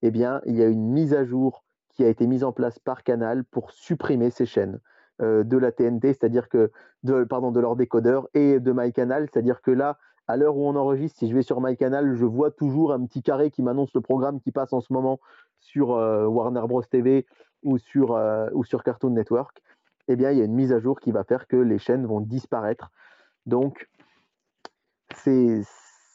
eh 0.00 0.10
bien 0.10 0.40
il 0.46 0.56
y 0.56 0.62
a 0.62 0.68
une 0.68 0.88
mise 0.90 1.12
à 1.12 1.24
jour 1.24 1.64
qui 1.94 2.02
a 2.02 2.08
été 2.08 2.26
mise 2.26 2.44
en 2.44 2.52
place 2.52 2.78
par 2.78 3.02
Canal 3.02 3.44
pour 3.44 3.72
supprimer 3.72 4.30
ces 4.30 4.46
chaînes 4.46 4.80
de 5.20 5.56
la 5.56 5.70
TNT, 5.70 6.14
c'est-à-dire 6.14 6.48
que 6.48 6.72
de, 7.04 7.24
pardon, 7.24 7.52
de 7.52 7.60
leur 7.60 7.76
décodeur 7.76 8.28
et 8.34 8.58
de 8.58 8.72
MyCanal, 8.72 9.28
c'est-à-dire 9.30 9.62
que 9.62 9.70
là, 9.70 9.98
à 10.28 10.36
l'heure 10.36 10.56
où 10.56 10.66
on 10.66 10.76
enregistre, 10.76 11.18
si 11.18 11.28
je 11.28 11.34
vais 11.34 11.42
sur 11.42 11.60
MyCanal, 11.60 12.14
je 12.14 12.24
vois 12.24 12.50
toujours 12.50 12.92
un 12.92 13.04
petit 13.04 13.22
carré 13.22 13.50
qui 13.50 13.62
m'annonce 13.62 13.92
le 13.94 14.00
programme 14.00 14.40
qui 14.40 14.52
passe 14.52 14.72
en 14.72 14.80
ce 14.80 14.92
moment 14.92 15.20
sur 15.58 15.92
euh, 15.92 16.26
Warner 16.26 16.62
Bros 16.66 16.82
TV 16.82 17.26
ou 17.62 17.78
sur, 17.78 18.14
euh, 18.14 18.48
ou 18.52 18.64
sur 18.64 18.82
Cartoon 18.82 19.10
Network. 19.10 19.62
Eh 20.08 20.16
bien, 20.16 20.30
il 20.30 20.38
y 20.38 20.42
a 20.42 20.44
une 20.44 20.54
mise 20.54 20.72
à 20.72 20.80
jour 20.80 21.00
qui 21.00 21.12
va 21.12 21.24
faire 21.24 21.46
que 21.46 21.56
les 21.56 21.78
chaînes 21.78 22.06
vont 22.06 22.20
disparaître. 22.20 22.90
Donc, 23.46 23.88
c'est, 25.14 25.62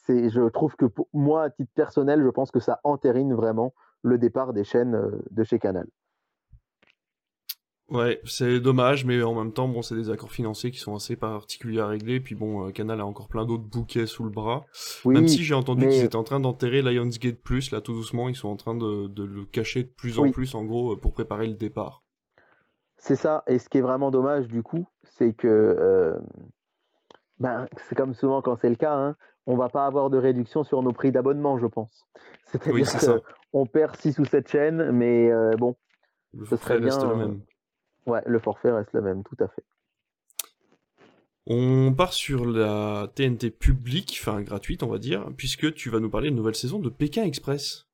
je 0.08 0.48
trouve 0.48 0.76
que 0.76 0.84
pour 0.84 1.08
moi, 1.12 1.44
à 1.44 1.50
titre 1.50 1.72
personnel, 1.74 2.22
je 2.22 2.28
pense 2.28 2.50
que 2.50 2.60
ça 2.60 2.80
entérine 2.84 3.34
vraiment 3.34 3.74
le 4.02 4.18
départ 4.18 4.52
des 4.52 4.64
chaînes 4.64 4.94
euh, 4.94 5.22
de 5.30 5.44
chez 5.44 5.58
Canal. 5.58 5.86
Ouais, 7.90 8.20
c'est 8.26 8.60
dommage, 8.60 9.06
mais 9.06 9.22
en 9.22 9.34
même 9.34 9.52
temps, 9.52 9.66
bon, 9.66 9.80
c'est 9.80 9.94
des 9.94 10.10
accords 10.10 10.30
financiers 10.30 10.70
qui 10.70 10.78
sont 10.78 10.94
assez 10.94 11.16
particuliers 11.16 11.80
à 11.80 11.86
régler. 11.86 12.20
Puis 12.20 12.34
bon, 12.34 12.66
euh, 12.66 12.70
Canal 12.70 13.00
a 13.00 13.06
encore 13.06 13.28
plein 13.28 13.46
d'autres 13.46 13.64
bouquets 13.64 14.04
sous 14.04 14.24
le 14.24 14.30
bras. 14.30 14.66
Oui, 15.06 15.14
Même 15.14 15.26
si 15.26 15.42
j'ai 15.42 15.54
entendu 15.54 15.86
mais- 15.86 15.92
qu'ils 15.92 16.04
étaient 16.04 16.16
en 16.16 16.22
train 16.24 16.38
d'enterrer 16.38 16.82
Lionsgate 16.82 17.40
Plus, 17.42 17.70
là, 17.70 17.80
tout 17.80 17.94
doucement, 17.94 18.28
ils 18.28 18.34
sont 18.36 18.48
en 18.48 18.56
train 18.56 18.74
de, 18.74 19.06
de 19.06 19.24
le 19.24 19.46
cacher 19.46 19.84
de 19.84 19.88
plus 19.88 20.18
en 20.18 20.24
Oui. 20.24 20.32
plus, 20.32 20.54
en 20.54 20.64
gros, 20.64 20.92
euh, 20.92 20.96
pour 20.96 21.14
préparer 21.14 21.46
le 21.46 21.54
départ. 21.54 22.02
C'est 22.98 23.16
ça, 23.16 23.42
et 23.46 23.58
ce 23.58 23.68
qui 23.70 23.78
est 23.78 23.82
vraiment 23.82 24.10
dommage 24.10 24.48
du 24.48 24.62
coup, 24.62 24.86
c'est 25.04 25.32
que 25.32 25.46
euh, 25.48 26.18
ben, 27.38 27.66
c'est 27.88 27.94
comme 27.94 28.12
souvent 28.12 28.42
quand 28.42 28.56
c'est 28.60 28.68
le 28.68 28.74
cas, 28.76 28.92
hein, 28.94 29.16
on 29.46 29.56
va 29.56 29.68
pas 29.68 29.86
avoir 29.86 30.10
de 30.10 30.18
réduction 30.18 30.64
sur 30.64 30.82
nos 30.82 30.92
prix 30.92 31.10
d'abonnement, 31.12 31.58
je 31.58 31.66
pense. 31.66 32.04
C'est-à-dire 32.46 32.74
Oui, 32.74 32.82
qu'on 33.52 33.66
perd 33.66 33.96
6 33.96 34.18
ou 34.18 34.24
7 34.24 34.48
chaînes, 34.50 34.90
mais 34.90 35.30
euh, 35.30 35.52
bon, 35.56 35.76
Le 36.34 36.44
Ce 36.44 36.56
serait 36.56 36.78
reste 36.78 36.98
bien, 37.00 37.08
le 37.08 37.16
même. 37.16 37.40
Ouais, 38.08 38.22
le 38.26 38.38
forfait 38.38 38.70
reste 38.70 38.92
le 38.92 39.02
même, 39.02 39.22
tout 39.22 39.36
à 39.42 39.48
fait. 39.48 39.64
On 41.46 41.94
part 41.94 42.12
sur 42.12 42.44
la 42.44 43.08
TNT 43.14 43.50
publique, 43.50 44.18
enfin 44.20 44.42
gratuite, 44.42 44.82
on 44.82 44.88
va 44.88 44.98
dire, 44.98 45.28
puisque 45.36 45.72
tu 45.72 45.88
vas 45.88 45.98
nous 45.98 46.10
parler 46.10 46.30
de 46.30 46.36
nouvelle 46.36 46.54
saison 46.54 46.78
de 46.78 46.90
Pékin 46.90 47.24
Express. 47.24 47.86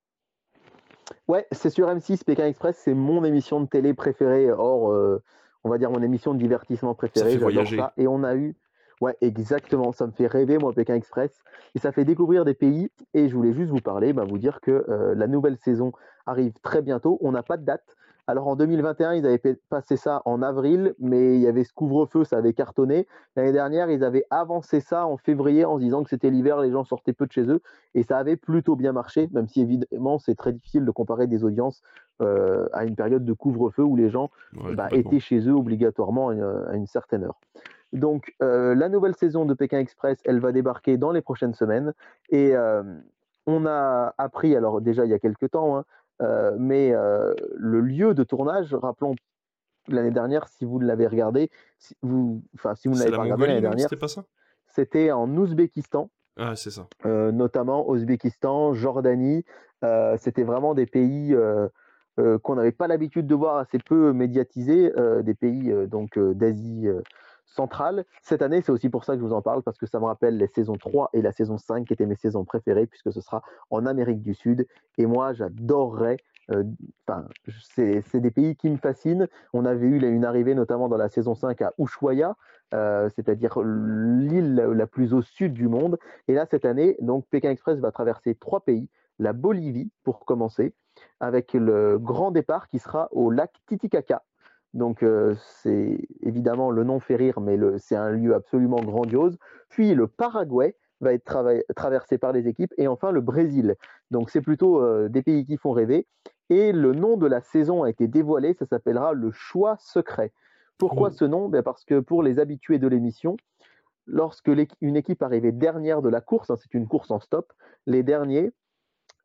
Ouais, 1.28 1.46
c'est 1.52 1.70
sur 1.70 1.86
M6, 1.86 2.24
Pékin 2.24 2.46
Express, 2.46 2.80
c'est 2.82 2.94
mon 2.94 3.24
émission 3.24 3.60
de 3.60 3.66
télé 3.66 3.94
préférée, 3.94 4.50
hors, 4.50 4.90
euh, 4.90 5.22
on 5.62 5.70
va 5.70 5.78
dire 5.78 5.90
mon 5.90 6.02
émission 6.02 6.34
de 6.34 6.38
divertissement 6.38 6.94
préférée, 6.94 7.38
j'adore 7.38 7.68
ça. 7.68 7.92
Et 7.96 8.08
on 8.08 8.24
a 8.24 8.34
eu, 8.34 8.56
ouais, 9.00 9.16
exactement, 9.20 9.92
ça 9.92 10.06
me 10.06 10.12
fait 10.12 10.26
rêver, 10.26 10.58
moi, 10.58 10.72
Pékin 10.72 10.96
Express, 10.96 11.30
et 11.76 11.78
ça 11.78 11.92
fait 11.92 12.04
découvrir 12.04 12.44
des 12.44 12.54
pays. 12.54 12.90
Et 13.12 13.28
je 13.28 13.34
voulais 13.34 13.52
juste 13.52 13.70
vous 13.70 13.80
parler, 13.80 14.12
bah, 14.12 14.24
vous 14.24 14.38
dire 14.38 14.60
que 14.60 14.84
euh, 14.88 15.14
la 15.14 15.28
nouvelle 15.28 15.58
saison 15.58 15.92
arrive 16.26 16.54
très 16.62 16.82
bientôt, 16.82 17.18
on 17.20 17.30
n'a 17.30 17.42
pas 17.42 17.56
de 17.56 17.64
date. 17.64 17.96
Alors 18.26 18.46
en 18.48 18.56
2021, 18.56 19.14
ils 19.14 19.26
avaient 19.26 19.38
pa- 19.38 19.50
passé 19.68 19.96
ça 19.96 20.22
en 20.24 20.40
avril, 20.40 20.94
mais 20.98 21.34
il 21.36 21.40
y 21.40 21.46
avait 21.46 21.64
ce 21.64 21.72
couvre-feu, 21.74 22.24
ça 22.24 22.38
avait 22.38 22.54
cartonné. 22.54 23.06
L'année 23.36 23.52
dernière, 23.52 23.90
ils 23.90 24.02
avaient 24.02 24.24
avancé 24.30 24.80
ça 24.80 25.06
en 25.06 25.16
février 25.18 25.64
en 25.66 25.76
se 25.76 25.82
disant 25.82 26.02
que 26.02 26.08
c'était 26.08 26.30
l'hiver, 26.30 26.58
les 26.60 26.70
gens 26.70 26.84
sortaient 26.84 27.12
peu 27.12 27.26
de 27.26 27.32
chez 27.32 27.42
eux, 27.50 27.60
et 27.94 28.02
ça 28.02 28.16
avait 28.16 28.36
plutôt 28.36 28.76
bien 28.76 28.92
marché, 28.92 29.28
même 29.32 29.46
si 29.48 29.60
évidemment 29.60 30.18
c'est 30.18 30.34
très 30.36 30.52
difficile 30.52 30.84
de 30.86 30.90
comparer 30.90 31.26
des 31.26 31.44
audiences 31.44 31.82
euh, 32.22 32.66
à 32.72 32.84
une 32.86 32.96
période 32.96 33.24
de 33.26 33.32
couvre-feu 33.34 33.82
où 33.82 33.96
les 33.96 34.08
gens 34.08 34.30
Ouais, 34.56 34.74
bah, 34.74 34.88
étaient 34.92 35.20
chez 35.20 35.40
eux 35.48 35.54
obligatoirement 35.54 36.28
à 36.30 36.34
une, 36.34 36.42
à 36.70 36.74
une 36.76 36.86
certaine 36.86 37.24
heure. 37.24 37.38
Donc 37.92 38.32
euh, 38.42 38.74
la 38.74 38.88
nouvelle 38.88 39.14
saison 39.14 39.44
de 39.44 39.52
Pékin 39.54 39.78
Express, 39.78 40.18
elle 40.24 40.40
va 40.40 40.50
débarquer 40.52 40.96
dans 40.96 41.12
les 41.12 41.20
prochaines 41.20 41.54
semaines, 41.54 41.92
et 42.30 42.56
euh, 42.56 42.82
on 43.46 43.66
a 43.66 44.14
appris, 44.16 44.56
alors 44.56 44.80
déjà 44.80 45.04
il 45.04 45.10
y 45.10 45.14
a 45.14 45.18
quelques 45.18 45.50
temps, 45.50 45.76
hein, 45.76 45.84
mais 46.20 46.92
euh, 46.94 47.34
le 47.56 47.80
lieu 47.80 48.14
de 48.14 48.22
tournage, 48.24 48.74
rappelons 48.74 49.14
l'année 49.88 50.10
dernière, 50.10 50.48
si 50.48 50.64
vous 50.64 50.78
l'avez 50.80 51.06
regardé, 51.06 51.50
si 51.78 51.96
vous, 52.02 52.42
enfin 52.54 52.74
si 52.74 52.88
vous 52.88 52.94
ne 52.94 52.98
l'avez 53.00 53.10
la 53.10 53.16
pas 53.16 53.22
regardé 53.24 53.46
l'année 53.46 53.60
dernière, 53.60 53.88
C'était 53.88 54.00
pas 54.00 54.08
ça? 54.08 54.24
c'était 54.66 55.10
en 55.12 55.28
Ouzbékistan, 55.36 56.10
Ah, 56.38 56.56
c'est 56.56 56.70
ça. 56.70 56.88
euh, 57.04 57.32
notamment 57.32 57.88
Ouzbékistan, 57.88 58.72
Jordanie. 58.74 59.44
Euh, 59.84 60.16
c'était 60.18 60.44
vraiment 60.44 60.74
des 60.74 60.86
pays 60.86 61.34
euh, 61.34 61.68
euh, 62.18 62.38
qu'on 62.38 62.54
n'avait 62.54 62.72
pas 62.72 62.86
l'habitude 62.88 63.26
de 63.26 63.34
voir 63.34 63.58
assez 63.58 63.78
peu 63.78 64.12
médiatisés, 64.12 64.92
euh, 64.96 65.22
des 65.22 65.34
pays 65.34 65.70
euh, 65.70 65.86
donc 65.86 66.16
euh, 66.16 66.32
d'Asie 66.32 66.88
euh, 66.88 67.02
centrale. 67.44 68.04
Cette 68.22 68.42
année, 68.42 68.60
c'est 68.62 68.72
aussi 68.72 68.88
pour 68.88 69.04
ça 69.04 69.14
que 69.14 69.20
je 69.20 69.24
vous 69.24 69.32
en 69.32 69.42
parle, 69.42 69.62
parce 69.62 69.78
que 69.78 69.86
ça 69.86 70.00
me 70.00 70.06
rappelle 70.06 70.36
les 70.36 70.46
saisons 70.48 70.74
3 70.76 71.10
et 71.12 71.22
la 71.22 71.32
saison 71.32 71.58
5 71.58 71.86
qui 71.86 71.92
étaient 71.92 72.06
mes 72.06 72.16
saisons 72.16 72.44
préférées, 72.44 72.86
puisque 72.86 73.12
ce 73.12 73.20
sera 73.20 73.42
en 73.70 73.86
Amérique 73.86 74.22
du 74.22 74.34
Sud. 74.34 74.66
Et 74.98 75.06
moi, 75.06 75.32
j'adorerais. 75.32 76.16
euh, 76.50 76.64
Enfin, 77.06 77.26
c'est 77.62 78.02
c'est 78.02 78.20
des 78.20 78.30
pays 78.30 78.56
qui 78.56 78.70
me 78.70 78.76
fascinent. 78.76 79.28
On 79.52 79.64
avait 79.64 79.86
eu 79.86 80.00
une 80.00 80.24
arrivée 80.24 80.54
notamment 80.54 80.88
dans 80.88 80.96
la 80.96 81.08
saison 81.08 81.34
5 81.34 81.60
à 81.62 81.72
Ushuaia, 81.78 82.36
euh, 82.74 83.08
c'est-à-dire 83.14 83.58
l'île 83.62 84.54
la 84.56 84.86
plus 84.86 85.14
au 85.14 85.22
sud 85.22 85.52
du 85.52 85.68
monde. 85.68 85.98
Et 86.28 86.34
là, 86.34 86.46
cette 86.46 86.64
année, 86.64 86.96
donc 87.00 87.26
Pékin 87.30 87.50
Express 87.50 87.78
va 87.78 87.92
traverser 87.92 88.34
trois 88.34 88.60
pays. 88.60 88.88
La 89.18 89.32
Bolivie, 89.32 89.90
pour 90.02 90.24
commencer, 90.24 90.74
avec 91.20 91.52
le 91.54 91.98
grand 91.98 92.30
départ 92.30 92.68
qui 92.68 92.78
sera 92.78 93.08
au 93.12 93.30
lac 93.30 93.52
Titicaca. 93.66 94.22
Donc, 94.74 95.02
euh, 95.02 95.34
c'est 95.38 95.98
évidemment 96.22 96.70
le 96.70 96.84
nom 96.84 97.00
fait 97.00 97.16
rire, 97.16 97.40
mais 97.40 97.56
c'est 97.78 97.96
un 97.96 98.10
lieu 98.10 98.34
absolument 98.34 98.80
grandiose. 98.80 99.38
Puis 99.68 99.94
le 99.94 100.08
Paraguay 100.08 100.76
va 101.00 101.12
être 101.12 101.24
traversé 101.74 102.18
par 102.18 102.32
les 102.32 102.48
équipes. 102.48 102.72
Et 102.76 102.88
enfin, 102.88 103.12
le 103.12 103.20
Brésil. 103.20 103.76
Donc, 104.10 104.30
c'est 104.30 104.40
plutôt 104.42 104.82
euh, 104.82 105.08
des 105.08 105.22
pays 105.22 105.46
qui 105.46 105.56
font 105.56 105.72
rêver. 105.72 106.06
Et 106.50 106.72
le 106.72 106.92
nom 106.92 107.16
de 107.16 107.26
la 107.26 107.40
saison 107.40 107.84
a 107.84 107.90
été 107.90 108.08
dévoilé. 108.08 108.54
Ça 108.54 108.66
s'appellera 108.66 109.12
le 109.12 109.30
choix 109.30 109.76
secret. 109.78 110.32
Pourquoi 110.76 111.10
Oh. 111.10 111.16
ce 111.16 111.24
nom? 111.24 111.48
Ben, 111.48 111.62
Parce 111.62 111.84
que 111.84 112.00
pour 112.00 112.22
les 112.22 112.38
habitués 112.40 112.78
de 112.80 112.88
l'émission, 112.88 113.36
lorsque 114.06 114.50
une 114.80 114.96
équipe 114.96 115.22
arrivait 115.22 115.52
dernière 115.52 116.02
de 116.02 116.08
la 116.08 116.20
course, 116.20 116.50
hein, 116.50 116.56
c'est 116.56 116.74
une 116.74 116.88
course 116.88 117.10
en 117.12 117.20
stop, 117.20 117.52
les 117.86 118.02
derniers 118.02 118.52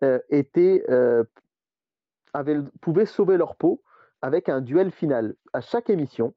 euh, 0.03 0.19
étaient, 0.29 0.83
euh, 0.89 1.23
avaient- 2.33 2.61
pouvaient 2.81 3.05
sauver 3.07 3.35
leur 3.35 3.55
peau 3.55 3.81
avec 4.21 4.49
un 4.49 4.61
duel 4.61 4.91
final. 4.91 5.35
À 5.53 5.61
chaque 5.61 5.89
émission, 5.89 6.33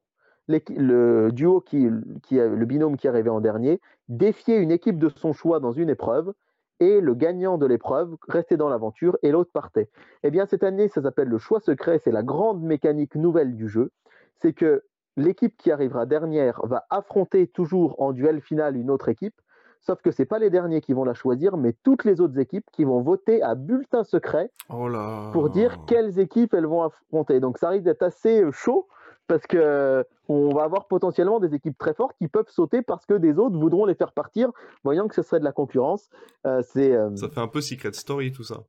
le 0.47 1.29
duo 1.31 1.61
qui, 1.61 1.89
le 1.89 2.65
binôme 2.65 2.97
qui 2.97 3.07
arrivait 3.07 3.29
en 3.29 3.41
dernier 3.41 3.79
défiait 4.09 4.57
une 4.57 4.71
équipe 4.71 4.99
de 4.99 5.09
son 5.09 5.33
choix 5.33 5.59
dans 5.59 5.71
une 5.71 5.89
épreuve 5.89 6.33
et 6.79 6.99
le 6.99 7.13
gagnant 7.13 7.57
de 7.57 7.65
l'épreuve 7.65 8.15
restait 8.27 8.57
dans 8.57 8.69
l'aventure 8.69 9.17
et 9.23 9.31
l'autre 9.31 9.51
partait. 9.53 9.89
Eh 10.23 10.31
bien 10.31 10.45
cette 10.45 10.63
année, 10.63 10.87
ça 10.87 11.01
s'appelle 11.01 11.29
le 11.29 11.37
choix 11.37 11.59
secret, 11.59 11.99
c'est 12.03 12.11
la 12.11 12.23
grande 12.23 12.61
mécanique 12.61 13.15
nouvelle 13.15 13.55
du 13.55 13.69
jeu, 13.69 13.91
c'est 14.35 14.53
que 14.53 14.83
l'équipe 15.15 15.55
qui 15.57 15.71
arrivera 15.71 16.05
dernière 16.05 16.59
va 16.65 16.85
affronter 16.89 17.47
toujours 17.47 18.01
en 18.01 18.11
duel 18.11 18.41
final 18.41 18.75
une 18.75 18.89
autre 18.89 19.09
équipe, 19.09 19.39
sauf 19.83 20.01
que 20.01 20.11
c'est 20.11 20.25
pas 20.25 20.39
les 20.39 20.49
derniers 20.49 20.81
qui 20.81 20.93
vont 20.93 21.03
la 21.03 21.13
choisir, 21.13 21.57
mais 21.57 21.73
toutes 21.83 22.05
les 22.05 22.21
autres 22.21 22.39
équipes 22.39 22.65
qui 22.71 22.83
vont 22.83 23.01
voter 23.01 23.41
à 23.41 23.55
bulletin 23.55 24.03
secret 24.03 24.49
Oh 24.69 24.87
là 24.87 25.29
pour 25.31 25.49
dire 25.49 25.79
quelles 25.85 26.19
équipes 26.19 26.53
elles 26.53 26.65
vont 26.65 26.83
affronter. 26.83 27.39
Donc 27.39 27.57
ça 27.57 27.69
risque 27.69 27.83
d'être 27.83 28.03
assez 28.03 28.41
euh, 28.41 28.51
chaud, 28.51 28.87
parce 29.27 29.45
que 29.45 30.05
on 30.29 30.49
va 30.49 30.63
avoir 30.63 30.87
potentiellement 30.87 31.39
des 31.39 31.53
équipes 31.53 31.77
très 31.77 31.93
fortes 31.93 32.15
qui 32.17 32.27
peuvent 32.27 32.49
sauter 32.49 32.81
parce 32.81 33.05
que 33.05 33.13
des 33.13 33.37
autres 33.37 33.57
voudront 33.57 33.85
les 33.85 33.95
faire 33.95 34.13
partir, 34.13 34.49
voyant 34.83 35.07
que 35.07 35.15
ce 35.15 35.21
serait 35.21 35.39
de 35.39 35.45
la 35.45 35.51
concurrence. 35.51 36.09
c'est 36.61 36.97
ça 37.15 37.29
fait 37.29 37.39
un 37.39 37.47
peu 37.47 37.61
Secret 37.61 37.93
Story 37.93 38.31
tout 38.31 38.43
ça. 38.43 38.63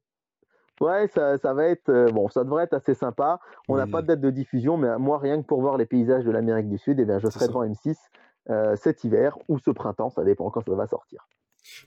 Ouais, 0.81 1.07
ça, 1.07 1.39
ça, 1.39 1.55
va 1.55 1.67
être 1.67 2.11
bon, 2.13 2.29
ça 2.29 2.43
devrait 2.43 2.65
être 2.65 2.75
assez 2.75 2.95
sympa. 2.95 3.39
On 3.69 3.77
n'a 3.77 3.87
pas 3.87 4.03
de 4.03 4.09
date 4.09 4.21
de 4.21 4.31
diffusion, 4.31 4.77
mais 4.77 4.99
moi 4.99 5.19
rien 5.19 5.41
que 5.41 5.47
pour 5.47 5.61
voir 5.61 5.77
les 5.77 5.87
paysages 5.87 6.25
de 6.25 6.33
l'Amérique 6.33 6.69
du 6.69 6.79
Sud, 6.79 6.99
eh 6.99 7.05
bien, 7.05 7.21
je 7.21 7.29
serai 7.29 7.47
devant 7.47 7.65
M6 7.65 7.97
cet 8.77 9.05
hiver 9.05 9.39
ou 9.49 9.59
ce 9.59 9.71
printemps, 9.71 10.11
ça 10.11 10.25
dépend 10.25 10.51
quand 10.51 10.65
ça 10.65 10.75
va 10.75 10.87
sortir. 10.87 11.27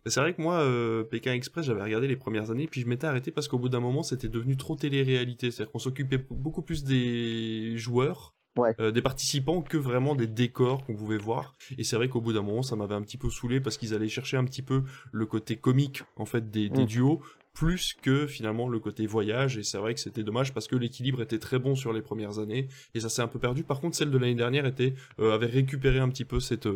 C'est 0.05 0.19
vrai 0.19 0.33
que 0.33 0.41
moi, 0.41 0.61
euh, 0.61 1.03
Pékin 1.03 1.33
Express, 1.33 1.65
j'avais 1.65 1.83
regardé 1.83 2.07
les 2.07 2.15
premières 2.15 2.51
années, 2.51 2.67
puis 2.67 2.81
je 2.81 2.87
m'étais 2.87 3.07
arrêté 3.07 3.31
parce 3.31 3.47
qu'au 3.47 3.59
bout 3.59 3.69
d'un 3.69 3.79
moment, 3.79 4.03
c'était 4.03 4.27
devenu 4.27 4.57
trop 4.57 4.75
télé-réalité. 4.75 5.51
C'est-à-dire 5.51 5.71
qu'on 5.71 5.79
s'occupait 5.79 6.23
beaucoup 6.29 6.61
plus 6.61 6.83
des 6.83 7.77
joueurs, 7.77 8.33
euh, 8.79 8.91
des 8.91 9.03
participants, 9.03 9.61
que 9.61 9.77
vraiment 9.77 10.15
des 10.15 10.25
décors 10.25 10.83
qu'on 10.85 10.95
pouvait 10.95 11.17
voir. 11.17 11.55
Et 11.77 11.83
c'est 11.83 11.95
vrai 11.95 12.09
qu'au 12.09 12.21
bout 12.21 12.33
d'un 12.33 12.41
moment, 12.41 12.63
ça 12.63 12.75
m'avait 12.75 12.95
un 12.95 13.03
petit 13.03 13.17
peu 13.17 13.29
saoulé 13.29 13.61
parce 13.61 13.77
qu'ils 13.77 13.93
allaient 13.93 14.09
chercher 14.09 14.37
un 14.37 14.45
petit 14.45 14.63
peu 14.63 14.83
le 15.11 15.25
côté 15.25 15.57
comique, 15.57 16.03
en 16.15 16.25
fait, 16.25 16.49
des, 16.49 16.69
mm. 16.69 16.85
duos, 16.85 17.21
plus 17.57 17.93
que 17.93 18.27
finalement 18.27 18.69
le 18.69 18.79
côté 18.79 19.07
voyage. 19.07 19.57
Et 19.57 19.63
c'est 19.63 19.79
vrai 19.79 19.95
que 19.95 19.99
c'était 19.99 20.23
dommage 20.23 20.53
parce 20.53 20.67
que 20.67 20.75
l'équilibre 20.75 21.21
était 21.21 21.39
très 21.39 21.57
bon 21.57 21.73
sur 21.73 21.91
les 21.91 22.01
premières 22.01 22.37
années 22.37 22.67
et 22.93 22.99
ça 22.99 23.09
s'est 23.09 23.23
un 23.23 23.27
peu 23.27 23.39
perdu. 23.39 23.63
Par 23.63 23.81
contre, 23.81 23.95
celle 23.95 24.11
de 24.11 24.17
l'année 24.17 24.35
dernière 24.35 24.65
était 24.67 24.93
euh, 25.19 25.33
avait 25.33 25.47
récupéré 25.47 25.99
un 25.99 26.09
petit 26.09 26.25
peu 26.25 26.39
cette 26.39 26.67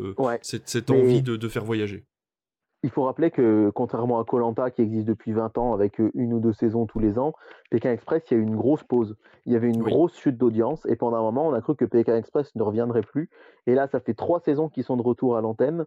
cette, 0.42 0.90
envie 0.90 1.22
de, 1.22 1.36
de 1.36 1.48
faire 1.48 1.64
voyager. 1.64 2.06
Il 2.84 2.90
faut 2.90 3.04
rappeler 3.04 3.30
que, 3.30 3.70
contrairement 3.76 4.20
à 4.20 4.26
Colanta 4.26 4.72
qui 4.72 4.82
existe 4.82 5.08
depuis 5.08 5.34
20 5.34 5.56
ans 5.60 5.74
avec 5.74 6.02
euh, 6.02 6.10
une 6.16 6.34
ou 6.34 6.40
deux 6.40 6.54
saisons 6.54 6.88
tous 6.88 6.98
les 6.98 7.20
ans, 7.20 7.34
Pékin 7.70 7.92
Express, 7.92 8.24
il 8.32 8.34
y 8.34 8.38
a 8.38 8.40
eu 8.40 8.44
une 8.44 8.56
grosse 8.56 8.84
pause. 8.84 9.16
Il 9.46 9.54
y 9.54 9.56
avait 9.56 9.70
une 9.70 9.84
grosse 9.84 10.18
chute 10.18 10.38
d'audience 10.38 10.88
et 10.88 10.96
pendant 10.96 11.18
un 11.18 11.22
moment, 11.22 11.48
on 11.48 11.54
a 11.54 11.62
cru 11.62 11.76
que 11.76 11.86
Pékin 11.86 12.16
Express 12.16 12.56
ne 12.56 12.64
reviendrait 12.64 13.04
plus. 13.04 13.30
Et 13.68 13.76
là, 13.76 13.88
ça 13.88 14.00
fait 14.00 14.16
trois 14.16 14.40
saisons 14.40 14.68
qui 14.68 14.82
sont 14.82 14.98
de 14.98 15.04
retour 15.04 15.38
à 15.38 15.42
l'antenne. 15.42 15.86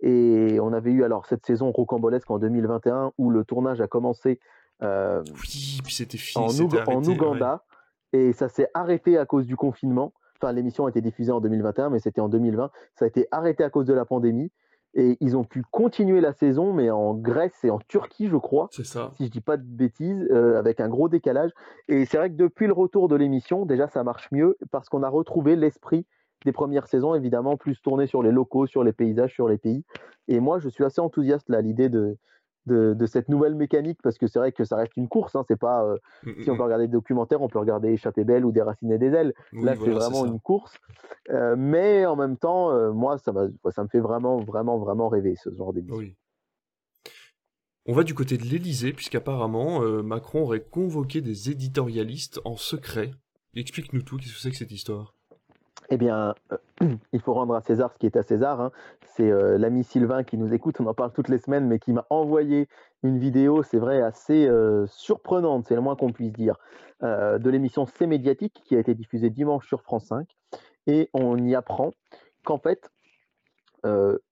Et 0.00 0.58
on 0.60 0.72
avait 0.72 0.92
eu 0.92 1.02
alors 1.02 1.26
cette 1.26 1.44
saison 1.44 1.72
rocambolesque 1.72 2.30
en 2.30 2.38
2021 2.38 3.12
où 3.18 3.30
le 3.30 3.44
tournage 3.44 3.80
a 3.80 3.88
commencé 3.88 4.38
euh, 4.82 5.22
oui, 5.42 5.80
puis 5.82 5.92
c'était 5.92 6.18
en, 6.36 6.46
en, 6.46 7.04
Ouganda 7.04 7.64
et 8.12 8.32
ça 8.32 8.48
s'est 8.48 8.68
arrêté 8.74 9.18
à 9.18 9.26
cause 9.26 9.46
du 9.46 9.56
confinement. 9.56 10.12
Enfin, 10.40 10.52
l'émission 10.52 10.86
a 10.86 10.90
été 10.90 11.00
diffusée 11.00 11.32
en 11.32 11.40
2021, 11.40 11.90
mais 11.90 11.98
c'était 11.98 12.20
en 12.20 12.28
2020. 12.28 12.70
Ça 12.94 13.04
a 13.04 13.08
été 13.08 13.26
arrêté 13.32 13.64
à 13.64 13.70
cause 13.70 13.86
de 13.86 13.94
la 13.94 14.04
pandémie. 14.04 14.52
Et 14.94 15.18
ils 15.20 15.36
ont 15.36 15.44
pu 15.44 15.62
continuer 15.70 16.20
la 16.20 16.32
saison, 16.32 16.72
mais 16.72 16.90
en 16.90 17.14
Grèce 17.14 17.62
et 17.62 17.70
en 17.70 17.78
Turquie, 17.78 18.28
je 18.28 18.36
crois. 18.36 18.68
C'est 18.70 18.86
ça. 18.86 19.12
Si 19.16 19.26
je 19.26 19.30
dis 19.30 19.40
pas 19.40 19.56
de 19.56 19.62
bêtises, 19.62 20.26
euh, 20.30 20.58
avec 20.58 20.80
un 20.80 20.88
gros 20.88 21.08
décalage. 21.08 21.50
Et 21.88 22.06
c'est 22.06 22.16
vrai 22.16 22.30
que 22.30 22.36
depuis 22.36 22.66
le 22.66 22.72
retour 22.72 23.08
de 23.08 23.14
l'émission, 23.14 23.66
déjà, 23.66 23.88
ça 23.88 24.02
marche 24.02 24.30
mieux 24.32 24.56
parce 24.70 24.88
qu'on 24.88 25.02
a 25.02 25.08
retrouvé 25.08 25.56
l'esprit 25.56 26.06
des 26.44 26.52
premières 26.52 26.86
saisons, 26.86 27.14
évidemment, 27.14 27.56
plus 27.56 27.80
tourné 27.80 28.06
sur 28.06 28.22
les 28.22 28.30
locaux, 28.30 28.66
sur 28.66 28.84
les 28.84 28.92
paysages, 28.92 29.34
sur 29.34 29.48
les 29.48 29.58
pays. 29.58 29.84
Et 30.28 30.40
moi, 30.40 30.58
je 30.58 30.68
suis 30.68 30.84
assez 30.84 31.00
enthousiaste 31.00 31.48
là, 31.48 31.58
à 31.58 31.60
l'idée 31.60 31.88
de, 31.88 32.16
de, 32.68 33.06
cette 33.06 33.28
nouvelle 33.28 33.54
mécanique 33.54 33.98
parce 34.02 34.18
que 34.18 34.26
c'est 34.26 34.38
vrai 34.38 34.52
que 34.52 34.64
ça 34.64 34.76
reste 34.76 34.96
une 34.96 35.08
course. 35.08 35.34
Hein, 35.34 35.44
c'est 35.48 35.58
pas 35.58 35.84
euh, 35.84 35.96
mm, 36.24 36.30
mm, 36.30 36.42
si 36.42 36.50
on 36.50 36.54
mm. 36.54 36.56
peut 36.56 36.62
regarder 36.62 36.86
des 36.86 36.92
documentaires, 36.92 37.42
on 37.42 37.48
peut 37.48 37.58
regarder 37.58 37.88
Échappée 37.88 38.24
belle 38.24 38.44
ou 38.44 38.52
Déraciner 38.52 38.98
des 38.98 39.08
ailes. 39.08 39.34
Là, 39.52 39.74
c'est 39.74 39.90
vraiment 39.90 40.26
une 40.26 40.40
course. 40.40 40.76
Euh, 41.30 41.56
mais 41.56 42.06
en 42.06 42.16
même 42.16 42.36
temps, 42.36 42.70
euh, 42.70 42.92
moi, 42.92 43.18
ça, 43.18 43.32
ça 43.70 43.82
me 43.82 43.88
fait 43.88 44.00
vraiment, 44.00 44.38
vraiment, 44.38 44.78
vraiment 44.78 45.08
rêver 45.08 45.34
ce 45.36 45.50
genre 45.50 45.72
d'émission. 45.72 45.96
Oui. 45.96 46.16
On 47.86 47.94
va 47.94 48.04
du 48.04 48.14
côté 48.14 48.36
de 48.36 48.44
l'Elysée, 48.44 48.92
puisqu'apparemment, 48.92 49.80
Macron 50.02 50.42
aurait 50.42 50.60
convoqué 50.60 51.22
des 51.22 51.50
éditorialistes 51.50 52.38
en 52.44 52.56
secret. 52.56 53.12
Explique-nous 53.54 54.02
tout, 54.02 54.18
qu'est-ce 54.18 54.34
que 54.34 54.40
c'est 54.40 54.50
que 54.50 54.56
cette 54.56 54.72
histoire? 54.72 55.14
Eh 55.90 55.96
bien, 55.96 56.34
il 57.12 57.20
faut 57.20 57.34
rendre 57.34 57.54
à 57.54 57.60
César 57.60 57.92
ce 57.92 57.98
qui 57.98 58.06
est 58.06 58.16
à 58.16 58.22
César. 58.22 58.60
Hein. 58.60 58.72
C'est 59.02 59.30
euh, 59.30 59.58
l'ami 59.58 59.84
Sylvain 59.84 60.22
qui 60.22 60.36
nous 60.36 60.52
écoute, 60.52 60.80
on 60.80 60.86
en 60.86 60.94
parle 60.94 61.12
toutes 61.12 61.28
les 61.28 61.38
semaines, 61.38 61.66
mais 61.66 61.78
qui 61.78 61.92
m'a 61.92 62.06
envoyé 62.10 62.68
une 63.02 63.18
vidéo, 63.18 63.62
c'est 63.62 63.78
vrai, 63.78 64.02
assez 64.02 64.46
euh, 64.46 64.86
surprenante, 64.86 65.66
c'est 65.66 65.74
le 65.74 65.80
moins 65.80 65.96
qu'on 65.96 66.12
puisse 66.12 66.32
dire, 66.32 66.56
euh, 67.02 67.38
de 67.38 67.50
l'émission 67.50 67.86
C'est 67.86 68.06
médiatique 68.06 68.62
qui 68.64 68.76
a 68.76 68.78
été 68.78 68.94
diffusée 68.94 69.30
dimanche 69.30 69.66
sur 69.66 69.82
France 69.82 70.06
5. 70.06 70.28
Et 70.86 71.10
on 71.14 71.36
y 71.38 71.54
apprend 71.54 71.92
qu'en 72.44 72.58
fait, 72.58 72.90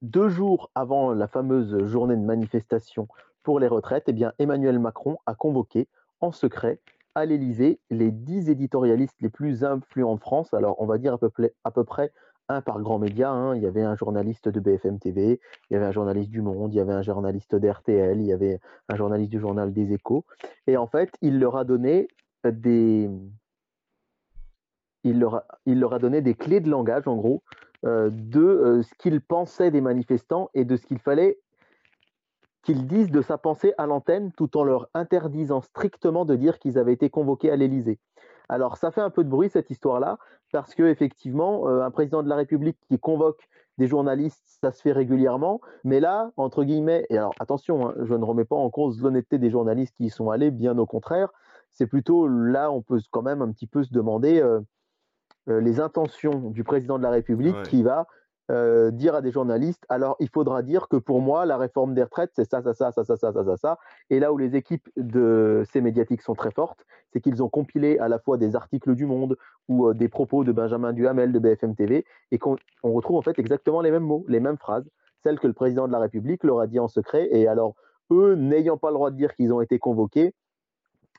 deux 0.03 0.29
jours 0.29 0.71
avant 0.75 1.15
la 1.15 1.29
fameuse 1.29 1.87
journée 1.87 2.17
de 2.17 2.25
manifestation 2.25 3.09
pour 3.43 3.61
les 3.61 3.69
retraites, 3.69 4.05
eh 4.09 4.13
bien, 4.13 4.33
Emmanuel 4.39 4.79
Macron 4.79 5.19
a 5.25 5.35
convoqué 5.35 5.87
en 6.21 6.33
secret 6.33 6.81
à 7.17 7.25
l'Élysée 7.25 7.81
les 7.91 8.13
dix 8.13 8.51
éditorialistes 8.51 9.17
les 9.21 9.31
plus 9.31 9.65
influents 9.65 10.15
de 10.15 10.21
France. 10.21 10.53
Alors, 10.53 10.81
on 10.81 10.87
va 10.87 10.99
dire 10.99 11.15
à 11.15 11.19
peu, 11.19 11.85
près 11.85 12.13
un 12.49 12.61
par 12.61 12.81
grand 12.81 12.99
média. 12.99 13.31
Hein. 13.31 13.57
Il 13.57 13.63
y 13.63 13.67
avait 13.67 13.83
un 13.83 13.97
journaliste 13.97 14.49
de 14.49 14.61
BFM 14.61 14.99
TV, 15.01 15.41
il 15.69 15.75
y 15.75 15.77
avait 15.77 15.87
un 15.87 15.93
journaliste 15.93 16.31
du 16.31 16.43
Monde, 16.43 16.75
il 16.75 16.77
y 16.77 16.81
avait 16.81 16.93
un 16.93 17.03
journaliste 17.03 17.57
d'RTL, 17.57 18.21
il 18.21 18.27
y 18.27 18.33
avait 18.33 18.61
un 18.89 18.97
journaliste 18.97 19.33
du 19.33 19.41
journal 19.41 19.73
des 19.73 19.95
Échos. 19.95 20.27
Et 20.67 20.77
en 20.77 20.87
fait, 20.87 21.11
il 21.23 21.41
leur 21.41 21.57
a 21.57 21.65
donné 21.65 22.07
des, 22.45 23.11
il 25.03 25.19
leur 25.19 25.37
a, 25.37 25.47
il 25.65 25.81
leur 25.81 25.95
a 25.95 25.99
donné 25.99 26.21
des 26.21 26.35
clés 26.35 26.61
de 26.61 26.69
langage, 26.69 27.09
en 27.09 27.17
gros, 27.17 27.43
euh, 27.87 28.11
de 28.13 28.41
euh, 28.41 28.83
ce 28.83 28.95
qu'ils 28.99 29.23
pensaient 29.23 29.71
des 29.71 29.81
manifestants 29.81 30.51
et 30.53 30.67
de 30.67 30.77
ce 30.77 30.87
qu'il 30.87 30.99
fallait 30.99 31.39
qu'ils 32.67 32.89
disent 32.89 33.13
de 33.13 33.23
sa 33.23 33.39
pensée 33.39 33.75
à 33.79 33.87
l'antenne 33.87 34.33
tout 34.33 34.57
en 34.57 34.65
leur 34.65 34.89
interdisant 34.93 35.61
strictement 35.61 36.25
de 36.25 36.35
dire 36.35 36.59
qu'ils 36.59 36.79
avaient 36.79 36.93
été 36.93 37.11
convoqués 37.11 37.49
à 37.49 37.55
l'Élysée. 37.55 38.01
Alors 38.49 38.77
ça 38.77 38.91
fait 38.91 39.01
un 39.01 39.11
peu 39.11 39.23
de 39.23 39.29
bruit 39.29 39.49
cette 39.49 39.71
histoire-là, 39.71 40.19
parce 40.51 40.75
que 40.75 40.83
effectivement, 40.83 41.69
euh, 41.69 41.85
un 41.85 41.93
président 41.93 42.25
de 42.25 42.29
la 42.29 42.35
République 42.35 42.77
qui 42.89 42.99
convoque 42.99 43.49
des 43.79 43.87
journalistes, 43.87 44.43
ça 44.61 44.73
se 44.73 44.83
fait 44.83 44.91
régulièrement, 44.91 45.61
mais 45.85 46.01
là, 46.01 46.33
entre 46.37 46.65
guillemets, 46.65 47.07
et 47.09 47.19
alors 47.19 47.35
attention, 47.39 47.89
hein, 47.89 47.95
je 48.03 48.15
ne 48.15 48.25
remets 48.25 48.45
pas 48.45 48.57
en 48.57 48.69
cause 48.69 49.01
l'honnêteté 49.01 49.39
des 49.39 49.51
journalistes 49.51 49.95
qui 49.97 50.07
y 50.07 50.11
sont 50.11 50.31
allés, 50.31 50.51
bien 50.51 50.77
au 50.77 50.87
contraire, 50.87 51.33
c'est 51.71 51.87
plutôt 51.87 52.27
là, 52.27 52.73
on 52.73 52.83
peut 52.83 52.99
quand 53.13 53.23
même 53.23 53.43
un 53.43 53.53
petit 53.53 53.69
peu 53.69 53.85
se 53.85 53.93
demander 53.93 54.41
euh, 54.41 54.61
euh, 55.49 55.61
les 55.61 55.79
intentions 55.79 56.51
du 56.51 56.65
président 56.65 56.99
de 56.99 57.05
la 57.05 57.11
République 57.11 57.63
qui 57.65 57.85
va 57.85 58.09
euh, 58.51 58.91
dire 58.93 59.15
à 59.15 59.23
des 59.23 59.33
journalistes, 59.33 59.85
alors 59.89 60.17
il 60.21 60.29
faudra 60.29 60.63
dire 60.63 60.87
que 60.89 60.97
pour 60.97 61.21
moi, 61.21 61.47
la 61.47 61.57
réforme 61.57 61.95
des 61.95 62.03
retraites, 62.03 62.31
c'est 62.35 62.49
ça, 62.49 62.63
ça, 62.63 62.75
ça, 62.75 62.93
ça, 62.93 63.05
ça, 63.05 63.17
ça, 63.17 63.33
ça, 63.33 63.45
ça, 63.45 63.57
ça. 63.57 63.79
Et 64.09 64.21
là 64.21 64.33
où 64.33 64.39
les 64.39 64.55
équipes 64.55 64.89
de 64.97 65.65
ces 65.73 65.81
médiatiques 65.81 66.23
sont 66.23 66.35
très 66.35 66.53
fortes, 66.53 66.85
c'est 67.13 67.21
qu'ils 67.21 67.43
ont 67.43 67.49
compilé 67.49 67.99
à 67.99 68.09
la 68.09 68.19
fois 68.19 68.37
des 68.37 68.55
articles 68.55 68.95
du 68.95 69.05
Monde 69.05 69.37
ou 69.69 69.89
euh, 69.89 69.95
des 69.95 70.09
propos 70.09 70.45
de 70.45 70.53
Benjamin 70.53 70.93
Duhamel 70.93 71.33
de 71.33 71.39
BFM 71.39 71.75
TV 71.75 72.05
et 72.31 72.39
qu'on 72.39 72.57
retrouve 72.83 73.17
en 73.17 73.23
fait 73.23 73.39
exactement 73.39 73.81
les 73.81 73.91
mêmes 73.91 74.05
mots, 74.05 74.25
les 74.29 74.41
mêmes 74.41 74.59
phrases, 74.59 74.89
celles 75.23 75.41
que 75.41 75.49
le 75.49 75.53
président 75.53 75.89
de 75.89 75.93
la 75.93 75.99
République 75.99 76.45
leur 76.45 76.61
a 76.61 76.69
dit 76.69 76.79
en 76.79 76.89
secret. 76.89 77.29
Et 77.33 77.49
alors, 77.49 77.75
eux, 78.13 78.35
n'ayant 78.37 78.77
pas 78.77 78.91
le 78.91 78.95
droit 78.95 79.11
de 79.11 79.17
dire 79.17 79.35
qu'ils 79.35 79.53
ont 79.53 79.61
été 79.61 79.79
convoqués, 79.79 80.35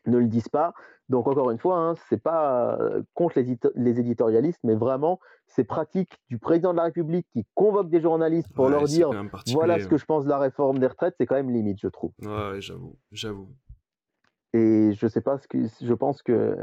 ne 0.06 0.18
le 0.18 0.28
disent 0.28 0.50
pas. 0.50 0.74
Donc 1.10 1.28
encore 1.28 1.52
une 1.52 1.58
fois, 1.58 1.78
hein, 1.78 1.96
ce 1.96 2.16
n'est 2.16 2.20
pas 2.20 2.78
euh, 2.80 3.02
contre 3.14 3.40
les, 3.40 4.00
éditorialistes, 4.00 4.60
mais 4.64 4.76
vraiment 4.76 5.20
c'est 5.46 5.64
pratique 5.64 6.20
du 6.30 6.38
président 6.38 6.72
de 6.72 6.78
la 6.78 6.84
République 6.84 7.26
qui 7.32 7.46
convoque 7.54 7.90
des 7.90 8.02
journalistes 8.02 8.52
pour 8.54 8.68
leur 8.70 8.84
dire 8.84 9.10
voilà 9.54 9.80
ce 9.80 9.88
que 9.88 9.98
je 9.98 10.06
pense 10.06 10.26
de 10.26 10.30
la 10.30 10.38
réforme 10.38 10.80
des 10.80 10.88
retraites, 10.88 11.16
c'est 11.18 11.26
quand 11.26 11.36
même 11.36 11.52
limite, 11.52 11.80
je 11.80 11.88
trouve. 11.88 12.12
Ouais, 12.22 12.60
j'avoue, 12.60 12.98
j'avoue. 13.12 13.50
Et 14.54 14.92
je 14.94 15.08
sais 15.08 15.22
pas 15.22 15.38
ce 15.38 15.48
que 15.48 15.60
je 15.82 15.94
pense 15.94 16.22
que 16.22 16.58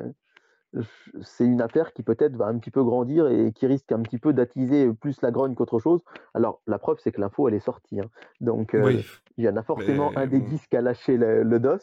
c'est 1.22 1.44
une 1.44 1.60
affaire 1.60 1.92
qui 1.92 2.02
peut-être 2.02 2.36
va 2.36 2.46
un 2.46 2.58
petit 2.58 2.70
peu 2.70 2.82
grandir 2.82 3.28
et 3.28 3.52
qui 3.52 3.66
risque 3.66 3.92
un 3.92 4.00
petit 4.00 4.18
peu 4.18 4.32
d'attiser 4.32 4.92
plus 4.92 5.20
la 5.22 5.30
grogne 5.30 5.54
qu'autre 5.54 5.78
chose. 5.78 6.02
Alors, 6.34 6.60
la 6.66 6.78
preuve, 6.78 6.98
c'est 7.02 7.12
que 7.12 7.20
l'info, 7.20 7.48
elle 7.48 7.54
est 7.54 7.60
sortie. 7.60 8.00
Hein. 8.00 8.10
Donc, 8.40 8.74
euh, 8.74 9.00
il 9.36 9.44
y 9.44 9.48
en 9.48 9.56
a 9.56 9.62
forcément 9.62 10.12
un 10.16 10.26
des 10.26 10.40
dix 10.40 10.66
qui 10.66 10.76
a 10.76 10.80
lâché 10.80 11.16
le, 11.16 11.58
dos. 11.58 11.78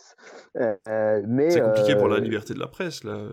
Euh, 0.58 0.76
euh, 0.88 1.22
mais, 1.28 1.52
c'est 1.52 1.62
compliqué 1.62 1.96
pour 1.96 2.08
la 2.08 2.20
liberté 2.20 2.54
de 2.54 2.60
la 2.60 2.68
presse, 2.68 3.04
là. 3.04 3.28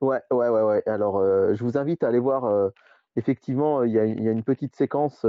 Ouais, 0.00 0.20
ouais, 0.30 0.48
ouais. 0.48 0.62
ouais. 0.62 0.82
Alors, 0.86 1.20
je 1.20 1.62
vous 1.62 1.76
invite 1.76 2.02
à 2.04 2.08
aller 2.08 2.20
voir. 2.20 2.70
effectivement, 3.16 3.82
il 3.82 3.92
y, 3.92 3.98
a 3.98 4.04
une 4.04 4.44
petite 4.44 4.76
séquence. 4.76 5.26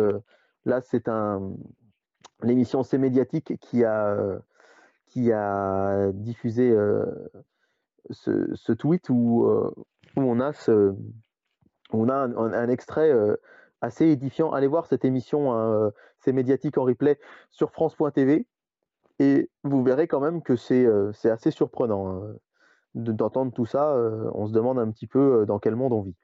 là, 0.66 0.82
c'est 0.82 1.08
un 1.08 1.54
l'émission 2.42 2.84
C'est 2.84 2.98
médiatique 2.98 3.58
qui 3.62 3.86
a, 3.86 4.18
qui 5.08 5.32
a 5.32 6.12
diffusé 6.12 6.76
ce, 8.10 8.72
tweet 8.74 9.10
où, 9.10 9.46
euh, 9.46 9.74
où, 10.16 10.22
on 10.22 10.40
a, 10.40 10.54
un, 11.92 12.70
extrait 12.70 13.12
euh, 13.12 13.36
assez 13.82 14.08
édifiant. 14.08 14.52
Allez 14.52 14.68
voir 14.68 14.86
cette 14.88 15.06
émission, 15.06 15.54
hein, 15.54 15.72
euh, 15.72 15.92
c'est 16.20 16.34
médiatique 16.34 16.78
en 16.78 16.84
replay 16.84 17.20
sur 17.52 17.72
France.tv 17.72 18.46
et 19.20 19.50
vous 19.64 19.84
verrez 19.84 20.08
quand 20.08 20.20
même 20.20 20.42
que 20.42 20.56
c'est 20.56 20.86
assez 21.30 21.52
surprenant 21.52 22.24
hein, 22.24 22.36
d'entendre 22.96 23.54
tout 23.54 23.66
ça. 23.66 23.96
on 24.34 24.48
se 24.48 24.54
demande 24.54 24.80
un 24.80 24.90
petit 24.90 25.08
peu 25.08 25.46
dans 25.46 25.60
quel 25.60 25.76
monde 25.76 25.94
on 25.94 26.02
vit. 26.02 26.16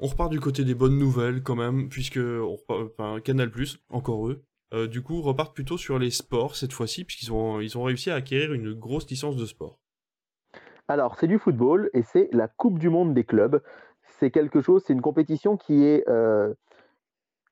On 0.00 0.06
repart 0.06 0.30
du 0.30 0.38
côté 0.38 0.64
des 0.64 0.74
bonnes 0.74 0.98
nouvelles 0.98 1.42
quand 1.42 1.56
même, 1.56 1.88
puisque 1.88 2.20
on 2.20 2.56
repart, 2.56 3.22
Canal+, 3.22 3.50
encore 3.88 4.28
eux, 4.28 4.44
du 4.86 5.02
coup, 5.02 5.22
repartent 5.22 5.54
plutôt 5.54 5.78
sur 5.78 5.98
les 5.98 6.10
sports 6.10 6.56
cette 6.56 6.72
fois-ci, 6.72 7.04
puisqu'ils 7.04 7.32
ils 7.62 7.78
ont 7.78 7.82
réussi 7.82 8.10
à 8.10 8.16
acquérir 8.16 8.52
une 8.52 8.74
grosse 8.74 9.08
licence 9.08 9.36
de 9.36 9.46
sport. 9.46 9.80
Alors, 10.88 11.16
c'est 11.16 11.26
du 11.26 11.38
football 11.38 11.90
et 11.92 12.02
c'est 12.02 12.30
la 12.32 12.48
Coupe 12.48 12.78
du 12.78 12.88
Monde 12.88 13.12
des 13.12 13.24
clubs. 13.24 13.60
C'est 14.18 14.30
quelque 14.30 14.62
chose, 14.62 14.82
c'est 14.86 14.94
une 14.94 15.02
compétition 15.02 15.58
qui 15.58 15.84
est, 15.84 16.08
euh, 16.08 16.54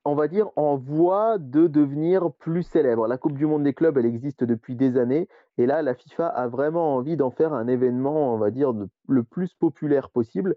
on 0.06 0.14
va 0.14 0.26
dire, 0.26 0.48
en 0.56 0.78
voie 0.78 1.36
de 1.38 1.66
devenir 1.66 2.32
plus 2.32 2.62
célèbre. 2.62 3.06
La 3.06 3.18
Coupe 3.18 3.36
du 3.36 3.44
Monde 3.44 3.62
des 3.62 3.74
clubs, 3.74 3.98
elle 3.98 4.06
existe 4.06 4.42
depuis 4.42 4.74
des 4.74 4.96
années. 4.96 5.28
Et 5.58 5.66
là, 5.66 5.82
la 5.82 5.94
FIFA 5.94 6.28
a 6.28 6.48
vraiment 6.48 6.96
envie 6.96 7.18
d'en 7.18 7.30
faire 7.30 7.52
un 7.52 7.68
événement, 7.68 8.34
on 8.34 8.38
va 8.38 8.50
dire, 8.50 8.72
le 9.06 9.22
plus 9.22 9.52
populaire 9.52 10.08
possible. 10.08 10.56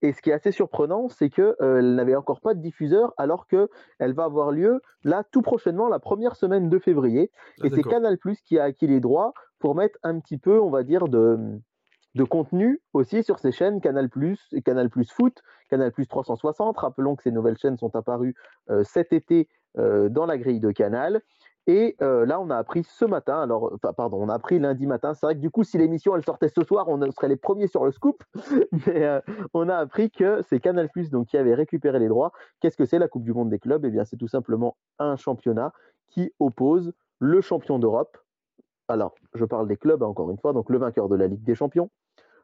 Et 0.00 0.12
ce 0.12 0.22
qui 0.22 0.30
est 0.30 0.34
assez 0.34 0.52
surprenant, 0.52 1.08
c'est 1.08 1.30
qu'elle 1.30 1.56
euh, 1.60 1.82
n'avait 1.82 2.14
encore 2.14 2.40
pas 2.40 2.54
de 2.54 2.60
diffuseur, 2.60 3.12
alors 3.16 3.48
qu'elle 3.48 3.68
va 4.14 4.22
avoir 4.22 4.52
lieu 4.52 4.80
là 5.02 5.24
tout 5.32 5.42
prochainement, 5.42 5.88
la 5.88 5.98
première 5.98 6.36
semaine 6.36 6.68
de 6.68 6.78
février. 6.78 7.32
Ah, 7.60 7.66
et 7.66 7.70
c'est 7.70 7.82
Canal 7.82 8.18
qui 8.44 8.60
a 8.60 8.64
acquis 8.64 8.86
les 8.86 9.00
droits 9.00 9.34
pour 9.58 9.74
mettre 9.74 9.98
un 10.04 10.20
petit 10.20 10.38
peu, 10.38 10.60
on 10.60 10.70
va 10.70 10.84
dire, 10.84 11.08
de, 11.08 11.60
de 12.14 12.24
contenu 12.24 12.80
aussi 12.92 13.22
sur 13.22 13.38
ces 13.38 13.52
chaînes 13.52 13.80
Canal 13.80 14.08
et 14.52 14.62
Canal 14.62 14.90
Foot, 15.08 15.42
Canal 15.68 15.92
360. 15.92 16.78
Rappelons 16.78 17.16
que 17.16 17.22
ces 17.22 17.30
nouvelles 17.30 17.58
chaînes 17.58 17.78
sont 17.78 17.94
apparues 17.94 18.34
euh, 18.70 18.82
cet 18.84 19.12
été 19.12 19.48
euh, 19.78 20.08
dans 20.08 20.26
la 20.26 20.38
grille 20.38 20.60
de 20.60 20.72
Canal. 20.72 21.20
Et 21.66 21.94
euh, 22.02 22.26
là, 22.26 22.40
on 22.40 22.50
a 22.50 22.56
appris 22.56 22.82
ce 22.82 23.04
matin, 23.04 23.42
alors, 23.42 23.78
pardon, 23.96 24.18
on 24.20 24.28
a 24.28 24.34
appris 24.34 24.58
lundi 24.58 24.86
matin. 24.86 25.14
C'est 25.14 25.26
vrai 25.26 25.34
que 25.36 25.40
du 25.40 25.50
coup, 25.50 25.62
si 25.62 25.78
l'émission 25.78 26.16
elle 26.16 26.24
sortait 26.24 26.48
ce 26.48 26.64
soir, 26.64 26.88
on 26.88 26.98
serait 27.12 27.28
les 27.28 27.36
premiers 27.36 27.68
sur 27.68 27.84
le 27.84 27.92
scoop. 27.92 28.24
Mais 28.86 29.20
on 29.54 29.68
a 29.68 29.76
appris 29.76 30.10
que 30.10 30.42
c'est 30.48 30.58
Canal 30.58 30.88
donc 31.12 31.28
qui 31.28 31.36
avait 31.36 31.54
récupéré 31.54 31.98
les 32.00 32.08
droits. 32.08 32.32
Qu'est-ce 32.60 32.76
que 32.76 32.86
c'est 32.86 32.98
la 32.98 33.08
Coupe 33.08 33.22
du 33.22 33.32
Monde 33.32 33.50
des 33.50 33.60
clubs? 33.60 33.84
Eh 33.84 33.90
bien, 33.90 34.04
c'est 34.04 34.16
tout 34.16 34.26
simplement 34.26 34.76
un 34.98 35.16
championnat 35.16 35.72
qui 36.08 36.32
oppose 36.40 36.92
le 37.20 37.40
champion 37.40 37.78
d'Europe. 37.78 38.18
Alors, 38.90 39.14
je 39.34 39.44
parle 39.44 39.68
des 39.68 39.76
clubs 39.76 40.02
encore 40.02 40.30
une 40.30 40.38
fois. 40.38 40.52
Donc, 40.52 40.68
le 40.68 40.78
vainqueur 40.78 41.08
de 41.08 41.14
la 41.14 41.26
Ligue 41.26 41.44
des 41.44 41.54
Champions, 41.54 41.90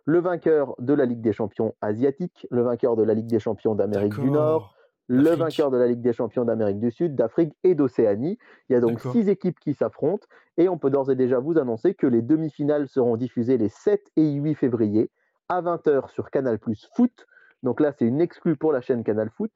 le 0.04 0.20
vainqueur 0.20 0.74
de 0.78 0.94
la 0.94 1.04
Ligue 1.04 1.20
des 1.20 1.32
champions 1.32 1.74
asiatique, 1.80 2.46
le 2.50 2.62
vainqueur 2.62 2.96
de 2.96 3.02
la 3.02 3.14
Ligue 3.14 3.26
des 3.26 3.40
champions 3.40 3.74
d'Amérique 3.74 4.18
du 4.20 4.30
Nord, 4.30 4.76
le 5.08 5.30
vainqueur 5.30 5.70
de 5.70 5.76
la 5.76 5.88
Ligue 5.88 6.00
des 6.00 6.12
champions 6.12 6.44
d'Amérique 6.44 6.78
du 6.78 6.90
Sud, 6.90 7.16
d'Afrique 7.16 7.52
et 7.64 7.74
d'Océanie. 7.74 8.38
Il 8.68 8.72
y 8.72 8.76
a 8.76 8.80
donc 8.80 9.00
six 9.00 9.28
équipes 9.28 9.58
qui 9.58 9.74
s'affrontent 9.74 10.26
et 10.56 10.68
on 10.68 10.78
peut 10.78 10.90
d'ores 10.90 11.10
et 11.10 11.16
déjà 11.16 11.40
vous 11.40 11.58
annoncer 11.58 11.94
que 11.94 12.06
les 12.06 12.22
demi-finales 12.22 12.88
seront 12.88 13.16
diffusées 13.16 13.58
les 13.58 13.68
7 13.68 14.00
et 14.16 14.32
8 14.32 14.54
février 14.54 15.10
à 15.48 15.62
20h 15.62 16.10
sur 16.10 16.30
Canal 16.30 16.58
Plus 16.58 16.88
Foot. 16.94 17.26
Donc 17.62 17.80
là, 17.80 17.92
c'est 17.92 18.06
une 18.06 18.20
exclue 18.20 18.56
pour 18.56 18.72
la 18.72 18.80
chaîne 18.80 19.02
Canal 19.04 19.30
Foot. 19.30 19.52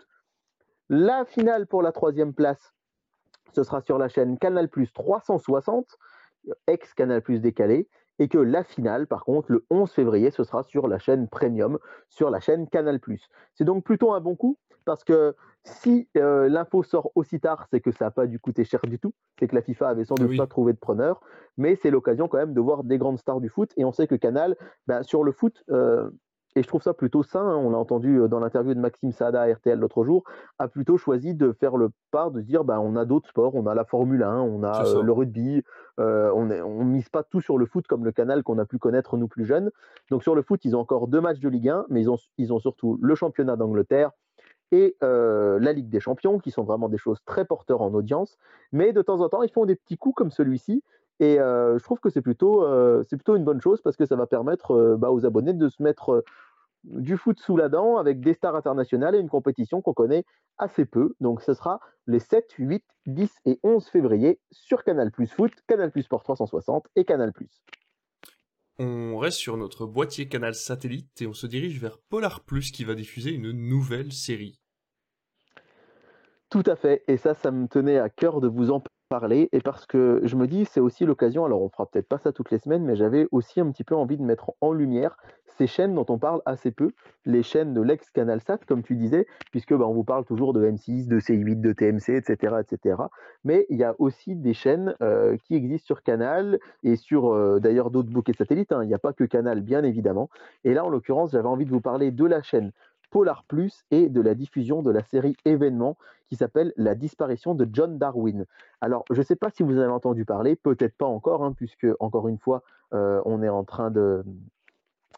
La 0.89 1.25
finale 1.25 1.67
pour 1.67 1.83
la 1.83 1.93
troisième 1.93 2.35
place, 2.35 2.75
ce 3.53 3.63
sera 3.63 3.81
sur 3.81 3.99
la 3.99 4.09
chaîne 4.09 4.39
Canal 4.39 4.69
Plus 4.69 4.93
360, 4.93 5.87
ex 6.67 6.95
Canal 6.95 7.23
Plus 7.23 7.41
décalé 7.41 7.89
et 8.21 8.29
que 8.29 8.39
la 8.39 8.63
finale, 8.63 9.07
par 9.07 9.25
contre, 9.25 9.51
le 9.51 9.65
11 9.71 9.91
février, 9.91 10.31
ce 10.31 10.45
sera 10.45 10.63
sur 10.63 10.89
la 10.89 10.99
chaîne 10.99 11.27
Premium, 11.27 11.79
sur 12.11 12.31
la 12.31 12.39
chaîne 12.39 12.69
Canal+. 12.69 13.01
C'est 13.55 13.65
donc 13.65 13.83
plutôt 13.83 14.13
un 14.13 14.21
bon 14.21 14.37
coup, 14.37 14.59
parce 14.85 15.05
que 15.05 15.35
si 15.65 16.09
euh, 16.17 16.49
l'info 16.49 16.83
sort 16.83 17.11
aussi 17.15 17.41
tard, 17.41 17.67
c'est 17.71 17.81
que 17.81 17.91
ça 17.91 18.07
n'a 18.07 18.11
pas 18.11 18.27
dû 18.27 18.39
coûter 18.39 18.65
cher 18.65 18.81
du 18.85 18.99
tout, 18.99 19.15
c'est 19.39 19.49
que 19.49 19.55
la 19.55 19.63
FIFA 19.63 19.89
avait 19.89 20.05
sans 20.05 20.17
doute 20.17 20.37
pas 20.37 20.47
trouvé 20.47 20.75
de 20.75 20.79
preneur, 20.79 21.21
mais 21.57 21.77
c'est 21.77 21.91
l'occasion 21.91 22.29
quand 22.29 22.39
même 22.39 22.53
de 22.53 22.61
voir 22.61 22.85
des 22.85 22.99
grandes 22.99 23.19
stars 23.19 23.41
du 23.41 23.49
foot, 23.49 23.73
et 23.79 23.85
on 23.87 23.93
sait 23.93 24.07
que 24.07 24.15
Canal, 24.15 24.55
ben, 24.87 25.03
sur 25.03 25.25
le 25.25 25.33
foot, 25.33 25.65
euh, 25.71 26.11
et 26.57 26.63
je 26.63 26.69
trouve 26.69 26.83
ça 26.83 26.95
plutôt 26.95 27.23
sain, 27.23 27.47
hein, 27.47 27.57
on 27.57 27.71
l'a 27.71 27.79
entendu 27.79 28.19
euh, 28.19 28.29
dans 28.29 28.41
l'interview 28.41 28.75
de 28.75 28.81
Maxime 28.81 29.13
Saada 29.13 29.43
à 29.43 29.53
RTL 29.53 29.79
l'autre 29.79 30.05
jour, 30.05 30.25
a 30.59 30.67
plutôt 30.69 30.97
choisi 30.97 31.35
de 31.35 31.53
faire 31.53 31.77
le 31.77 31.91
pas, 32.11 32.29
de 32.31 32.41
se 32.41 32.47
dire 32.47 32.65
bah, 32.65 32.81
on 32.81 32.97
a 32.97 33.05
d'autres 33.05 33.29
sports, 33.29 33.55
on 33.55 33.67
a 33.67 33.75
la 33.75 33.85
Formule 33.85 34.23
1, 34.23 34.41
on 34.41 34.63
a 34.65 34.85
euh, 34.85 35.03
le 35.03 35.13
rugby, 35.13 35.63
euh, 36.01 36.31
on 36.35 36.47
ne 36.47 36.85
mise 36.85 37.09
pas 37.09 37.23
tout 37.23 37.41
sur 37.41 37.57
le 37.57 37.67
foot 37.67 37.87
comme 37.87 38.05
le 38.05 38.13
canal 38.13 38.43
qu'on 38.43 38.59
a 38.59 38.65
pu 38.65 38.79
connaître 38.79 39.17
nous 39.17 39.29
plus 39.29 39.45
jeunes. 39.45 39.71
Donc 40.11 40.23
sur 40.23 40.35
le 40.35 40.43
foot, 40.43 40.65
ils 40.65 40.75
ont 40.75 40.81
encore 40.81 41.07
deux 41.07 41.21
matchs 41.21 41.41
de 41.41 41.49
Ligue 41.49 41.69
1, 41.69 41.87
mais 41.89 42.01
ils 42.03 42.11
ont, 42.11 42.19
ils 42.37 42.53
ont 42.53 42.59
surtout 42.59 42.99
le 43.01 43.15
championnat 43.15 43.57
d'Angleterre 43.57 44.11
et 44.73 44.97
la 45.01 45.73
Ligue 45.73 45.89
des 45.89 45.99
Champions, 45.99 46.39
qui 46.39 46.53
sont 46.53 46.63
vraiment 46.63 46.89
des 46.89 46.97
choses 46.97 47.19
très 47.25 47.45
porteurs 47.45 47.83
en 47.83 47.93
audience. 47.93 48.39
Mais 48.71 48.93
de 48.93 49.03
temps 49.03 49.21
en 49.21 49.29
temps, 49.29 49.43
ils 49.43 49.51
font 49.51 49.67
des 49.67 49.75
petits 49.75 49.97
coups 49.97 50.15
comme 50.15 50.31
celui-ci. 50.31 50.85
Et 51.21 51.37
je 51.37 51.83
trouve 51.83 52.01
que 52.01 52.09
c'est 52.09 52.23
plutôt, 52.23 52.67
c'est 53.05 53.17
plutôt 53.17 53.37
une 53.37 53.45
bonne 53.45 53.61
chose 53.61 53.83
parce 53.83 53.97
que 53.97 54.07
ça 54.07 54.17
va 54.17 54.27
permettre 54.27 54.97
bah, 54.99 55.11
aux 55.11 55.27
abonnés 55.27 55.53
de 55.53 55.69
se 55.69 55.83
mettre 55.83 56.25
du 56.85 57.17
foot 57.17 57.39
sous 57.39 57.57
la 57.57 57.69
dent 57.69 57.99
avec 57.99 58.21
des 58.21 58.35
stars 58.35 58.57
internationales 58.57 59.15
et 59.15 59.19
une 59.19 59.29
compétition 59.29 59.83
qu'on 59.83 59.93
connaît 59.93 60.25
assez 60.59 60.85
peu. 60.85 61.15
Donc 61.21 61.43
ce 61.43 61.55
sera 61.55 61.81
les 62.07 62.21
7, 62.21 62.53
8, 62.59 62.85
10 63.07 63.31
et 63.45 63.61
11 63.63 63.87
février 63.87 64.41
sur 64.51 64.83
Canal 64.83 65.11
Plus 65.11 65.27
Foot, 65.27 65.53
Canal 65.67 65.91
Plus 65.91 66.03
Sport 66.03 66.23
360 66.23 66.87
et 66.97 67.05
Canal 67.05 67.33
Plus. 67.33 67.63
On 68.79 69.19
reste 69.19 69.37
sur 69.37 69.59
notre 69.59 69.85
boîtier 69.85 70.27
canal 70.27 70.55
satellite 70.55 71.21
et 71.21 71.27
on 71.27 71.35
se 71.35 71.47
dirige 71.47 71.79
vers 71.79 71.99
Polar 72.09 72.41
Plus 72.41 72.71
qui 72.71 72.85
va 72.85 72.95
diffuser 72.95 73.31
une 73.31 73.51
nouvelle 73.51 74.13
série. 74.13 74.59
Tout 76.49 76.65
à 76.65 76.77
fait, 76.77 77.05
et 77.07 77.17
ça, 77.19 77.35
ça 77.35 77.51
me 77.51 77.69
tenait 77.69 77.99
à 77.99 78.09
cœur 78.09 78.41
de 78.41 78.49
vous 78.49 78.71
en 78.71 78.81
parler 78.81 79.00
et 79.31 79.61
parce 79.61 79.87
que 79.87 80.21
je 80.23 80.37
me 80.37 80.47
dis 80.47 80.65
c'est 80.65 80.79
aussi 80.79 81.05
l'occasion, 81.05 81.45
alors 81.45 81.63
on 81.63 81.69
fera 81.69 81.85
peut-être 81.87 82.07
pas 82.07 82.19
ça 82.19 82.31
toutes 82.31 82.53
les 82.53 82.59
semaines, 82.59 82.85
mais 82.85 82.95
j'avais 82.95 83.27
aussi 83.33 83.61
un 83.61 83.69
petit 83.73 83.83
peu 83.83 83.97
envie 83.97 84.17
de 84.17 84.23
mettre 84.23 84.53
en 84.61 84.73
lumière 84.73 85.17
ces 85.59 85.67
chaînes 85.67 85.95
dont 85.95 86.07
on 86.09 86.17
parle 86.17 86.41
assez 86.47 86.71
peu, 86.71 86.93
les 87.27 87.43
chaînes 87.43 87.75
de 87.75 87.83
l'ex-CanalSat, 87.83 88.59
comme 88.69 88.85
tu 88.85 88.95
disais, 88.95 89.27
puisque 89.51 89.75
bah, 89.75 89.87
on 89.87 89.93
vous 89.93 90.05
parle 90.05 90.25
toujours 90.25 90.53
de 90.53 90.65
M6, 90.65 91.09
de 91.09 91.19
C8, 91.19 91.61
de 91.61 91.73
TMC, 91.73 92.11
etc. 92.11 92.55
etc. 92.61 93.03
Mais 93.45 93.67
il 93.69 93.79
y 93.79 93.85
a 93.85 93.97
aussi 93.99 94.37
des 94.37 94.55
chaînes 94.55 94.95
euh, 95.03 95.37
qui 95.45 95.57
existent 95.57 95.87
sur 95.87 96.03
Canal 96.03 96.61
et 96.85 96.95
sur 96.95 97.35
euh, 97.35 97.59
d'ailleurs 97.59 97.91
d'autres 97.91 98.11
bouquets 98.11 98.33
satellites. 98.33 98.71
Hein. 98.71 98.85
Il 98.85 98.87
n'y 98.87 98.95
a 98.95 98.99
pas 98.99 99.13
que 99.13 99.25
Canal, 99.25 99.61
bien 99.61 99.83
évidemment. 99.83 100.31
Et 100.63 100.73
là, 100.73 100.85
en 100.85 100.89
l'occurrence, 100.89 101.33
j'avais 101.33 101.49
envie 101.49 101.67
de 101.67 101.71
vous 101.71 101.81
parler 101.81 102.13
de 102.13 102.25
la 102.25 102.43
chaîne 102.43 102.71
Polar 103.11 103.45
Plus 103.45 103.85
et 103.91 104.09
de 104.09 104.21
la 104.21 104.35
diffusion 104.35 104.83
de 104.83 104.91
la 104.91 105.03
série 105.03 105.37
événement 105.45 105.97
qui 106.29 106.37
s'appelle 106.37 106.73
La 106.77 106.95
disparition 106.95 107.55
de 107.55 107.69
John 107.73 107.99
Darwin. 107.99 108.47
Alors, 108.81 109.05
je 109.11 109.19
ne 109.19 109.25
sais 109.25 109.37
pas 109.37 109.51
si 109.51 109.63
vous 109.63 109.79
avez 109.79 109.93
entendu 109.93 110.25
parler, 110.25 110.57
peut-être 110.57 110.97
pas 110.97 111.07
encore, 111.07 111.45
hein, 111.45 111.53
puisque, 111.53 111.87
encore 111.99 112.29
une 112.29 112.39
fois, 112.39 112.63
euh, 112.95 113.21
on 113.25 113.43
est 113.43 113.49
en 113.49 113.65
train 113.65 113.91
de... 113.91 114.25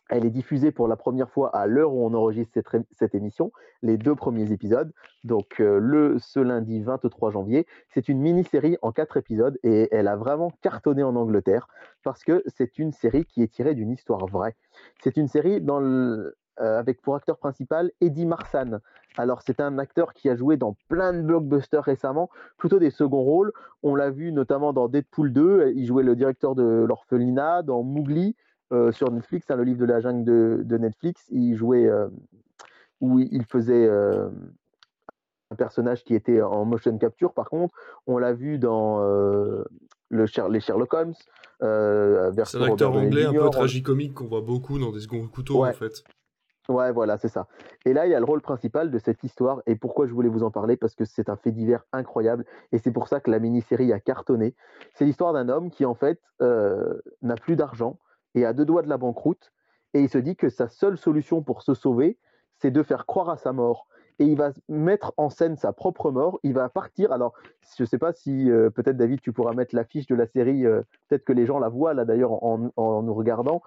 Elle 0.09 0.27
est 0.27 0.31
diffusée 0.31 0.73
pour 0.73 0.89
la 0.89 0.97
première 0.97 1.31
fois 1.31 1.55
à 1.57 1.67
l'heure 1.67 1.95
où 1.95 2.05
on 2.05 2.13
enregistre 2.13 2.59
cette, 2.91 3.15
émission, 3.15 3.51
les 3.83 3.97
deux 3.97 4.15
premiers 4.15 4.53
épisodes, 4.53 4.93
donc 5.25 5.59
euh, 5.59 5.79
le 5.79 6.19
ce 6.19 6.39
lundi 6.39 6.83
23 6.83 7.31
janvier. 7.31 7.67
C'est 7.89 8.11
une 8.11 8.19
mini-série 8.19 8.77
en 8.83 8.93
quatre 8.93 9.17
épisodes 9.17 9.59
et 9.63 9.89
elle 9.91 10.09
a 10.09 10.17
vraiment 10.17 10.53
cartonné 10.61 11.03
en 11.03 11.17
Angleterre 11.17 11.67
parce 12.03 12.25
que 12.25 12.43
c'est 12.47 12.79
une 12.79 12.93
série 12.93 13.25
qui 13.25 13.43
est 13.43 13.49
tirée 13.49 13.75
d'une 13.75 13.91
histoire 13.91 14.27
vraie. 14.27 14.55
C'est 15.01 15.17
une 15.17 15.29
série 15.29 15.63
dans 15.63 15.81
le, 15.81 16.37
euh, 16.61 16.79
avec 16.79 17.01
pour 17.01 17.17
acteur 17.17 17.39
principal 17.39 17.91
Eddie 18.03 18.27
Marsan. 18.27 18.81
Alors 19.17 19.41
c'est 19.41 19.59
un 19.59 19.79
acteur 19.79 20.13
qui 20.13 20.29
a 20.29 20.37
joué 20.37 20.59
dans 20.59 20.77
plein 20.89 21.15
de 21.15 21.23
blockbusters 21.23 21.83
récemment, 21.83 22.29
plutôt 22.59 22.79
des 22.79 22.91
seconds 22.91 23.23
rôles. 23.23 23.53
On 23.83 23.95
l'a 23.95 24.11
vu 24.11 24.33
notamment 24.33 24.75
dans 24.75 24.87
Deadpool 24.87 25.33
2, 25.33 25.73
il 25.75 25.87
jouait 25.87 26.03
le 26.03 26.15
directeur 26.15 26.55
de 26.55 26.85
l'orphelinat, 26.87 27.63
dans 27.63 27.83
Mowgli 27.83 28.37
euh, 28.71 28.93
sur 28.93 29.11
Netflix, 29.11 29.51
hein, 29.51 29.57
le 29.57 29.65
livre 29.65 29.79
de 29.79 29.87
la 29.87 30.01
jungle 30.01 30.25
de, 30.25 30.77
Netflix, 30.77 31.25
il 31.31 31.57
jouait 31.57 31.87
euh, 31.87 32.09
où 33.01 33.19
il 33.19 33.47
faisait 33.47 33.89
un 33.89 35.55
personnage 35.57 36.05
qui 36.05 36.15
était 36.15 36.43
en 36.43 36.67
motion 36.67 36.99
capture. 36.99 37.33
Par 37.33 37.49
contre, 37.49 37.75
on 38.07 38.19
l'a 38.19 38.35
vu 38.35 38.59
dans 38.59 39.01
le, 39.01 39.65
les 40.11 40.61
Sherlock 40.61 40.93
Holmes. 40.93 41.15
c'est 41.61 41.65
un 41.65 42.63
acteur 42.63 42.95
anglais 42.95 43.25
un 43.25 43.33
peu 43.33 43.49
tragicomique 43.49 44.13
qu'on 44.13 44.27
voit 44.27 44.43
beaucoup 44.43 44.79
dans 44.79 44.93
des 44.93 45.01
seconds 45.01 45.27
couteaux 45.29 45.65
en 45.65 45.73
fait. 45.73 46.05
Ouais, 46.69 46.93
voilà, 46.93 47.19
c'est 47.19 47.29
ça. 47.29 47.49
Et 47.85 47.93
là, 47.93 48.07
il 48.07 48.13
y 48.13 48.15
a 48.15 48.21
le 48.21 48.25
rôle 48.25 48.41
principal 48.41 48.91
de 48.91 48.99
cette 48.99 49.25
histoire. 49.25 49.63
Et 49.67 49.75
pourquoi 49.75 50.07
je 50.07 50.13
voulais 50.13 50.29
vous 50.29 50.45
en 50.45 50.53
parler 50.53 50.77
Parce 50.77 50.95
que 50.95 51.05
c'est 51.05 51.29
un 51.29 51.37
fait 51.37 51.51
divers 51.51 51.85
incroyable. 51.93 52.45
Et 52.71 52.79
c'est 52.79 52.93
pour 52.93 53.09
ça 53.09 53.21
que 53.21 53.31
la 53.31 53.41
mini-série 53.41 53.93
a 53.93 53.99
cartonné. 53.99 54.55
C'est 54.95 55.05
l'histoire 55.05 55.33
d'un 55.33 55.49
homme 55.49 55.71
qui, 55.71 55.85
en 55.85 55.95
fait, 55.95 56.21
euh, 56.41 57.01
n'a 57.21 57.35
plus 57.35 57.57
d'argent 57.57 57.99
et 58.37 58.47
a 58.47 58.53
deux 58.53 58.65
doigts 58.65 58.83
de 58.83 58.89
la 58.89 58.97
banqueroute. 58.97 59.53
Et 59.93 60.03
il 60.03 60.09
se 60.09 60.19
dit 60.19 60.37
que 60.37 60.49
sa 60.49 60.69
seule 60.69 60.97
solution 60.97 61.43
pour 61.43 61.63
se 61.63 61.75
sauver, 61.75 62.17
c'est 62.59 62.71
de 62.71 62.83
faire 62.85 63.07
croire 63.07 63.29
à 63.29 63.37
sa 63.37 63.53
mort. 63.53 63.89
Et 64.21 64.25
il 64.25 64.37
va 64.37 64.53
mettre 64.69 65.13
en 65.17 65.31
scène 65.31 65.57
sa 65.57 65.73
propre 65.73 66.13
mort. 66.13 66.39
Il 66.45 66.55
va 66.55 66.69
partir. 66.69 67.11
Alors, 67.11 67.35
je 67.77 67.83
ne 67.83 67.87
sais 67.89 67.99
pas 67.99 68.13
si, 68.13 68.49
euh, 68.49 68.71
peut-être, 68.71 68.97
David, 68.97 69.21
tu 69.21 69.33
pourras 69.33 69.53
mettre 69.53 69.75
l'affiche 69.75 70.07
de 70.07 70.15
la 70.15 70.27
série. 70.27 70.65
Euh, 70.65 70.83
peut-être 71.09 71.25
que 71.25 71.33
les 71.33 71.45
gens 71.45 71.59
la 71.59 71.69
voient, 71.69 71.93
là, 71.93 72.05
d'ailleurs, 72.05 72.45
en, 72.45 72.71
en 72.77 73.03
nous 73.03 73.15
regardant. 73.15 73.63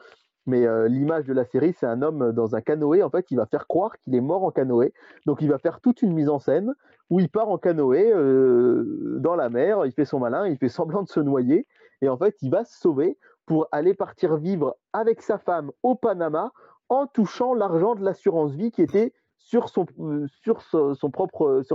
Mais 0.45 0.65
euh, 0.65 0.87
l'image 0.87 1.25
de 1.25 1.33
la 1.33 1.45
série, 1.45 1.73
c'est 1.73 1.87
un 1.87 2.01
homme 2.01 2.31
dans 2.31 2.55
un 2.55 2.61
canoë. 2.61 3.01
En 3.01 3.09
fait, 3.09 3.31
il 3.31 3.37
va 3.37 3.45
faire 3.45 3.67
croire 3.67 3.97
qu'il 3.99 4.13
est 4.15 4.21
mort 4.21 4.43
en 4.43 4.51
canoë. 4.51 4.93
Donc, 5.25 5.41
il 5.41 5.49
va 5.49 5.57
faire 5.57 5.81
toute 5.81 6.01
une 6.01 6.13
mise 6.13 6.29
en 6.29 6.39
scène 6.39 6.73
où 7.09 7.19
il 7.19 7.29
part 7.29 7.49
en 7.49 7.57
canoë 7.57 8.11
euh, 8.13 9.17
dans 9.19 9.35
la 9.35 9.49
mer. 9.49 9.85
Il 9.85 9.91
fait 9.91 10.05
son 10.05 10.19
malin, 10.19 10.47
il 10.47 10.57
fait 10.57 10.69
semblant 10.69 11.03
de 11.03 11.09
se 11.09 11.19
noyer. 11.19 11.67
Et 12.01 12.09
en 12.09 12.17
fait, 12.17 12.35
il 12.41 12.51
va 12.51 12.63
se 12.63 12.77
sauver 12.79 13.17
pour 13.45 13.67
aller 13.71 13.93
partir 13.93 14.37
vivre 14.37 14.75
avec 14.93 15.21
sa 15.21 15.37
femme 15.37 15.71
au 15.83 15.95
Panama 15.95 16.51
en 16.89 17.07
touchant 17.07 17.53
l'argent 17.53 17.95
de 17.95 18.03
l'assurance 18.03 18.53
vie 18.53 18.71
qui 18.71 18.81
était 18.81 19.13
sur, 19.37 19.71
euh, 19.99 20.27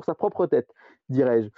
sa 0.04 0.14
propre 0.14 0.46
tête, 0.46 0.72
dirais-je. 1.08 1.48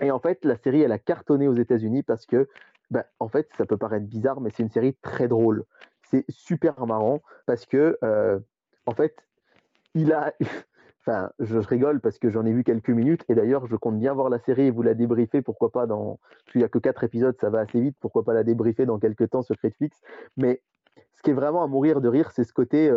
Et 0.00 0.10
en 0.10 0.18
fait, 0.18 0.44
la 0.44 0.56
série, 0.56 0.82
elle 0.82 0.92
a 0.92 0.98
cartonné 0.98 1.48
aux 1.48 1.54
États-Unis 1.54 2.02
parce 2.02 2.26
que, 2.26 2.48
ben, 2.90 3.04
en 3.18 3.28
fait, 3.28 3.48
ça 3.56 3.64
peut 3.64 3.76
paraître 3.76 4.06
bizarre, 4.06 4.40
mais 4.40 4.50
c'est 4.50 4.62
une 4.62 4.70
série 4.70 4.94
très 5.02 5.28
drôle 5.28 5.64
c'est 6.12 6.24
super 6.28 6.86
marrant 6.86 7.22
parce 7.46 7.66
que, 7.66 7.98
en 8.86 8.94
fait, 8.94 9.16
il 9.94 10.12
a. 10.12 10.32
Enfin, 11.04 11.32
je 11.40 11.58
rigole 11.58 12.00
parce 12.00 12.20
que 12.20 12.30
j'en 12.30 12.46
ai 12.46 12.52
vu 12.52 12.62
quelques 12.62 12.90
minutes 12.90 13.24
et 13.28 13.34
d'ailleurs, 13.34 13.66
je 13.66 13.74
compte 13.74 13.98
bien 13.98 14.14
voir 14.14 14.28
la 14.28 14.38
série 14.38 14.66
et 14.66 14.70
vous 14.70 14.82
la 14.82 14.94
débriefer. 14.94 15.42
Pourquoi 15.42 15.72
pas 15.72 15.88
dans. 15.88 16.20
Il 16.54 16.58
n'y 16.58 16.64
a 16.64 16.68
que 16.68 16.78
quatre 16.78 17.02
épisodes, 17.02 17.36
ça 17.40 17.50
va 17.50 17.58
assez 17.58 17.80
vite. 17.80 17.96
Pourquoi 17.98 18.24
pas 18.24 18.32
la 18.34 18.44
débriefer 18.44 18.86
dans 18.86 19.00
quelques 19.00 19.28
temps 19.28 19.42
sur 19.42 19.56
Netflix? 19.64 20.00
Mais 20.36 20.62
ce 21.14 21.22
qui 21.22 21.30
est 21.30 21.34
vraiment 21.34 21.64
à 21.64 21.66
mourir 21.66 22.00
de 22.02 22.06
rire, 22.08 22.30
c'est 22.30 22.44
ce 22.44 22.52
côté. 22.52 22.88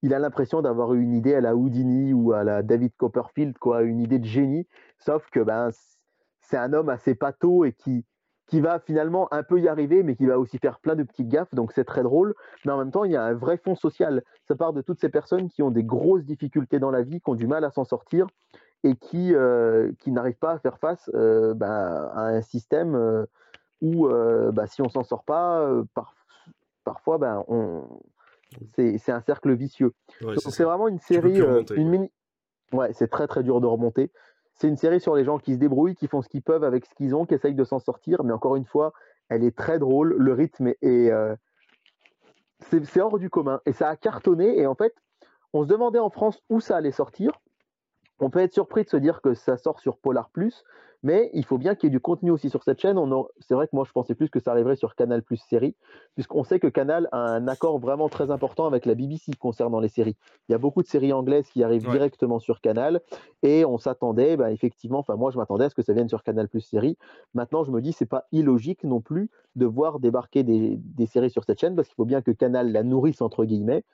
il 0.00 0.14
a 0.14 0.18
l'impression 0.18 0.62
d'avoir 0.62 0.94
eu 0.94 1.02
une 1.02 1.12
idée 1.12 1.34
à 1.34 1.42
la 1.42 1.54
Houdini 1.54 2.14
ou 2.14 2.32
à 2.32 2.44
la 2.44 2.62
David 2.62 2.96
Copperfield, 2.96 3.58
quoi, 3.58 3.82
une 3.82 4.00
idée 4.00 4.18
de 4.18 4.24
génie. 4.24 4.66
Sauf 4.96 5.28
que 5.28 5.40
ben, 5.40 5.68
c'est 6.40 6.56
un 6.56 6.72
homme 6.72 6.88
assez 6.88 7.14
pâteau 7.14 7.66
et 7.66 7.74
qui, 7.74 8.06
qui 8.50 8.60
va 8.60 8.80
finalement 8.80 9.32
un 9.32 9.44
peu 9.44 9.60
y 9.60 9.68
arriver, 9.68 10.02
mais 10.02 10.16
qui 10.16 10.26
va 10.26 10.38
aussi 10.38 10.58
faire 10.58 10.80
plein 10.80 10.96
de 10.96 11.04
petites 11.04 11.28
gaffes, 11.28 11.54
donc 11.54 11.72
c'est 11.72 11.84
très 11.84 12.02
drôle. 12.02 12.34
Mais 12.64 12.72
en 12.72 12.78
même 12.78 12.90
temps, 12.90 13.04
il 13.04 13.12
y 13.12 13.16
a 13.16 13.22
un 13.22 13.32
vrai 13.32 13.56
fond 13.56 13.76
social. 13.76 14.24
Ça 14.48 14.56
part 14.56 14.72
de 14.72 14.82
toutes 14.82 15.00
ces 15.00 15.08
personnes 15.08 15.48
qui 15.48 15.62
ont 15.62 15.70
des 15.70 15.84
grosses 15.84 16.24
difficultés 16.24 16.80
dans 16.80 16.90
la 16.90 17.02
vie, 17.02 17.20
qui 17.20 17.30
ont 17.30 17.36
du 17.36 17.46
mal 17.46 17.64
à 17.64 17.70
s'en 17.70 17.84
sortir 17.84 18.26
et 18.82 18.96
qui, 18.96 19.34
euh, 19.34 19.92
qui 20.00 20.10
n'arrivent 20.10 20.38
pas 20.38 20.52
à 20.52 20.58
faire 20.58 20.78
face 20.78 21.08
euh, 21.14 21.54
bah, 21.54 22.10
à 22.12 22.26
un 22.26 22.42
système 22.42 22.96
euh, 22.96 23.24
où, 23.80 24.08
bah, 24.08 24.66
si 24.66 24.82
on 24.82 24.88
s'en 24.88 25.04
sort 25.04 25.22
pas, 25.22 25.70
parfois, 26.84 27.18
ben, 27.18 27.44
on... 27.46 27.84
c'est 28.74 29.12
un 29.12 29.20
cercle 29.20 29.54
vicieux. 29.54 29.94
donc 30.20 30.38
c'est 30.38 30.64
vraiment 30.64 30.88
une 30.88 30.98
série, 30.98 31.40
une 31.76 31.88
mini. 31.88 32.10
Ouais, 32.72 32.92
c'est 32.92 33.08
très 33.08 33.26
très 33.26 33.42
dur 33.42 33.60
de 33.60 33.66
remonter. 33.66 34.10
C'est 34.60 34.68
une 34.68 34.76
série 34.76 35.00
sur 35.00 35.16
les 35.16 35.24
gens 35.24 35.38
qui 35.38 35.54
se 35.54 35.58
débrouillent, 35.58 35.94
qui 35.94 36.06
font 36.06 36.20
ce 36.20 36.28
qu'ils 36.28 36.42
peuvent 36.42 36.64
avec 36.64 36.84
ce 36.84 36.94
qu'ils 36.94 37.14
ont, 37.14 37.24
qui 37.24 37.32
essayent 37.32 37.54
de 37.54 37.64
s'en 37.64 37.78
sortir. 37.78 38.24
Mais 38.24 38.34
encore 38.34 38.56
une 38.56 38.66
fois, 38.66 38.92
elle 39.30 39.42
est 39.42 39.56
très 39.56 39.78
drôle. 39.78 40.14
Le 40.18 40.34
rythme 40.34 40.74
est. 40.82 41.10
Euh, 41.10 41.34
c'est 42.60 43.00
hors 43.00 43.18
du 43.18 43.30
commun. 43.30 43.62
Et 43.64 43.72
ça 43.72 43.88
a 43.88 43.96
cartonné. 43.96 44.58
Et 44.58 44.66
en 44.66 44.74
fait, 44.74 44.94
on 45.54 45.62
se 45.62 45.68
demandait 45.68 45.98
en 45.98 46.10
France 46.10 46.42
où 46.50 46.60
ça 46.60 46.76
allait 46.76 46.90
sortir. 46.90 47.40
On 48.20 48.30
peut 48.30 48.40
être 48.40 48.52
surpris 48.52 48.84
de 48.84 48.88
se 48.90 48.96
dire 48.96 49.22
que 49.22 49.34
ça 49.34 49.56
sort 49.56 49.80
sur 49.80 49.96
Polar 49.96 50.28
Plus, 50.30 50.64
mais 51.02 51.30
il 51.32 51.44
faut 51.46 51.56
bien 51.56 51.74
qu'il 51.74 51.86
y 51.86 51.88
ait 51.88 51.90
du 51.90 52.00
contenu 52.00 52.30
aussi 52.30 52.50
sur 52.50 52.62
cette 52.62 52.78
chaîne. 52.78 52.98
C'est 53.38 53.54
vrai 53.54 53.66
que 53.66 53.74
moi, 53.74 53.84
je 53.86 53.92
pensais 53.92 54.14
plus 54.14 54.28
que 54.28 54.38
ça 54.38 54.50
arriverait 54.50 54.76
sur 54.76 54.94
Canal 54.94 55.22
Plus 55.22 55.38
série, 55.38 55.74
puisqu'on 56.14 56.44
sait 56.44 56.60
que 56.60 56.66
Canal 56.66 57.08
a 57.12 57.18
un 57.18 57.48
accord 57.48 57.78
vraiment 57.78 58.10
très 58.10 58.30
important 58.30 58.66
avec 58.66 58.84
la 58.84 58.94
BBC 58.94 59.32
concernant 59.38 59.80
les 59.80 59.88
séries. 59.88 60.16
Il 60.48 60.52
y 60.52 60.54
a 60.54 60.58
beaucoup 60.58 60.82
de 60.82 60.86
séries 60.86 61.14
anglaises 61.14 61.48
qui 61.48 61.64
arrivent 61.64 61.88
directement 61.88 62.38
sur 62.38 62.60
Canal, 62.60 63.00
et 63.42 63.64
on 63.64 63.78
s'attendait, 63.78 64.36
bah, 64.36 64.52
effectivement, 64.52 64.98
enfin 64.98 65.16
moi, 65.16 65.30
je 65.30 65.38
m'attendais 65.38 65.64
à 65.64 65.70
ce 65.70 65.74
que 65.74 65.82
ça 65.82 65.94
vienne 65.94 66.08
sur 66.10 66.22
Canal 66.22 66.48
Plus 66.48 66.60
série. 66.60 66.98
Maintenant, 67.32 67.64
je 67.64 67.70
me 67.70 67.80
dis, 67.80 67.92
c'est 67.92 68.04
pas 68.04 68.26
illogique 68.32 68.84
non 68.84 69.00
plus 69.00 69.30
de 69.56 69.64
voir 69.64 69.98
débarquer 69.98 70.42
des, 70.42 70.76
des 70.76 71.06
séries 71.06 71.30
sur 71.30 71.44
cette 71.44 71.58
chaîne, 71.58 71.74
parce 71.74 71.88
qu'il 71.88 71.96
faut 71.96 72.04
bien 72.04 72.20
que 72.20 72.32
Canal 72.32 72.70
la 72.70 72.82
nourrisse 72.82 73.22
entre 73.22 73.46
guillemets. 73.46 73.84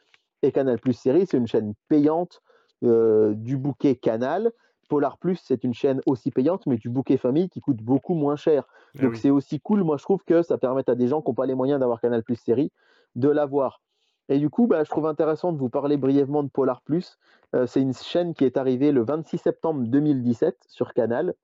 Et 0.42 0.50
Canal 0.50 0.80
Plus 0.80 0.92
série, 0.94 1.26
c'est 1.26 1.38
une 1.38 1.46
chaîne 1.46 1.74
payante 1.88 2.42
du 2.82 3.56
bouquet 3.56 3.96
Canal. 3.96 4.52
Polar 4.88 5.18
Plus, 5.18 5.40
c'est 5.42 5.64
une 5.64 5.74
chaîne 5.74 6.00
aussi 6.06 6.30
payante, 6.30 6.66
mais 6.66 6.76
du 6.76 6.88
bouquet 6.88 7.16
famille 7.16 7.48
qui 7.48 7.60
coûte 7.60 7.78
beaucoup 7.78 8.14
moins 8.14 8.36
cher. 8.36 8.64
Ah 8.96 9.02
Donc 9.02 9.16
c'est 9.16 9.30
aussi 9.30 9.60
cool. 9.60 9.82
Moi, 9.82 9.96
je 9.96 10.04
trouve 10.04 10.22
que 10.24 10.42
ça 10.42 10.58
permet 10.58 10.88
à 10.88 10.94
des 10.94 11.08
gens 11.08 11.20
qui 11.22 11.30
n'ont 11.30 11.34
pas 11.34 11.46
les 11.46 11.54
moyens 11.54 11.80
d'avoir 11.80 12.00
Canal 12.00 12.22
Plus 12.22 12.36
série 12.36 12.70
de 13.14 13.28
l'avoir. 13.28 13.80
Et 14.28 14.38
du 14.38 14.50
coup, 14.50 14.66
bah, 14.66 14.82
je 14.84 14.90
trouve 14.90 15.06
intéressant 15.06 15.52
de 15.52 15.58
vous 15.58 15.68
parler 15.68 15.96
brièvement 15.96 16.42
de 16.42 16.48
Polar 16.48 16.82
Plus. 16.82 17.18
Euh, 17.54 17.66
c'est 17.66 17.80
une 17.80 17.94
chaîne 17.94 18.34
qui 18.34 18.44
est 18.44 18.56
arrivée 18.56 18.92
le 18.92 19.04
26 19.04 19.38
septembre 19.38 19.82
2017 19.86 20.64
sur 20.68 20.92
Canal. 20.94 21.34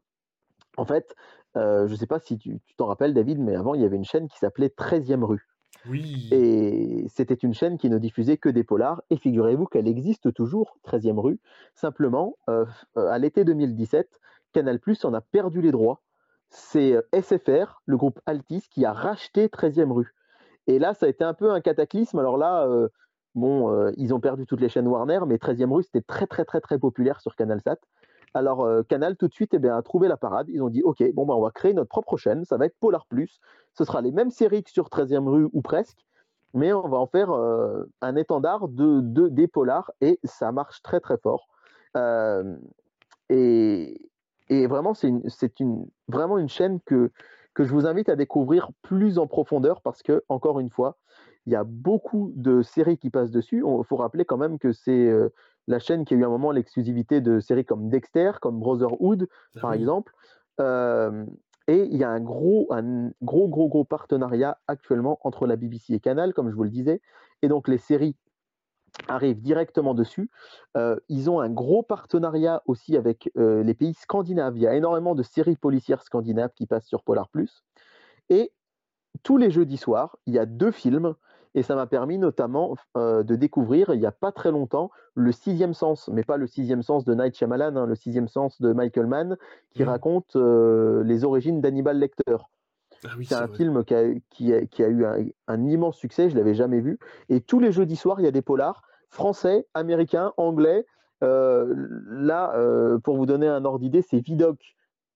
En 0.76 0.84
fait, 0.84 1.14
euh, 1.56 1.86
je 1.86 1.92
ne 1.92 1.96
sais 1.96 2.06
pas 2.06 2.18
si 2.18 2.38
tu 2.38 2.60
t'en 2.76 2.86
rappelles, 2.86 3.14
David, 3.14 3.38
mais 3.38 3.54
avant, 3.54 3.74
il 3.74 3.82
y 3.82 3.84
avait 3.84 3.96
une 3.96 4.04
chaîne 4.04 4.28
qui 4.28 4.38
s'appelait 4.38 4.68
13e 4.68 5.22
rue. 5.22 5.48
Et 5.90 7.06
c'était 7.09 7.34
une 7.34 7.54
chaîne 7.54 7.78
qui 7.78 7.90
ne 7.90 7.98
diffusait 7.98 8.36
que 8.36 8.48
des 8.48 8.64
polars. 8.64 9.02
Et 9.10 9.16
figurez-vous 9.16 9.66
qu'elle 9.66 9.88
existe 9.88 10.32
toujours, 10.32 10.78
13e 10.84 11.18
rue. 11.18 11.40
Simplement, 11.74 12.36
euh, 12.48 12.64
euh, 12.96 13.09
à 13.09 13.18
l'été 13.18 13.44
2017, 13.44 14.20
Canal 14.52 14.78
Plus 14.78 15.04
en 15.04 15.14
a 15.14 15.20
perdu 15.20 15.60
les 15.60 15.72
droits. 15.72 16.00
C'est 16.48 16.92
euh, 16.94 17.02
SFR, 17.12 17.82
le 17.86 17.96
groupe 17.96 18.20
Altis, 18.26 18.68
qui 18.70 18.84
a 18.84 18.92
racheté 18.92 19.48
13e 19.48 19.90
rue. 19.90 20.14
Et 20.66 20.78
là, 20.78 20.94
ça 20.94 21.06
a 21.06 21.09
été 21.09 21.24
un 21.24 21.34
peu 21.34 21.50
un 21.50 21.60
cataclysme. 21.60 22.18
Alors 22.18 22.36
là, 22.36 22.68
bon, 23.34 23.90
ils 23.96 24.14
ont 24.14 24.20
perdu 24.20 24.46
toutes 24.46 24.60
les 24.60 24.68
chaînes 24.68 24.86
Warner, 24.86 25.18
mais 25.26 25.34
13e 25.34 25.72
rue, 25.72 25.82
c'était 25.82 26.02
très, 26.02 26.28
très, 26.28 26.44
très, 26.44 26.60
très 26.60 26.78
populaire 26.78 27.20
sur 27.20 27.34
CanalSat. 27.34 27.78
Alors 28.34 28.64
euh, 28.64 28.82
Canal 28.82 29.16
tout 29.16 29.28
de 29.28 29.34
suite 29.34 29.52
eh 29.54 29.59
bien, 29.59 29.76
a 29.76 29.82
trouvé 29.82 30.09
la 30.09 30.16
parade. 30.16 30.48
Ils 30.48 30.62
ont 30.62 30.70
dit 30.70 30.82
ok, 30.82 31.02
bon 31.14 31.26
bah, 31.26 31.34
on 31.34 31.42
va 31.42 31.50
créer 31.50 31.74
notre 31.74 31.88
propre 31.88 32.16
chaîne, 32.16 32.44
ça 32.44 32.56
va 32.56 32.66
être 32.66 32.76
Polar 32.80 33.06
Plus. 33.06 33.40
Ce 33.74 33.84
sera 33.84 34.00
les 34.00 34.12
mêmes 34.12 34.30
séries 34.30 34.62
que 34.62 34.70
sur 34.70 34.88
13e 34.88 35.28
rue 35.28 35.48
ou 35.52 35.62
presque, 35.62 35.98
mais 36.54 36.72
on 36.72 36.88
va 36.88 36.98
en 36.98 37.06
faire 37.06 37.30
euh, 37.30 37.84
un 38.00 38.16
étendard 38.16 38.68
de, 38.68 39.00
des 39.28 39.48
polars 39.48 39.90
et 40.00 40.18
ça 40.24 40.52
marche 40.52 40.82
très 40.82 41.00
très 41.00 41.18
fort. 41.18 41.48
Euh, 41.96 42.56
et, 43.28 43.98
vraiment, 44.66 44.92
c'est 44.92 45.60
une, 45.60 45.86
vraiment 46.09 46.36
une 46.36 46.48
chaîne 46.48 46.80
que, 46.84 47.10
que 47.54 47.64
je 47.64 47.72
vous 47.72 47.86
invite 47.86 48.10
à 48.10 48.16
découvrir 48.16 48.68
plus 48.82 49.18
en 49.18 49.26
profondeur 49.26 49.80
parce 49.80 50.02
que, 50.02 50.22
encore 50.28 50.60
une 50.60 50.68
fois, 50.68 50.98
il 51.46 51.52
y 51.52 51.56
a 51.56 51.64
beaucoup 51.64 52.32
de 52.36 52.60
séries 52.60 52.98
qui 52.98 53.09
passent 53.09 53.30
dessus. 53.30 53.64
Il 53.66 53.84
faut 53.84 53.96
rappeler 53.96 54.26
quand 54.26 54.36
même 54.36 54.59
que 54.59 54.72
c'est 54.72 55.10
la 55.68 55.78
chaîne 55.78 56.05
qui 56.05 56.14
a 56.14 56.16
eu 56.16 56.24
un 56.24 56.28
moment 56.28 56.51
l'exclusivité 56.51 57.20
de 57.20 57.40
séries 57.40 57.64
comme 57.64 57.89
Dexter, 57.89 58.32
comme 58.40 58.59
Brotherhood, 58.59 59.28
ah 59.56 59.60
par 59.60 59.72
exemple. 59.72 60.14
et 60.60 61.84
il 61.84 61.97
y 61.97 62.05
a 62.05 62.10
un 62.10 62.20
gros, 62.20 62.66
un 62.70 63.10
gros, 63.22 63.48
gros, 63.48 63.68
gros 63.68 63.84
partenariat 63.84 64.59
actuellement 64.66 65.18
entre 65.22 65.47
la 65.47 65.56
BBC 65.56 65.94
et 65.94 66.01
Canal, 66.01 66.34
comme 66.34 66.51
je 66.51 66.56
vous 66.56 66.64
le 66.64 66.70
disais. 66.70 67.01
Et 67.43 67.48
donc 67.48 67.68
les 67.68 67.78
séries 67.78 68.16
arrivent 69.09 69.40
directement 69.40 69.94
dessus. 69.94 70.30
ils 71.09 71.30
ont 71.30 71.40
un 71.40 71.51
gros 71.51 71.82
partenariat 71.82 72.62
aussi 72.66 72.97
avec 72.97 73.30
les 73.36 73.74
pays 73.74 73.94
scandinaves. 73.94 74.56
Il 74.56 74.62
y 74.62 74.66
a 74.66 74.74
énormément 74.74 75.14
de 75.14 75.22
séries 75.22 75.56
policières 75.56 76.02
scandinaves 76.02 76.52
qui 76.55 76.66
passent 76.66 76.89
sur 76.89 77.02
Polar 77.02 77.28
Plus. 77.28 77.64
Et 78.28 78.52
tous 79.22 79.36
les 79.36 79.51
jeudis 79.51 79.76
soirs, 79.76 80.16
il 80.26 80.34
y 80.34 80.39
a 80.39 80.47
deux 80.47 80.70
films 80.70 81.14
et 81.54 81.62
ça 81.62 81.74
m'a 81.74 81.86
permis 81.86 82.18
notamment 82.18 82.76
de 82.94 83.34
découvrir, 83.36 83.92
il 83.92 84.00
n'y 84.00 84.06
a 84.06 84.12
pas 84.12 84.32
très 84.32 84.50
longtemps, 84.50 84.90
le 85.14 85.32
sixième 85.32 85.74
sens, 85.74 86.08
mais 86.12 86.24
pas 86.24 86.36
le 86.36 86.46
sixième 86.46 86.82
sens 86.82 87.04
de 87.04 87.14
Night 87.14 87.36
Shyamalan, 87.36 87.76
hein, 87.76 87.86
le 87.86 87.94
sixième 87.94 88.28
sens 88.28 88.60
de 88.60 88.72
Michael 88.72 89.06
Mann, 89.06 89.36
qui 89.70 89.82
mmh. 89.82 89.88
raconte 89.88 90.36
les 90.36 91.24
origines 91.24 91.60
d'Hannibal 91.60 91.98
Lecter. 91.98 92.36
Ah 93.04 93.10
c'est 93.24 93.34
un 93.34 93.48
film 93.48 93.84
qui 93.84 94.52
a, 94.52 94.88
eu 94.88 95.06
un, 95.48 95.64
immense 95.64 95.96
succès, 95.96 96.30
je 96.30 96.34
ne 96.34 96.38
l'avais 96.38 96.54
jamais 96.54 96.80
vu. 96.80 96.98
Et 97.28 97.40
tous 97.40 97.58
les 97.58 97.72
jeudis 97.72 97.96
soirs, 97.96 98.20
il 98.20 98.24
y 98.24 98.28
a 98.28 98.32
des 98.32 98.42
polars 98.42 98.82
français, 99.08 99.66
américains, 99.74 100.32
anglais. 100.36 100.86
là, 101.20 102.54
pour 103.02 103.16
vous 103.16 103.26
donner 103.26 103.48
un 103.48 103.64
ordre 103.64 103.80
d'idée, 103.80 104.02
c'est 104.02 104.20
Vidoc, 104.20 104.58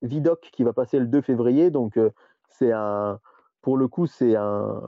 Vidoc 0.02 0.50
qui 0.52 0.64
va 0.64 0.72
passer 0.72 0.98
le 0.98 1.06
2 1.06 1.20
février. 1.20 1.70
Donc, 1.70 1.98
c'est 2.48 2.72
un, 2.72 3.20
pour 3.62 3.76
le 3.76 3.86
coup, 3.86 4.06
c'est 4.06 4.34
un, 4.34 4.82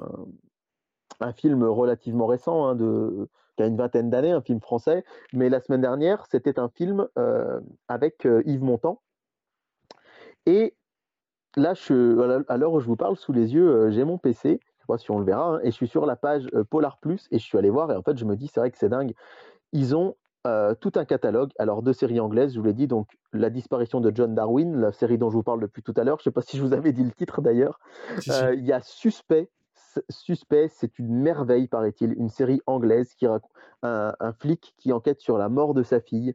un 1.20 1.32
film 1.32 1.65
relativement 1.65 2.27
récent, 2.27 2.66
hein, 2.66 2.74
de, 2.74 3.28
qui 3.59 3.65
a 3.65 3.66
une 3.66 3.77
vingtaine 3.77 4.09
d'années, 4.09 4.31
un 4.31 4.40
film 4.40 4.61
français. 4.61 5.05
Mais 5.32 5.49
la 5.49 5.61
semaine 5.61 5.81
dernière, 5.81 6.24
c'était 6.31 6.59
un 6.59 6.69
film 6.69 7.09
euh, 7.19 7.61
avec 7.89 8.24
euh, 8.24 8.43
Yves 8.47 8.62
Montand. 8.62 9.03
Et 10.47 10.74
là, 11.57 11.74
je, 11.74 12.45
à 12.49 12.57
l'heure 12.57 12.73
où 12.73 12.81
je 12.81 12.86
vous 12.86 12.97
parle, 12.97 13.16
sous 13.16 13.32
les 13.32 13.55
yeux, 13.55 13.69
euh, 13.69 13.90
j'ai 13.90 14.05
mon 14.05 14.16
PC. 14.16 14.61
Je 14.62 14.82
sais 14.82 14.86
pas 14.86 14.97
si 14.97 15.11
on 15.11 15.19
le 15.19 15.24
verra. 15.24 15.57
Hein, 15.57 15.61
et 15.65 15.73
je 15.73 15.77
suis 15.77 15.89
sur 15.89 16.07
la 16.07 16.15
page 16.15 16.49
Polar 16.70 16.99
Plus 16.99 17.27
et 17.32 17.39
je 17.39 17.45
suis 17.45 17.59
allé 17.59 17.69
voir. 17.69 17.90
Et 17.90 17.97
en 17.97 18.03
fait, 18.03 18.16
je 18.16 18.24
me 18.24 18.36
dis, 18.36 18.47
c'est 18.47 18.61
vrai 18.61 18.70
que 18.70 18.78
c'est 18.78 18.89
dingue. 18.89 19.12
Ils 19.73 19.95
ont 19.97 20.15
tout 20.81 20.93
un 20.95 21.05
catalogue. 21.05 21.51
Alors, 21.59 21.82
deux 21.82 21.93
séries 21.93 22.20
anglaises, 22.20 22.55
je 22.55 22.59
vous 22.59 22.65
l'ai 22.65 22.73
dit. 22.73 22.86
Donc, 22.86 23.19
La 23.35 23.51
disparition 23.51 24.01
de 24.01 24.11
John 24.15 24.35
Darwin, 24.35 24.81
la 24.81 24.93
série 24.93 25.19
dont 25.19 25.28
je 25.28 25.35
vous 25.35 25.43
parle 25.43 25.61
depuis 25.61 25.82
tout 25.82 25.93
à 25.95 26.05
l'heure. 26.05 26.16
Je 26.19 26.23
ne 26.23 26.24
sais 26.24 26.31
pas 26.31 26.40
si 26.40 26.57
je 26.57 26.62
vous 26.62 26.73
avais 26.73 26.93
dit 26.93 27.05
le 27.05 27.11
titre 27.11 27.43
d'ailleurs. 27.43 27.81
Il 28.27 28.65
y 28.65 28.73
a 28.73 28.81
Suspect, 28.81 29.51
Suspect, 30.09 30.69
c'est 30.69 30.98
une 30.98 31.15
merveille, 31.15 31.69
paraît-il, 31.69 32.12
une 32.12 32.28
série 32.28 32.60
anglaise 32.66 33.15
qui 33.15 33.27
raconte 33.27 33.51
un, 33.82 34.32
flic 34.39 34.74
qui 34.78 34.93
enquête 34.93 35.20
sur 35.20 35.39
la 35.39 35.48
mort 35.48 35.74
de 35.74 35.82
sa 35.82 36.01
fille. 36.01 36.35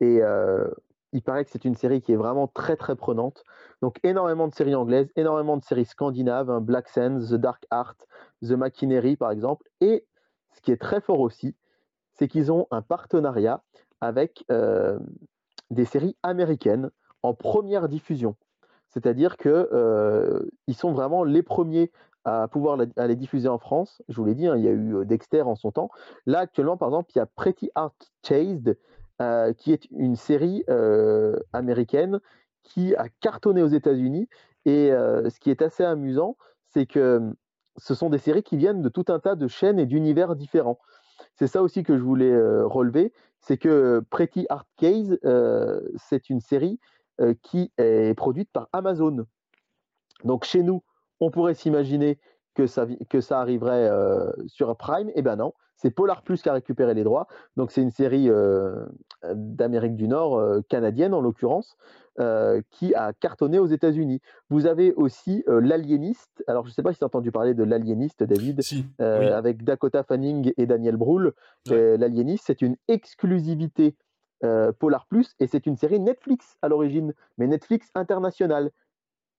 Et 0.00 0.22
euh, 0.22 0.68
il 1.12 1.22
paraît 1.22 1.44
que 1.44 1.50
c'est 1.50 1.64
une 1.64 1.76
série 1.76 2.00
qui 2.00 2.12
est 2.12 2.16
vraiment 2.16 2.48
très 2.48 2.76
très 2.76 2.96
prenante. 2.96 3.44
Donc 3.80 3.98
énormément 4.02 4.48
de 4.48 4.54
séries 4.54 4.74
anglaises, 4.74 5.12
énormément 5.16 5.56
de 5.56 5.62
séries 5.62 5.84
scandinaves, 5.84 6.50
hein, 6.50 6.60
Black 6.60 6.88
Sands, 6.88 7.20
The 7.30 7.34
Dark 7.34 7.66
Art, 7.70 7.96
The 8.42 8.52
Machinery 8.52 9.16
par 9.16 9.30
exemple. 9.30 9.68
Et 9.80 10.06
ce 10.54 10.60
qui 10.60 10.72
est 10.72 10.80
très 10.80 11.00
fort 11.00 11.20
aussi, 11.20 11.54
c'est 12.14 12.28
qu'ils 12.28 12.52
ont 12.52 12.66
un 12.70 12.82
partenariat 12.82 13.62
avec 14.00 14.44
euh, 14.50 14.98
des 15.70 15.84
séries 15.84 16.16
américaines 16.22 16.90
en 17.22 17.34
première 17.34 17.88
diffusion. 17.88 18.36
C'est-à-dire 18.88 19.36
qu'ils 19.36 19.50
euh, 19.50 20.40
sont 20.74 20.92
vraiment 20.92 21.24
les 21.24 21.42
premiers 21.42 21.90
à 22.24 22.48
pouvoir 22.48 22.76
la, 22.76 23.06
les 23.06 23.16
diffuser 23.16 23.48
en 23.48 23.58
France. 23.58 24.02
Je 24.08 24.16
vous 24.16 24.24
l'ai 24.24 24.34
dit, 24.34 24.46
hein, 24.46 24.56
il 24.56 24.64
y 24.64 24.68
a 24.68 24.72
eu 24.72 25.04
Dexter 25.04 25.42
en 25.42 25.56
son 25.56 25.72
temps. 25.72 25.90
Là, 26.26 26.40
actuellement, 26.40 26.76
par 26.76 26.88
exemple, 26.88 27.10
il 27.14 27.18
y 27.18 27.22
a 27.22 27.26
Pretty 27.26 27.70
Heart 27.76 28.12
Chased, 28.22 28.76
euh, 29.20 29.52
qui 29.52 29.72
est 29.72 29.88
une 29.92 30.16
série 30.16 30.64
euh, 30.68 31.36
américaine 31.52 32.18
qui 32.64 32.94
a 32.96 33.08
cartonné 33.20 33.62
aux 33.62 33.68
États-Unis. 33.68 34.28
Et 34.64 34.90
euh, 34.90 35.30
ce 35.30 35.38
qui 35.38 35.50
est 35.50 35.62
assez 35.62 35.84
amusant, 35.84 36.36
c'est 36.70 36.86
que 36.86 37.20
ce 37.76 37.94
sont 37.94 38.10
des 38.10 38.18
séries 38.18 38.42
qui 38.42 38.56
viennent 38.56 38.82
de 38.82 38.88
tout 38.88 39.04
un 39.08 39.20
tas 39.20 39.36
de 39.36 39.46
chaînes 39.46 39.78
et 39.78 39.86
d'univers 39.86 40.34
différents. 40.34 40.78
C'est 41.34 41.46
ça 41.46 41.62
aussi 41.62 41.84
que 41.84 41.96
je 41.96 42.02
voulais 42.02 42.34
relever, 42.62 43.12
c'est 43.40 43.56
que 43.56 44.02
Pretty 44.10 44.46
Hard 44.48 44.66
Case, 44.76 45.18
c'est 45.96 46.28
une 46.28 46.40
série 46.40 46.80
qui 47.42 47.72
est 47.78 48.14
produite 48.16 48.50
par 48.52 48.68
Amazon. 48.72 49.24
Donc 50.24 50.44
chez 50.44 50.62
nous, 50.62 50.82
on 51.22 51.30
pourrait 51.30 51.54
s'imaginer 51.54 52.18
que 52.54 52.66
ça, 52.66 52.86
que 53.08 53.20
ça 53.20 53.40
arriverait 53.40 53.90
sur 54.46 54.76
Prime. 54.76 55.10
Eh 55.14 55.22
ben 55.22 55.36
non, 55.36 55.54
c'est 55.76 55.90
Polar 55.90 56.22
Plus 56.22 56.42
qui 56.42 56.48
a 56.48 56.52
récupéré 56.52 56.92
les 56.94 57.04
droits. 57.04 57.26
Donc 57.56 57.70
c'est 57.70 57.80
une 57.80 57.90
série 57.90 58.28
d'Amérique 59.32 59.94
du 59.94 60.08
Nord, 60.08 60.42
canadienne 60.68 61.14
en 61.14 61.20
l'occurrence, 61.20 61.76
qui 62.70 62.94
a 62.94 63.12
cartonné 63.14 63.58
aux 63.58 63.66
États-Unis. 63.66 64.20
Vous 64.50 64.66
avez 64.66 64.92
aussi 64.94 65.44
L'Aliéniste. 65.46 66.44
Alors 66.46 66.64
je 66.64 66.70
ne 66.70 66.74
sais 66.74 66.82
pas 66.82 66.92
si 66.92 66.98
tu 66.98 67.04
as 67.04 67.06
entendu 67.06 67.32
parler 67.32 67.54
de 67.54 67.64
L'Aliéniste, 67.64 68.22
David, 68.24 68.60
avec 68.98 69.64
Dakota 69.64 70.02
Fanning 70.02 70.52
et 70.56 70.66
Daniel 70.66 70.96
Brühl. 70.96 71.32
L'Aliéniste, 71.70 72.44
c'est 72.48 72.62
une 72.62 72.76
exclusivité 72.88 73.94
Polar 74.78 75.06
Plus 75.06 75.34
et 75.38 75.46
c'est 75.46 75.66
une 75.66 75.76
série 75.76 76.00
Netflix 76.00 76.56
à 76.62 76.68
l'origine, 76.68 77.14
mais 77.38 77.46
Netflix 77.46 77.90
internationale. 77.94 78.72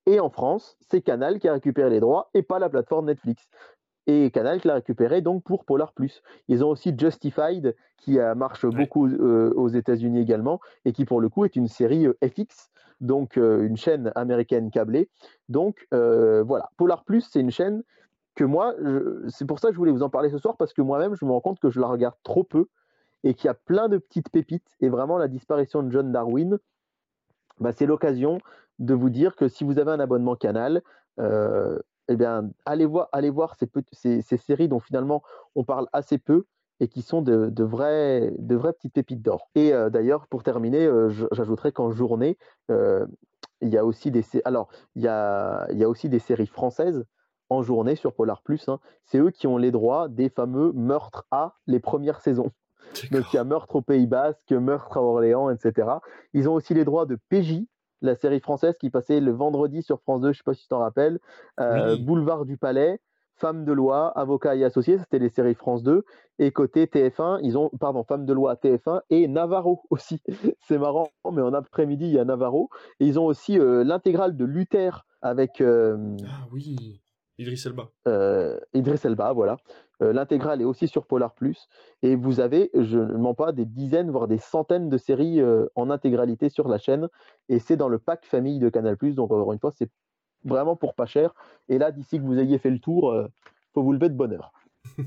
Et 0.06 0.20
en 0.20 0.30
France, 0.30 0.78
c'est 0.90 1.02
Canal 1.02 1.40
qui 1.40 1.48
a 1.48 1.54
récupéré 1.54 1.90
les 1.90 2.00
droits 2.00 2.30
et 2.34 2.44
pas 2.44 2.60
la 2.60 2.70
plateforme 2.70 3.06
Netflix. 3.06 3.48
Et 4.06 4.32
Canal 4.32 4.60
qui 4.60 4.68
l'a 4.68 4.74
récupéré 4.76 5.22
donc 5.22 5.44
pour 5.44 5.64
Polar 5.64 5.94
Plus. 5.94 6.22
Ils 6.50 6.64
ont 6.64 6.70
aussi 6.70 6.94
Justified 6.98 7.76
qui 7.98 8.18
marche 8.36 8.66
beaucoup 8.66 9.10
aux 9.10 9.68
États-Unis 9.70 10.20
également 10.20 10.60
et 10.84 10.92
qui 10.92 11.06
pour 11.06 11.22
le 11.22 11.30
coup 11.30 11.46
est 11.46 11.56
une 11.56 11.70
série 11.70 12.08
FX, 12.22 12.70
donc 13.00 13.38
une 13.38 13.78
chaîne 13.78 14.12
américaine 14.16 14.72
câblée. 14.72 15.10
Donc 15.48 15.88
voilà, 15.92 16.70
Polar 16.76 17.06
Plus 17.06 17.22
c'est 17.22 17.40
une 17.40 17.52
chaîne 17.52 17.82
que 18.36 18.44
moi, 18.44 18.74
c'est 19.30 19.46
pour 19.46 19.60
ça 19.60 19.70
que 19.70 19.74
je 19.74 19.78
voulais 19.78 19.92
vous 19.92 20.04
en 20.04 20.10
parler 20.10 20.30
ce 20.30 20.38
soir 20.38 20.58
parce 20.58 20.74
que 20.74 20.82
moi-même 20.82 21.16
je 21.16 21.24
me 21.24 21.32
rends 21.32 21.40
compte 21.40 21.60
que 21.62 21.70
je 21.70 21.80
la 21.80 21.88
regarde 21.88 22.16
trop 22.24 22.44
peu 22.44 22.68
et 23.24 23.36
qu'il 23.36 23.46
y 23.46 23.50
a 23.50 23.54
plein 23.54 23.88
de 23.88 24.00
petites 24.00 24.30
pépites 24.30 24.68
et 24.82 24.90
vraiment 24.90 25.18
la 25.18 25.30
disparition 25.30 25.82
de 25.82 25.90
John 25.90 26.12
Darwin, 26.12 26.60
bah, 27.60 27.72
c'est 27.72 27.86
l'occasion 27.86 28.40
de 28.80 28.94
vous 28.94 29.10
dire 29.10 29.36
que 29.36 29.48
si 29.48 29.64
vous 29.64 29.80
avez 29.80 29.92
un 29.92 30.00
abonnement 30.00 30.36
canal, 30.36 30.82
euh, 31.20 31.80
eh 32.08 32.16
bien, 32.16 32.50
allez 32.66 32.86
voir, 32.86 33.10
allez 33.12 33.30
voir 33.30 33.56
ces, 33.56 34.22
ces, 34.22 34.38
séries 34.38 34.68
dont 34.68 34.80
finalement 34.80 35.24
on 35.56 35.64
parle 35.64 35.88
assez 35.94 36.18
peu 36.18 36.46
et 36.80 36.88
qui 36.88 37.02
sont 37.02 37.22
de, 37.22 37.50
de, 37.50 37.64
vraies, 37.64 38.34
de 38.40 38.56
vraies 38.56 38.74
petites 38.74 38.94
pépites 38.94 39.22
d'or. 39.22 39.50
Et 39.56 39.74
euh, 39.74 39.90
d'ailleurs, 39.90 40.28
pour 40.28 40.44
terminer, 40.44 40.86
euh, 40.86 41.10
j'ajouterais 41.32 41.72
qu'en 41.72 41.92
journée, 41.92 42.38
il 42.70 43.70
y 43.70 43.78
a 43.78 43.86
aussi 43.86 44.12
des 44.12 44.26
alors 44.44 44.68
il 44.96 45.04
y 45.04 45.08
a, 45.08 45.68
il 45.72 45.78
y 45.78 45.84
a 45.86 45.90
aussi 45.90 46.10
des 46.10 46.20
séries 46.20 46.48
françaises 46.48 47.06
en 47.50 47.62
journée 47.62 47.96
sur 47.96 48.14
Polar 48.14 48.42
Plus. 48.42 48.68
Hein. 48.68 48.80
C'est 49.06 49.20
eux 49.20 49.32
qui 49.32 49.48
ont 49.48 49.58
les 49.58 49.72
droits 49.72 50.10
des 50.10 50.30
fameux 50.30 50.72
meurtres 50.74 51.26
à 51.32 51.56
les 51.68 51.80
premières 51.80 52.20
saisons. 52.20 52.52
Donc 53.12 53.32
il 53.32 53.38
y 53.38 53.40
a 53.40 53.44
meurtre 53.44 53.76
au 53.76 53.82
Pays 53.82 54.08
Basque, 54.08 54.52
meurtre 54.52 54.98
à 54.98 55.02
Orléans, 55.02 55.50
etc. 55.50 55.88
Ils 56.34 56.50
ont 56.50 56.54
aussi 56.54 56.74
les 56.74 56.86
droits 56.86 57.06
de 57.06 57.18
PJ, 57.30 57.64
la 58.04 58.16
série 58.16 58.40
française 58.40 58.76
qui 58.80 58.90
passait 58.90 59.20
le 59.20 59.32
vendredi 59.32 59.82
sur 59.82 60.00
France 60.02 60.22
2, 60.22 60.28
je 60.28 60.30
ne 60.30 60.34
sais 60.34 60.44
pas 60.44 60.54
si 60.54 60.64
tu 60.64 60.68
t'en 60.68 60.80
rappelles, 60.80 61.20
euh, 61.60 61.98
Boulevard 61.98 62.46
du 62.46 62.58
Palais, 62.58 63.00
Femme 63.36 63.66
de 63.66 63.74
loi, 63.74 64.08
avocat 64.18 64.56
et 64.56 64.64
associé, 64.64 64.98
c'était 65.00 65.18
les 65.20 65.30
séries 65.30 65.56
France 65.56 65.82
2. 65.84 66.06
Et 66.40 66.52
côté 66.52 66.86
TF1, 66.86 67.40
ils 67.42 67.58
ont, 67.58 67.72
pardon, 67.80 68.04
Femme 68.04 68.26
de 68.26 68.34
loi 68.34 68.56
TF1 68.56 69.02
et 69.10 69.28
Navarro 69.28 69.82
aussi. 69.90 70.22
C'est 70.62 70.78
marrant, 70.78 71.10
mais 71.32 71.42
en 71.42 71.54
après-midi, 71.54 72.06
il 72.06 72.14
y 72.14 72.20
a 72.20 72.26
Navarro. 72.26 72.70
Et 73.00 73.08
ils 73.08 73.20
ont 73.20 73.26
aussi 73.26 73.60
euh, 73.60 73.84
l'intégrale 73.84 74.38
de 74.38 74.46
Luther 74.46 75.06
avec. 75.22 75.62
Euh, 75.62 76.16
ah 76.26 76.48
oui, 76.52 77.02
Idriss 77.38 77.66
Elba. 77.66 77.90
Idriss 78.74 79.06
Elba, 79.06 79.34
voilà. 79.34 79.58
L'intégrale 80.00 80.62
est 80.62 80.66
aussi 80.66 80.88
sur 80.88 81.06
Polar 81.06 81.34
Plus. 81.34 81.68
Et 82.02 82.16
vous 82.16 82.40
avez, 82.40 82.70
je 82.74 82.98
ne 83.00 83.18
mens 83.18 83.34
pas, 83.34 83.52
des 83.52 83.66
dizaines, 83.66 84.12
voire 84.12 84.28
des 84.28 84.38
centaines 84.38 84.90
de 84.90 84.98
séries 84.98 85.42
en 85.76 85.90
intégralité 85.90 86.50
sur 86.50 86.68
la 86.68 86.78
chaîne. 86.78 87.08
Et 87.50 87.60
c'est 87.60 87.78
dans 87.78 87.88
le 87.88 88.00
pack 88.00 88.26
famille 88.26 88.60
de 88.60 88.70
Canal 88.70 88.98
Plus. 88.98 89.16
Donc, 89.16 89.32
encore 89.32 89.54
une 89.54 89.60
fois, 89.60 89.72
c'est 89.72 89.90
vraiment 90.44 90.76
pour 90.76 90.94
pas 90.94 91.06
cher. 91.06 91.34
Et 91.70 91.78
là, 91.78 91.92
d'ici 91.92 92.18
que 92.18 92.24
vous 92.24 92.38
ayez 92.38 92.58
fait 92.58 92.70
le 92.70 92.80
tour, 92.80 93.16
il 93.16 93.30
faut 93.74 93.84
vous 93.84 93.94
lever 93.94 94.10
de 94.10 94.16
bonne 94.16 94.34
heure. 94.34 94.52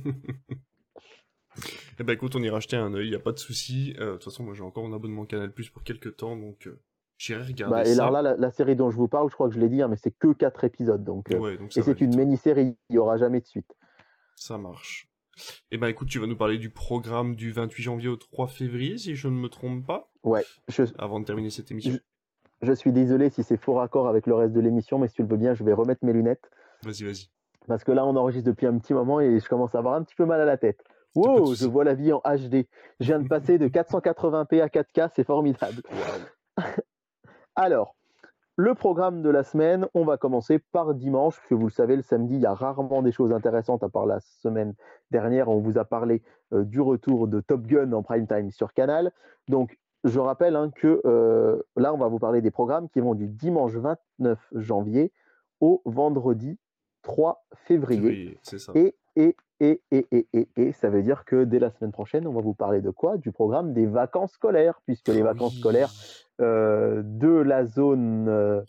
eh 1.99 2.03
ben 2.03 2.13
écoute, 2.13 2.35
on 2.35 2.43
ira 2.43 2.57
acheter 2.57 2.77
un 2.77 2.95
œil, 2.95 3.07
il 3.07 3.11
n'y 3.11 3.17
a 3.17 3.21
pas 3.21 3.33
de 3.33 3.39
souci. 3.39 3.95
De 3.95 4.13
toute 4.13 4.25
façon, 4.25 4.43
moi 4.45 4.55
j'ai 4.55 4.63
encore 4.63 4.87
un 4.87 4.93
abonnement 4.93 5.27
Canal 5.27 5.53
Plus 5.53 5.71
pour 5.71 5.83
quelques 5.83 6.17
temps, 6.17 6.37
donc 6.37 6.69
j'irai 7.19 7.43
regarder 7.43 7.75
bah, 7.75 7.85
et 7.85 7.93
alors 7.93 8.11
là, 8.11 8.37
la, 8.37 8.51
série 8.51 8.77
dont 8.77 8.91
je 8.91 8.97
vous 8.97 9.09
parle, 9.09 9.29
je 9.31 9.35
crois 9.35 9.49
que 9.49 9.55
je 9.55 9.61
l'ai 9.61 9.69
dit, 9.69 9.83
hein, 9.83 9.89
mais 9.89 9.97
c'est 9.97 10.11
que 10.11 10.33
4 10.33 10.65
épisodes. 10.65 11.03
Donc, 11.03 11.31
et 11.31 11.83
c'est 11.83 12.01
une 12.01 12.17
mini-série, 12.17 12.77
il 12.89 12.93
n'y 12.93 12.99
aura 12.99 13.17
jamais 13.17 13.41
de 13.41 13.47
suite. 13.47 13.75
Ça 14.37 14.59
marche. 14.59 15.09
Eh 15.71 15.77
ben 15.77 15.89
écoute, 15.89 16.09
tu 16.09 16.19
vas 16.19 16.27
nous 16.27 16.37
parler 16.37 16.59
du 16.59 16.71
programme 16.71 17.35
du 17.35 17.53
28 17.53 17.83
janvier 17.83 18.09
au 18.09 18.17
3 18.17 18.47
février, 18.47 18.99
si 18.99 19.15
je 19.15 19.29
ne 19.29 19.35
me 19.35 19.49
trompe 19.49 19.87
pas. 19.87 20.11
Ouais. 20.25 20.43
Avant 20.99 21.21
de 21.21 21.25
terminer 21.25 21.51
cette 21.51 21.71
émission. 21.71 21.99
Je, 22.63 22.73
suis 22.73 22.93
désolé 22.93 23.29
si 23.29 23.43
c'est 23.43 23.59
faux 23.59 23.75
raccord 23.75 24.09
avec 24.09 24.27
le 24.27 24.35
reste 24.35 24.55
de 24.55 24.61
l'émission, 24.61 24.99
mais 24.99 25.09
si 25.09 25.15
tu 25.15 25.23
le 25.23 25.29
veux 25.29 25.37
bien, 25.37 25.55
je 25.55 25.63
vais 25.63 25.75
remettre 25.75 26.05
mes 26.05 26.13
lunettes. 26.13 26.51
Vas-y, 26.83 27.05
vas-y. 27.05 27.29
Parce 27.67 27.85
que 27.85 27.93
là, 27.93 28.07
on 28.07 28.17
enregistre 28.17 28.47
depuis 28.47 28.67
un 28.67 28.79
petit 28.79 28.95
moment 28.95 29.21
et 29.21 29.39
je 29.39 29.49
commence 29.49 29.75
à 29.75 29.79
avoir 29.79 29.95
un 29.95 30.03
petit 30.03 30.15
peu 30.15 30.25
mal 30.25 30.41
à 30.41 30.45
la 30.45 30.57
tête. 30.57 30.83
Wow, 31.15 31.55
je 31.55 31.67
vois 31.67 31.85
la 31.85 31.95
vie 31.95 32.13
en 32.13 32.21
HD. 32.21 32.67
Je 33.01 33.07
viens 33.07 33.19
de 33.19 33.29
passer 33.29 33.59
de 33.59 33.69
480p 33.69 34.63
à 34.63 34.69
4K, 34.69 35.11
c'est 35.15 35.25
formidable. 35.25 35.83
Alors, 37.57 37.97
le 38.57 38.75
programme 38.75 39.23
de 39.23 39.31
la 39.31 39.43
semaine, 39.43 39.87
on 39.95 40.05
va 40.05 40.19
commencer 40.19 40.59
par 40.59 40.95
dimanche, 40.95 41.39
puisque 41.39 41.53
vous 41.53 41.67
le 41.67 41.73
savez, 41.73 41.97
le 41.97 42.03
samedi, 42.03 42.37
il 42.37 42.41
y 42.41 42.47
a 42.47 42.55
rarement 42.55 43.03
des 43.03 43.13
choses 43.13 43.33
intéressantes 43.33 43.83
à 43.83 43.89
part 43.89 44.07
la 44.07 44.21
semaine 44.21 44.75
dernière. 45.11 45.49
On 45.49 45.59
vous 45.59 45.79
a 45.79 45.85
parlé 45.85 46.23
euh, 46.53 46.65
du 46.65 46.81
retour 46.81 47.29
de 47.29 47.41
Top 47.41 47.67
Gun 47.67 47.93
en 47.93 48.03
prime 48.03 48.27
time 48.27 48.51
sur 48.51 48.73
Canal. 48.73 49.11
Donc, 49.49 49.79
je 50.05 50.21
rappelle 50.21 50.55
hein, 50.57 50.71
que 50.75 51.01
euh, 51.05 51.63
là, 51.77 51.93
on 51.93 51.99
va 51.99 52.09
vous 52.09 52.19
parler 52.19 52.41
des 52.41 52.51
programmes 52.51 52.89
qui 52.89 53.01
vont 53.01 53.15
du 53.15 53.27
dimanche 53.27 53.73
29 53.73 54.39
janvier 54.53 55.13
au 55.61 55.83
vendredi 55.85 56.59
3 57.03 57.45
février. 57.55 58.39
c'est 58.43 58.59
ça. 58.59 58.73
Et, 58.75 58.95
et, 59.17 59.37
et, 59.61 59.81
et, 59.91 60.07
et, 60.13 60.49
et, 60.57 60.73
ça 60.73 60.91
veut 60.91 61.03
dire 61.03 61.25
que 61.25 61.45
dès 61.45 61.59
la 61.59 61.71
semaine 61.71 61.93
prochaine, 61.93 62.27
on 62.27 62.33
va 62.33 62.41
vous 62.41 62.55
parler 62.55 62.81
de 62.81 62.91
quoi? 62.91 63.17
Du 63.17 63.33
programme 63.33 63.73
des 63.73 63.87
vacances 63.87 64.33
scolaires, 64.33 64.81
puisque 64.85 65.09
les 65.09 65.23
vacances 65.23 65.57
scolaires 65.57 65.91
euh, 66.41 67.03
de 67.05 67.29
la 67.29 67.65
zone. 67.65 68.29
Euh, 68.29 68.63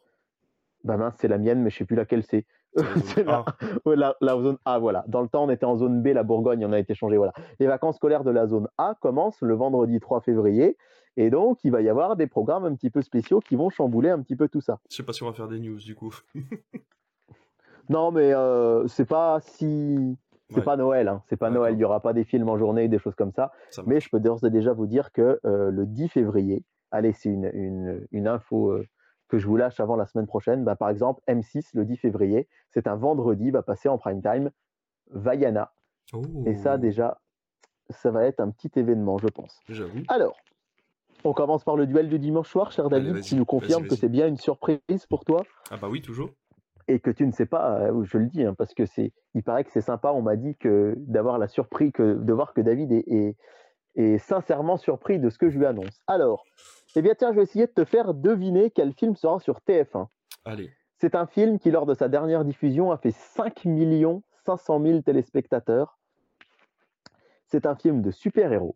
bah 0.83 0.95
mince, 0.95 1.15
c'est 1.17 1.27
la 1.27 1.37
mienne, 1.37 1.61
mais 1.61 1.69
je 1.69 1.77
sais 1.77 1.85
plus 1.85 1.95
laquelle 1.95 2.23
c'est. 2.23 2.45
la, 3.85 4.15
la, 4.21 4.41
zone 4.41 4.57
A, 4.63 4.79
voilà. 4.79 5.03
Dans 5.07 5.21
le 5.21 5.27
temps, 5.27 5.45
on 5.45 5.49
était 5.49 5.65
en 5.65 5.75
zone 5.77 6.01
B, 6.01 6.07
la 6.07 6.23
Bourgogne, 6.23 6.63
on 6.65 6.71
a 6.71 6.79
été 6.79 6.93
changé, 6.93 7.17
voilà. 7.17 7.33
Les 7.59 7.67
vacances 7.67 7.95
scolaires 7.95 8.23
de 8.23 8.31
la 8.31 8.47
zone 8.47 8.67
A 8.77 8.95
commencent 9.01 9.41
le 9.41 9.55
vendredi 9.55 9.99
3 9.99 10.21
février. 10.21 10.77
Et 11.17 11.31
donc, 11.31 11.57
il 11.63 11.71
va 11.71 11.81
y 11.81 11.89
avoir 11.89 12.15
des 12.15 12.27
programmes 12.27 12.65
un 12.65 12.75
petit 12.75 12.91
peu 12.91 13.01
spéciaux 13.01 13.39
qui 13.39 13.55
vont 13.55 13.69
chambouler 13.69 14.09
un 14.09 14.21
petit 14.21 14.35
peu 14.35 14.47
tout 14.47 14.61
ça. 14.61 14.79
Je 14.89 14.95
sais 14.95 15.03
pas 15.03 15.13
si 15.13 15.23
on 15.23 15.25
va 15.25 15.33
faire 15.33 15.47
des 15.47 15.59
news, 15.59 15.79
du 15.79 15.95
coup. 15.95 16.13
non, 17.89 18.11
mais 18.11 18.33
euh, 18.33 18.87
c'est 18.87 19.05
pas 19.05 19.39
si. 19.41 20.15
C'est 20.49 20.63
pas 20.63 20.77
Noël, 20.77 21.07
hein. 21.09 21.21
c'est 21.25 21.35
pas 21.35 21.49
Noël. 21.49 21.73
Il 21.73 21.79
y 21.79 21.83
aura 21.83 21.99
pas 21.99 22.13
des 22.13 22.23
films 22.23 22.47
en 22.47 22.57
journée, 22.57 22.87
des 22.87 22.99
choses 22.99 23.15
comme 23.15 23.33
ça. 23.33 23.51
mais 23.85 23.99
je 23.99 24.09
peux 24.09 24.19
déjà 24.19 24.73
vous 24.73 24.87
dire 24.87 25.11
que 25.11 25.39
le 25.43 25.85
10 25.85 26.09
février, 26.09 26.63
allez, 26.91 27.13
c'est 27.13 27.29
une, 27.29 28.27
info 28.27 28.71
euh, 28.71 28.87
que 29.27 29.37
je 29.37 29.47
vous 29.47 29.57
lâche 29.57 29.79
avant 29.79 29.95
la 29.95 30.05
semaine 30.05 30.27
prochaine. 30.27 30.63
Bah, 30.63 30.75
par 30.75 30.89
exemple, 30.89 31.21
M6, 31.27 31.69
le 31.73 31.85
10 31.85 31.97
février, 31.97 32.47
c'est 32.69 32.87
un 32.87 32.95
vendredi, 32.95 33.51
va 33.51 33.61
passer 33.61 33.89
en 33.89 33.97
prime 33.97 34.21
time 34.21 34.51
Vaiana. 35.11 35.71
Et 36.45 36.55
ça, 36.55 36.75
oh. 36.75 36.77
déjà, 36.77 37.19
ça 37.89 38.11
va 38.11 38.25
être 38.25 38.39
un 38.39 38.49
petit 38.49 38.71
événement, 38.79 39.17
je 39.17 39.27
pense. 39.27 39.59
Alors, 40.07 40.37
on 41.23 41.33
commence 41.33 41.63
par 41.63 41.75
le 41.75 41.85
duel 41.85 42.07
du 42.09 42.19
dimanche 42.19 42.49
soir, 42.49 42.71
cher 42.71 42.89
David, 42.89 43.21
qui 43.21 43.35
nous 43.35 43.45
confirme 43.45 43.87
que 43.87 43.95
c'est 43.95 44.09
bien 44.09 44.27
une 44.27 44.37
surprise 44.37 44.79
pour 45.09 45.25
toi. 45.25 45.43
Ah 45.69 45.77
bah 45.77 45.89
oui, 45.89 46.01
toujours. 46.01 46.29
Et 46.87 46.99
que 46.99 47.11
tu 47.11 47.25
ne 47.25 47.31
sais 47.31 47.45
pas, 47.45 47.79
euh, 47.81 48.03
je 48.05 48.17
le 48.17 48.27
dis, 48.27 48.43
hein, 48.43 48.53
parce 48.57 48.73
que 48.73 48.85
c'est, 48.85 49.11
il 49.33 49.43
paraît 49.43 49.63
que 49.63 49.71
c'est 49.71 49.81
sympa. 49.81 50.11
On 50.11 50.21
m'a 50.21 50.35
dit 50.37 50.55
que 50.55 50.93
d'avoir 50.97 51.37
la 51.37 51.47
surprise, 51.47 51.91
que 51.91 52.13
de 52.13 52.33
voir 52.33 52.53
que 52.53 52.61
David 52.61 52.91
est, 52.91 53.35
est 53.95 54.17
sincèrement 54.19 54.77
surpris 54.77 55.19
de 55.19 55.29
ce 55.29 55.37
que 55.37 55.49
je 55.49 55.57
lui 55.57 55.65
annonce. 55.65 56.01
Alors, 56.07 56.45
eh 56.95 57.01
bien, 57.01 57.13
tiens, 57.15 57.31
je 57.31 57.37
vais 57.37 57.43
essayer 57.43 57.67
de 57.67 57.71
te 57.71 57.83
faire 57.83 58.13
deviner 58.13 58.71
quel 58.71 58.93
film 58.93 59.15
sera 59.15 59.39
sur 59.39 59.59
TF1. 59.59 60.07
Allez. 60.45 60.71
C'est 60.99 61.13
un 61.13 61.27
film 61.27 61.59
qui, 61.59 61.71
lors 61.71 61.85
de 61.85 61.93
sa 61.93 62.07
dernière 62.07 62.43
diffusion, 62.45 62.91
a 62.91 62.97
fait 62.97 63.11
5 63.11 63.67
500 64.45 64.81
000 64.81 65.01
téléspectateurs. 65.01 65.99
C'est 67.45 67.65
un 67.65 67.75
film 67.75 68.01
de 68.01 68.11
super-héros. 68.11 68.75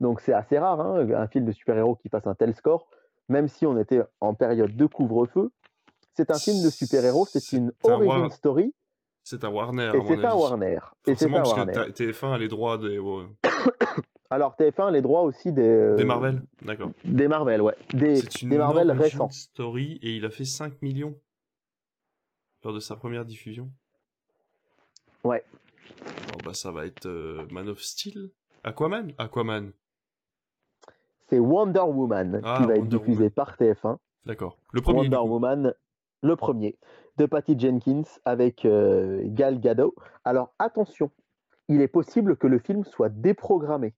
Donc, 0.00 0.20
c'est 0.20 0.32
assez 0.32 0.58
rare, 0.58 0.80
hein, 0.80 1.08
un 1.14 1.28
film 1.28 1.44
de 1.44 1.52
super-héros 1.52 1.96
qui 1.96 2.08
fasse 2.08 2.26
un 2.26 2.34
tel 2.34 2.54
score, 2.54 2.88
même 3.28 3.48
si 3.48 3.66
on 3.66 3.78
était 3.78 4.02
en 4.20 4.34
période 4.34 4.74
de 4.74 4.86
couvre-feu. 4.86 5.52
C'est 6.16 6.30
un 6.30 6.38
film 6.38 6.62
de 6.64 6.70
super-héros, 6.70 7.26
c'est 7.26 7.52
une 7.52 7.72
origin 7.82 8.30
story. 8.30 8.74
C'est 9.22 9.44
un 9.44 9.50
Warner. 9.50 9.92
Et 9.94 10.00
c'est 10.06 10.24
un 10.24 10.34
Warner. 10.34 10.78
Et 11.06 11.14
c'est 11.14 11.26
un 11.26 11.42
Warner. 11.42 11.72
TF1 11.72 12.32
a 12.34 12.38
les 12.38 12.48
droits 12.48 12.78
des. 12.78 12.98
Alors 14.30 14.56
TF1 14.58 14.92
les 14.92 15.02
droits 15.02 15.22
aussi 15.22 15.52
des. 15.52 15.62
Euh, 15.62 15.96
des 15.96 16.04
Marvel, 16.04 16.42
d'accord. 16.62 16.90
Des 17.04 17.28
Marvel, 17.28 17.60
ouais. 17.60 17.76
Des, 17.92 18.20
une 18.42 18.48
des 18.48 18.58
Marvel 18.58 18.90
récents. 18.92 19.28
Story 19.30 19.98
et 20.02 20.16
il 20.16 20.24
a 20.24 20.30
fait 20.30 20.44
5 20.44 20.80
millions 20.80 21.14
lors 22.64 22.72
de 22.72 22.80
sa 22.80 22.96
première 22.96 23.24
diffusion. 23.24 23.70
Ouais. 25.22 25.44
Oh, 26.34 26.38
bah, 26.44 26.54
ça 26.54 26.70
va 26.72 26.86
être 26.86 27.06
euh, 27.06 27.46
Man 27.50 27.68
of 27.68 27.80
Steel 27.80 28.30
Aquaman 28.64 29.12
Aquaman. 29.18 29.72
C'est 31.28 31.38
Wonder 31.40 31.80
Woman 31.80 32.40
Ah, 32.44 32.58
qui 32.60 32.66
va 32.68 32.76
être 32.76 32.88
diffusé 32.88 33.14
Woman. 33.16 33.30
par 33.30 33.56
TF1. 33.56 33.96
D'accord. 34.24 34.56
Le 34.72 34.80
premier. 34.80 35.00
Wonder. 35.08 35.16
Woman, 35.18 35.74
le 36.22 36.36
premier, 36.36 36.78
de 37.16 37.26
Patty 37.26 37.58
Jenkins 37.58 38.02
avec 38.24 38.64
euh, 38.64 39.20
Gal 39.24 39.60
Gadot. 39.60 39.94
Alors 40.24 40.54
attention, 40.58 41.10
il 41.68 41.80
est 41.80 41.88
possible 41.88 42.36
que 42.36 42.46
le 42.46 42.58
film 42.58 42.84
soit 42.84 43.08
déprogrammé, 43.08 43.94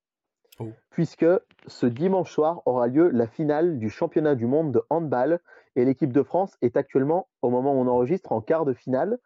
Oh. 0.61 0.73
puisque 0.91 1.27
ce 1.69 1.87
dimanche 1.87 2.33
soir 2.33 2.63
aura 2.67 2.89
lieu 2.89 3.11
la 3.11 3.29
finale 3.29 3.79
du 3.79 3.91
championnat 3.91 4.35
du 4.35 4.47
monde 4.47 4.73
de 4.73 4.83
handball 4.91 5.39
et 5.77 5.85
l'équipe 5.85 6.13
de 6.13 6.23
France 6.23 6.57
est 6.63 6.77
actuellement, 6.77 7.29
au 7.43 7.51
moment 7.51 7.75
où 7.75 7.79
on 7.79 7.87
enregistre, 7.87 8.33
en 8.33 8.41
quart 8.41 8.65
de 8.65 8.75
finale. 8.75 9.19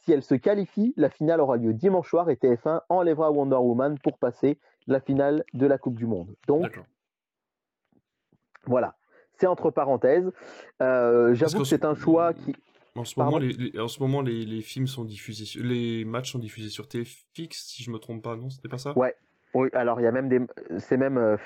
Si 0.00 0.10
elle 0.10 0.24
se 0.24 0.34
qualifie, 0.34 0.92
la 0.96 1.08
finale 1.08 1.40
aura 1.40 1.58
lieu 1.58 1.74
dimanche 1.74 2.08
soir 2.08 2.28
et 2.28 2.34
TF1 2.34 2.80
enlèvera 2.88 3.30
Wonder 3.30 3.56
Woman 3.56 3.98
pour 4.00 4.18
passer 4.18 4.58
la 4.88 4.98
finale 4.98 5.44
de 5.54 5.66
la 5.66 5.78
Coupe 5.78 5.94
du 5.94 6.06
Monde. 6.06 6.34
Donc 6.48 6.82
voilà, 8.66 8.96
c'est 9.40 9.46
entre 9.46 9.70
parenthèses. 9.70 10.30
Euh, 10.82 11.34
J'avoue 11.34 11.60
que 11.60 11.64
c'est 11.64 11.80
ce- 11.82 11.86
un 11.86 11.94
choix 11.94 12.32
qui, 12.34 12.54
En 12.96 13.04
ce 13.04 13.14
Pardon 13.14 13.32
moment, 13.38 13.38
les, 13.44 13.52
les- 13.52 13.80
en 13.80 13.88
ce 13.88 14.00
moment 14.02 14.20
les, 14.20 14.44
les 14.44 14.60
films 14.62 14.86
sont 14.88 15.04
diffusés, 15.04 15.60
les 15.62 16.04
matchs 16.04 16.32
sont 16.32 16.38
diffusés 16.40 16.68
sur 16.70 16.88
TFX, 16.88 17.50
si 17.66 17.82
je 17.84 17.90
me 17.90 17.98
trompe 17.98 18.22
pas, 18.22 18.36
non 18.36 18.50
C'était 18.50 18.68
pas 18.68 18.78
ça? 18.78 18.96
Ouais. 18.98 19.14
Oui, 19.54 19.68
alors 19.72 20.00
il 20.00 20.04
y 20.04 20.06
a 20.06 20.12
même 20.12 20.28
des. 20.28 20.40
C'est 20.78 20.96
même. 20.96 21.16
euh, 21.18 21.36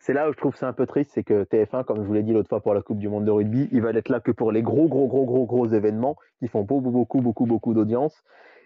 c'est 0.00 0.12
là 0.12 0.28
où 0.28 0.32
je 0.32 0.36
trouve 0.36 0.54
c'est 0.54 0.66
un 0.66 0.72
peu 0.72 0.86
triste, 0.86 1.10
c'est 1.14 1.24
que 1.24 1.42
TF1, 1.44 1.82
comme 1.84 1.98
je 2.02 2.06
vous 2.06 2.12
l'ai 2.12 2.22
dit 2.22 2.32
l'autre 2.32 2.48
fois 2.48 2.60
pour 2.60 2.72
la 2.74 2.82
Coupe 2.82 2.98
du 2.98 3.08
Monde 3.08 3.24
de 3.24 3.30
rugby, 3.32 3.68
ils 3.72 3.80
veulent 3.82 3.96
être 3.96 4.10
là 4.10 4.20
que 4.20 4.30
pour 4.30 4.52
les 4.52 4.62
gros, 4.62 4.86
gros, 4.88 5.08
gros, 5.08 5.24
gros, 5.24 5.44
gros 5.46 5.66
événements 5.68 6.16
qui 6.40 6.46
font 6.48 6.62
beaucoup, 6.62 6.90
beaucoup, 6.90 7.20
beaucoup, 7.20 7.46
beaucoup 7.46 7.74
d'audience. 7.74 8.22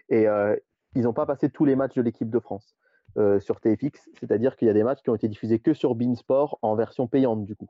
Et 0.09 0.27
euh, 0.27 0.55
ils 0.95 1.03
n'ont 1.03 1.13
pas 1.13 1.25
passé 1.25 1.49
tous 1.49 1.65
les 1.65 1.75
matchs 1.75 1.95
de 1.95 2.01
l'équipe 2.03 2.29
de 2.29 2.39
France 2.39 2.75
euh, 3.17 3.39
sur 3.39 3.59
TFX, 3.61 4.09
c'est-à-dire 4.19 4.55
qu'il 4.55 4.67
y 4.67 4.71
a 4.71 4.73
des 4.75 4.83
matchs 4.83 5.01
qui 5.01 5.09
ont 5.09 5.15
été 5.15 5.27
diffusés 5.27 5.57
que 5.59 5.73
sur 5.73 5.95
Beansport 5.95 6.59
en 6.61 6.75
version 6.75 7.07
payante 7.07 7.45
du 7.45 7.55
coup. 7.55 7.69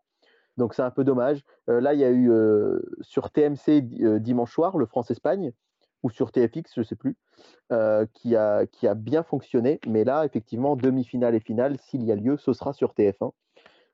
Donc 0.57 0.73
c'est 0.73 0.81
un 0.81 0.91
peu 0.91 1.03
dommage. 1.03 1.43
Euh, 1.69 1.81
là, 1.81 1.93
il 1.93 1.99
y 1.99 2.03
a 2.03 2.09
eu 2.09 2.31
euh, 2.31 2.79
sur 3.01 3.31
TMC 3.31 3.83
euh, 4.01 4.19
dimanche 4.19 4.51
soir 4.53 4.77
le 4.77 4.85
France-Espagne, 4.85 5.51
ou 6.03 6.09
sur 6.09 6.31
TFX, 6.31 6.73
je 6.75 6.81
ne 6.81 6.85
sais 6.85 6.95
plus, 6.95 7.15
euh, 7.71 8.05
qui, 8.13 8.35
a, 8.35 8.65
qui 8.65 8.87
a 8.87 8.93
bien 8.93 9.23
fonctionné. 9.23 9.79
Mais 9.87 10.03
là, 10.03 10.25
effectivement, 10.25 10.75
demi-finale 10.75 11.33
et 11.35 11.39
finale, 11.39 11.77
s'il 11.79 12.03
y 12.03 12.11
a 12.11 12.15
lieu, 12.15 12.37
ce 12.37 12.53
sera 12.53 12.73
sur 12.73 12.93
TF1. 12.93 13.31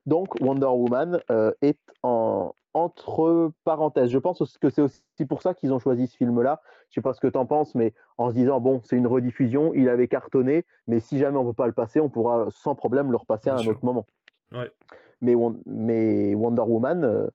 Donc 0.06 0.40
Wonder 0.40 0.66
Woman 0.66 1.20
est 1.60 1.78
en, 2.02 2.54
entre 2.74 3.52
parenthèses. 3.64 4.10
Je 4.10 4.18
pense 4.18 4.42
que 4.60 4.70
c'est 4.70 4.82
aussi 4.82 5.02
pour 5.28 5.42
ça 5.42 5.54
qu'ils 5.54 5.72
ont 5.72 5.78
choisi 5.78 6.06
ce 6.06 6.16
film-là. 6.16 6.60
Je 6.88 6.94
sais 6.94 7.00
pas 7.00 7.12
ce 7.12 7.20
que 7.20 7.26
tu 7.26 7.38
en 7.38 7.46
penses, 7.46 7.74
mais 7.74 7.94
en 8.18 8.30
se 8.30 8.34
disant, 8.34 8.60
bon, 8.60 8.80
c'est 8.84 8.96
une 8.96 9.06
rediffusion, 9.06 9.74
il 9.74 9.88
avait 9.88 10.08
cartonné, 10.08 10.64
mais 10.86 11.00
si 11.00 11.18
jamais 11.18 11.38
on 11.38 11.44
ne 11.44 11.48
peut 11.50 11.54
pas 11.54 11.66
le 11.66 11.72
passer, 11.72 12.00
on 12.00 12.08
pourra 12.08 12.46
sans 12.50 12.74
problème 12.74 13.10
le 13.10 13.16
repasser 13.16 13.50
à 13.50 13.54
un 13.54 13.58
sûr. 13.58 13.72
autre 13.72 13.84
moment. 13.84 14.06
Ouais. 14.52 14.70
Mais, 15.20 15.34
Won- 15.34 15.60
mais 15.66 16.34
Wonder 16.34 16.62
Woman, 16.62 17.04
euh, 17.04 17.26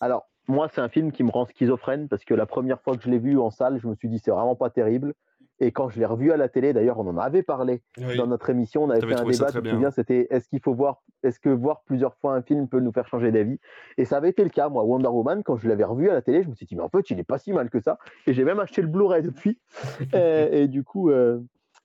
alors 0.00 0.28
moi, 0.48 0.68
c'est 0.72 0.80
un 0.80 0.88
film 0.88 1.12
qui 1.12 1.22
me 1.24 1.30
rend 1.30 1.46
schizophrène 1.46 2.08
parce 2.08 2.24
que 2.24 2.34
la 2.34 2.46
première 2.46 2.80
fois 2.82 2.96
que 2.96 3.02
je 3.02 3.10
l'ai 3.10 3.18
vu 3.18 3.38
en 3.38 3.50
salle, 3.50 3.78
je 3.80 3.86
me 3.86 3.94
suis 3.94 4.08
dit, 4.08 4.18
c'est 4.18 4.30
vraiment 4.30 4.56
pas 4.56 4.70
terrible. 4.70 5.14
Et 5.60 5.70
quand 5.70 5.88
je 5.88 6.00
l'ai 6.00 6.06
revu 6.06 6.32
à 6.32 6.36
la 6.36 6.48
télé, 6.48 6.72
d'ailleurs, 6.72 6.98
on 6.98 7.06
en 7.06 7.16
avait 7.18 7.44
parlé 7.44 7.82
Oui. 7.98 8.16
dans 8.16 8.26
notre 8.26 8.50
émission, 8.50 8.82
on 8.82 8.90
avait 8.90 9.00
fait 9.00 9.14
un 9.14 9.24
débat, 9.24 9.60
bien. 9.60 9.72
souviens, 9.74 9.90
c'était 9.92 10.26
est-ce 10.30 10.48
qu'il 10.48 10.60
faut 10.60 10.74
voir, 10.74 11.02
est-ce 11.22 11.38
que 11.38 11.50
voir 11.50 11.82
plusieurs 11.84 12.16
fois 12.16 12.34
un 12.34 12.42
film 12.42 12.66
peut 12.66 12.80
nous 12.80 12.90
faire 12.90 13.06
changer 13.06 13.30
d'avis? 13.30 13.60
Et 13.96 14.04
ça 14.04 14.16
avait 14.16 14.30
été 14.30 14.42
le 14.42 14.50
cas, 14.50 14.68
moi, 14.68 14.82
Wonder 14.82 15.08
Woman, 15.08 15.44
quand 15.44 15.56
je 15.56 15.68
l'avais 15.68 15.84
revu 15.84 16.10
à 16.10 16.14
la 16.14 16.22
télé, 16.22 16.42
je 16.42 16.48
me 16.48 16.54
suis 16.56 16.66
dit, 16.66 16.74
mais 16.74 16.82
en 16.82 16.88
fait, 16.88 17.08
il 17.10 17.20
est 17.20 17.24
pas 17.24 17.38
si 17.38 17.52
mal 17.52 17.70
que 17.70 17.80
ça. 17.80 17.98
Et 18.26 18.32
j'ai 18.34 18.44
même 18.44 18.58
acheté 18.58 18.82
le 18.82 18.88
Blu-ray 18.88 19.22
depuis. 19.22 19.60
et, 20.14 20.62
et 20.62 20.68
du 20.68 20.82
coup, 20.82 21.10
euh, 21.10 21.38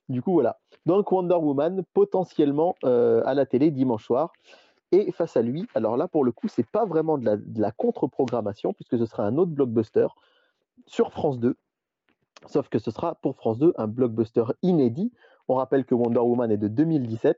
du 0.10 0.24
coup, 0.24 0.34
voilà. 0.34 0.58
Donc 0.88 1.12
Wonder 1.12 1.36
Woman, 1.36 1.84
potentiellement 1.94 2.74
euh, 2.84 3.22
à 3.26 3.36
la 3.36 3.46
télé 3.46 3.70
dimanche 3.70 4.06
soir. 4.06 4.32
Et 4.92 5.12
face 5.12 5.36
à 5.36 5.42
lui, 5.42 5.68
alors 5.76 5.98
là, 5.98 6.08
pour 6.08 6.24
le 6.24 6.32
coup, 6.32 6.48
c'est 6.48 6.66
pas 6.66 6.86
vraiment 6.86 7.18
de 7.18 7.26
la, 7.26 7.38
de 7.38 7.62
la 7.62 7.72
contre-programmation, 7.72 8.74
puisque 8.74 8.98
ce 8.98 9.06
sera 9.06 9.24
un 9.24 9.38
autre 9.38 9.52
blockbuster 9.52 10.08
sur 10.86 11.12
France 11.12 11.40
2. 11.40 11.58
Sauf 12.46 12.70
que 12.70 12.80
ce 12.80 12.92
sera 12.92 13.16
pour 13.16 13.36
France 13.36 13.58
2 13.58 13.74
un 13.78 13.88
blockbuster 13.88 14.46
inédit. 14.62 15.12
On 15.48 15.56
rappelle 15.56 15.86
que 15.86 15.96
Wonder 15.96 16.20
Woman 16.20 16.52
est 16.52 16.58
de 16.58 16.68
2017. 16.68 17.38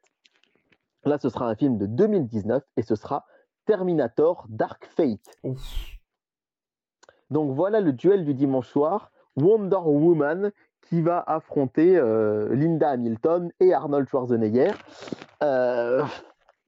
Là, 1.05 1.17
ce 1.17 1.30
sera 1.30 1.47
un 1.47 1.55
film 1.55 1.77
de 1.77 1.85
2019 1.85 2.63
et 2.77 2.81
ce 2.81 2.95
sera 2.95 3.26
Terminator 3.65 4.45
Dark 4.49 4.85
Fate. 4.85 5.38
Ouf. 5.43 5.97
Donc 7.30 7.51
voilà 7.51 7.80
le 7.80 7.93
duel 7.93 8.26
du 8.26 8.34
dimanche 8.34 8.67
soir. 8.67 9.11
Wonder 9.35 9.77
Woman 9.77 10.51
qui 10.81 11.01
va 11.01 11.23
affronter 11.26 11.95
euh, 11.97 12.53
Linda 12.53 12.89
Hamilton 12.89 13.51
et 13.59 13.73
Arnold 13.73 14.07
Schwarzenegger. 14.09 14.71
Euh, 15.43 16.03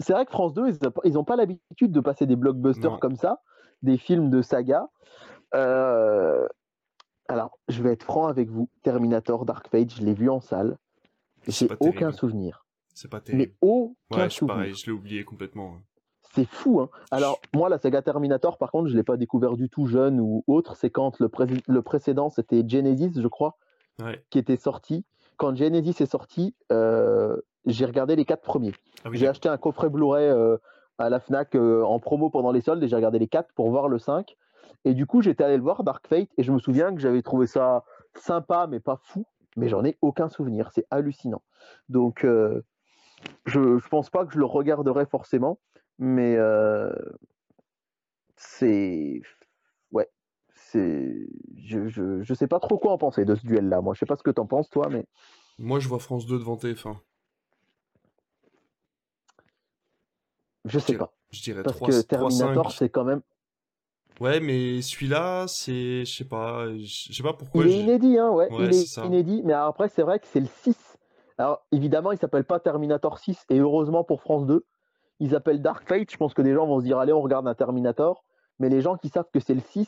c'est 0.01 0.13
vrai 0.13 0.25
que 0.25 0.31
France 0.31 0.53
2, 0.53 0.69
ils 1.05 1.13
n'ont 1.13 1.23
pas 1.23 1.35
l'habitude 1.35 1.91
de 1.91 1.99
passer 1.99 2.25
des 2.25 2.35
blockbusters 2.35 2.91
Non. 2.91 2.97
comme 2.99 3.15
ça, 3.15 3.41
des 3.81 3.97
films 3.97 4.29
de 4.29 4.41
saga. 4.41 4.89
Euh, 5.55 6.47
alors, 7.27 7.59
je 7.67 7.81
vais 7.81 7.93
être 7.93 8.03
franc 8.03 8.27
avec 8.27 8.49
vous. 8.49 8.69
Terminator 8.83 9.45
Dark 9.45 9.67
Fate, 9.69 9.93
je 9.93 10.01
l'ai 10.03 10.13
vu 10.13 10.29
en 10.29 10.39
salle. 10.41 10.77
J'ai 11.47 11.67
aucun 11.79 11.91
terrible. 11.91 12.13
souvenir. 12.13 12.65
C'est 12.93 13.09
pas 13.09 13.17
Mais 13.17 13.23
terrible. 13.23 13.53
aucun 13.61 13.93
Ouais, 14.17 14.23
je 14.25 14.29
suis 14.29 14.39
souvenir. 14.39 14.55
pareil, 14.55 14.73
je 14.75 14.85
l'ai 14.85 14.91
oublié 14.91 15.23
complètement. 15.23 15.75
C'est 16.33 16.45
fou, 16.47 16.79
hein. 16.81 16.89
Alors, 17.09 17.41
moi, 17.53 17.67
la 17.67 17.77
saga 17.77 18.01
Terminator, 18.01 18.57
par 18.57 18.71
contre, 18.71 18.87
je 18.87 18.93
ne 18.93 18.97
l'ai 18.97 19.03
pas 19.03 19.17
découvert 19.17 19.55
du 19.57 19.69
tout 19.69 19.85
jeune 19.87 20.19
ou 20.21 20.43
autre. 20.47 20.75
C'est 20.75 20.89
quand 20.89 21.19
le, 21.19 21.27
pré- 21.29 21.47
le 21.67 21.81
précédent, 21.81 22.29
c'était 22.29 22.63
Genesis, 22.67 23.11
je 23.21 23.27
crois, 23.27 23.57
Ouais. 24.01 24.23
qui 24.29 24.39
était 24.39 24.55
sorti. 24.57 25.05
Quand 25.37 25.55
Genesis 25.55 26.01
est 26.01 26.05
sorti, 26.11 26.55
euh, 26.71 27.35
j'ai 27.65 27.85
regardé 27.85 28.15
les 28.15 28.25
quatre 28.25 28.41
premiers. 28.41 28.73
Ah 29.03 29.09
oui, 29.09 29.17
j'ai 29.17 29.27
acheté 29.27 29.49
un 29.49 29.57
coffret 29.57 29.89
Blu-ray 29.89 30.27
euh, 30.27 30.57
à 30.97 31.09
la 31.09 31.19
Fnac 31.19 31.55
euh, 31.55 31.83
en 31.83 31.99
promo 31.99 32.29
pendant 32.29 32.51
les 32.51 32.61
soldes 32.61 32.83
et 32.83 32.87
j'ai 32.87 32.95
regardé 32.95 33.19
les 33.19 33.27
quatre 33.27 33.53
pour 33.53 33.69
voir 33.69 33.87
le 33.87 33.99
5. 33.99 34.35
Et 34.85 34.93
du 34.93 35.05
coup, 35.05 35.21
j'étais 35.21 35.43
allé 35.43 35.57
le 35.57 35.63
voir, 35.63 35.83
Dark 35.83 36.07
Fate, 36.07 36.29
et 36.37 36.43
je 36.43 36.51
me 36.51 36.59
souviens 36.59 36.93
que 36.93 36.99
j'avais 37.01 37.21
trouvé 37.21 37.45
ça 37.45 37.83
sympa, 38.15 38.67
mais 38.67 38.79
pas 38.79 38.99
fou. 39.03 39.25
Mais 39.57 39.67
j'en 39.67 39.83
ai 39.83 39.97
aucun 40.01 40.29
souvenir. 40.29 40.71
C'est 40.73 40.87
hallucinant. 40.89 41.41
Donc, 41.89 42.23
euh, 42.23 42.63
je 43.45 43.59
ne 43.59 43.79
pense 43.89 44.09
pas 44.09 44.25
que 44.25 44.33
je 44.33 44.39
le 44.39 44.45
regarderai 44.45 45.05
forcément, 45.05 45.59
mais 45.99 46.35
euh, 46.37 46.91
c'est. 48.37 49.21
Ouais. 49.91 50.09
C'est. 50.55 51.27
Je, 51.57 51.87
je, 51.89 52.21
je 52.23 52.33
sais 52.33 52.47
pas 52.47 52.59
trop 52.59 52.77
quoi 52.77 52.93
en 52.93 52.97
penser 52.97 53.25
de 53.25 53.35
ce 53.35 53.45
duel-là. 53.45 53.81
Moi, 53.81 53.93
je 53.93 53.99
sais 53.99 54.05
pas 54.05 54.15
ce 54.15 54.23
que 54.23 54.31
t'en 54.31 54.47
penses, 54.47 54.69
toi, 54.69 54.87
mais. 54.89 55.05
Moi, 55.59 55.79
je 55.79 55.89
vois 55.89 55.99
France 55.99 56.25
2 56.25 56.39
devant 56.39 56.55
TF1. 56.55 56.95
Je 60.65 60.79
sais 60.79 60.93
dirais- 60.93 60.99
pas. 60.99 61.13
Je 61.31 61.41
dirais 61.41 61.63
Parce 61.63 61.77
3, 61.77 61.87
que 61.87 62.01
3 62.01 62.29
Terminator, 62.29 62.71
5. 62.71 62.77
c'est 62.77 62.89
quand 62.89 63.03
même. 63.03 63.21
Ouais, 64.19 64.39
mais 64.39 64.81
celui-là, 64.81 65.45
c'est. 65.47 66.05
Je 66.05 66.13
sais 66.13 66.25
pas. 66.27 66.67
Je 66.77 67.13
sais 67.13 67.23
pas 67.23 67.33
pourquoi. 67.33 67.63
Il 67.65 67.71
est 67.71 67.79
inédit, 67.79 68.17
hein, 68.17 68.29
ouais. 68.29 68.51
Ouais, 68.51 68.67
il 68.67 68.73
c'est 68.73 69.01
est 69.01 69.05
inédit, 69.05 69.41
mais 69.43 69.53
après, 69.53 69.87
c'est 69.89 70.03
vrai 70.03 70.19
que 70.19 70.27
c'est 70.27 70.41
le 70.41 70.47
6. 70.63 70.97
Alors, 71.37 71.65
évidemment, 71.71 72.11
il 72.11 72.17
s'appelle 72.19 72.43
pas 72.43 72.59
Terminator 72.59 73.17
6, 73.17 73.45
et 73.49 73.57
heureusement 73.59 74.03
pour 74.03 74.21
France 74.21 74.45
2. 74.45 74.63
Ils 75.19 75.35
appellent 75.35 75.61
Dark 75.61 75.87
Fate. 75.87 76.11
Je 76.11 76.17
pense 76.17 76.33
que 76.33 76.41
des 76.41 76.53
gens 76.53 76.67
vont 76.67 76.79
se 76.79 76.85
dire, 76.85 76.99
allez, 76.99 77.13
on 77.13 77.21
regarde 77.21 77.47
un 77.47 77.55
Terminator. 77.55 78.23
Mais 78.59 78.69
les 78.69 78.81
gens 78.81 78.97
qui 78.97 79.09
savent 79.09 79.29
que 79.33 79.39
c'est 79.39 79.53
le 79.55 79.61
6, 79.61 79.87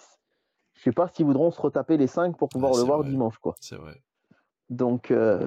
je 0.73 0.81
sais 0.83 0.91
pas 0.91 1.07
s'ils 1.09 1.25
voudront 1.25 1.51
se 1.51 1.61
retaper 1.61 1.97
les 1.97 2.07
5 2.07 2.37
pour 2.37 2.49
pouvoir 2.49 2.71
Ouais, 2.71 2.79
le 2.79 2.85
voir 2.85 2.99
vrai. 2.99 3.09
dimanche, 3.09 3.37
quoi. 3.37 3.53
C'est 3.59 3.75
vrai. 3.75 4.01
Donc, 4.69 5.11
euh, 5.11 5.45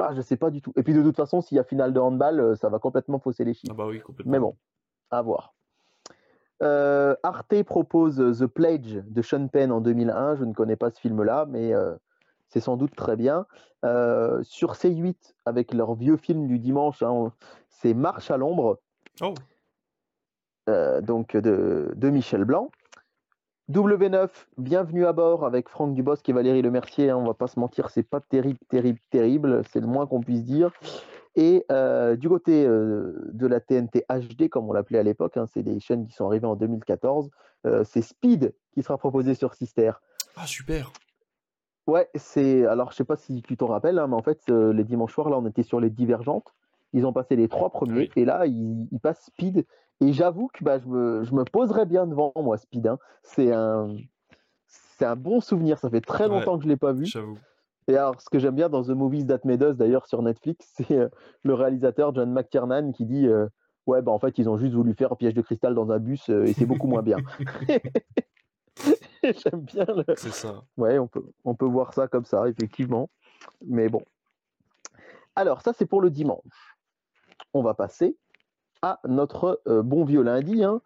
ah, 0.00 0.12
je 0.14 0.20
sais 0.20 0.36
pas 0.36 0.50
du 0.50 0.60
tout. 0.60 0.72
Et 0.76 0.82
puis, 0.82 0.94
de 0.94 1.02
toute 1.02 1.16
façon, 1.16 1.40
s'il 1.40 1.56
y 1.56 1.60
a 1.60 1.64
finale 1.64 1.92
de 1.92 2.00
handball, 2.00 2.40
euh, 2.40 2.56
ça 2.56 2.68
va 2.68 2.78
complètement 2.78 3.18
fausser 3.18 3.44
les 3.44 3.54
chiffres. 3.54 3.74
Ah 3.74 3.78
bah 3.78 3.86
oui, 3.86 4.00
complètement. 4.00 4.32
Mais 4.32 4.38
bon, 4.38 4.56
à 5.10 5.22
voir. 5.22 5.54
Euh, 6.62 7.14
Arte 7.22 7.62
propose 7.64 8.16
The 8.38 8.46
Pledge 8.46 9.02
de 9.06 9.22
Sean 9.22 9.48
Penn 9.48 9.72
en 9.72 9.80
2001. 9.80 10.36
Je 10.36 10.44
ne 10.44 10.52
connais 10.52 10.76
pas 10.76 10.90
ce 10.90 11.00
film-là, 11.00 11.46
mais 11.48 11.74
euh, 11.74 11.94
c'est 12.48 12.60
sans 12.60 12.76
doute 12.76 12.94
très 12.94 13.16
bien. 13.16 13.46
Euh, 13.84 14.42
sur 14.42 14.74
C8, 14.74 15.34
avec 15.44 15.74
leur 15.74 15.94
vieux 15.94 16.16
film 16.16 16.46
du 16.46 16.58
dimanche, 16.58 17.02
hein, 17.02 17.32
c'est 17.68 17.94
Marche 17.94 18.30
à 18.30 18.36
l'ombre, 18.36 18.78
Oh, 19.20 19.34
donc 21.02 21.36
de, 21.36 21.92
de 21.94 22.10
Michel 22.10 22.44
Blanc. 22.44 22.70
W9, 23.70 24.28
Bienvenue 24.58 25.06
à 25.06 25.12
bord 25.14 25.44
avec 25.46 25.68
Franck 25.70 25.94
Dubosc 25.94 26.28
et 26.28 26.32
Valérie 26.34 26.60
Lemercier. 26.60 27.08
hein, 27.10 27.16
on 27.16 27.24
va 27.24 27.32
pas 27.34 27.46
se 27.46 27.58
mentir, 27.58 27.88
c'est 27.88 28.02
pas 28.02 28.20
terrible, 28.20 28.58
terrible, 28.68 28.98
terrible. 29.10 29.62
C'est 29.70 29.80
le 29.80 29.86
moins 29.86 30.06
qu'on 30.06 30.20
puisse 30.20 30.44
dire. 30.44 30.70
Et 31.34 31.64
euh, 31.72 32.14
du 32.14 32.28
côté 32.28 32.64
euh, 32.66 33.30
de 33.32 33.46
la 33.46 33.60
TNT 33.60 34.04
HD, 34.08 34.48
comme 34.50 34.68
on 34.68 34.72
l'appelait 34.72 34.98
à 34.98 35.02
l'époque, 35.02 35.36
hein, 35.38 35.46
c'est 35.52 35.62
des 35.62 35.80
chaînes 35.80 36.06
qui 36.06 36.12
sont 36.12 36.26
arrivées 36.26 36.46
en 36.46 36.56
2014, 36.56 37.30
euh, 37.66 37.84
c'est 37.84 38.02
Speed 38.02 38.54
qui 38.74 38.82
sera 38.82 38.98
proposé 38.98 39.34
sur 39.34 39.54
Sister. 39.54 39.92
ah 40.36 40.46
super. 40.46 40.92
Ouais, 41.86 42.08
c'est. 42.14 42.66
Alors, 42.66 42.92
je 42.92 42.96
sais 42.96 43.04
pas 43.04 43.16
si 43.16 43.42
tu 43.42 43.56
t'en 43.56 43.66
rappelles, 43.66 43.98
hein, 43.98 44.06
mais 44.08 44.14
en 44.14 44.22
fait, 44.22 44.48
les 44.48 44.84
dimanches 44.84 45.12
soirs, 45.14 45.28
là, 45.30 45.38
on 45.38 45.46
était 45.46 45.62
sur 45.62 45.80
les 45.80 45.90
divergentes. 45.90 46.54
Ils 46.92 47.04
ont 47.06 47.12
passé 47.12 47.34
les 47.34 47.48
trois 47.48 47.70
premiers, 47.70 47.98
Oui. 48.02 48.10
et 48.16 48.24
là, 48.24 48.46
ils, 48.46 48.86
ils 48.92 49.00
passent 49.00 49.24
Speed. 49.26 49.66
Et 50.00 50.12
j'avoue 50.12 50.48
que 50.52 50.62
bah, 50.64 50.78
je, 50.78 50.86
me, 50.88 51.24
je 51.24 51.34
me 51.34 51.44
poserais 51.44 51.86
bien 51.86 52.06
devant 52.06 52.32
moi, 52.36 52.58
Speed. 52.58 52.86
hein. 52.86 52.98
C'est 53.22 53.52
un. 53.52 53.96
C'est 54.66 55.04
un 55.06 55.16
bon 55.16 55.40
souvenir, 55.40 55.78
ça 55.78 55.90
fait 55.90 56.00
très 56.00 56.24
Ouais. 56.24 56.30
longtemps 56.30 56.56
que 56.58 56.64
je 56.64 56.68
l'ai 56.68 56.76
pas 56.76 56.92
vu. 56.92 57.06
J'avoue. 57.06 57.38
Et 57.88 57.96
alors, 57.96 58.20
ce 58.20 58.30
que 58.30 58.38
j'aime 58.38 58.54
bien 58.54 58.68
dans 58.68 58.82
The 58.82 58.88
Movies 58.90 59.26
That 59.26 59.40
Made 59.44 59.62
Us, 59.62 59.76
d'ailleurs, 59.76 60.06
sur 60.06 60.22
Netflix, 60.22 60.72
c'est 60.76 60.92
euh, 60.98 61.08
le 61.42 61.54
réalisateur 61.54 62.14
John 62.14 62.32
McTiernan 62.32 62.92
qui 62.92 63.04
dit 63.04 63.26
euh, 63.26 63.46
Ouais, 63.86 64.00
bah 64.02 64.12
en 64.12 64.18
fait, 64.18 64.38
ils 64.38 64.48
ont 64.48 64.56
juste 64.56 64.72
voulu 64.74 64.94
faire 64.94 65.12
un 65.12 65.16
piège 65.16 65.34
de 65.34 65.42
cristal 65.42 65.74
dans 65.74 65.90
un 65.90 65.98
bus 65.98 66.30
euh, 66.30 66.44
et 66.44 66.54
c'est 66.54 66.64
beaucoup 66.64 66.86
moins 66.86 67.02
bien. 67.02 67.18
j'aime 69.22 69.60
bien 69.60 69.84
le. 69.86 70.04
C'est 70.16 70.32
ça. 70.32 70.62
Ouais, 70.76 70.98
on 70.98 71.06
peut, 71.06 71.24
on 71.44 71.54
peut 71.54 71.66
voir 71.66 71.92
ça 71.94 72.08
comme 72.08 72.24
ça, 72.24 72.48
effectivement. 72.48 73.10
Mais 73.66 73.88
bon. 73.88 74.02
Alors, 75.36 75.60
ça, 75.62 75.72
c'est 75.72 75.86
pour 75.86 76.00
le 76.00 76.10
dimanche. 76.10 76.76
On 77.52 77.62
va 77.62 77.74
passer 77.74 78.16
à 78.84 79.00
notre 79.08 79.62
euh, 79.66 79.82
bon 79.82 80.04
vieux 80.04 80.22
lundi. 80.22 80.62
hein. 80.62 80.80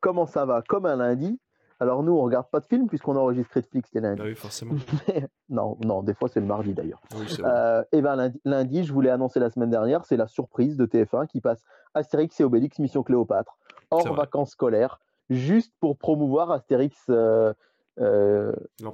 Comment 0.00 0.26
ça 0.26 0.44
va? 0.44 0.62
Comme 0.68 0.84
un 0.86 0.96
lundi. 0.96 1.38
Alors, 1.78 2.02
nous, 2.02 2.12
on 2.12 2.22
regarde 2.22 2.48
pas 2.50 2.60
de 2.60 2.66
film 2.66 2.88
puisqu'on 2.88 3.16
enregistre 3.16 3.52
Netflix 3.54 3.90
les 3.92 4.00
lundis. 4.00 4.22
Ah 4.24 4.26
oui, 4.26 4.34
forcément. 4.34 4.74
non, 5.48 5.76
non, 5.84 6.02
des 6.02 6.14
fois, 6.14 6.28
c'est 6.28 6.40
le 6.40 6.46
mardi 6.46 6.72
d'ailleurs. 6.74 7.00
Oui, 7.14 7.26
c'est 7.28 7.42
vrai. 7.42 7.50
Euh, 7.54 7.84
et 7.92 8.00
ben 8.02 8.16
lundi, 8.16 8.40
lundi, 8.44 8.84
je 8.84 8.92
voulais 8.92 9.10
annoncer 9.10 9.38
la 9.40 9.50
semaine 9.50 9.70
dernière, 9.70 10.04
c'est 10.04 10.16
la 10.16 10.26
surprise 10.26 10.76
de 10.76 10.86
TF1 10.86 11.26
qui 11.26 11.40
passe 11.40 11.62
Astérix 11.94 12.40
et 12.40 12.44
Obélix 12.44 12.78
Mission 12.78 13.02
Cléopâtre 13.02 13.58
hors 13.90 14.14
vacances 14.14 14.50
scolaires, 14.52 14.98
juste 15.30 15.72
pour 15.80 15.96
promouvoir 15.98 16.50
Astérix, 16.50 16.96
euh, 17.10 17.52
euh, 18.00 18.52
du 18.78 18.84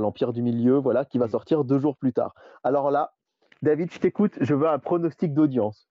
l'Empire 0.00 0.32
du 0.32 0.42
Milieu, 0.42 0.76
voilà, 0.78 1.04
qui 1.04 1.18
va 1.18 1.26
Mm. 1.26 1.30
sortir 1.30 1.64
deux 1.64 1.78
jours 1.78 1.96
plus 1.96 2.12
tard. 2.12 2.34
Alors 2.64 2.90
là, 2.90 3.12
David, 3.62 3.92
je 3.92 3.98
t'écoute, 3.98 4.32
je 4.40 4.54
veux 4.54 4.68
un 4.68 4.78
pronostic 4.78 5.32
d'audience. 5.34 5.88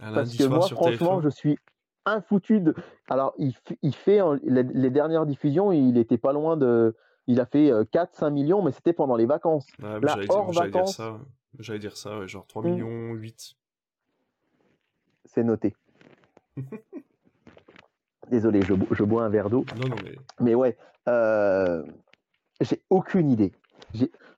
Un 0.00 0.12
Parce 0.12 0.36
que 0.36 0.44
moi, 0.44 0.60
franchement, 0.68 1.20
TF1. 1.20 1.22
je 1.24 1.28
suis 1.28 1.58
infoutu 2.06 2.60
de. 2.60 2.74
Alors, 3.08 3.34
il, 3.38 3.54
fait 3.94 4.20
en- 4.20 4.34
les, 4.42 4.62
les 4.64 4.90
dernières 4.90 5.26
diffusions, 5.26 5.70
il 5.72 5.96
était 5.98 6.18
pas 6.18 6.32
loin 6.32 6.56
de. 6.56 6.96
Il 7.28 7.40
a 7.40 7.46
fait 7.46 7.70
4-5 7.92 8.30
millions, 8.30 8.62
mais 8.62 8.72
c'était 8.72 8.92
pendant 8.92 9.14
les 9.16 9.26
vacances. 9.26 9.66
Mais 9.78 10.00
Là, 10.00 10.16
hors 10.28 10.46
dire, 10.46 10.52
j'allais 10.54 10.70
dire 10.70 10.78
vacances. 10.80 10.96
ça. 10.96 11.18
J'allais 11.58 11.78
dire 11.78 11.96
ça, 11.96 12.18
ouais, 12.18 12.26
genre 12.26 12.46
3 12.46 12.62
Mm. 12.62 12.66
millions, 12.70 13.12
8. 13.14 13.54
C'est 15.26 15.44
noté. 15.44 15.76
Désolé, 18.30 18.62
je, 18.62 18.74
bo- 18.74 18.86
je 18.90 19.04
bois 19.04 19.24
un 19.24 19.28
verre 19.28 19.50
d'eau. 19.50 19.64
Non, 19.80 19.88
non, 19.88 19.96
mais 20.04 20.14
Mais 20.40 20.54
ouais, 20.54 20.76
euh, 21.08 21.84
j'ai 22.60 22.80
aucune 22.90 23.30
idée. 23.30 23.52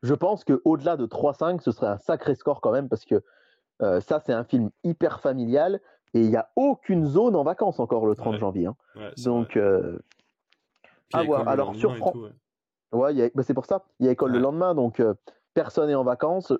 Je 0.03 0.15
pense 0.15 0.45
qu'au-delà 0.45 0.97
de 0.97 1.07
3-5, 1.07 1.61
ce 1.61 1.71
serait 1.71 1.87
un 1.87 1.99
sacré 1.99 2.35
score 2.35 2.61
quand 2.61 2.73
même, 2.73 2.89
parce 2.89 3.05
que 3.05 3.23
euh, 3.83 4.01
ça, 4.01 4.21
c'est 4.25 4.33
un 4.33 4.45
film 4.45 4.71
hyper 4.85 5.21
familial, 5.21 5.81
et 6.15 6.21
il 6.21 6.29
n'y 6.31 6.37
a 6.37 6.51
aucune 6.57 7.05
zone 7.07 7.35
en 7.37 7.43
vacances 7.43 7.81
encore 7.81 8.07
le 8.07 8.15
30 8.15 8.35
Ouais. 8.35 8.39
janvier. 8.39 8.67
hein. 8.67 8.77
ouais, 8.97 9.11
Donc, 9.25 9.57
euh, 9.57 9.99
à 11.13 11.23
voir. 11.25 11.49
Alors, 11.49 11.75
sur 11.75 11.91
lendemain 11.91 11.97
et 11.97 12.01
Fran- 12.01 12.13
tout, 12.13 12.23
ouais. 12.23 12.33
ouais, 12.93 13.13
il 13.15 13.19
y 13.19 13.23
a- 13.23 13.31
bah, 13.35 13.43
c'est 13.43 13.55
pour 13.55 13.67
ça, 13.67 13.85
il 14.01 14.07
y 14.07 14.09
a 14.09 14.13
école 14.13 14.33
le 14.33 14.39
lendemain, 14.39 14.75
donc 14.75 15.01
euh, 15.01 15.15
personne 15.55 15.89
n'est 15.89 15.95
en 15.95 16.05
vacances. 16.05 16.53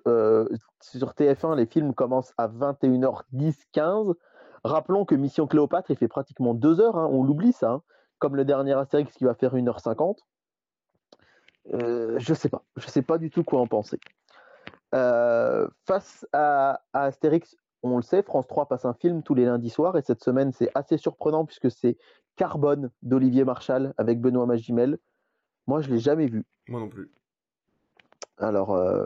Sur 0.81 1.13
TF1, 1.13 1.55
les 1.55 1.65
films 1.65 1.93
commencent 1.93 2.33
à 2.37 2.47
21h10, 2.47 3.55
15. 3.71 4.13
Rappelons 4.63 5.05
que 5.05 5.15
Mission 5.15 5.47
Cléopâtre, 5.47 5.91
il 5.91 5.97
fait 5.97 6.07
pratiquement 6.07 6.53
2 6.53 6.79
heures, 6.81 6.97
hein, 6.97 7.07
on 7.11 7.23
l'oublie 7.23 7.53
ça, 7.53 7.71
hein, 7.71 7.81
comme 8.19 8.35
le 8.35 8.45
dernier 8.45 8.73
Astérix 8.73 9.13
qui 9.13 9.23
va 9.23 9.35
faire 9.35 9.53
1h50. 9.55 10.17
Euh, 11.73 12.15
je 12.19 12.33
sais 12.33 12.49
pas, 12.49 12.63
je 12.75 12.87
sais 12.87 13.01
pas 13.01 13.17
du 13.17 13.29
tout 13.29 13.43
quoi 13.43 13.59
en 13.59 13.67
penser. 13.67 13.99
Euh, 14.95 15.67
face 15.85 16.25
à, 16.33 16.81
à 16.93 17.03
Astérix, 17.03 17.55
on 17.83 17.97
le 17.97 18.01
sait, 18.03 18.23
France 18.23 18.47
3 18.47 18.67
passe 18.67 18.85
un 18.85 18.93
film 18.93 19.21
tous 19.23 19.35
les 19.35 19.45
lundis 19.45 19.69
soirs 19.69 19.97
et 19.97 20.01
cette 20.01 20.23
semaine 20.23 20.51
c'est 20.51 20.71
assez 20.73 20.97
surprenant 20.97 21.45
puisque 21.45 21.69
c'est 21.69 21.97
Carbone 22.35 22.89
d'Olivier 23.03 23.43
Marchal 23.43 23.93
avec 23.97 24.19
Benoît 24.21 24.45
Magimel. 24.45 24.97
Moi 25.67 25.81
je 25.81 25.89
l'ai 25.89 25.99
jamais 25.99 26.27
vu. 26.27 26.45
Moi 26.67 26.79
non 26.79 26.89
plus. 26.89 27.11
Alors 28.37 28.73
euh, 28.75 29.05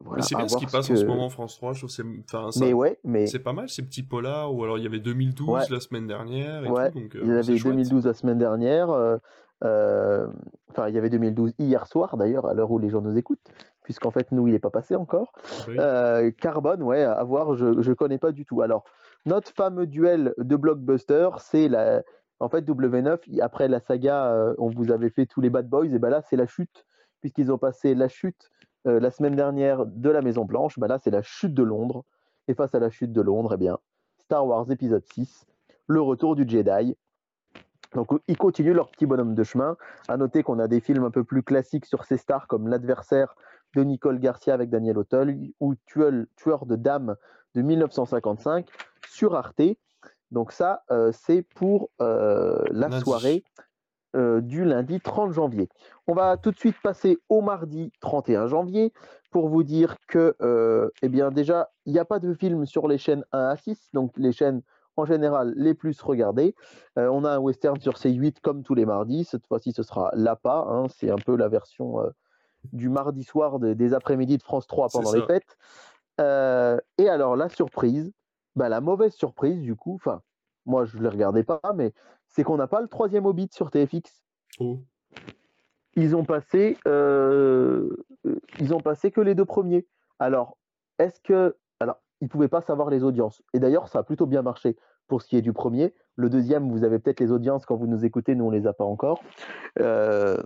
voilà. 0.00 0.16
mais 0.18 0.22
c'est 0.22 0.34
bien 0.36 0.48
ce 0.48 0.56
qui 0.56 0.66
passe 0.66 0.90
en 0.90 0.96
ce 0.96 1.04
moment 1.04 1.28
France 1.28 1.56
3. 1.56 1.72
Je 1.74 1.80
trouve 1.80 1.90
c'est 1.90 2.02
enfin, 2.32 2.50
ça- 2.52 2.64
Mais 2.64 2.72
ouais, 2.72 2.98
mais 3.04 3.26
c'est 3.26 3.38
pas 3.40 3.52
mal 3.52 3.68
ces 3.68 3.82
petits 3.82 4.02
polars. 4.02 4.54
Ou 4.54 4.64
alors 4.64 4.78
il 4.78 4.84
y 4.84 4.86
avait 4.86 5.00
2012 5.00 5.48
Ouais. 5.48 5.60
la 5.70 5.80
semaine 5.80 6.06
dernière 6.06 6.64
et 6.64 6.70
Ouais, 6.70 6.90
tout. 6.90 7.00
Donc, 7.00 7.16
euh, 7.16 7.20
il 7.22 7.28
y 7.28 7.32
avait 7.32 7.56
chouette. 7.58 7.74
2012 7.74 8.06
la 8.06 8.14
semaine 8.14 8.38
dernière. 8.38 8.88
Enfin, 9.62 10.88
il 10.88 10.94
y 10.94 10.98
avait 10.98 11.10
2012 11.10 11.52
hier 11.58 11.86
soir 11.86 12.16
d'ailleurs, 12.16 12.46
à 12.46 12.54
l'heure 12.54 12.70
où 12.70 12.78
les 12.78 12.90
gens 12.90 13.00
nous 13.00 13.16
écoutent, 13.16 13.40
puisqu'en 13.86 14.10
fait 14.10 14.32
nous 14.32 14.48
il 14.48 14.52
n'est 14.52 14.58
pas 14.58 14.70
passé 14.70 14.96
encore. 14.96 15.32
Oui. 15.68 15.76
Euh, 15.78 16.32
Carbone, 16.32 16.82
ouais, 16.82 17.04
à 17.04 17.22
voir, 17.22 17.54
je 17.54 17.66
ne 17.66 17.94
connais 17.94 18.18
pas 18.18 18.32
du 18.32 18.44
tout. 18.44 18.60
Alors, 18.62 18.82
notre 19.26 19.52
fameux 19.52 19.86
duel 19.86 20.34
de 20.38 20.56
blockbuster, 20.56 21.28
c'est 21.38 21.68
la. 21.68 22.02
En 22.40 22.48
fait, 22.48 22.62
W9, 22.62 23.18
il- 23.28 23.40
après 23.40 23.68
la 23.68 23.78
saga, 23.80 24.26
euh, 24.32 24.54
on 24.58 24.68
vous 24.68 24.90
avait 24.90 25.08
fait 25.10 25.24
tous 25.24 25.40
les 25.40 25.50
Bad 25.50 25.68
Boys, 25.68 25.86
et 25.86 25.98
ben 26.00 26.10
là, 26.10 26.20
c'est 26.20 26.36
la 26.36 26.46
chute, 26.46 26.84
puisqu'ils 27.20 27.50
ont 27.52 27.58
passé 27.58 27.94
la 27.94 28.08
chute 28.08 28.50
euh, 28.88 28.98
la 29.00 29.10
semaine 29.12 29.36
dernière 29.36 29.86
de 29.86 30.10
la 30.10 30.20
Maison 30.20 30.44
Blanche, 30.44 30.78
ben 30.78 30.88
là, 30.88 30.98
c'est 30.98 31.10
la 31.12 31.22
chute 31.22 31.54
de 31.54 31.62
Londres. 31.62 32.04
Et 32.48 32.54
face 32.54 32.74
à 32.74 32.80
la 32.80 32.90
chute 32.90 33.12
de 33.12 33.22
Londres, 33.22 33.52
eh 33.54 33.56
bien, 33.56 33.78
Star 34.18 34.46
Wars 34.46 34.70
épisode 34.70 35.04
6, 35.12 35.46
le 35.86 36.00
retour 36.00 36.34
du 36.36 36.44
Jedi. 36.48 36.96
Donc, 37.94 38.08
ils 38.28 38.36
continuent 38.36 38.74
leur 38.74 38.90
petit 38.90 39.06
bonhomme 39.06 39.34
de 39.34 39.42
chemin. 39.42 39.76
À 40.08 40.16
noter 40.16 40.42
qu'on 40.42 40.58
a 40.58 40.68
des 40.68 40.80
films 40.80 41.04
un 41.04 41.10
peu 41.10 41.24
plus 41.24 41.42
classiques 41.42 41.86
sur 41.86 42.04
ces 42.04 42.16
stars, 42.18 42.46
comme 42.48 42.68
L'adversaire 42.68 43.34
de 43.76 43.84
Nicole 43.84 44.18
Garcia 44.18 44.54
avec 44.54 44.70
Daniel 44.70 44.98
Auteuil 44.98 45.54
ou 45.60 45.74
Tueur, 45.84 46.12
Tueur 46.36 46.64
de 46.66 46.76
dames 46.76 47.14
de 47.54 47.62
1955 47.62 48.66
sur 49.08 49.36
Arte. 49.36 49.62
Donc 50.30 50.50
ça, 50.50 50.82
euh, 50.90 51.12
c'est 51.12 51.42
pour 51.42 51.90
euh, 52.00 52.64
la 52.70 52.88
Lundi. 52.88 53.00
soirée 53.02 53.44
euh, 54.16 54.40
du 54.40 54.64
lundi 54.64 54.98
30 54.98 55.32
janvier. 55.32 55.68
On 56.06 56.14
va 56.14 56.38
tout 56.38 56.50
de 56.50 56.56
suite 56.56 56.76
passer 56.82 57.18
au 57.28 57.42
mardi 57.42 57.92
31 58.00 58.46
janvier 58.46 58.94
pour 59.30 59.48
vous 59.50 59.62
dire 59.62 59.96
que, 60.08 60.34
eh 61.02 61.08
bien 61.10 61.30
déjà, 61.30 61.68
il 61.84 61.92
n'y 61.92 61.98
a 61.98 62.06
pas 62.06 62.18
de 62.18 62.32
film 62.32 62.64
sur 62.64 62.88
les 62.88 62.96
chaînes 62.96 63.24
1 63.32 63.48
à 63.48 63.56
6, 63.56 63.90
donc 63.92 64.12
les 64.16 64.32
chaînes 64.32 64.62
en 64.96 65.04
général 65.04 65.52
les 65.56 65.74
plus 65.74 66.00
regardées. 66.00 66.54
On 66.96 67.24
a 67.24 67.32
un 67.32 67.38
western 67.38 67.78
sur 67.78 67.94
C8 67.94 68.36
comme 68.40 68.62
tous 68.62 68.74
les 68.74 68.86
mardis. 68.86 69.24
Cette 69.24 69.46
fois-ci, 69.46 69.72
ce 69.72 69.82
sera 69.82 70.10
L'APA. 70.14 70.64
hein, 70.66 70.86
c'est 70.88 71.10
un 71.10 71.16
peu 71.16 71.36
la 71.36 71.48
version 71.48 72.00
du 72.72 72.88
mardi 72.88 73.24
soir 73.24 73.58
de- 73.58 73.74
des 73.74 73.94
après-midi 73.94 74.38
de 74.38 74.42
France 74.42 74.66
3 74.66 74.88
C'est 74.88 74.98
pendant 74.98 75.12
les 75.12 75.22
fêtes. 75.26 75.56
Euh, 76.20 76.78
et 76.98 77.08
alors, 77.08 77.36
la 77.36 77.48
surprise, 77.48 78.12
bah, 78.54 78.68
la 78.68 78.80
mauvaise 78.80 79.14
surprise, 79.14 79.60
du 79.60 79.76
coup, 79.76 79.94
enfin, 79.94 80.22
moi 80.64 80.84
je 80.84 80.96
ne 80.98 81.02
les 81.02 81.08
regardais 81.08 81.44
pas, 81.44 81.60
mais 81.74 81.92
c'est 82.28 82.42
qu'on 82.42 82.56
n'a 82.56 82.66
pas 82.66 82.80
le 82.80 82.88
troisième 82.88 83.26
Hobbit 83.26 83.48
sur 83.52 83.70
TFX. 83.70 84.24
Oh. 84.58 84.80
Ils 85.94 86.14
ont 86.14 86.24
passé, 86.24 86.76
euh, 86.86 87.88
ils 88.58 88.74
ont 88.74 88.80
passé 88.80 89.10
que 89.10 89.20
les 89.20 89.34
deux 89.34 89.44
premiers. 89.44 89.86
Alors, 90.18 90.58
est-ce 90.98 91.20
que, 91.20 91.56
alors, 91.80 92.00
ils 92.20 92.28
pouvaient 92.28 92.48
pas 92.48 92.62
savoir 92.62 92.90
les 92.90 93.04
audiences. 93.04 93.42
Et 93.52 93.58
d'ailleurs, 93.58 93.88
ça 93.88 94.00
a 94.00 94.02
plutôt 94.02 94.26
bien 94.26 94.42
marché 94.42 94.76
pour 95.06 95.22
ce 95.22 95.28
qui 95.28 95.36
est 95.36 95.42
du 95.42 95.52
premier. 95.52 95.94
Le 96.16 96.28
deuxième, 96.30 96.70
vous 96.70 96.84
avez 96.84 96.98
peut-être 96.98 97.20
les 97.20 97.30
audiences 97.30 97.66
quand 97.66 97.76
vous 97.76 97.86
nous 97.86 98.04
écoutez, 98.04 98.34
nous 98.34 98.46
on 98.46 98.50
les 98.50 98.66
a 98.66 98.72
pas 98.72 98.84
encore. 98.84 99.22
Euh, 99.78 100.42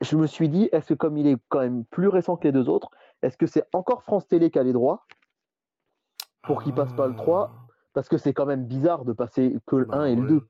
je 0.00 0.16
me 0.16 0.26
suis 0.26 0.48
dit, 0.48 0.68
est-ce 0.72 0.88
que 0.88 0.94
comme 0.94 1.16
il 1.18 1.26
est 1.26 1.36
quand 1.48 1.60
même 1.60 1.84
plus 1.86 2.08
récent 2.08 2.36
que 2.36 2.44
les 2.44 2.52
deux 2.52 2.68
autres, 2.68 2.90
est-ce 3.22 3.36
que 3.36 3.46
c'est 3.46 3.64
encore 3.72 4.02
France 4.02 4.26
Télé 4.26 4.50
qui 4.50 4.58
a 4.58 4.62
les 4.62 4.72
droits 4.72 5.06
pour 6.42 6.62
qu'il 6.62 6.72
passe 6.74 6.92
pas 6.94 7.06
le 7.06 7.14
3 7.14 7.52
Ah. 7.54 7.66
Parce 7.92 8.08
que 8.08 8.16
c'est 8.18 8.32
quand 8.32 8.46
même 8.46 8.66
bizarre 8.66 9.04
de 9.04 9.12
passer 9.12 9.56
que 9.66 9.76
le 9.76 9.84
Bah 9.86 9.98
1 9.98 10.04
et 10.06 10.14
le 10.14 10.22
ouais. 10.22 10.28
2. 10.28 10.48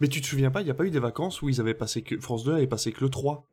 Mais 0.00 0.08
tu 0.08 0.20
te 0.22 0.26
souviens 0.26 0.50
pas, 0.50 0.62
il 0.62 0.64
n'y 0.64 0.70
a 0.70 0.74
pas 0.74 0.84
eu 0.86 0.90
des 0.90 0.98
vacances 0.98 1.42
où 1.42 1.48
ils 1.50 1.60
avaient 1.60 1.74
passé 1.74 2.02
que 2.02 2.18
France 2.18 2.42
2 2.44 2.54
avait 2.54 2.66
passé 2.66 2.90
que 2.90 3.04
le 3.04 3.10
3. 3.10 3.46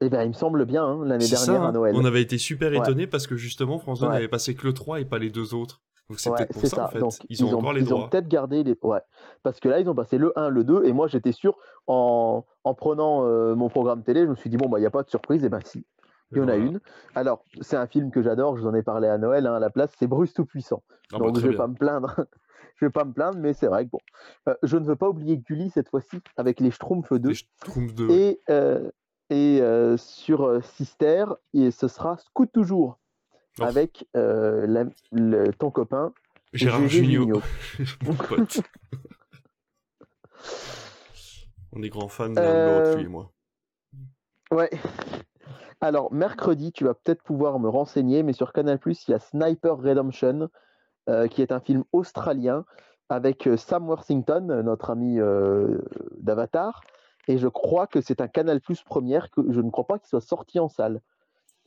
Eh 0.00 0.08
bien, 0.08 0.22
il 0.22 0.28
me 0.28 0.32
semble 0.32 0.64
bien, 0.64 0.84
hein, 0.84 1.04
l'année 1.04 1.26
ça, 1.26 1.44
dernière 1.46 1.68
à. 1.68 1.72
Noël. 1.72 1.94
On 1.94 2.04
avait 2.04 2.22
été 2.22 2.38
super 2.38 2.72
Ouais. 2.72 2.78
étonnés 2.78 3.06
parce 3.06 3.26
que 3.26 3.36
justement 3.36 3.78
France 3.78 4.00
2 4.00 4.06
Ouais. 4.06 4.12
n'avait 4.14 4.26
passé 4.28 4.54
que 4.56 4.66
le 4.66 4.72
3 4.74 5.00
et 5.00 5.04
pas 5.04 5.18
les 5.18 5.30
deux 5.30 5.54
autres. 5.54 5.82
Donc 6.08 6.20
c'est 6.20 6.30
Ouais, 6.30 6.36
peut-être 6.38 6.52
pour 6.52 6.60
c'est 6.62 6.68
ça, 6.68 6.82
en 6.84 6.86
ça. 6.86 6.92
fait. 6.92 6.98
Donc, 6.98 7.14
ils 7.28 7.44
ont 7.44 7.52
encore 7.58 7.72
les 7.72 7.80
ils 7.82 7.92
ont 7.94 7.98
droits. 7.98 8.10
peut-être 8.10 8.28
gardé 8.28 8.62
les. 8.64 8.76
Ouais. 8.82 9.00
Parce 9.42 9.60
que 9.60 9.68
là, 9.68 9.80
ils 9.80 9.88
ont 9.88 9.94
passé 9.94 10.18
le 10.18 10.36
1, 10.38 10.48
le 10.50 10.64
2, 10.64 10.84
et 10.84 10.92
moi, 10.92 11.06
j'étais 11.08 11.32
sûr, 11.32 11.56
en, 11.86 12.44
en 12.64 12.74
prenant 12.74 13.24
euh, 13.26 13.54
mon 13.54 13.68
programme 13.68 14.02
télé, 14.02 14.22
je 14.24 14.30
me 14.30 14.34
suis 14.34 14.50
dit, 14.50 14.56
bon, 14.56 14.68
bah, 14.68 14.78
il 14.78 14.82
n'y 14.82 14.86
a 14.86 14.90
pas 14.90 15.02
de 15.02 15.08
surprise, 15.10 15.44
et 15.44 15.48
ben 15.48 15.60
si, 15.64 15.86
il 16.32 16.38
y 16.38 16.40
en 16.40 16.44
a 16.48 16.56
Voilà. 16.56 16.56
une. 16.64 16.80
Alors, 17.14 17.44
c'est 17.60 17.76
un 17.76 17.86
film 17.86 18.10
que 18.10 18.22
j'adore, 18.22 18.56
je 18.56 18.62
vous 18.62 18.68
en 18.68 18.74
ai 18.74 18.82
parlé 18.82 19.08
à 19.08 19.16
Noël, 19.18 19.46
hein, 19.46 19.54
à 19.54 19.58
la 19.60 19.70
place, 19.70 19.90
c'est 19.98 20.06
Bruce 20.06 20.34
Tout-Puissant. 20.34 20.82
Ah 21.12 21.18
bah, 21.18 21.26
Donc, 21.26 21.34
très 21.34 21.42
je 21.42 21.46
vais 21.48 21.54
bien. 21.54 21.58
pas 21.64 21.68
me 21.68 21.74
plaindre. 21.74 22.16
je 22.76 22.84
vais 22.86 22.90
pas 22.92 23.04
me 23.04 23.12
plaindre, 23.12 23.38
mais 23.38 23.52
c'est 23.52 23.66
vrai 23.68 23.84
que 23.86 23.90
bon. 23.90 23.98
Euh, 24.48 24.54
je 24.62 24.76
ne 24.76 24.84
veux 24.84 24.96
pas 24.96 25.08
oublier 25.08 25.38
Gulli 25.38 25.70
cette 25.70 25.88
fois-ci, 25.88 26.20
avec 26.36 26.58
les 26.60 26.70
Schtroumpfs 26.70 27.12
2. 27.12 27.28
Les 27.28 27.34
Schtroumpfs 27.34 27.94
2. 27.94 28.10
Et, 28.10 28.40
euh, 28.50 28.90
et 29.30 29.60
euh, 29.62 29.96
sur 29.96 30.62
Sister, 30.64 31.24
et 31.54 31.70
ce 31.70 31.88
sera 31.88 32.16
Scoot 32.18 32.50
Toujours, 32.52 32.98
Oh. 33.60 33.64
avec 33.64 34.06
euh, 34.16 34.66
la- 34.66 34.84
le- 35.12 35.52
ton 35.52 35.70
copain. 35.70 36.12
Gérard. 36.52 36.86
Jugnot. 36.88 37.42
Mon 38.04 38.14
pote. 38.14 38.60
On 41.72 41.82
est 41.82 41.88
grands 41.88 42.08
fans 42.08 42.28
l'un 42.28 42.32
de 42.34 42.38
Euh, 42.40 42.96
lui 42.96 43.04
et 43.04 43.08
moi. 43.08 43.30
Ouais. 44.50 44.70
Alors, 45.80 46.12
mercredi, 46.12 46.70
tu 46.72 46.84
vas 46.84 46.94
peut-être 46.94 47.22
pouvoir 47.22 47.58
me 47.58 47.68
renseigner, 47.68 48.22
mais 48.22 48.32
sur 48.34 48.52
Canal, 48.52 48.78
il 48.86 49.10
y 49.10 49.14
a 49.14 49.18
Sniper 49.18 49.78
Redemption, 49.78 50.48
euh, 51.08 51.26
qui 51.28 51.42
est 51.42 51.50
un 51.52 51.60
film 51.60 51.84
australien 51.92 52.64
avec 53.08 53.46
euh, 53.46 53.56
Sam 53.56 53.88
Worthington, 53.88 54.62
notre 54.62 54.90
ami 54.90 55.18
euh, 55.18 55.78
d'Avatar. 56.18 56.82
Et 57.28 57.38
je 57.38 57.48
crois 57.48 57.86
que 57.86 58.00
c'est 58.00 58.20
un 58.20 58.28
Canal 58.28 58.60
Plus 58.60 58.82
première, 58.82 59.30
que 59.30 59.40
je 59.50 59.60
ne 59.60 59.70
crois 59.70 59.86
pas 59.86 59.98
qu'il 59.98 60.08
soit 60.08 60.20
sorti 60.20 60.58
en 60.58 60.68
salle. 60.68 61.00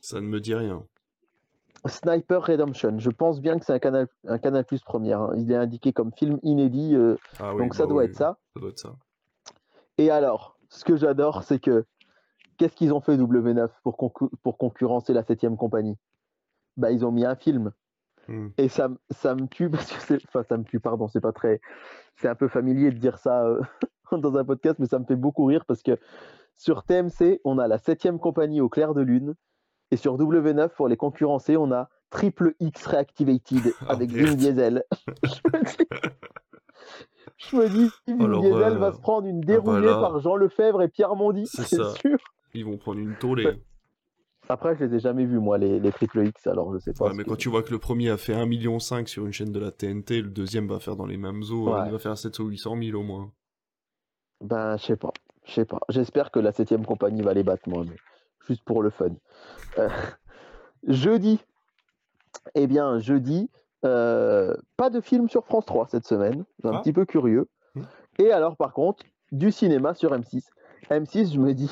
Ça 0.00 0.20
ne 0.20 0.26
me 0.26 0.40
dit 0.40 0.54
rien. 0.54 0.84
Sniper 1.86 2.42
Redemption. 2.44 2.98
Je 2.98 3.10
pense 3.10 3.40
bien 3.40 3.58
que 3.58 3.64
c'est 3.64 3.72
un 3.72 3.78
canal, 3.78 4.08
un 4.26 4.38
canal 4.38 4.64
Plus 4.64 4.82
première. 4.82 5.20
hein. 5.20 5.34
Il 5.36 5.50
est 5.52 5.56
indiqué 5.56 5.92
comme 5.92 6.12
film 6.12 6.38
inédit, 6.42 6.94
euh, 6.94 7.16
Ah 7.38 7.54
oui, 7.54 7.62
donc 7.62 7.74
ça 7.74 7.84
bah 7.84 7.90
doit 7.90 8.02
oui, 8.02 8.08
être 8.10 8.16
ça. 8.16 8.38
Ça 8.54 8.60
doit 8.60 8.70
être 8.70 8.78
ça. 8.78 8.94
Et 9.98 10.10
alors, 10.10 10.58
ce 10.68 10.84
que 10.84 10.96
j'adore, 10.96 11.42
c'est 11.42 11.58
que 11.58 11.84
qu'est-ce 12.56 12.74
qu'ils 12.76 12.92
ont 12.92 13.00
fait 13.00 13.16
W9 13.16 13.68
pour, 13.82 13.96
pour 14.42 14.58
concurrencer 14.58 15.12
la 15.12 15.22
7 15.22 15.56
compagnie? 15.56 15.96
Bah, 16.76 16.90
ils 16.90 17.04
ont 17.04 17.12
mis 17.12 17.24
un 17.24 17.36
film. 17.36 17.72
Hmm. 18.28 18.48
Et 18.58 18.68
ça, 18.68 18.90
ça 19.10 19.34
me 19.34 19.46
tue 19.46 19.70
parce 19.70 19.90
que 19.92 20.00
c'est. 20.00 20.24
Enfin, 20.26 20.42
ça 20.42 20.56
me 20.56 20.64
tue, 20.64 20.80
pardon, 20.80 21.06
c'est 21.08 21.20
pas 21.20 21.32
très. 21.32 21.60
C'est 22.16 22.28
un 22.28 22.34
peu 22.34 22.48
familier 22.48 22.90
de 22.90 22.98
dire 22.98 23.18
ça 23.18 23.44
euh, 23.44 23.60
dans 24.12 24.36
un 24.36 24.44
podcast, 24.44 24.78
mais 24.78 24.86
ça 24.86 24.98
me 24.98 25.04
fait 25.04 25.16
beaucoup 25.16 25.44
rire 25.44 25.64
parce 25.64 25.82
que 25.82 25.98
sur 26.56 26.82
TMC, 26.82 27.40
on 27.44 27.58
a 27.58 27.68
la 27.68 27.78
7 27.78 28.18
compagnie 28.18 28.60
au 28.60 28.68
clair 28.68 28.94
de 28.94 29.02
lune. 29.02 29.34
Et 29.90 29.96
sur 29.96 30.16
W9, 30.18 30.68
pour 30.70 30.88
les 30.88 30.96
concurrencer, 30.96 31.56
on 31.56 31.70
a 31.72 31.88
Triple 32.10 32.54
X 32.60 32.86
Reactivated 32.86 33.72
Ah, 33.82 33.86
avec. 33.92 34.10
Vin 34.10 34.34
Diesel. 34.34 34.84
je 37.38 37.56
me 37.56 37.68
dis, 37.68 37.90
Vin 38.08 38.24
Alors, 38.24 38.40
Diesel 38.42 38.78
va 38.78 38.86
euh, 38.88 38.92
se 38.92 39.00
prendre 39.00 39.26
une 39.26 39.40
bah 39.40 39.46
déroulée 39.46 39.86
là, 39.86 40.00
par 40.00 40.20
Jean 40.20 40.36
Lefebvre 40.36 40.82
et 40.82 40.88
Pierre 40.88 41.14
Mondy, 41.14 41.46
c'est 41.46 41.66
sûr. 41.66 42.18
Ils 42.54 42.64
vont 42.64 42.78
prendre 42.78 42.98
une 43.00 43.16
tollée. 43.16 43.60
Après, 44.48 44.76
je 44.76 44.84
les 44.84 44.94
ai 44.94 45.00
jamais 45.00 45.24
vus, 45.24 45.40
moi, 45.40 45.58
les, 45.58 45.80
les 45.80 45.90
Triple 45.90 46.24
X, 46.24 46.46
alors 46.46 46.72
je 46.72 46.78
sais 46.78 46.92
pas. 46.92 47.06
Ouais, 47.06 47.14
mais 47.14 47.24
que- 47.24 47.30
quand 47.30 47.36
tu 47.36 47.48
vois 47.48 47.64
que 47.64 47.72
le 47.72 47.78
premier 47.80 48.10
a 48.10 48.16
fait 48.16 48.32
1,5 48.32 48.46
million 48.46 48.78
sur 48.78 49.26
une 49.26 49.32
chaîne 49.32 49.50
de 49.50 49.58
la 49.58 49.72
TNT, 49.72 50.22
le 50.22 50.28
deuxième 50.30 50.68
va 50.68 50.78
faire 50.78 50.94
dans 50.94 51.06
les 51.06 51.16
mêmes 51.16 51.42
eaux, 51.50 51.72
Ouais. 51.74 51.80
il 51.86 51.92
va 51.92 51.98
faire 51.98 52.16
700 52.16 52.44
ou 52.44 52.48
800 52.48 52.76
000 52.80 52.98
au 52.98 53.02
moins. 53.02 53.32
Ben, 54.40 54.76
je 54.76 54.84
sais 54.84 54.96
pas. 54.96 55.12
Je 55.44 55.52
sais 55.52 55.64
pas. 55.64 55.80
J'espère 55.88 56.30
que 56.30 56.38
la 56.38 56.52
7 56.52 56.76
compagnie 56.86 57.22
va 57.22 57.34
les 57.34 57.42
battre, 57.42 57.68
moi, 57.68 57.82
mais 57.84 57.96
juste 58.46 58.62
pour 58.64 58.82
le 58.82 58.90
fun. 58.90 59.10
Euh, 59.78 59.88
jeudi. 60.86 61.40
Eh 62.54 62.66
bien, 62.66 62.98
jeudi, 62.98 63.50
euh, 63.84 64.54
pas 64.76 64.90
de 64.90 65.00
film 65.00 65.28
sur 65.28 65.44
France 65.44 65.66
3 65.66 65.86
cette 65.88 66.06
semaine. 66.06 66.44
Un 66.64 66.72
Ah. 66.74 66.80
petit 66.80 66.92
peu 66.92 67.04
curieux. 67.04 67.48
Hmm. 67.74 67.82
Et 68.18 68.30
alors, 68.32 68.56
par 68.56 68.72
contre, 68.72 69.04
du 69.32 69.50
cinéma 69.50 69.94
sur 69.94 70.12
M6. 70.12 70.48
M6, 70.90 71.32
je 71.34 71.40
me 71.40 71.52
dis, 71.54 71.70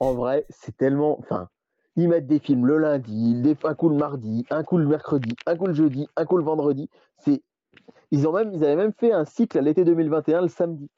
en 0.00 0.12
vrai, 0.14 0.44
c'est 0.50 0.76
tellement. 0.76 1.18
Enfin, 1.20 1.48
ils 1.96 2.08
mettent 2.08 2.26
des 2.26 2.38
films 2.40 2.66
le 2.66 2.78
lundi, 2.78 3.40
des- 3.40 3.56
un 3.64 3.74
coup 3.74 3.88
le 3.88 3.96
mardi, 3.96 4.44
un 4.50 4.62
coup 4.64 4.76
le 4.78 4.86
mercredi, 4.86 5.34
un 5.46 5.56
coup 5.56 5.66
le 5.66 5.72
jeudi, 5.74 6.08
un 6.16 6.24
coup 6.26 6.36
le 6.36 6.44
vendredi. 6.44 6.90
C'est. 7.18 7.42
Ils, 8.10 8.28
ont 8.28 8.32
même, 8.32 8.52
ils 8.52 8.62
avaient 8.64 8.76
même 8.76 8.92
fait 8.92 9.12
un 9.12 9.24
cycle 9.24 9.58
à 9.58 9.60
l'été 9.62 9.84
2021 9.84 10.42
le 10.42 10.48
samedi. 10.48 10.90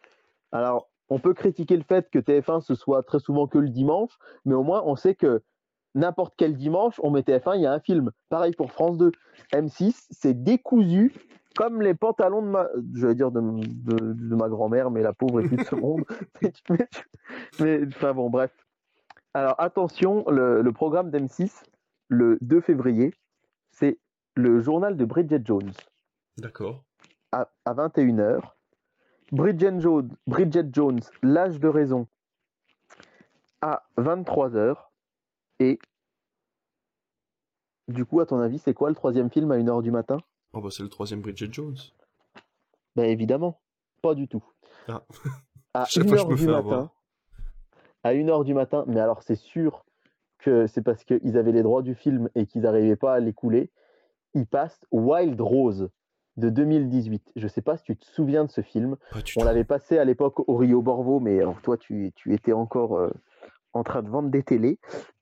Alors, 0.52 0.88
on 1.08 1.18
peut 1.18 1.34
critiquer 1.34 1.76
le 1.76 1.82
fait 1.84 2.08
que 2.10 2.18
TF1 2.18 2.60
ce 2.60 2.74
soit 2.74 3.02
très 3.02 3.18
souvent 3.20 3.46
que 3.46 3.58
le 3.58 3.68
dimanche, 3.68 4.18
mais 4.44 4.54
au 4.54 4.62
moins 4.62 4.82
on 4.84 4.96
sait 4.96 5.14
que 5.14 5.42
n'importe 5.94 6.34
quel 6.36 6.56
dimanche, 6.56 7.00
on 7.02 7.10
met 7.10 7.20
TF1, 7.22 7.56
il 7.56 7.62
y 7.62 7.66
a 7.66 7.72
un 7.72 7.80
film. 7.80 8.10
Pareil 8.28 8.52
pour 8.54 8.70
France 8.70 8.98
2. 8.98 9.12
M6, 9.54 10.06
c'est 10.10 10.34
décousu 10.42 11.14
comme 11.56 11.80
les 11.80 11.94
pantalons 11.94 12.42
de 12.42 12.48
ma, 12.48 12.68
je 12.94 13.06
vais 13.06 13.14
dire 13.14 13.30
de, 13.30 13.40
de- 13.40 14.12
de 14.12 14.34
ma 14.34 14.48
grand-mère, 14.50 14.90
mais 14.90 15.00
la 15.02 15.14
pauvre 15.14 15.40
est 15.40 15.46
plus 15.46 15.56
de 15.56 15.64
ce 15.64 15.74
monde. 15.74 16.04
mais, 17.60 17.80
enfin 17.86 18.12
bon, 18.12 18.28
bref. 18.28 18.52
Alors 19.32 19.54
attention, 19.58 20.24
le, 20.28 20.60
le 20.60 20.72
programme 20.72 21.10
d'M6, 21.10 21.62
le 22.08 22.36
2 22.42 22.60
février, 22.60 23.14
c'est 23.70 23.98
le 24.34 24.60
journal 24.60 24.96
de 24.98 25.04
Bridget 25.06 25.40
Jones 25.44 25.72
D'accord. 26.36 26.84
à, 27.32 27.48
à 27.64 27.72
21h. 27.74 28.40
Bridget 29.32 29.80
Jones, 29.80 30.08
Bridget 30.26 30.68
Jones, 30.72 31.00
l'âge 31.22 31.58
de 31.60 31.68
raison, 31.68 32.06
à 33.60 33.84
23h. 33.98 34.76
Et 35.58 35.78
du 37.88 38.04
coup, 38.04 38.20
à 38.20 38.26
ton 38.26 38.38
avis, 38.38 38.58
c'est 38.58 38.74
quoi 38.74 38.88
le 38.88 38.94
troisième 38.94 39.30
film 39.30 39.50
à 39.52 39.58
1h 39.58 39.82
du 39.82 39.90
matin? 39.90 40.18
Oh 40.52 40.60
bah 40.60 40.68
c'est 40.70 40.82
le 40.82 40.88
troisième 40.88 41.20
Bridget 41.20 41.48
Jones. 41.52 41.76
Ben 42.94 43.04
évidemment, 43.04 43.60
pas 44.02 44.14
du 44.14 44.28
tout. 44.28 44.44
Ah. 44.88 45.02
À 45.74 45.84
Chaque 45.88 46.08
fois, 46.08 46.16
je 46.16 46.22
1h 46.24 46.30
me 46.30 46.36
du 46.36 46.46
matin, 46.46 46.58
avoir. 46.58 46.94
à 48.04 48.12
1h 48.14 48.44
du 48.44 48.54
matin, 48.54 48.84
mais 48.86 49.00
alors 49.00 49.22
c'est 49.22 49.36
sûr 49.36 49.84
que 50.38 50.66
c'est 50.66 50.82
parce 50.82 51.04
qu'ils 51.04 51.36
avaient 51.36 51.52
les 51.52 51.62
droits 51.62 51.82
du 51.82 51.94
film 51.94 52.28
et 52.34 52.46
qu'ils 52.46 52.62
n'arrivaient 52.62 52.96
pas 52.96 53.14
à 53.14 53.20
l'écouler, 53.20 53.70
ils 54.34 54.46
passent 54.46 54.80
Wild 54.92 55.40
Rose 55.40 55.90
de 56.36 56.50
2018. 56.50 57.32
Je 57.36 57.48
sais 57.48 57.62
pas 57.62 57.76
si 57.76 57.84
tu 57.84 57.96
te 57.96 58.06
souviens 58.06 58.44
de 58.44 58.50
ce 58.50 58.60
film. 58.60 58.96
On 59.36 59.44
l'avait 59.44 59.64
passé 59.64 59.98
à 59.98 60.04
l'époque 60.04 60.48
au 60.48 60.56
Rio 60.56 60.82
Borvo, 60.82 61.20
mais 61.20 61.40
alors 61.40 61.60
toi, 61.62 61.76
tu, 61.76 62.12
tu 62.14 62.34
étais 62.34 62.52
encore 62.52 62.98
euh, 62.98 63.10
en 63.72 63.82
train 63.82 64.02
de 64.02 64.08
vendre 64.08 64.30
des 64.30 64.42
télés. 64.42 64.78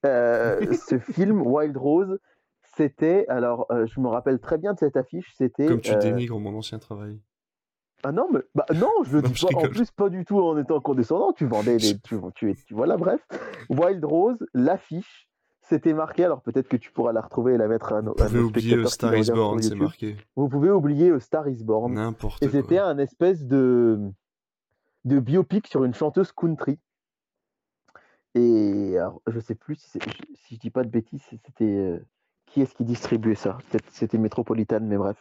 Euh, 0.06 0.60
ce 0.88 0.98
film, 0.98 1.42
Wild 1.46 1.76
Rose, 1.76 2.18
c'était, 2.76 3.26
alors 3.28 3.66
euh, 3.70 3.86
je 3.86 4.00
me 4.00 4.08
rappelle 4.08 4.40
très 4.40 4.58
bien 4.58 4.74
de 4.74 4.78
cette 4.78 4.96
affiche, 4.96 5.32
c'était... 5.36 5.66
Comme 5.66 5.80
tu 5.80 5.96
dénigres 5.96 6.40
mon 6.40 6.54
ancien 6.56 6.78
travail. 6.78 7.20
Ah 8.02 8.12
non, 8.12 8.28
mais 8.30 8.40
bah, 8.54 8.66
non, 8.74 8.90
je 9.04 9.16
le 9.16 9.22
dis 9.22 9.46
pas, 9.46 9.56
en 9.56 9.68
plus 9.70 9.90
pas 9.90 10.10
du 10.10 10.24
tout 10.26 10.38
en 10.38 10.58
étant 10.58 10.78
condescendant, 10.80 11.32
tu 11.32 11.46
vendais 11.46 11.78
des... 11.78 11.98
Tu, 12.00 12.16
tu, 12.34 12.54
tu- 12.54 12.74
voilà, 12.74 12.96
bref. 12.98 13.26
Wild 13.70 14.04
Rose, 14.04 14.44
l'affiche, 14.52 15.28
c'était 15.68 15.94
marqué, 15.94 16.24
alors 16.24 16.40
peut-être 16.42 16.68
que 16.68 16.76
tu 16.76 16.90
pourras 16.92 17.12
la 17.12 17.20
retrouver 17.22 17.54
et 17.54 17.56
la 17.56 17.68
mettre 17.68 17.92
à, 17.92 18.02
nos, 18.02 18.14
Vous 18.14 18.24
pouvez 18.24 18.38
nos 18.40 18.46
oublier 18.48 18.86
Star 18.86 19.14
is 19.16 19.30
Born, 19.30 19.62
c'est 19.62 19.74
marqué. 19.74 20.16
Vous 20.36 20.48
pouvez 20.48 20.70
oublier 20.70 21.10
euh, 21.10 21.20
Star 21.20 21.48
is 21.48 21.64
Born. 21.64 21.94
N'importe 21.94 22.42
Et 22.42 22.48
c'était 22.48 22.76
quoi. 22.76 22.86
un 22.86 22.98
espèce 22.98 23.46
de, 23.46 23.98
de 25.04 25.18
biopic 25.20 25.66
sur 25.66 25.84
une 25.84 25.94
chanteuse 25.94 26.32
country. 26.32 26.78
Et 28.34 28.98
alors, 28.98 29.22
je 29.26 29.38
sais 29.40 29.54
plus 29.54 29.76
si, 29.76 29.98
si 30.34 30.54
je 30.56 30.60
dis 30.60 30.70
pas 30.70 30.82
de 30.82 30.88
bêtises, 30.88 31.22
c'était 31.46 31.64
euh, 31.64 31.98
qui 32.46 32.60
est-ce 32.62 32.74
qui 32.74 32.84
distribuait 32.84 33.36
ça? 33.36 33.58
Peut-être 33.70 33.84
c'était 33.90 34.18
Metropolitan, 34.18 34.80
mais 34.82 34.96
bref. 34.96 35.16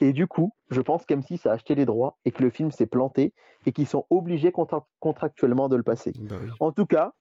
Et 0.00 0.12
du 0.12 0.26
coup, 0.28 0.52
je 0.70 0.80
pense 0.80 1.04
qu'M6 1.04 1.48
a 1.48 1.52
acheté 1.52 1.74
les 1.74 1.84
droits 1.84 2.16
et 2.24 2.30
que 2.30 2.42
le 2.42 2.50
film 2.50 2.70
s'est 2.70 2.86
planté 2.86 3.34
et 3.66 3.72
qu'ils 3.72 3.88
sont 3.88 4.06
obligés 4.08 4.52
contra- 4.52 4.86
contractuellement 5.00 5.68
de 5.68 5.76
le 5.76 5.82
passer. 5.82 6.12
Bah 6.20 6.36
oui. 6.40 6.50
En 6.60 6.70
tout 6.70 6.86
cas, 6.86 7.12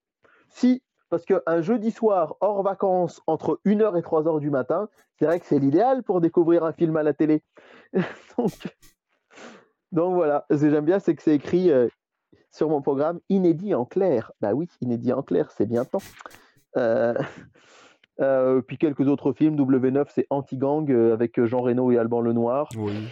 si, 0.49 0.83
parce 1.13 1.25
qu'un 1.25 1.61
jeudi 1.61 1.91
soir 1.91 2.37
hors 2.41 2.63
vacances 2.63 3.21
entre 3.27 3.59
1h 3.67 3.99
et 3.99 4.01
3h 4.01 4.39
du 4.39 4.49
matin, 4.49 4.89
c'est 5.19 5.25
vrai 5.25 5.39
que 5.39 5.45
c'est 5.45 5.59
l'idéal 5.59 6.01
pour 6.01 6.21
découvrir 6.21 6.63
un 6.63 6.73
film 6.73 6.97
à 6.97 7.03
la 7.03 7.13
télé. 7.13 7.43
donc, 8.35 8.51
donc 9.91 10.15
voilà, 10.15 10.47
ce 10.49 10.55
que 10.55 10.71
j'aime 10.71 10.85
bien, 10.85 10.97
c'est 10.97 11.13
que 11.13 11.21
c'est 11.21 11.35
écrit 11.35 11.69
euh, 11.69 11.87
sur 12.49 12.67
mon 12.67 12.81
programme 12.81 13.19
inédit 13.29 13.75
en 13.75 13.85
clair. 13.85 14.31
Bah 14.41 14.55
oui, 14.55 14.67
inédit 14.81 15.13
en 15.13 15.21
clair, 15.21 15.51
c'est 15.51 15.67
bien 15.67 15.85
temps. 15.85 16.01
Euh, 16.77 17.13
euh, 18.19 18.63
puis 18.63 18.79
quelques 18.79 19.07
autres 19.07 19.33
films, 19.33 19.55
W9, 19.55 20.07
c'est 20.09 20.25
Anti-Gang 20.31 20.89
avec 20.89 21.39
Jean 21.43 21.61
Reno 21.61 21.91
et 21.91 21.99
Alban 21.99 22.21
Lenoir. 22.21 22.69
Oui. 22.75 23.07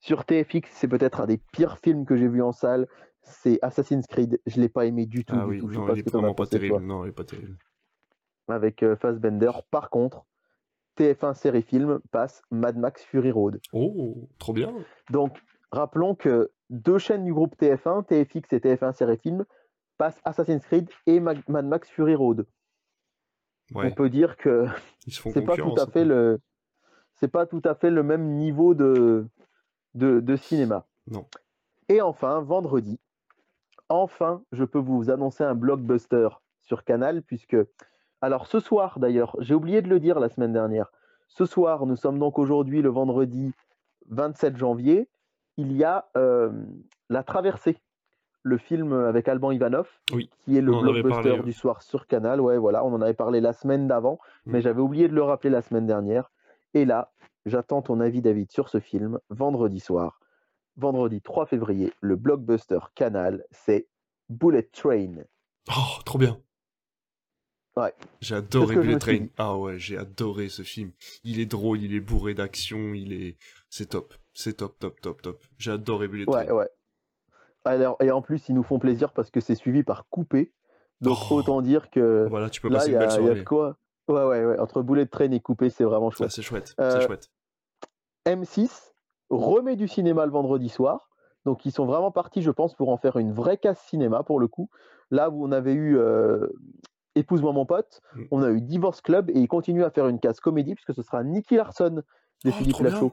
Sur 0.00 0.24
TFX, 0.24 0.68
c'est 0.72 0.88
peut-être 0.88 1.20
un 1.20 1.26
des 1.26 1.38
pires 1.52 1.78
films 1.78 2.06
que 2.06 2.16
j'ai 2.16 2.26
vu 2.26 2.42
en 2.42 2.50
salle. 2.50 2.88
C'est 3.22 3.58
Assassin's 3.62 4.06
Creed. 4.06 4.40
Je 4.46 4.60
l'ai 4.60 4.68
pas 4.68 4.86
aimé 4.86 5.06
du 5.06 5.24
tout. 5.24 5.34
Ah 5.38 5.44
du 5.44 5.50
oui, 5.50 5.60
tout. 5.60 5.68
Non, 5.68 5.86
pas 5.86 5.92
il 5.94 5.98
est 6.00 6.10
vraiment 6.10 6.34
pas 6.34 6.46
terrible. 6.46 6.80
Non, 6.80 7.04
il 7.04 7.08
est 7.08 7.12
pas 7.12 7.24
terrible. 7.24 7.56
Avec 8.48 8.82
euh, 8.82 8.96
Fassbender. 8.96 9.50
Par 9.70 9.90
contre, 9.90 10.24
TF1 10.98 11.34
série 11.34 11.62
film 11.62 12.00
passe 12.10 12.42
Mad 12.50 12.76
Max 12.76 13.02
Fury 13.04 13.30
Road. 13.30 13.60
Oh, 13.72 14.28
trop 14.38 14.52
bien. 14.52 14.74
Donc, 15.10 15.40
rappelons 15.70 16.14
que 16.14 16.50
deux 16.70 16.98
chaînes 16.98 17.24
du 17.24 17.32
groupe 17.32 17.54
TF1, 17.60 18.04
TFX 18.06 18.52
et 18.52 18.58
TF1 18.58 18.92
série 18.92 19.16
film, 19.18 19.44
passent 19.98 20.20
Assassin's 20.24 20.64
Creed 20.64 20.90
et 21.06 21.20
Ma- 21.20 21.34
Mad 21.48 21.66
Max 21.66 21.88
Fury 21.88 22.14
Road. 22.14 22.46
Ouais, 23.74 23.86
On 23.86 23.94
peut 23.94 24.10
dire 24.10 24.36
que 24.36 24.66
c'est 25.06 25.42
pas 25.42 25.56
tout 25.56 25.74
à 25.78 25.86
fait 25.86 26.04
le 26.04 26.40
c'est 27.14 27.28
pas 27.28 27.46
tout 27.46 27.62
à 27.64 27.74
fait 27.76 27.90
le 27.90 28.02
même 28.02 28.34
niveau 28.36 28.74
de, 28.74 29.26
de, 29.94 30.18
de 30.20 30.36
cinéma. 30.36 30.86
Non. 31.06 31.24
Et 31.88 32.00
enfin, 32.00 32.40
vendredi, 32.40 32.98
enfin, 33.94 34.42
je 34.52 34.64
peux 34.64 34.78
vous 34.78 35.10
annoncer 35.10 35.44
un 35.44 35.54
blockbuster 35.54 36.28
sur 36.60 36.84
Canal, 36.84 37.22
puisque 37.22 37.56
alors 38.20 38.46
ce 38.46 38.60
soir 38.60 38.98
d'ailleurs, 38.98 39.36
j'ai 39.40 39.54
oublié 39.54 39.82
de 39.82 39.88
le 39.88 40.00
dire 40.00 40.20
la 40.20 40.28
semaine 40.28 40.52
dernière. 40.52 40.90
Ce 41.28 41.44
soir, 41.46 41.86
nous 41.86 41.96
sommes 41.96 42.18
donc 42.18 42.38
aujourd'hui 42.38 42.82
le 42.82 42.88
vendredi 42.90 43.52
27 44.08 44.56
janvier. 44.56 45.08
Il 45.56 45.72
y 45.72 45.84
a 45.84 46.06
euh, 46.16 46.50
La 47.08 47.22
Traversée, 47.22 47.78
le 48.42 48.58
film 48.58 48.92
avec 48.92 49.28
Alban 49.28 49.50
Ivanov, 49.52 49.88
Oui, 50.12 50.30
qui 50.44 50.56
est 50.56 50.60
le 50.60 50.72
on 50.74 50.80
blockbuster 50.82 51.10
parlé, 51.10 51.30
ouais. 51.32 51.42
du 51.42 51.52
soir 51.52 51.82
sur 51.82 52.06
Canal. 52.06 52.40
Ouais, 52.40 52.58
voilà, 52.58 52.84
on 52.84 52.92
en 52.92 53.00
avait 53.00 53.14
parlé 53.14 53.40
la 53.40 53.52
semaine 53.52 53.86
d'avant, 53.88 54.18
mais 54.46 54.58
Mm. 54.58 54.62
j'avais 54.62 54.80
oublié 54.80 55.08
de 55.08 55.14
le 55.14 55.22
rappeler 55.22 55.50
la 55.50 55.62
semaine 55.62 55.86
dernière. 55.86 56.30
Et 56.74 56.84
là, 56.84 57.12
j'attends 57.46 57.82
ton 57.82 58.00
avis, 58.00 58.22
David, 58.22 58.50
sur 58.50 58.68
ce 58.68 58.80
film 58.80 59.18
vendredi 59.30 59.80
soir. 59.80 60.20
Vendredi 60.76 61.20
3 61.20 61.46
février, 61.46 61.92
le 62.00 62.16
blockbuster 62.16 62.78
Canal, 62.94 63.44
c'est 63.50 63.88
Bullet 64.28 64.62
Train. 64.72 65.14
Oh, 65.70 66.00
trop 66.04 66.18
bien. 66.18 66.40
Ouais. 67.76 67.94
J'ai 68.20 68.34
adoré 68.34 68.76
Bullet 68.76 68.98
Train. 68.98 69.26
Ah 69.38 69.56
ouais, 69.56 69.78
j'ai 69.78 69.96
adoré 69.98 70.48
ce 70.48 70.62
film. 70.62 70.92
Il 71.24 71.40
est 71.40 71.46
drôle, 71.46 71.80
il 71.80 71.94
est 71.94 72.00
bourré 72.00 72.34
d'action, 72.34 72.92
il 72.94 73.12
est... 73.12 73.36
C'est 73.70 73.90
top. 73.90 74.14
C'est 74.34 74.54
top, 74.58 74.78
top, 74.78 75.00
top, 75.00 75.22
top. 75.22 75.42
J'ai 75.58 75.70
adoré 75.72 76.08
Bullet 76.08 76.28
Ouais, 76.28 76.46
Train. 76.46 76.54
ouais. 76.54 76.68
Alors, 77.64 77.96
et 78.00 78.10
en 78.10 78.22
plus, 78.22 78.48
ils 78.48 78.54
nous 78.54 78.62
font 78.62 78.78
plaisir 78.78 79.12
parce 79.12 79.30
que 79.30 79.40
c'est 79.40 79.54
suivi 79.54 79.82
par 79.84 80.06
Coupé. 80.08 80.52
Donc, 81.00 81.18
Oh. 81.30 81.34
autant 81.36 81.62
dire 81.62 81.90
que 81.90 82.26
Voilà, 82.28 82.50
tu 82.50 82.60
peux 82.60 82.68
là, 82.68 82.78
passer 82.78 82.92
une 82.92 82.98
belle 82.98 83.08
il 83.08 83.12
y 83.12 83.14
a 83.14 83.18
soirée. 83.18 83.38
de 83.40 83.44
quoi. 83.44 83.78
Ouais, 84.08 84.24
ouais, 84.24 84.44
ouais. 84.44 84.58
Entre 84.58 84.82
Bullet 84.82 85.06
Train 85.06 85.30
et 85.30 85.40
Coupé, 85.40 85.70
c'est 85.70 85.84
vraiment 85.84 86.10
chouette. 86.10 86.30
c'est 86.30 86.42
chouette. 86.42 86.74
Euh, 86.80 86.98
C'est 87.00 87.06
chouette. 87.06 87.30
M6 88.26 88.91
remet 89.36 89.76
du 89.76 89.88
cinéma 89.88 90.24
le 90.26 90.32
vendredi 90.32 90.68
soir. 90.68 91.08
Donc, 91.44 91.66
ils 91.66 91.72
sont 91.72 91.86
vraiment 91.86 92.10
partis, 92.12 92.40
je 92.42 92.50
pense, 92.50 92.74
pour 92.74 92.88
en 92.90 92.96
faire 92.96 93.16
une 93.16 93.32
vraie 93.32 93.56
casse 93.56 93.80
cinéma 93.88 94.22
pour 94.22 94.38
le 94.38 94.46
coup. 94.46 94.68
Là 95.10 95.28
où 95.30 95.44
on 95.44 95.50
avait 95.52 95.72
eu 95.74 95.96
euh, 95.98 96.46
Épouse-moi 97.14 97.52
mon 97.52 97.66
pote, 97.66 98.00
Mm. 98.14 98.22
on 98.30 98.42
a 98.42 98.50
eu 98.50 98.60
Divorce 98.60 99.00
Club 99.00 99.28
et 99.30 99.38
ils 99.38 99.48
continuent 99.48 99.84
à 99.84 99.90
faire 99.90 100.06
une 100.08 100.18
casse 100.20 100.40
comédie 100.40 100.74
puisque 100.74 100.94
ce 100.94 101.02
sera 101.02 101.22
Nicky 101.24 101.56
Larson 101.56 102.02
de 102.44 102.50
Oh, 102.50 102.50
Philippe. 102.52 102.78
Lachaud 102.80 103.12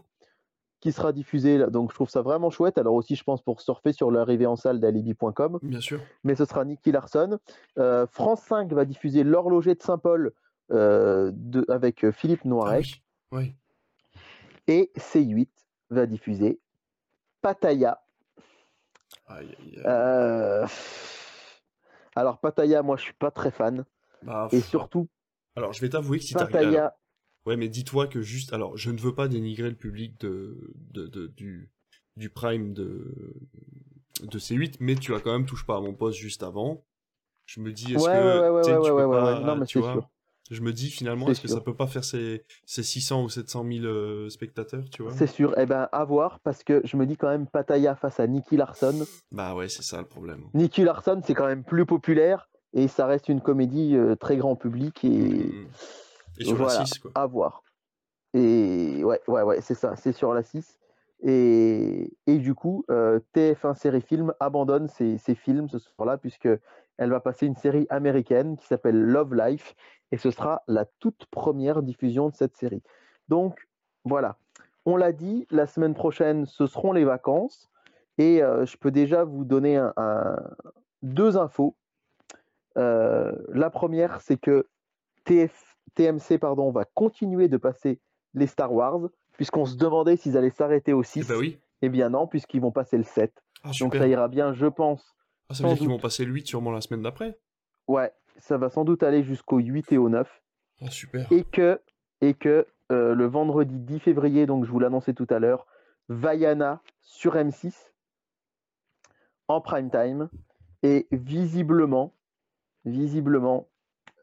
qui 0.79 0.93
sera 0.93 1.11
diffusé. 1.11 1.57
là. 1.57 1.67
Donc, 1.67 1.89
je 1.91 1.95
trouve 1.95 2.07
ça 2.09 2.21
vraiment 2.21 2.49
chouette. 2.49 2.77
Alors, 2.77 2.93
aussi, 2.93 3.15
je 3.15 3.23
pense, 3.25 3.41
pour 3.41 3.59
surfer 3.59 3.91
sur 3.91 4.11
l'arrivée 4.11 4.45
en 4.45 4.55
salle 4.55 4.79
d'alibi.com. 4.79 5.59
Bien 5.61 5.81
sûr. 5.81 5.99
mais 6.23 6.35
ce 6.35 6.45
sera 6.45 6.63
Nicky 6.63 6.91
Larson. 6.93 7.37
Euh, 7.77 8.07
France 8.07 8.41
5 8.43 8.71
va 8.71 8.85
diffuser 8.85 9.23
L'horloger 9.25 9.75
de 9.75 9.81
Saint-Paul 9.81 10.31
euh, 10.71 11.31
de- 11.33 11.65
avec 11.67 12.09
Philippe 12.11 12.41
Ah 12.45 12.47
Noiret. 12.47 12.81
oui. 12.81 13.01
Oui. 13.31 13.55
Et 14.67 14.91
C8 14.97 15.49
va 15.89 16.05
diffuser 16.05 16.59
Pattaya. 17.41 18.01
Aïe, 19.27 19.47
aïe, 19.59 19.75
aïe. 19.77 19.83
Euh, 19.85 20.67
Alors 22.15 22.39
Pattaya, 22.39 22.81
moi 22.81 22.97
je 22.97 23.03
suis 23.03 23.13
pas 23.13 23.31
très 23.31 23.51
fan. 23.51 23.85
Bah, 24.23 24.49
Et 24.51 24.61
surtout 24.61 25.07
Alors, 25.55 25.73
je 25.73 25.81
vais 25.81 25.89
t'avouer 25.89 26.19
que 26.19 26.25
si 26.25 26.35
alors, 26.35 26.47
Pattaya, 26.49 26.95
Ouais, 27.45 27.55
mais 27.55 27.69
dis-toi 27.69 28.07
que 28.07 28.21
juste. 28.21 28.53
Alors, 28.53 28.77
je 28.77 28.91
ne 28.91 28.99
veux 28.99 29.15
pas 29.15 29.27
dénigrer 29.27 29.69
le 29.69 29.75
public 29.75 30.19
de, 30.19 30.73
de, 30.91 31.07
de- 31.07 31.27
du, 31.27 31.69
du 32.17 32.29
Prime 32.29 32.73
de, 32.73 33.33
de 34.23 34.39
C8, 34.39 34.75
mais 34.81 34.95
tu 34.95 35.15
as 35.15 35.19
quand 35.19 35.31
même 35.31 35.45
touche 35.45 35.65
pas 35.65 35.77
à 35.77 35.79
mon 35.79 35.93
poste 35.93 36.19
juste 36.19 36.43
avant. 36.43 36.83
Je 37.45 37.61
me 37.61 37.71
dis, 37.71 37.93
est-ce 37.93 38.03
ouais, 38.05 38.11
que. 38.13 38.39
ouais, 38.41 38.49
ouais, 38.49 38.61
tu 38.61 38.89
peux 38.89 38.95
ouais, 38.95 39.05
pas- 39.05 39.39
ouais. 39.39 39.45
non 39.45 39.55
mais 39.55 39.65
tu 39.65 39.73
c'est 39.73 39.79
vois, 39.79 39.93
sûr, 39.93 40.09
Je 40.51 40.61
me 40.61 40.73
dis 40.73 40.89
finalement, 40.89 41.29
est-ce 41.29 41.41
que 41.41 41.47
ça 41.47 41.61
peut 41.61 41.75
pas 41.75 41.85
faire 41.85 42.03
ces, 42.03 42.43
ces 42.65 42.81
600 42.81 43.23
ou 43.23 43.29
700 43.29 43.65
000 43.71 43.85
euh, 43.85 44.29
spectateurs, 44.29 44.83
tu 44.91 45.03
vois? 45.03 45.11
C'est 45.11 45.27
sûr. 45.27 45.53
Eh 45.57 45.65
ben 45.67 45.87
à 45.91 46.03
voir 46.05 46.39
parce 46.39 46.63
que 46.63 46.81
je 46.85 46.97
me 46.97 47.05
dis 47.05 47.17
quand 47.17 47.29
même 47.29 47.45
Pattaya 47.45 47.95
face 47.95 48.19
à 48.19 48.25
Nicky 48.25 48.57
Larson. 48.57 49.05
Bah 49.31 49.53
ouais, 49.53 49.69
c'est 49.69 49.83
ça 49.83 49.99
le 49.99 50.07
problème. 50.07 50.45
Nicky 50.55 50.83
Larson 50.83 51.21
c'est 51.23 51.35
quand 51.35 51.45
même 51.45 51.63
plus 51.63 51.85
populaire 51.85 52.49
et 52.73 52.87
ça 52.87 53.05
reste 53.05 53.29
une 53.29 53.41
comédie 53.41 53.95
euh, 53.95 54.15
très 54.15 54.37
grand 54.37 54.55
public 54.55 55.03
et 55.05 55.09
Mm. 55.09 55.67
Et 56.39 56.45
sur 56.45 56.55
voilà. 56.55 56.79
la 56.79 56.85
6, 56.85 56.99
quoi. 56.99 57.11
à 57.15 57.25
voir. 57.27 57.63
Et 58.33 59.03
ouais, 59.03 59.19
ouais, 59.27 59.41
ouais, 59.41 59.61
c'est 59.61 59.73
ça, 59.75 59.95
c'est 59.97 60.13
sur 60.13 60.33
la 60.33 60.41
6. 60.43 60.79
Et, 61.23 62.13
et 62.27 62.37
du 62.37 62.53
coup, 62.55 62.85
euh, 62.89 63.19
TF1 63.35 63.75
Série 63.75 64.01
Film 64.01 64.33
abandonne 64.39 64.87
ses, 64.87 65.17
ses 65.17 65.35
films 65.35 65.67
ce 65.67 65.79
soir-là, 65.79 66.17
puisque 66.17 66.47
elle 66.97 67.09
va 67.09 67.19
passer 67.19 67.45
une 67.45 67.55
série 67.57 67.87
américaine 67.89 68.55
qui 68.57 68.67
s'appelle 68.67 68.99
Love 69.01 69.35
Life, 69.35 69.75
et 70.11 70.17
ce 70.17 70.31
sera 70.31 70.63
la 70.67 70.85
toute 70.99 71.25
première 71.27 71.81
diffusion 71.83 72.29
de 72.29 72.35
cette 72.35 72.55
série. 72.57 72.81
Donc 73.27 73.67
voilà, 74.05 74.37
on 74.85 74.95
l'a 74.97 75.11
dit, 75.11 75.45
la 75.51 75.67
semaine 75.67 75.93
prochaine, 75.93 76.45
ce 76.45 76.65
seront 76.67 76.91
les 76.93 77.05
vacances, 77.05 77.69
et 78.17 78.41
euh, 78.43 78.65
je 78.65 78.75
peux 78.77 78.91
déjà 78.91 79.23
vous 79.23 79.43
donner 79.45 79.77
un- 79.77 79.93
un- 79.97 80.37
deux 81.03 81.37
infos. 81.37 81.75
Euh, 82.77 83.31
la 83.49 83.69
première, 83.69 84.21
c'est 84.21 84.37
que 84.37 84.67
TF, 85.25 85.77
TMC 85.95 86.37
pardon, 86.39 86.71
va 86.71 86.85
continuer 86.85 87.47
de 87.47 87.57
passer 87.57 87.99
les 88.33 88.47
Star 88.47 88.71
Wars, 88.73 88.99
puisqu'on 89.33 89.65
se 89.65 89.75
demandait 89.75 90.15
s'ils 90.17 90.37
allaient 90.37 90.49
s'arrêter 90.49 90.93
au 90.93 91.03
6. 91.03 91.25
Eh 91.29 91.33
bah 91.33 91.39
oui. 91.39 91.59
Eh 91.81 91.89
bien 91.89 92.09
non, 92.09 92.27
puisqu'ils 92.27 92.61
vont 92.61 92.71
passer 92.71 92.97
le 92.97 93.03
7. 93.03 93.33
Ah, 93.63 93.71
Donc 93.79 93.95
ça 93.95 94.07
ira 94.07 94.27
bien, 94.27 94.53
je 94.53 94.65
pense. 94.67 95.15
Ah, 95.49 95.53
ça 95.55 95.63
veut 95.63 95.69
dire 95.69 95.77
qu'ils 95.79 95.89
vont 95.89 95.97
passer 95.99 96.25
le 96.25 96.31
8 96.33 96.47
sûrement 96.47 96.71
la 96.71 96.81
semaine 96.81 97.01
d'après. 97.01 97.37
Ouais, 97.87 98.11
ça 98.39 98.57
va 98.57 98.69
sans 98.69 98.83
doute 98.85 99.03
aller 99.03 99.23
jusqu'au 99.23 99.57
8 99.57 99.91
et 99.91 99.97
au 99.97 100.09
9. 100.09 100.41
Ah, 100.81 100.89
super. 100.89 101.31
Et 101.31 101.43
que, 101.43 101.79
et 102.21 102.33
que 102.33 102.65
euh, 102.91 103.13
le 103.13 103.25
vendredi 103.25 103.77
10 103.79 103.99
février, 103.99 104.45
donc 104.45 104.65
je 104.65 104.71
vous 104.71 104.79
l'annonçais 104.79 105.13
tout 105.13 105.27
à 105.29 105.39
l'heure, 105.39 105.67
Vaiana 106.07 106.81
sur 107.01 107.35
M6 107.35 107.73
en 109.47 109.61
prime 109.61 109.89
time. 109.91 110.29
Et 110.83 111.07
visiblement, 111.11 112.13
visiblement, 112.85 113.67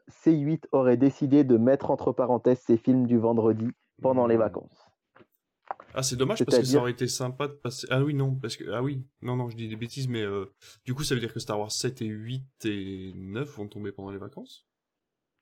C8 0.09 0.63
aurait 0.71 0.97
décidé 0.97 1.43
de 1.43 1.57
mettre 1.57 1.91
entre 1.91 2.11
parenthèses 2.11 2.59
ses 2.61 2.77
films 2.77 3.05
du 3.05 3.17
vendredi 3.17 3.69
pendant 4.01 4.25
les 4.25 4.35
Mm. 4.35 4.39
vacances. 4.39 4.86
Ah, 5.99 6.03
c'est 6.03 6.15
dommage 6.15 6.45
parce 6.45 6.59
que 6.59 6.63
ça 6.65 6.77
aurait 6.77 6.91
été 6.91 7.07
sympa 7.07 7.47
de 7.47 7.53
passer. 7.53 7.87
Ah 7.89 8.03
oui, 8.03 8.13
non, 8.13 8.35
parce 8.35 8.55
que. 8.55 8.69
Ah 8.71 8.83
oui, 8.83 9.03
non, 9.23 9.35
non, 9.35 9.49
je 9.49 9.57
dis 9.57 9.67
des 9.67 9.75
bêtises, 9.75 10.07
mais 10.07 10.21
euh, 10.21 10.45
du 10.85 10.93
coup, 10.93 11.03
ça 11.03 11.15
veut 11.15 11.19
dire 11.19 11.33
que 11.33 11.39
Star 11.39 11.59
Wars 11.59 11.71
7 11.71 12.03
et 12.03 12.05
8 12.05 12.43
et 12.65 13.13
9 13.15 13.49
vont 13.57 13.67
tomber 13.67 13.91
pendant 13.91 14.11
les 14.11 14.19
vacances? 14.19 14.67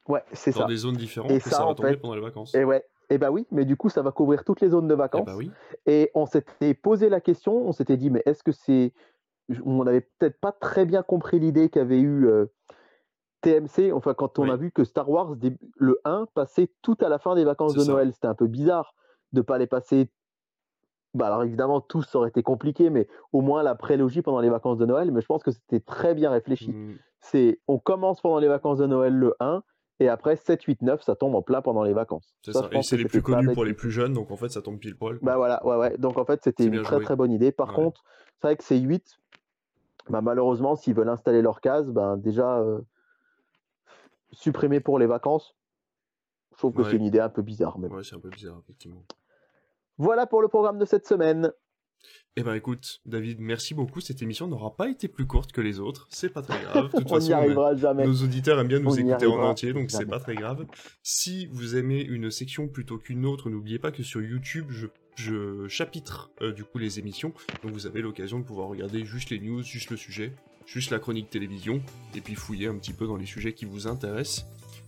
Ouais, 0.07 0.23
c'est 0.31 0.51
Dans 0.51 0.61
ça. 0.61 0.65
des 0.67 0.77
zones 0.77 0.95
différentes, 0.95 1.31
Et 1.31 1.35
et 1.35 1.39
ça, 1.41 1.49
ça, 1.49 1.65
va 1.65 1.75
tomber 1.75 1.89
fait, 1.89 1.97
pendant 1.97 2.15
les 2.15 2.21
vacances. 2.21 2.55
Et 2.55 2.63
ouais, 2.63 2.85
et 3.09 3.17
bah 3.17 3.31
oui, 3.31 3.45
mais 3.51 3.65
du 3.65 3.75
coup, 3.75 3.89
ça 3.89 4.01
va 4.01 4.11
couvrir 4.11 4.45
toutes 4.45 4.61
les 4.61 4.69
zones 4.69 4.87
de 4.87 4.93
Eh 4.93 4.97
vacances. 4.97 5.25
bah 5.25 5.35
oui. 5.35 5.51
Et 5.87 6.09
on 6.15 6.25
s'était 6.25 6.73
posé 6.73 7.09
la 7.09 7.19
question, 7.19 7.67
on 7.67 7.73
s'était 7.73 7.97
dit, 7.97 8.09
mais 8.09 8.23
est-ce 8.25 8.41
que 8.43 8.53
c'est. 8.53 8.93
On 9.65 9.83
n'avait 9.83 10.07
peut-être 10.19 10.39
pas 10.39 10.53
très 10.53 10.85
bien 10.85 11.03
compris 11.03 11.39
l'idée 11.39 11.67
qu'avait 11.69 11.99
eu 11.99 12.27
euh, 12.27 12.45
TMC, 13.41 13.91
enfin, 13.93 14.13
quand 14.13 14.39
on 14.39 14.43
Oui. 14.43 14.51
a 14.51 14.55
vu 14.55 14.71
que 14.71 14.83
Star 14.83 15.09
Wars, 15.09 15.35
le 15.75 15.99
1, 16.05 16.27
passait 16.33 16.71
tout 16.81 16.97
à 17.01 17.09
la 17.09 17.19
fin 17.19 17.35
des 17.35 17.43
vacances 17.43 17.73
de 17.73 17.81
ça. 17.81 17.91
Noël. 17.91 18.11
C'était 18.13 18.27
un 18.27 18.35
peu 18.35 18.47
bizarre 18.47 18.95
de 19.33 19.41
pas 19.41 19.57
les 19.57 19.67
passer. 19.67 20.09
Bah 21.15 21.27
alors 21.27 21.43
évidemment, 21.43 21.81
tous 21.81 22.03
ça 22.03 22.17
aurait 22.19 22.29
été 22.29 22.43
compliqué, 22.43 22.89
mais 22.89 23.07
au 23.33 23.41
moins 23.41 23.63
la 23.63 23.73
prélogie 23.73 24.21
pendant 24.21 24.39
les 24.41 24.49
vacances 24.49 24.77
de 24.77 24.85
Noël. 24.85 25.11
Mais 25.11 25.21
je 25.21 25.25
pense 25.27 25.41
que 25.43 25.51
c'était 25.51 25.79
très 25.79 26.13
bien 26.13 26.29
réfléchi. 26.29 26.71
Mm, 26.71 26.97
C'est, 27.21 27.59
on 27.67 27.79
commence 27.79 28.21
pendant 28.21 28.37
les 28.39 28.47
vacances 28.49 28.77
de 28.79 28.85
Noël 28.85 29.13
le 29.15 29.33
1, 29.39 29.63
et 30.01 30.09
après 30.09 30.35
7, 30.35 30.61
8, 30.61 30.81
9, 30.81 31.01
ça 31.01 31.15
tombe 31.15 31.33
en 31.35 31.41
plein 31.41 31.61
pendant 31.61 31.83
les 31.83 31.93
vacances. 31.93 32.35
c'est 32.43 32.51
Ça, 32.51 32.67
Et 32.73 32.81
c'est 32.83 32.97
les 32.97 33.05
plus 33.05 33.21
connus 33.21 33.53
pour 33.53 33.63
les 33.65 33.71
tout. 33.71 33.77
plus 33.79 33.91
jeunes, 33.91 34.13
donc 34.13 34.29
en 34.29 34.35
fait, 34.35 34.49
ça 34.49 34.61
tombe 34.61 34.77
pile 34.77 34.95
poil. 34.97 35.17
quoi. 35.19 35.25
Bah 35.25 35.37
voilà, 35.37 35.65
ouais, 35.65 35.77
ouais. 35.77 35.97
Donc 35.97 36.17
en 36.17 36.25
fait, 36.25 36.43
c'était 36.43 36.65
une 36.65 36.81
très 36.83 36.97
joué. 36.97 37.05
très 37.05 37.15
bonne 37.15 37.31
idée. 37.31 37.51
Par 37.53 37.69
Ouais. 37.69 37.75
contre, 37.75 38.03
c'est 38.41 38.47
vrai 38.47 38.57
que 38.57 38.63
ces 38.65 38.77
8, 38.77 39.17
bah, 40.09 40.19
malheureusement, 40.21 40.75
s'ils 40.75 40.93
veulent 40.93 41.07
installer 41.09 41.41
leur 41.41 41.61
case, 41.61 41.89
ben 41.91 42.17
déjà 42.17 42.59
euh, 42.59 42.81
supprimer 44.31 44.79
pour 44.79 44.99
les 44.99 45.07
vacances, 45.07 45.55
je 46.51 46.57
trouve 46.57 46.73
que 46.73 46.81
Ouais. 46.81 46.89
c'est 46.91 46.97
une 46.97 47.05
idée 47.05 47.19
un 47.21 47.29
peu 47.29 47.41
bizarre. 47.41 47.79
Mais 47.79 47.87
bon. 47.87 47.95
Ouais, 47.95 48.03
c'est 48.03 48.15
un 48.15 48.19
peu 48.19 48.29
bizarre, 48.29 48.59
effectivement. 48.63 49.03
Voilà 49.97 50.25
pour 50.25 50.41
le 50.41 50.47
programme 50.47 50.77
de 50.77 50.85
cette 50.85 51.07
semaine. 51.07 51.51
Eh 52.37 52.43
ben 52.43 52.53
écoute, 52.53 52.99
David, 53.05 53.39
merci 53.39 53.73
beaucoup. 53.73 54.01
Cette 54.01 54.21
émission 54.21 54.47
n'aura 54.47 54.75
pas 54.75 54.89
été 54.89 55.07
plus 55.07 55.25
courte 55.25 55.53
que 55.53 55.61
les 55.61 55.79
autres. 55.79 56.05
C'est 56.09 56.29
pas 56.29 56.41
très 56.41 56.61
grave. 56.61 56.91
De 56.91 56.97
toute 56.97 57.05
on 57.11 57.15
façon, 57.15 57.31
on 57.31 57.33
a- 57.33 57.37
arrivera 57.37 57.75
jamais. 57.75 58.05
Nos 58.05 58.23
auditeurs 58.23 58.59
aiment 58.59 58.67
bien 58.67 58.79
nous 58.79 58.91
On 58.91 58.95
écouter 58.95 59.25
en 59.25 59.39
entier, 59.41 59.71
donc 59.73 59.89
c'est 59.89 60.05
pas 60.05 60.19
très 60.19 60.35
grave. 60.35 60.65
Si 61.01 61.47
vous 61.47 61.77
aimez 61.77 62.01
une 62.01 62.29
section 62.29 62.67
plutôt 62.67 62.97
qu'une 62.97 63.25
autre, 63.25 63.49
n'oubliez 63.49 63.79
pas 63.79 63.91
que 63.91 64.03
sur 64.03 64.21
YouTube, 64.21 64.65
je, 64.69 64.87
je 65.15 65.67
chapitre 65.69 66.29
euh, 66.41 66.51
du 66.51 66.65
coup 66.65 66.77
les 66.77 66.99
émissions, 66.99 67.33
donc 67.63 67.71
vous 67.71 67.87
avez 67.87 68.01
l'occasion 68.01 68.39
de 68.39 68.43
pouvoir 68.43 68.67
regarder 68.67 69.05
juste 69.05 69.29
les 69.29 69.39
news, 69.39 69.63
juste 69.63 69.89
le 69.89 69.97
sujet, 69.97 70.33
juste 70.65 70.91
la 70.91 70.99
chronique 70.99 71.29
télévision, 71.29 71.81
et 72.15 72.19
puis 72.21 72.35
fouiller 72.35 72.67
un 72.67 72.75
petit 72.75 72.93
peu 72.93 73.07
dans 73.07 73.15
les 73.15 73.25
sujets 73.25 73.53
qui 73.53 73.63
vous 73.63 73.87
intéressent. 73.87 74.45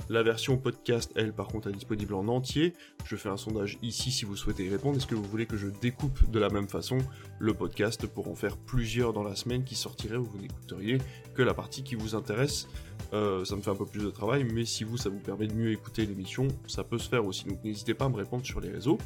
La 0.10 0.24
version 0.24 0.58
podcast, 0.58 1.12
elle, 1.16 1.34
par 1.34 1.48
contre, 1.48 1.68
est 1.68 1.74
disponible 1.74 2.14
en 2.14 2.28
entier. 2.30 2.74
Je 3.06 3.16
fais 3.16 3.30
un 3.30 3.38
sondage 3.38 3.78
ici 3.82 4.12
si 4.12 4.24
vous 4.24 4.38
souhaitez 4.38 4.66
y 4.66 4.70
répondre. 4.70 4.98
Est-ce 4.98 5.08
que 5.08 5.16
vous 5.16 5.24
voulez 5.24 5.46
que 5.46 5.58
je 5.58 5.68
découpe 5.68 6.30
de 6.30 6.40
la 6.40 6.50
même 6.50 6.70
façon 6.70 6.98
le 7.40 7.54
podcast 7.54 8.08
pour 8.08 8.30
en 8.30 8.36
faire 8.36 8.56
plusieurs 8.56 9.12
dans 9.12 9.24
la 9.24 9.36
semaine 9.36 9.64
qui 9.64 9.76
sortiraient 9.76 10.16
où 10.16 10.24
vous 10.24 10.40
n'écouteriez 10.40 11.00
que 11.36 11.42
la 11.42 11.54
partie 11.54 11.84
qui 11.84 11.96
vous 11.96 12.16
intéresse? 12.16 12.68
Euh, 13.14 13.44
ça 13.44 13.56
me 13.56 13.62
fait 13.62 13.70
un 13.70 13.76
peu 13.76 13.86
plus 13.86 14.04
de 14.04 14.10
travail, 14.10 14.46
mais 14.46 14.66
si 14.66 14.84
vous, 14.84 14.98
ça 14.98 15.10
vous 15.10 15.20
permet 15.20 15.48
de 15.48 15.54
mieux 15.54 15.72
écouter 15.72 16.06
l'émission, 16.06 16.48
ça 16.68 16.84
peut 16.84 16.98
se 16.98 17.10
faire 17.10 17.26
aussi. 17.26 17.46
Donc 17.46 17.64
n'hésitez 17.64 17.94
pas 17.94 18.06
à 18.06 18.10
me 18.10 18.16
répondre 18.16 18.46
sur 18.46 18.62
les 18.62 18.70
réseaux. 18.70 18.98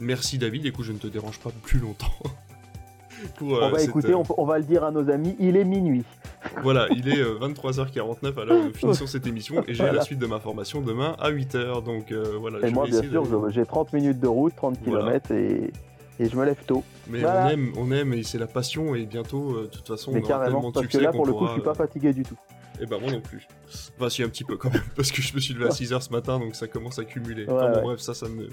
Merci 0.00 0.38
David, 0.38 0.66
écoute, 0.66 0.84
je 0.84 0.92
ne 0.92 0.98
te 0.98 1.06
dérange 1.06 1.38
pas 1.38 1.50
plus 1.62 1.78
longtemps. 1.78 2.16
Pour, 3.36 3.56
euh, 3.56 3.60
on 3.64 3.70
va 3.70 3.78
cette, 3.78 3.88
écouter, 3.88 4.12
euh, 4.12 4.16
on, 4.18 4.24
on 4.38 4.44
va 4.44 4.58
le 4.58 4.64
dire 4.64 4.84
à 4.84 4.90
nos 4.90 5.08
amis, 5.10 5.36
il 5.38 5.56
est 5.56 5.64
minuit. 5.64 6.04
Voilà, 6.62 6.86
il 6.90 7.08
est 7.08 7.20
euh, 7.20 7.38
23h49 7.40 8.40
à 8.40 8.44
l'heure 8.44 8.60
où 8.60 8.64
nous 8.64 8.74
finissons 8.74 9.06
cette 9.06 9.26
émission 9.26 9.62
et 9.66 9.74
j'ai 9.74 9.82
Voilà. 9.84 9.98
la 9.98 10.02
suite 10.02 10.18
de 10.18 10.26
ma 10.26 10.38
formation 10.40 10.80
demain 10.80 11.14
à 11.18 11.30
8h. 11.30 11.82
Donc 11.84 12.10
euh, 12.12 12.36
voilà, 12.40 12.58
Et 12.64 12.68
je 12.68 12.74
moi, 12.74 12.84
bien 12.86 13.00
sûr, 13.02 13.22
de- 13.26 13.48
je- 13.48 13.54
j'ai 13.54 13.64
30 13.64 13.92
minutes 13.92 14.18
de 14.20 14.26
route, 14.28 14.54
30 14.56 14.76
Voilà. 14.84 15.18
km 15.20 15.32
et, 15.32 15.72
et 16.18 16.28
je 16.28 16.36
me 16.36 16.44
lève 16.44 16.56
tôt. 16.66 16.82
Mais 17.08 17.20
Voilà. 17.20 17.46
on 17.46 17.50
aime, 17.50 17.72
on 17.78 17.90
aime 17.92 18.12
et 18.14 18.22
c'est 18.24 18.38
la 18.38 18.46
passion 18.48 18.94
et 18.94 19.06
bientôt, 19.06 19.52
euh, 19.56 19.62
de 19.62 19.66
toute 19.66 19.86
façon, 19.86 20.10
Mais 20.12 20.20
on 20.20 20.24
aura 20.24 20.28
tellement 20.44 20.44
carrément, 20.44 20.68
de 20.68 20.74
parce 20.74 20.86
que 20.86 20.92
succès 20.92 21.04
là, 21.04 21.10
qu'on 21.12 21.16
pour 21.18 21.26
le 21.26 21.32
coup, 21.32 21.38
je 21.38 21.44
pourra, 21.44 21.52
suis 21.54 21.62
pas 21.62 21.74
fatigué 21.74 22.12
du 22.12 22.22
tout. 22.24 22.36
Et 22.82 22.86
ben 22.86 22.98
moi 22.98 23.12
non 23.12 23.20
plus. 23.20 23.46
Enfin 23.96 24.08
si 24.10 24.24
un 24.24 24.28
petit 24.28 24.42
peu 24.42 24.56
quand 24.56 24.72
même, 24.72 24.82
parce 24.96 25.12
que 25.12 25.22
je 25.22 25.32
me 25.34 25.40
suis 25.40 25.54
levé 25.54 25.66
à 25.66 25.68
6h 25.68 26.00
ce 26.00 26.10
matin, 26.10 26.40
donc 26.40 26.56
ça 26.56 26.66
commence 26.66 26.98
à 26.98 27.04
cumuler. 27.04 27.44
Ouais, 27.46 27.52
enfin 27.52 27.68
bon 27.70 27.76
ouais. 27.76 27.82
bref, 27.84 28.00
ça, 28.00 28.12
ça 28.12 28.28
me... 28.28 28.48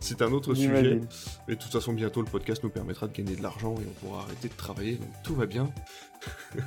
c'est 0.00 0.22
un 0.22 0.32
autre 0.32 0.54
sujet. 0.54 1.00
Mais 1.46 1.54
de 1.54 1.60
toute 1.60 1.70
façon, 1.72 1.92
bientôt 1.92 2.22
le 2.22 2.26
podcast 2.30 2.62
nous 2.64 2.70
permettra 2.70 3.06
de 3.06 3.12
gagner 3.12 3.36
de 3.36 3.42
l'argent 3.42 3.74
et 3.74 3.84
on 3.86 4.06
pourra 4.06 4.22
arrêter 4.22 4.48
de 4.48 4.54
travailler, 4.54 4.96
donc 4.96 5.10
tout 5.22 5.34
va 5.34 5.44
bien. 5.44 5.68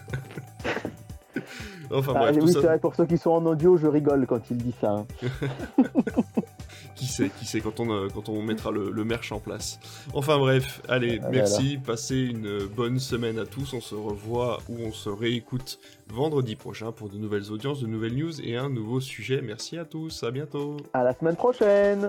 enfin 1.91 2.13
Ah, 2.15 2.19
bref, 2.19 2.37
tout 2.37 2.45
oui, 2.45 2.53
ça... 2.53 2.61
c'est 2.61 2.67
vrai, 2.67 2.79
pour 2.79 2.93
ceux 2.95 3.05
qui 3.07 3.17
sont 3.17 3.31
en 3.31 3.43
audio, 3.47 3.77
je 3.77 3.87
rigole 3.87 4.27
quand 4.27 4.51
il 4.51 4.57
dit 4.57 4.75
ça. 4.79 4.91
hein. 4.91 5.07
qui 6.97 7.05
sait, 7.05 7.29
qui 7.39 7.45
sait 7.45 7.61
quand 7.61 7.79
on, 7.79 7.91
euh, 7.91 8.07
quand 8.13 8.27
on 8.29 8.41
mettra 8.41 8.71
le, 8.71 8.91
le 8.91 9.03
merch 9.05 9.31
en 9.31 9.39
place. 9.39 9.79
Enfin 10.13 10.37
bref, 10.37 10.81
allez, 10.89 11.19
Ah, 11.23 11.29
merci, 11.31 11.77
passez 11.77 12.17
une 12.17 12.65
bonne 12.65 12.99
semaine 12.99 13.39
à 13.39 13.45
tous. 13.45 13.73
On 13.73 13.81
se 13.81 13.95
revoit 13.95 14.59
ou 14.67 14.79
on 14.83 14.91
se 14.91 15.09
réécoute 15.09 15.79
vendredi 16.09 16.55
prochain 16.55 16.91
pour 16.91 17.09
de 17.09 17.17
nouvelles 17.17 17.51
audiences, 17.51 17.79
de 17.81 17.87
nouvelles 17.87 18.15
news 18.15 18.41
et 18.41 18.57
un 18.57 18.69
nouveau 18.69 18.99
sujet. 18.99 19.41
Merci 19.41 19.77
à 19.77 19.85
tous, 19.85 20.23
à 20.23 20.31
bientôt. 20.31 20.77
À 20.93 21.03
la 21.03 21.13
semaine 21.13 21.35
prochaine 21.35 22.07